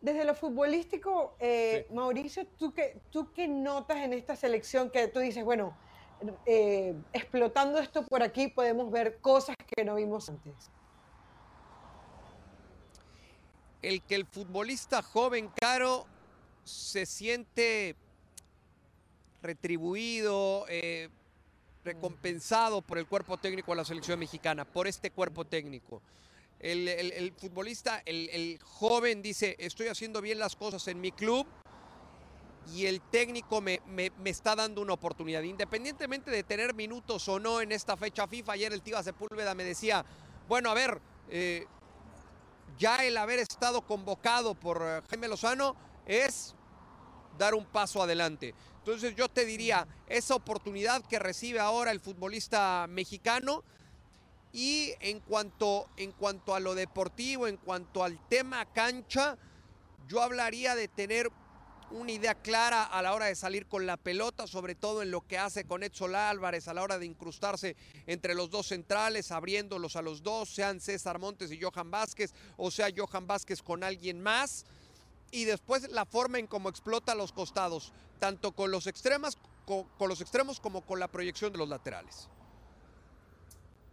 desde 0.00 0.24
lo 0.24 0.34
futbolístico, 0.34 1.36
eh, 1.38 1.86
Mauricio, 1.90 2.46
¿tú 2.58 2.72
qué, 2.72 3.00
¿tú 3.10 3.32
qué 3.32 3.46
notas 3.46 3.98
en 3.98 4.12
esta 4.12 4.34
selección 4.34 4.90
que 4.90 5.08
tú 5.08 5.20
dices, 5.20 5.44
bueno, 5.44 5.76
eh, 6.46 6.94
explotando 7.12 7.78
esto 7.78 8.04
por 8.06 8.22
aquí 8.22 8.48
podemos 8.48 8.90
ver 8.90 9.18
cosas 9.18 9.56
que 9.76 9.84
no 9.84 9.96
vimos 9.96 10.28
antes? 10.28 10.70
El 13.82 14.02
que 14.02 14.14
el 14.14 14.26
futbolista 14.26 15.02
joven 15.02 15.50
caro 15.54 16.06
se 16.64 17.06
siente 17.06 17.96
retribuido, 19.42 20.66
eh, 20.68 21.08
recompensado 21.84 22.82
por 22.82 22.98
el 22.98 23.06
cuerpo 23.06 23.38
técnico 23.38 23.72
de 23.72 23.76
la 23.76 23.84
selección 23.84 24.18
mexicana, 24.18 24.64
por 24.64 24.86
este 24.86 25.10
cuerpo 25.10 25.46
técnico. 25.46 26.02
El, 26.58 27.32
futbolista, 27.38 28.02
el, 28.04 28.58
joven 28.62 29.22
dice, 29.22 29.56
estoy 29.58 29.88
haciendo 29.88 30.20
bien 30.20 30.38
las 30.38 30.56
cosas 30.56 30.86
en 30.88 31.00
mi 31.00 31.10
club 31.10 31.46
y 32.74 32.84
el 32.84 33.00
técnico 33.00 33.62
me, 33.62 33.80
está 34.26 34.54
dando 34.54 34.82
una 34.82 34.92
oportunidad. 34.92 35.42
Independientemente 35.42 36.30
de 36.30 36.42
tener 36.42 36.74
minutos 36.74 37.26
o 37.28 37.40
no 37.40 37.62
en 37.62 37.72
esta 37.72 37.96
fecha 37.96 38.26
FIFA, 38.26 38.52
ayer 38.52 38.72
el 38.74 38.82
Tiva 38.82 39.02
Sepúlveda 39.02 39.54
me 39.54 39.64
decía, 39.64 40.04
bueno, 40.48 40.70
a 40.70 40.74
ver, 40.74 41.00
eh, 41.30 41.66
ya 42.80 43.04
el 43.04 43.18
haber 43.18 43.38
estado 43.38 43.82
convocado 43.82 44.54
por 44.54 44.82
eh, 44.82 45.02
Jaime 45.10 45.28
Lozano 45.28 45.76
es 46.06 46.54
dar 47.38 47.54
un 47.54 47.66
paso 47.66 48.02
adelante. 48.02 48.54
Entonces 48.78 49.14
yo 49.14 49.28
te 49.28 49.44
diría, 49.44 49.86
esa 50.08 50.34
oportunidad 50.34 51.04
que 51.04 51.18
recibe 51.18 51.60
ahora 51.60 51.90
el 51.90 52.00
futbolista 52.00 52.86
mexicano 52.88 53.62
y 54.52 54.94
en 55.00 55.20
cuanto, 55.20 55.88
en 55.98 56.10
cuanto 56.12 56.54
a 56.54 56.60
lo 56.60 56.74
deportivo, 56.74 57.46
en 57.46 57.58
cuanto 57.58 58.02
al 58.02 58.18
tema 58.28 58.64
cancha, 58.72 59.36
yo 60.08 60.22
hablaría 60.22 60.74
de 60.74 60.88
tener 60.88 61.30
una 61.90 62.12
idea 62.12 62.34
clara 62.34 62.84
a 62.84 63.02
la 63.02 63.14
hora 63.14 63.26
de 63.26 63.34
salir 63.34 63.66
con 63.66 63.86
la 63.86 63.96
pelota, 63.96 64.46
sobre 64.46 64.74
todo 64.74 65.02
en 65.02 65.10
lo 65.10 65.26
que 65.26 65.38
hace 65.38 65.64
con 65.64 65.82
Edson 65.82 66.14
Álvarez 66.14 66.68
a 66.68 66.74
la 66.74 66.82
hora 66.82 66.98
de 66.98 67.06
incrustarse 67.06 67.76
entre 68.06 68.34
los 68.34 68.50
dos 68.50 68.68
centrales, 68.68 69.30
abriéndolos 69.30 69.96
a 69.96 70.02
los 70.02 70.22
dos, 70.22 70.48
sean 70.48 70.80
César 70.80 71.18
Montes 71.18 71.50
y 71.52 71.60
Johan 71.60 71.90
Vázquez, 71.90 72.32
o 72.56 72.70
sea 72.70 72.88
Johan 72.96 73.26
Vázquez 73.26 73.62
con 73.62 73.84
alguien 73.84 74.22
más. 74.22 74.64
Y 75.32 75.44
después 75.44 75.90
la 75.90 76.06
forma 76.06 76.38
en 76.38 76.46
cómo 76.46 76.68
explota 76.68 77.14
los 77.14 77.32
costados, 77.32 77.92
tanto 78.18 78.52
con 78.52 78.70
los, 78.70 78.86
extremas, 78.86 79.38
con, 79.64 79.86
los 80.08 80.20
extremos 80.20 80.58
como 80.60 80.82
con 80.82 80.98
la 80.98 81.08
proyección 81.08 81.52
de 81.52 81.58
los 81.58 81.68
laterales. 81.68 82.28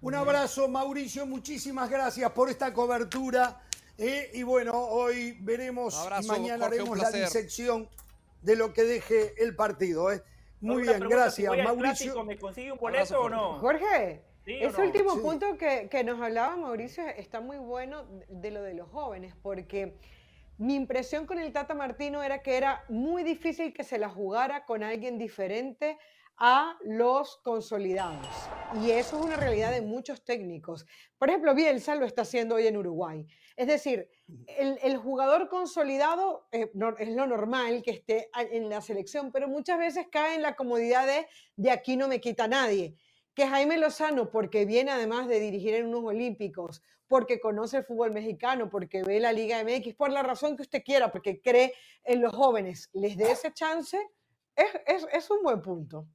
Un 0.01 0.15
abrazo, 0.15 0.67
Mauricio. 0.67 1.25
Muchísimas 1.25 1.89
gracias 1.89 2.31
por 2.31 2.49
esta 2.49 2.73
cobertura. 2.73 3.61
Eh, 3.97 4.29
y 4.33 4.43
bueno, 4.43 4.73
hoy 4.73 5.37
veremos 5.41 6.07
y 6.21 6.27
mañana 6.27 6.67
haremos 6.67 6.97
la 6.97 7.09
disección 7.09 7.89
de 8.41 8.55
lo 8.55 8.73
que 8.73 8.83
deje 8.83 9.33
el 9.43 9.55
partido. 9.55 10.11
Eh. 10.11 10.23
Muy 10.61 10.83
bien, 10.83 10.99
gracias, 10.99 11.51
Mauricio. 11.63 12.23
¿Me 12.23 12.37
consigue 12.37 12.71
un 12.71 12.77
boleto 12.77 13.21
o 13.21 13.29
no? 13.29 13.59
Jorge, 13.59 14.21
ese 14.45 14.81
último 14.81 15.19
punto 15.21 15.57
que, 15.57 15.87
que, 15.89 16.03
nos 16.03 16.21
hablaba 16.21 16.55
Mauricio 16.55 17.07
está 17.07 17.41
muy 17.41 17.57
bueno 17.57 18.05
de 18.29 18.51
lo 18.51 18.61
de 18.61 18.75
los 18.75 18.87
jóvenes, 18.89 19.33
porque 19.41 19.97
mi 20.57 20.75
impresión 20.75 21.25
con 21.25 21.39
el 21.39 21.51
Tata 21.51 21.73
Martino 21.73 22.23
era 22.23 22.41
que 22.41 22.57
era 22.57 22.83
muy 22.89 23.23
difícil 23.23 23.73
que 23.73 23.83
se 23.83 23.97
la 23.97 24.09
jugara 24.09 24.65
con 24.65 24.83
alguien 24.83 25.17
diferente 25.17 25.97
a 26.37 26.77
los 26.83 27.37
consolidados. 27.43 28.27
Y 28.81 28.91
eso 28.91 29.19
es 29.19 29.25
una 29.25 29.37
realidad 29.37 29.71
de 29.71 29.81
muchos 29.81 30.23
técnicos. 30.23 30.85
Por 31.17 31.29
ejemplo, 31.29 31.55
Bielsa 31.55 31.95
lo 31.95 32.05
está 32.05 32.21
haciendo 32.21 32.55
hoy 32.55 32.67
en 32.67 32.77
Uruguay. 32.77 33.25
Es 33.55 33.67
decir, 33.67 34.07
el, 34.57 34.97
jugador 34.97 35.49
consolidado 35.49 36.47
eh, 36.51 36.71
es 36.99 37.09
lo 37.09 37.25
normal 37.25 37.81
que 37.81 37.91
esté 37.91 38.29
en 38.51 38.69
la 38.69 38.81
selección, 38.81 39.31
pero 39.31 39.47
muchas 39.47 39.79
veces 39.79 40.07
cae 40.11 40.35
en 40.35 40.43
la 40.43 40.55
comodidad 40.55 41.07
de 41.07 41.27
de 41.55 41.71
aquí 41.71 41.97
no 41.97 42.07
me 42.07 42.21
quita 42.21 42.47
nadie. 42.47 42.95
Que 43.33 43.47
Jaime 43.47 43.77
Lozano, 43.77 44.29
porque 44.29 44.65
viene 44.65 44.91
además 44.91 45.27
de 45.27 45.39
dirigir 45.39 45.73
en 45.73 45.87
unos 45.87 46.03
olímpicos, 46.03 46.81
porque 47.07 47.39
conoce 47.39 47.77
el 47.77 47.83
fútbol 47.83 48.11
mexicano, 48.11 48.69
porque 48.69 49.01
ve 49.03 49.19
la 49.19 49.31
Liga 49.31 49.63
MX, 49.63 49.95
por 49.95 50.11
la 50.11 50.21
razón 50.21 50.55
que 50.55 50.63
usted 50.63 50.83
quiera, 50.83 51.11
porque 51.11 51.41
cree 51.41 51.73
en 52.03 52.21
los 52.21 52.35
jóvenes, 52.35 52.89
les 52.93 53.17
dé 53.17 53.31
ese 53.31 53.53
chance, 53.53 53.97
es, 54.55 55.07
es 55.11 55.31
un 55.31 55.41
buen 55.41 55.61
punto. 55.61 56.07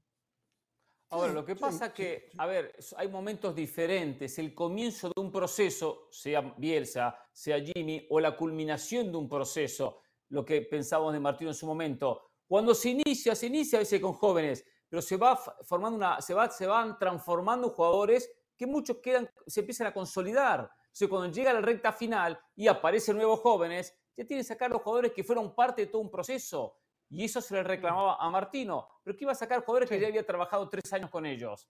Ahora, 1.13 1.31
lo 1.35 1.45
que 1.45 1.57
pasa 1.57 1.87
es 1.87 1.93
que, 1.93 2.31
a 2.39 2.47
ver, 2.47 2.75
hay 2.97 3.07
momentos 3.07 3.55
diferentes. 3.55 4.39
El 4.39 4.55
comienzo 4.55 5.11
de 5.15 5.21
un 5.21 5.31
proceso, 5.31 6.09
sea 6.11 6.41
Bielsa, 6.57 7.15
sea 7.31 7.61
Jimmy, 7.61 8.07
o 8.09 8.19
la 8.19 8.35
culminación 8.35 9.13
de 9.13 9.19
un 9.19 9.29
proceso, 9.29 10.01
lo 10.31 10.43
que 10.43 10.63
pensábamos 10.63 11.13
de 11.13 11.21
Martino 11.21 11.51
en 11.51 11.55
su 11.55 11.67
momento. 11.67 12.31
Cuando 12.47 12.75
se 12.75 12.89
inicia, 12.89 13.35
se 13.35 13.49
inicia 13.49 13.77
a 13.79 13.81
veces 13.81 14.01
con 14.01 14.15
jóvenes, 14.15 14.65
pero 14.89 15.03
se 15.03 15.19
va 15.19 15.37
formando 15.37 15.99
una, 15.99 16.19
se, 16.23 16.33
va, 16.33 16.49
se 16.49 16.67
van 16.67 16.99
transformando 16.99 17.69
jugadores 17.69 18.33
que 18.57 18.67
muchos 18.67 18.97
quedan, 19.03 19.31
se 19.47 19.61
empiezan 19.61 19.89
a 19.89 19.93
consolidar. 19.93 20.71
O 20.99 21.09
cuando 21.11 21.31
llega 21.31 21.53
la 21.53 21.61
recta 21.61 21.93
final 21.93 22.41
y 22.57 22.69
aparecen 22.69 23.17
nuevos 23.17 23.41
jóvenes, 23.41 23.95
ya 24.17 24.25
tienen 24.25 24.45
que 24.45 24.49
sacar 24.49 24.71
los 24.71 24.81
jugadores 24.81 25.13
que 25.13 25.25
fueron 25.25 25.55
parte 25.55 25.83
de 25.83 25.89
todo 25.89 26.01
un 26.01 26.11
proceso. 26.11 26.79
Y 27.13 27.25
eso 27.27 27.43
se 27.43 27.55
le 27.55 27.63
reclamaba 27.63 28.17
a 28.17 28.31
Martino. 28.31 28.89
Pero 29.05 29.15
que 29.15 29.25
iba 29.25 29.33
a 29.33 29.35
sacar 29.35 29.63
jugadores 29.63 29.89
que 29.91 30.01
ya 30.01 30.09
había 30.09 30.25
trabajado 30.25 30.67
tres 30.71 30.91
años 30.95 31.11
con 31.11 31.27
ellos. 31.27 31.69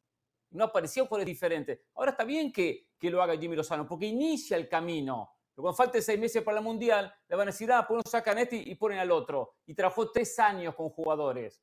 No 0.50 0.64
aparecían 0.64 1.06
jugadores 1.06 1.26
diferentes. 1.26 1.80
Ahora 1.96 2.12
está 2.12 2.22
bien 2.22 2.52
que, 2.52 2.90
que 2.96 3.10
lo 3.10 3.20
haga 3.20 3.36
Jimmy 3.36 3.56
Lozano, 3.56 3.84
porque 3.84 4.06
inicia 4.06 4.56
el 4.56 4.68
camino. 4.68 5.34
Pero 5.52 5.64
cuando 5.64 5.76
falte 5.76 6.00
seis 6.00 6.18
meses 6.18 6.42
para 6.42 6.58
el 6.58 6.64
Mundial, 6.64 7.12
le 7.28 7.36
van 7.36 7.48
a 7.48 7.50
decir, 7.50 7.72
ah, 7.72 7.84
pues 7.86 8.02
no 8.04 8.08
sacan 8.08 8.38
este 8.38 8.56
y 8.56 8.74
ponen 8.76 9.00
al 9.00 9.10
otro. 9.10 9.56
Y 9.66 9.74
trabajó 9.74 10.12
tres 10.12 10.38
años 10.38 10.76
con 10.76 10.90
jugadores. 10.90 11.60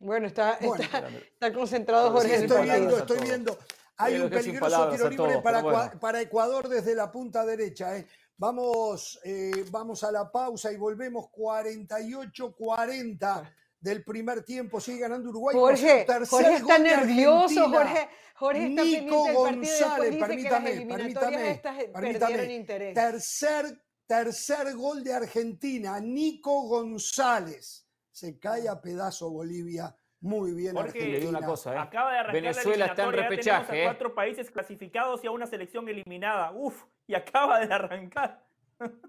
Bueno, 0.00 0.26
está, 0.26 0.58
Está, 0.60 1.52
concentrado 1.52 2.10
Jorge. 2.10 2.34
estoy 2.34 2.64
viendo, 2.64 2.98
estoy 2.98 3.20
viendo. 3.20 3.58
Hay 3.96 4.16
un 4.16 4.28
peligroso 4.28 4.90
tiro 4.90 5.08
libre 5.08 5.40
para, 5.40 5.98
para, 5.98 6.20
Ecuador 6.20 6.68
desde 6.68 6.94
la 6.94 7.10
punta 7.10 7.46
derecha. 7.46 7.96
¿eh? 7.96 8.06
Vamos, 8.36 9.18
eh, 9.24 9.64
vamos 9.70 10.04
a 10.04 10.12
la 10.12 10.30
pausa 10.30 10.70
y 10.72 10.76
volvemos 10.76 11.30
48-40 11.30 13.50
del 13.82 14.04
primer 14.04 14.44
tiempo. 14.44 14.80
Sigue 14.80 15.00
ganando 15.00 15.28
Uruguay. 15.30 15.56
Jorge, 15.56 16.06
Jorge 16.28 16.54
está 16.54 16.78
nervioso. 16.78 17.68
Jorge, 17.68 18.08
Jorge 18.36 18.66
está 18.68 18.84
Nico 18.84 19.32
González, 19.32 20.16
permítame, 20.16 20.86
permítame, 20.86 21.60
permítame. 21.92 22.64
Tercer, 22.94 23.82
tercer 24.06 24.74
gol 24.74 25.04
de 25.04 25.12
Argentina, 25.12 26.00
Nico 26.00 26.62
González. 26.68 27.86
Se 28.10 28.38
cae 28.38 28.68
a 28.68 28.80
pedazo 28.80 29.30
Bolivia. 29.30 29.94
Muy 30.20 30.54
bien, 30.54 30.78
Argentina. 30.78 31.28
Una 31.28 31.44
cosa, 31.44 31.74
¿eh? 31.74 31.78
Acaba 31.78 32.12
de 32.12 32.18
arrancar 32.18 32.42
Venezuela 32.42 32.86
está 32.86 33.04
en 33.04 33.12
repechaje. 33.12 33.82
A 33.82 33.86
cuatro 33.86 34.10
¿eh? 34.10 34.14
países 34.14 34.50
clasificados 34.52 35.24
y 35.24 35.26
a 35.26 35.32
una 35.32 35.46
selección 35.46 35.88
eliminada. 35.88 36.52
Uf, 36.52 36.84
y 37.06 37.14
acaba 37.14 37.60
de 37.60 37.72
arrancar. 37.72 38.44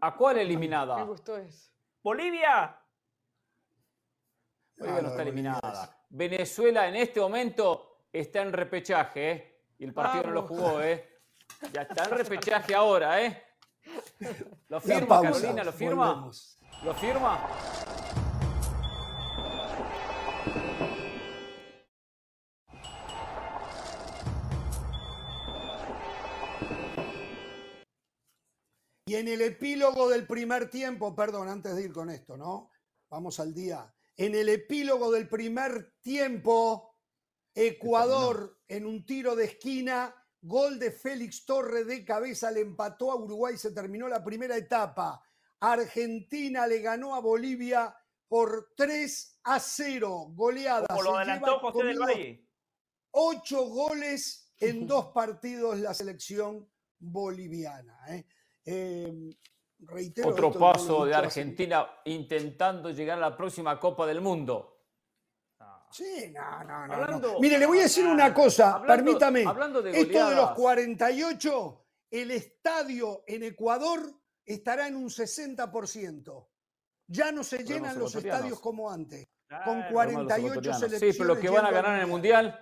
¿A 0.01 0.15
cuál 0.15 0.37
eliminada? 0.39 0.97
Me 0.97 1.03
gustó 1.03 1.37
eso. 1.37 1.71
¡Bolivia! 2.01 2.77
Bolivia 4.77 5.01
no 5.01 5.09
está 5.09 5.21
eliminada. 5.21 6.05
Venezuela 6.09 6.87
en 6.87 6.95
este 6.95 7.19
momento 7.19 8.05
está 8.11 8.41
en 8.41 8.53
repechaje, 8.53 9.31
¿eh? 9.31 9.61
Y 9.79 9.85
el 9.85 9.93
partido 9.93 10.25
no 10.25 10.31
lo 10.31 10.41
jugó, 10.43 10.81
¿eh? 10.81 11.21
Ya 11.71 11.83
está 11.83 12.03
en 12.05 12.11
repechaje 12.11 12.75
ahora, 12.75 13.21
¿eh? 13.21 13.43
¿Lo 14.67 14.79
firma, 14.79 15.21
Carolina? 15.21 15.63
¿Lo 15.63 15.71
firma? 15.71 16.31
¿Lo 16.83 16.93
firma? 16.93 17.39
Y 29.13 29.15
en 29.15 29.27
el 29.27 29.41
epílogo 29.41 30.09
del 30.09 30.25
primer 30.25 30.71
tiempo, 30.71 31.15
perdón, 31.15 31.47
antes 31.47 31.75
de 31.75 31.83
ir 31.83 31.93
con 31.93 32.09
esto, 32.09 32.35
¿no? 32.35 32.71
Vamos 33.11 33.39
al 33.39 33.53
día. 33.53 33.93
En 34.17 34.33
el 34.33 34.49
epílogo 34.49 35.11
del 35.11 35.29
primer 35.29 35.93
tiempo, 36.01 36.95
Ecuador 37.53 38.57
en 38.67 38.87
un 38.87 39.05
tiro 39.05 39.35
de 39.35 39.45
esquina, 39.45 40.15
gol 40.41 40.79
de 40.79 40.89
Félix 40.89 41.45
Torre 41.45 41.83
de 41.83 42.03
cabeza, 42.03 42.49
le 42.49 42.61
empató 42.61 43.11
a 43.11 43.15
Uruguay, 43.15 43.55
se 43.55 43.71
terminó 43.71 44.07
la 44.07 44.23
primera 44.23 44.57
etapa. 44.57 45.23
Argentina 45.59 46.65
le 46.65 46.79
ganó 46.79 47.13
a 47.13 47.19
Bolivia 47.19 47.95
por 48.27 48.73
3 48.75 49.41
a 49.43 49.59
0, 49.59 50.31
goleada. 50.33 50.87
Como 50.87 51.03
lo 51.03 51.17
adelantó 51.17 51.59
José 51.59 51.85
del 51.85 51.99
Valle. 51.99 52.49
Ocho 53.11 53.63
goles 53.67 54.51
en 54.57 54.87
dos 54.87 55.09
partidos 55.13 55.77
la 55.77 55.93
selección 55.93 56.67
boliviana. 56.97 57.99
¿eh? 58.07 58.25
Em, 58.65 59.29
Otro 60.23 60.51
paso 60.53 61.05
de 61.05 61.13
Argentina 61.13 61.85
intentando 62.05 62.89
llegar 62.89 63.17
a 63.17 63.21
la 63.29 63.37
próxima 63.37 63.79
Copa 63.79 64.05
del 64.05 64.21
Mundo. 64.21 64.69
Sí, 65.91 66.33
no, 66.33 66.63
no, 66.63 67.19
no. 67.19 67.39
Mire, 67.39 67.59
le 67.59 67.67
voy 67.67 67.79
a 67.79 67.83
decir 67.83 68.05
una 68.05 68.33
cosa, 68.33 68.81
permítame. 68.81 69.45
Hablando 69.45 69.81
de 69.81 69.91
Esto 69.91 70.29
de 70.29 70.35
los 70.35 70.51
48, 70.51 71.85
el 72.09 72.31
estadio 72.31 73.23
en 73.27 73.43
Ecuador 73.43 73.99
estará 74.43 74.87
en 74.87 74.95
un 74.95 75.09
60%. 75.09 76.47
Ya 77.07 77.31
no 77.31 77.43
se 77.43 77.63
llenan 77.63 77.99
los, 77.99 78.15
estadios 78.15 78.59
como 78.59 78.89
antes. 78.89 79.27
con 79.65 79.83
48 79.91 80.73
selecciones. 80.73 80.99
Sí, 80.99 81.19
pero 81.19 81.35
lo 81.35 81.39
que 81.39 81.49
van 81.49 81.65
a 81.65 81.71
ganar 81.71 81.95
en 81.95 82.01
el 82.01 82.07
Mundial 82.07 82.59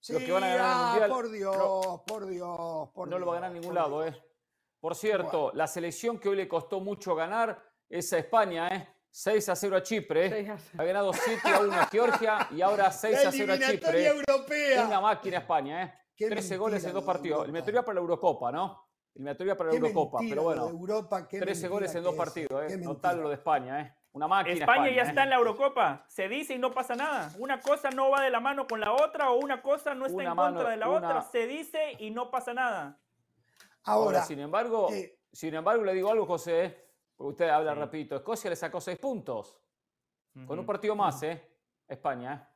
Sí, 0.00 0.14
los 0.14 0.22
que 0.22 0.32
van 0.32 0.44
a 0.44 0.48
ganar 0.48 0.64
el 0.64 0.72
ah, 0.72 0.86
Mundial. 0.86 1.10
Por 1.10 1.30
Dios, 1.30 2.00
por 2.06 2.26
Dios, 2.26 2.88
por 2.94 3.08
No 3.08 3.18
lo 3.18 3.26
va 3.26 3.32
a 3.32 3.34
ganar 3.34 3.50
en 3.54 3.60
ningún 3.60 3.74
lado, 3.74 4.06
¿eh? 4.06 4.16
Por 4.80 4.94
cierto, 4.94 5.52
la 5.54 5.66
selección 5.66 6.18
que 6.18 6.30
hoy 6.30 6.36
le 6.36 6.48
costó 6.48 6.80
mucho 6.80 7.14
ganar 7.14 7.62
es 7.88 8.12
a 8.12 8.18
España, 8.18 8.68
¿eh? 8.68 8.88
6 9.10 9.48
a 9.48 9.56
0 9.56 9.76
a 9.76 9.82
Chipre. 9.82 10.50
Ha 10.78 10.84
ganado 10.84 11.12
7 11.12 11.48
a 11.48 11.60
1 11.60 11.72
a 11.72 11.86
Georgia 11.86 12.48
y 12.50 12.62
ahora 12.62 12.90
6 12.90 13.26
a 13.26 13.32
0 13.32 13.52
a 13.52 13.58
Chipre. 13.58 14.06
Europea. 14.06 14.86
Una 14.86 15.00
máquina 15.00 15.38
España, 15.38 15.82
¿eh? 15.82 15.94
13 16.16 16.56
goles 16.56 16.84
en 16.84 16.92
dos 16.92 17.04
partidos. 17.04 17.44
Eliminatoria 17.44 17.82
para 17.82 17.94
la 17.94 18.00
Eurocopa, 18.00 18.52
¿no? 18.52 18.88
Eliminatoria 19.14 19.56
para 19.56 19.70
la 19.70 19.76
Eurocopa, 19.76 20.18
pero 20.28 20.44
bueno. 20.44 20.68
Europa, 20.68 21.26
13 21.28 21.68
goles 21.68 21.94
en 21.94 22.02
dos 22.02 22.14
partidos, 22.14 22.70
¿eh? 22.70 22.78
Total 22.82 23.20
lo 23.20 23.28
de 23.28 23.34
España, 23.34 23.80
¿eh? 23.80 23.94
Una 24.12 24.26
máquina. 24.26 24.56
España, 24.56 24.90
ya 24.90 25.02
¿eh? 25.02 25.08
está 25.08 25.22
en 25.24 25.30
la 25.30 25.36
Eurocopa. 25.36 26.04
Se 26.08 26.28
dice 26.28 26.54
y 26.54 26.58
no 26.58 26.72
pasa 26.72 26.94
nada. 26.94 27.32
Una 27.38 27.60
cosa 27.60 27.90
no 27.90 28.10
va 28.10 28.22
de 28.22 28.30
la 28.30 28.40
mano 28.40 28.66
con 28.66 28.80
la 28.80 28.92
otra 28.92 29.30
o 29.30 29.38
una 29.38 29.62
cosa 29.62 29.94
no 29.94 30.06
está 30.06 30.22
en 30.22 30.34
contra 30.34 30.70
de 30.70 30.76
la 30.76 30.88
otra. 30.88 31.22
Se 31.22 31.46
dice 31.46 31.96
y 31.98 32.10
no 32.10 32.30
pasa 32.30 32.54
nada. 32.54 32.98
Ahora, 33.84 34.22
sin 34.24 34.40
embargo, 34.40 34.90
eh, 34.92 35.18
sin 35.32 35.54
embargo, 35.54 35.84
le 35.84 35.94
digo 35.94 36.10
algo, 36.10 36.26
José, 36.26 36.88
porque 37.16 37.30
usted 37.30 37.48
habla 37.48 37.74
rapidito. 37.74 38.16
Escocia 38.16 38.50
le 38.50 38.56
sacó 38.56 38.80
seis 38.80 38.98
puntos. 38.98 39.60
Con 40.46 40.58
un 40.58 40.66
partido 40.66 40.94
más, 40.94 41.22
¿eh? 41.22 41.42
España, 41.88 42.34
¿eh? 42.34 42.50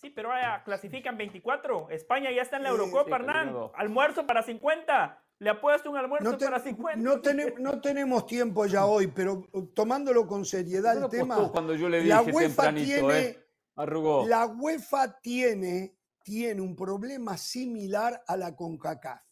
Sí, 0.00 0.10
pero 0.10 0.32
ahora 0.32 0.62
clasifican 0.64 1.16
24. 1.16 1.90
España 1.90 2.30
ya 2.30 2.42
está 2.42 2.56
en 2.56 2.64
la 2.64 2.68
Eurocopa, 2.68 3.16
Hernán. 3.16 3.54
Almuerzo 3.74 4.26
para 4.26 4.42
50. 4.42 5.24
Le 5.40 5.50
apuesto 5.50 5.90
un 5.90 5.96
almuerzo 5.96 6.38
para 6.38 6.60
50. 6.60 6.96
No, 6.96 7.20
no, 7.58 7.80
tenemos 7.80 8.26
tiempo 8.26 8.66
ya 8.66 8.86
hoy, 8.86 9.08
pero 9.08 9.44
uh, 9.52 9.66
tomándolo 9.66 10.26
con 10.26 10.44
seriedad 10.44 11.02
el 11.02 11.08
tema. 11.08 11.50
Cuando 11.50 11.74
yo 11.74 11.88
le 11.88 11.98
dije 11.98 12.08
la 12.08 12.22
UEFA 12.22 12.74
tiene, 12.74 13.18
¿eh? 13.18 13.46
Arrugó. 13.76 14.26
La 14.26 14.46
UEFA 14.46 15.20
tiene, 15.20 15.96
tiene 16.22 16.60
un 16.60 16.74
problema 16.74 17.36
similar 17.36 18.22
a 18.26 18.36
la 18.36 18.54
CONCACAF. 18.54 19.27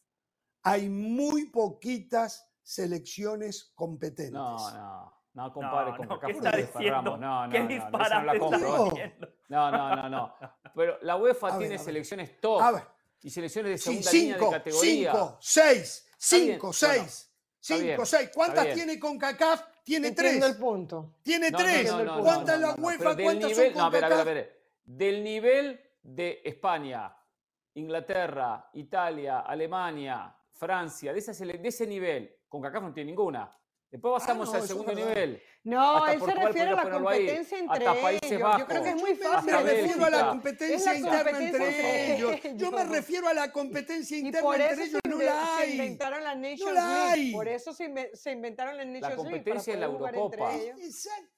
Hay 0.66 0.88
muy 0.88 1.46
poquitas 1.46 2.48
selecciones 2.62 3.72
competentes. 3.74 4.32
No, 4.32 4.70
no. 4.70 5.16
No, 5.34 5.52
compadre, 5.52 5.90
no, 5.90 5.96
con 5.98 6.20
¿qué 6.20 6.32
está 6.32 6.50
diciendo? 6.56 7.18
No, 7.18 7.46
no, 7.46 7.52
¿Qué 7.52 7.60
no, 7.60 7.68
disparate 7.68 8.38
no, 8.38 8.50
no, 9.48 9.70
no, 9.70 9.96
no, 9.96 10.08
no. 10.08 10.34
Pero 10.74 10.96
la 11.02 11.16
UEFA 11.16 11.58
tiene 11.58 11.76
selecciones 11.76 12.40
top. 12.40 12.62
A 12.62 12.72
ver 12.72 12.96
y 13.26 13.30
selecciones 13.30 13.72
de 13.72 13.78
segunda 13.78 14.08
sí, 14.08 14.20
cinco, 14.20 14.38
línea 14.38 14.46
de 14.46 14.56
categoría. 14.58 15.12
Cinco, 15.12 15.36
seis, 15.40 16.08
cinco, 16.16 16.72
seis, 16.72 17.32
cinco, 17.58 18.06
seis. 18.06 18.30
¿Cuántas 18.32 18.72
tiene 18.72 19.00
con 19.00 19.18
CACAF? 19.18 19.64
Tiene 19.82 20.12
tres. 20.12 20.40
el 20.40 20.56
punto. 20.56 21.16
Tiene 21.24 21.50
tres. 21.50 21.90
¿Cuántas 21.90 22.60
la 22.60 22.74
UEFA? 22.74 23.16
¿Cuántas 23.16 23.56
son 23.56 23.72
con 23.72 23.74
No, 23.78 23.84
a 23.84 23.90
ver, 23.90 24.04
a 24.04 24.08
ver, 24.08 24.20
a 24.20 24.24
ver. 24.24 24.62
Del 24.84 25.24
nivel 25.24 25.80
de 26.04 26.40
España, 26.44 27.16
Inglaterra, 27.74 28.70
Italia, 28.74 29.40
Alemania, 29.40 30.32
Francia, 30.58 31.12
de 31.12 31.18
ese, 31.18 31.32
de 31.44 31.68
ese 31.68 31.86
nivel, 31.86 32.34
con 32.48 32.62
CACAF 32.62 32.82
no 32.82 32.92
tiene 32.92 33.10
ninguna. 33.10 33.50
Después 33.90 34.14
ah, 34.14 34.18
pasamos 34.18 34.52
al 34.52 34.66
segundo 34.66 34.92
nivel. 34.92 35.40
No, 35.62 36.06
él 36.06 36.20
se 36.20 36.34
refiere 36.34 36.70
a 36.70 36.74
la 36.74 36.90
competencia 36.90 37.58
entre 37.58 37.84
ellos. 37.84 38.58
Yo 38.58 38.66
creo 38.66 38.82
que 38.82 38.88
es 38.90 38.96
muy 38.96 39.14
fácil. 39.14 39.50
Yo 39.50 39.62
me 39.62 39.72
refiero 39.72 40.04
a 40.04 40.10
la 40.10 40.28
competencia 40.28 40.94
interna 40.94 41.38
entre 41.38 42.14
ellos. 42.14 42.40
Yo 42.56 42.70
me 42.72 42.84
refiero 42.84 43.28
a 43.28 43.34
la 43.34 43.52
competencia 43.52 44.18
interna 44.18 44.50
entre 44.50 44.84
ellos. 44.84 45.00
No 45.08 45.18
la 45.22 45.56
hay. 45.56 45.68
Se 45.68 45.76
inventaron 45.76 46.24
la 46.24 46.34
Nations 46.34 46.72
League. 46.72 47.32
Por 47.32 47.48
eso 47.48 47.72
se, 47.72 47.84
inventaron 48.32 48.76
la 48.76 48.84
Nations 48.84 49.00
League. 49.00 49.00
La 49.00 49.16
competencia 49.16 49.74
es 49.74 49.80
la 49.80 49.86
Eurocopa. 49.86 50.52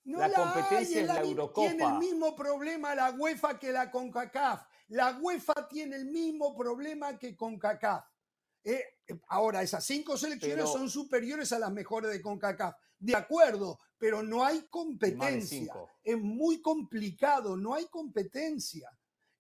No 0.05 0.19
la, 0.19 0.31
competencia 0.33 1.01
es 1.01 1.07
la 1.07 1.21
Eurocopa. 1.21 1.69
Tiene 1.69 1.85
el 1.85 1.99
mismo 1.99 2.35
problema 2.35 2.95
la 2.95 3.11
UEFA 3.11 3.59
que 3.59 3.73
la 3.73 3.91
CONCACAF. 3.91 4.67
La 4.89 5.19
UEFA 5.21 5.69
tiene 5.69 5.97
el 5.97 6.07
mismo 6.07 6.57
problema 6.57 7.19
que 7.19 7.37
CONCACAF. 7.37 8.05
Eh, 8.69 8.85
ahora, 9.29 9.63
esas 9.63 9.83
cinco 9.85 10.19
selecciones 10.19 10.69
son 10.69 10.91
superiores 10.91 11.53
a 11.53 11.59
las 11.59 11.73
mejores 11.73 12.11
de 12.11 12.21
CONCACAF. 12.21 12.75
De 12.99 13.17
acuerdo, 13.17 13.79
pero 13.97 14.23
no 14.23 14.45
hay 14.45 14.67
competencia. 14.69 15.73
Es 16.05 16.19
muy 16.19 16.61
complicado, 16.61 17.57
no 17.57 17.75
hay 17.75 17.87
competencia. 17.87 18.91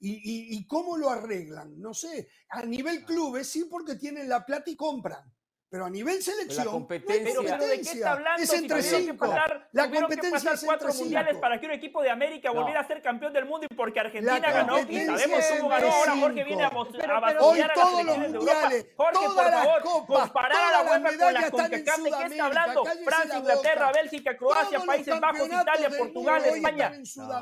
¿Y, 0.00 0.56
y, 0.56 0.66
cómo 0.66 0.96
lo 0.96 1.10
arreglan? 1.10 1.78
No 1.78 1.92
sé. 1.92 2.28
A 2.50 2.64
nivel 2.64 3.00
ah. 3.02 3.06
clubes 3.06 3.48
sí 3.48 3.64
porque 3.64 3.96
tienen 3.96 4.28
la 4.28 4.46
plata 4.46 4.70
y 4.70 4.76
compran. 4.76 5.30
Pero 5.70 5.84
a 5.84 5.90
nivel 5.90 6.22
selección, 6.22 6.64
la 6.64 6.72
competencia, 6.72 7.34
pero, 7.42 7.58
¿de 7.58 7.80
qué 7.82 7.90
está 7.90 8.12
hablando? 8.12 8.42
Es 8.42 8.54
entre 8.54 8.82
si 8.82 8.96
cinco. 8.96 9.12
Que 9.12 9.18
pasar, 9.18 9.68
la 9.72 9.90
competencia 9.90 10.22
que 10.22 10.30
pasar 10.30 10.54
es 10.54 10.64
cuatro 10.64 10.94
mundiales 10.94 11.36
para 11.36 11.60
que 11.60 11.66
un 11.66 11.72
equipo 11.72 12.00
de 12.02 12.10
América 12.10 12.50
volviera 12.52 12.80
a 12.80 12.86
ser 12.86 13.02
campeón 13.02 13.34
del 13.34 13.44
mundo 13.44 13.66
y 13.70 13.74
porque 13.74 14.00
Argentina 14.00 14.38
ganó 14.50 14.78
y 14.78 15.04
sabemos 15.04 15.44
cómo 15.58 15.68
ganó. 15.68 15.92
Ahora 15.92 16.16
Jorge 16.16 16.44
viene 16.44 16.62
a, 16.62 16.68
a 16.68 17.36
Hoy 17.40 17.62
todos 17.74 18.02
los 18.02 18.18
mundiales, 18.18 18.86
Jorge, 18.96 19.26
por 19.26 19.34
favor, 19.34 19.82
copas, 19.82 20.20
comparar 20.22 20.56
a 20.56 20.70
la 20.70 20.90
UEFA 20.90 21.18
con 21.18 21.34
la 21.34 21.50
CONCACAF, 21.50 21.98
¿de 21.98 22.10
qué 22.10 22.24
está 22.24 22.44
hablando? 22.46 22.84
Francia, 23.04 23.38
Inglaterra, 23.38 23.92
Bélgica, 23.92 24.36
Croacia, 24.38 24.80
Países 24.80 25.20
Bajos, 25.20 25.48
Italia, 25.48 25.90
Portugal, 25.98 26.44
España. 26.46 26.92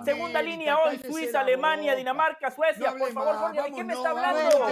Segunda 0.05 0.43
línea 0.43 0.79
hoy, 0.81 0.99
Suiza, 0.99 1.41
Alemania, 1.41 1.95
Dinamarca, 1.95 2.51
Suecia. 2.51 2.93
Por 2.99 3.13
favor, 3.13 3.37
Jorge, 3.37 3.63
¿de 3.63 3.73
qué 3.73 3.85
me 3.85 3.93
está 3.93 4.11
hablando? 4.11 4.67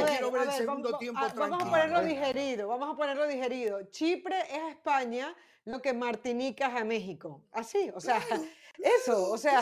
Vamos 1.36 1.62
a 1.62 1.70
ponerlo 1.70 2.02
digerido, 2.02 2.66
vamos 2.66 2.92
a 2.92 2.96
ponerlo 2.96 3.26
digerido. 3.28 3.43
Chip 3.90 4.26
es 4.28 4.52
a 4.52 4.70
España 4.70 5.34
lo 5.64 5.80
que 5.80 5.92
Martinica 5.92 6.68
es 6.68 6.80
a 6.80 6.84
México. 6.84 7.42
Así, 7.52 7.90
o 7.94 8.00
sea, 8.00 8.20
eso, 8.78 9.30
o 9.30 9.38
sea, 9.38 9.60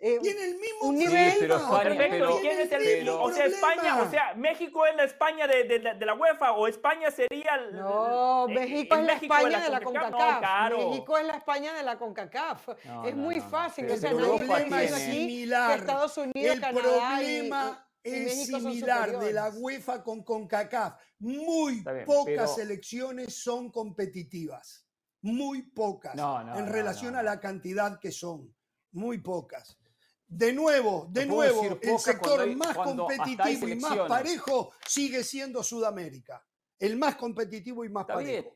eh, 0.00 0.18
tiene 0.20 0.44
el 0.44 0.56
mismo 0.56 0.92
nivel. 0.92 1.34
pero 1.38 1.56
España, 1.56 2.40
¿quién 2.40 2.60
es 2.60 2.72
el 2.72 3.04
mismo? 3.04 3.22
O 3.22 3.32
sea, 3.32 3.46
España, 3.46 4.02
o 4.02 4.10
sea, 4.10 4.34
México 4.34 4.84
es 4.86 4.96
la 4.96 5.04
España 5.04 5.46
de, 5.46 5.64
de, 5.64 5.78
de, 5.94 6.06
la 6.06 6.14
UEFA 6.14 6.52
o 6.52 6.68
España 6.68 7.10
sería 7.10 7.54
el, 7.54 7.76
No, 7.76 8.46
México 8.48 8.96
es 8.96 9.04
la 9.04 9.12
España 9.14 9.60
de 9.60 9.70
la 9.70 9.80
CONCACAF. 9.80 10.72
México 10.72 11.18
es 11.18 11.26
la 11.26 11.36
España 11.36 11.72
de 11.74 11.82
la 11.82 11.98
CONCACAF. 11.98 12.68
es 13.06 13.16
muy 13.16 13.40
fácil, 13.40 13.90
o 13.90 13.96
sea, 13.96 14.12
nadie 14.12 14.84
es 14.84 14.94
similar. 14.94 15.78
Estados 15.78 16.16
Unidos, 16.18 16.56
el 16.56 16.60
problema 16.60 17.87
es 18.08 18.46
similar 18.46 19.18
de 19.18 19.32
la 19.32 19.50
UEFA 19.50 20.02
con 20.02 20.22
CONCACAF. 20.22 21.00
Muy 21.20 21.84
pocas 22.06 22.54
selecciones 22.54 23.34
son 23.34 23.70
competitivas. 23.70 24.86
Muy 25.22 25.62
pocas 25.62 26.14
en 26.56 26.66
relación 26.66 27.16
a 27.16 27.22
la 27.22 27.40
cantidad 27.40 27.98
que 27.98 28.12
son. 28.12 28.54
Muy 28.92 29.18
pocas. 29.18 29.78
De 30.26 30.52
nuevo, 30.52 31.08
de 31.10 31.26
nuevo, 31.26 31.78
el 31.80 31.98
sector 31.98 32.46
más 32.54 32.76
competitivo 32.76 33.68
y 33.68 33.76
más 33.76 33.98
parejo 34.08 34.72
sigue 34.86 35.24
siendo 35.24 35.62
Sudamérica. 35.62 36.44
El 36.78 36.96
más 36.96 37.16
competitivo 37.16 37.84
y 37.84 37.88
más 37.88 38.04
parejo. 38.04 38.54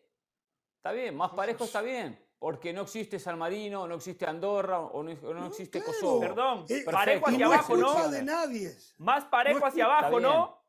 Está 0.77 0.93
bien, 0.93 1.17
más 1.17 1.31
parejo 1.31 1.65
está 1.65 1.81
bien 1.81 2.22
porque 2.43 2.73
no 2.73 2.83
existe 2.83 3.21
San 3.21 3.39
Marino, 3.39 3.87
no 3.87 3.95
existe 3.95 4.27
Andorra 4.27 4.81
o 4.81 5.01
no, 5.05 5.47
existe 5.47 5.81
Kosovo. 5.81 6.19
Perdón, 6.19 6.65
eh, 6.69 6.83
parejo 6.85 7.29
hacia 7.29 7.47
abajo, 7.47 7.77
¿no? 7.77 7.87
Es 7.87 7.95
culpa 7.95 8.09
de 8.09 8.23
nadie. 8.25 8.77
Más 8.99 9.25
parejo 9.27 9.65
hacia 9.65 9.85
abajo, 9.85 10.19
¿no? 10.19 10.61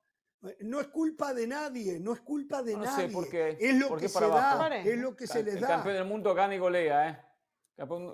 No 0.60 0.80
es 0.80 0.88
culpa 0.90 1.34
de 1.34 1.48
nadie, 1.48 2.00
no 2.00 2.14
es 2.14 2.22
culpa 2.22 2.62
de 2.62 2.74
no 2.74 2.84
nadie. 2.84 3.08
Sé 3.08 3.12
por 3.12 3.28
qué. 3.28 3.58
Es 3.60 3.76
lo 3.76 3.98
que 3.98 4.08
se 4.08 4.28
da, 4.28 4.78
es 4.78 5.00
lo 5.00 5.16
que 5.16 5.26
se 5.26 5.42
les 5.42 5.56
da. 5.56 5.60
El 5.62 5.66
campeón 5.66 5.96
del 5.96 6.06
mundo 6.06 6.36
gana 6.36 6.54
y 6.54 6.60
golea, 6.60 7.10
¿eh? 7.10 7.20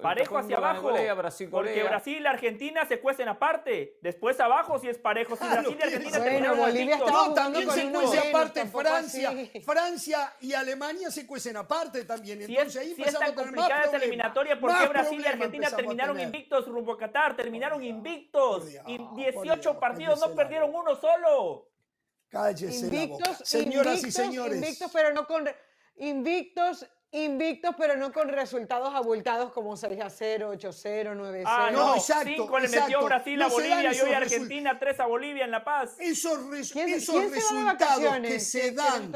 Parejo 0.02 0.38
hacia 0.38 0.56
abajo. 0.56 0.94
Brasil, 1.18 1.50
porque 1.52 1.84
Brasil 1.84 2.22
y 2.24 2.26
Argentina 2.26 2.86
se 2.86 3.02
cuecen 3.02 3.28
aparte. 3.28 3.98
Después 4.02 4.40
abajo 4.40 4.80
si 4.80 4.88
es 4.88 4.98
parejo. 4.98 5.36
Si 5.36 5.46
Brasil 5.46 5.78
y 5.78 5.84
Argentina 5.84 6.20
bueno, 6.20 6.56
Bolivia 6.56 6.98
No, 6.98 7.34
también 7.34 7.70
se 7.70 7.92
cuece 7.92 8.30
aparte 8.30 8.66
Francia. 8.68 9.34
Francia 9.66 10.34
y 10.40 10.54
Alemania 10.54 11.12
se 11.12 11.28
cuecen 11.28 11.58
aparte 11.58 12.06
también. 12.06 12.42
Entonces 12.42 12.72
si 12.72 12.80
ahí 12.80 12.96
si 12.96 13.04
es 13.04 13.20
tan 13.20 13.34
complicada 13.34 13.84
esta 13.84 13.98
eliminatoria, 13.98 14.58
¿por 14.60 14.78
qué 14.78 14.88
Brasil 14.88 15.22
y 15.22 15.28
Argentina 15.28 15.70
terminaron 15.70 16.20
invictos 16.20 16.66
rumbo 16.68 16.94
a 16.94 16.98
Qatar? 16.98 17.36
Terminaron 17.36 17.84
invictos. 17.84 18.66
y 18.88 18.98
18 19.16 19.80
partidos 19.80 20.22
no 20.22 20.34
perdieron 20.36 20.74
uno 20.74 20.96
solo. 20.96 21.68
Cállese 22.30 22.86
invictos, 22.86 23.20
la 23.20 23.34
boca. 23.34 23.46
Señoras 23.46 24.04
y 24.04 24.12
señores. 24.12 24.56
Invictos, 24.56 24.92
pero 24.94 25.12
no 25.14 25.26
con... 25.26 25.50
Invictos 25.98 26.86
Invictos, 27.12 27.74
pero 27.76 27.98
no 27.98 28.14
con 28.14 28.30
resultados 28.30 28.94
abultados 28.94 29.52
como 29.52 29.76
6 29.76 30.00
a 30.00 30.12
0, 30.12 30.50
8 30.52 30.70
a 30.70 30.72
0, 30.72 31.14
9 31.16 31.44
a 31.44 31.44
0. 31.44 31.50
Ah, 31.50 31.72
no, 31.72 32.00
5 32.00 32.60
le 32.60 32.70
metió 32.70 33.04
Brasil 33.04 33.42
a 33.42 33.48
Bolivia 33.48 33.94
y 33.96 34.00
hoy 34.02 34.14
Argentina 34.14 34.78
3 34.78 35.00
a 35.00 35.06
Bolivia 35.08 35.46
en 35.46 35.52
La 35.52 35.64
Paz. 35.64 35.96
Esos, 35.98 36.38
esos 36.76 37.32
resultados 37.32 38.20
que 38.22 38.40
se 38.40 38.72
dan 38.74 39.12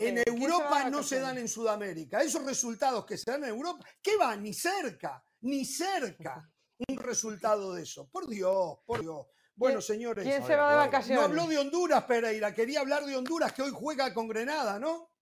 en 0.00 0.18
Europa 0.26 0.90
no 0.90 1.04
se 1.04 1.20
dan 1.20 1.38
en 1.38 1.46
Sudamérica. 1.46 2.22
Esos 2.22 2.44
resultados 2.44 3.06
que 3.06 3.16
se 3.16 3.30
dan 3.30 3.44
en 3.44 3.50
Europa, 3.50 3.86
¿qué 4.02 4.16
va? 4.16 4.34
Ni 4.34 4.52
cerca, 4.52 5.24
ni 5.42 5.64
cerca 5.64 6.50
un 6.88 6.96
resultado 6.96 7.72
de 7.74 7.84
eso. 7.84 8.08
Por 8.08 8.26
Dios, 8.28 8.78
por 8.84 9.00
Dios. 9.00 9.26
Bueno, 9.54 9.80
señores. 9.80 10.24
¿Quién 10.24 10.44
se 10.44 10.56
va 10.56 10.70
de 10.70 10.76
vacaciones? 10.76 11.20
No 11.20 11.24
habló 11.26 11.46
de 11.46 11.58
Honduras, 11.58 12.02
Pereira. 12.02 12.52
Quería 12.52 12.80
hablar 12.80 13.04
de 13.04 13.16
Honduras, 13.16 13.52
que 13.52 13.62
hoy 13.62 13.70
juega 13.72 14.12
con 14.12 14.26
Grenada, 14.26 14.80
¿no? 14.80 15.12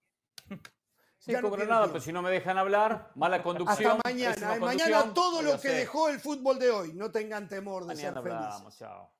Sí, 1.18 1.32
no 1.32 1.56
nada, 1.56 1.86
pero 1.88 2.00
si 2.00 2.12
no 2.12 2.22
me 2.22 2.30
dejan 2.30 2.56
hablar, 2.56 3.10
mala 3.14 3.42
conducción. 3.42 3.92
Hasta 3.92 4.08
mañana. 4.08 4.58
Mañana 4.60 5.14
todo 5.14 5.42
lo 5.42 5.60
que 5.60 5.68
dejó 5.70 6.08
el 6.08 6.20
fútbol 6.20 6.58
de 6.58 6.70
hoy. 6.70 6.92
No 6.94 7.10
tengan 7.10 7.48
temor 7.48 7.84
de 7.84 7.94
mañana 7.94 8.22
ser 8.22 8.32
felices. 8.32 8.78
chao. 8.78 9.15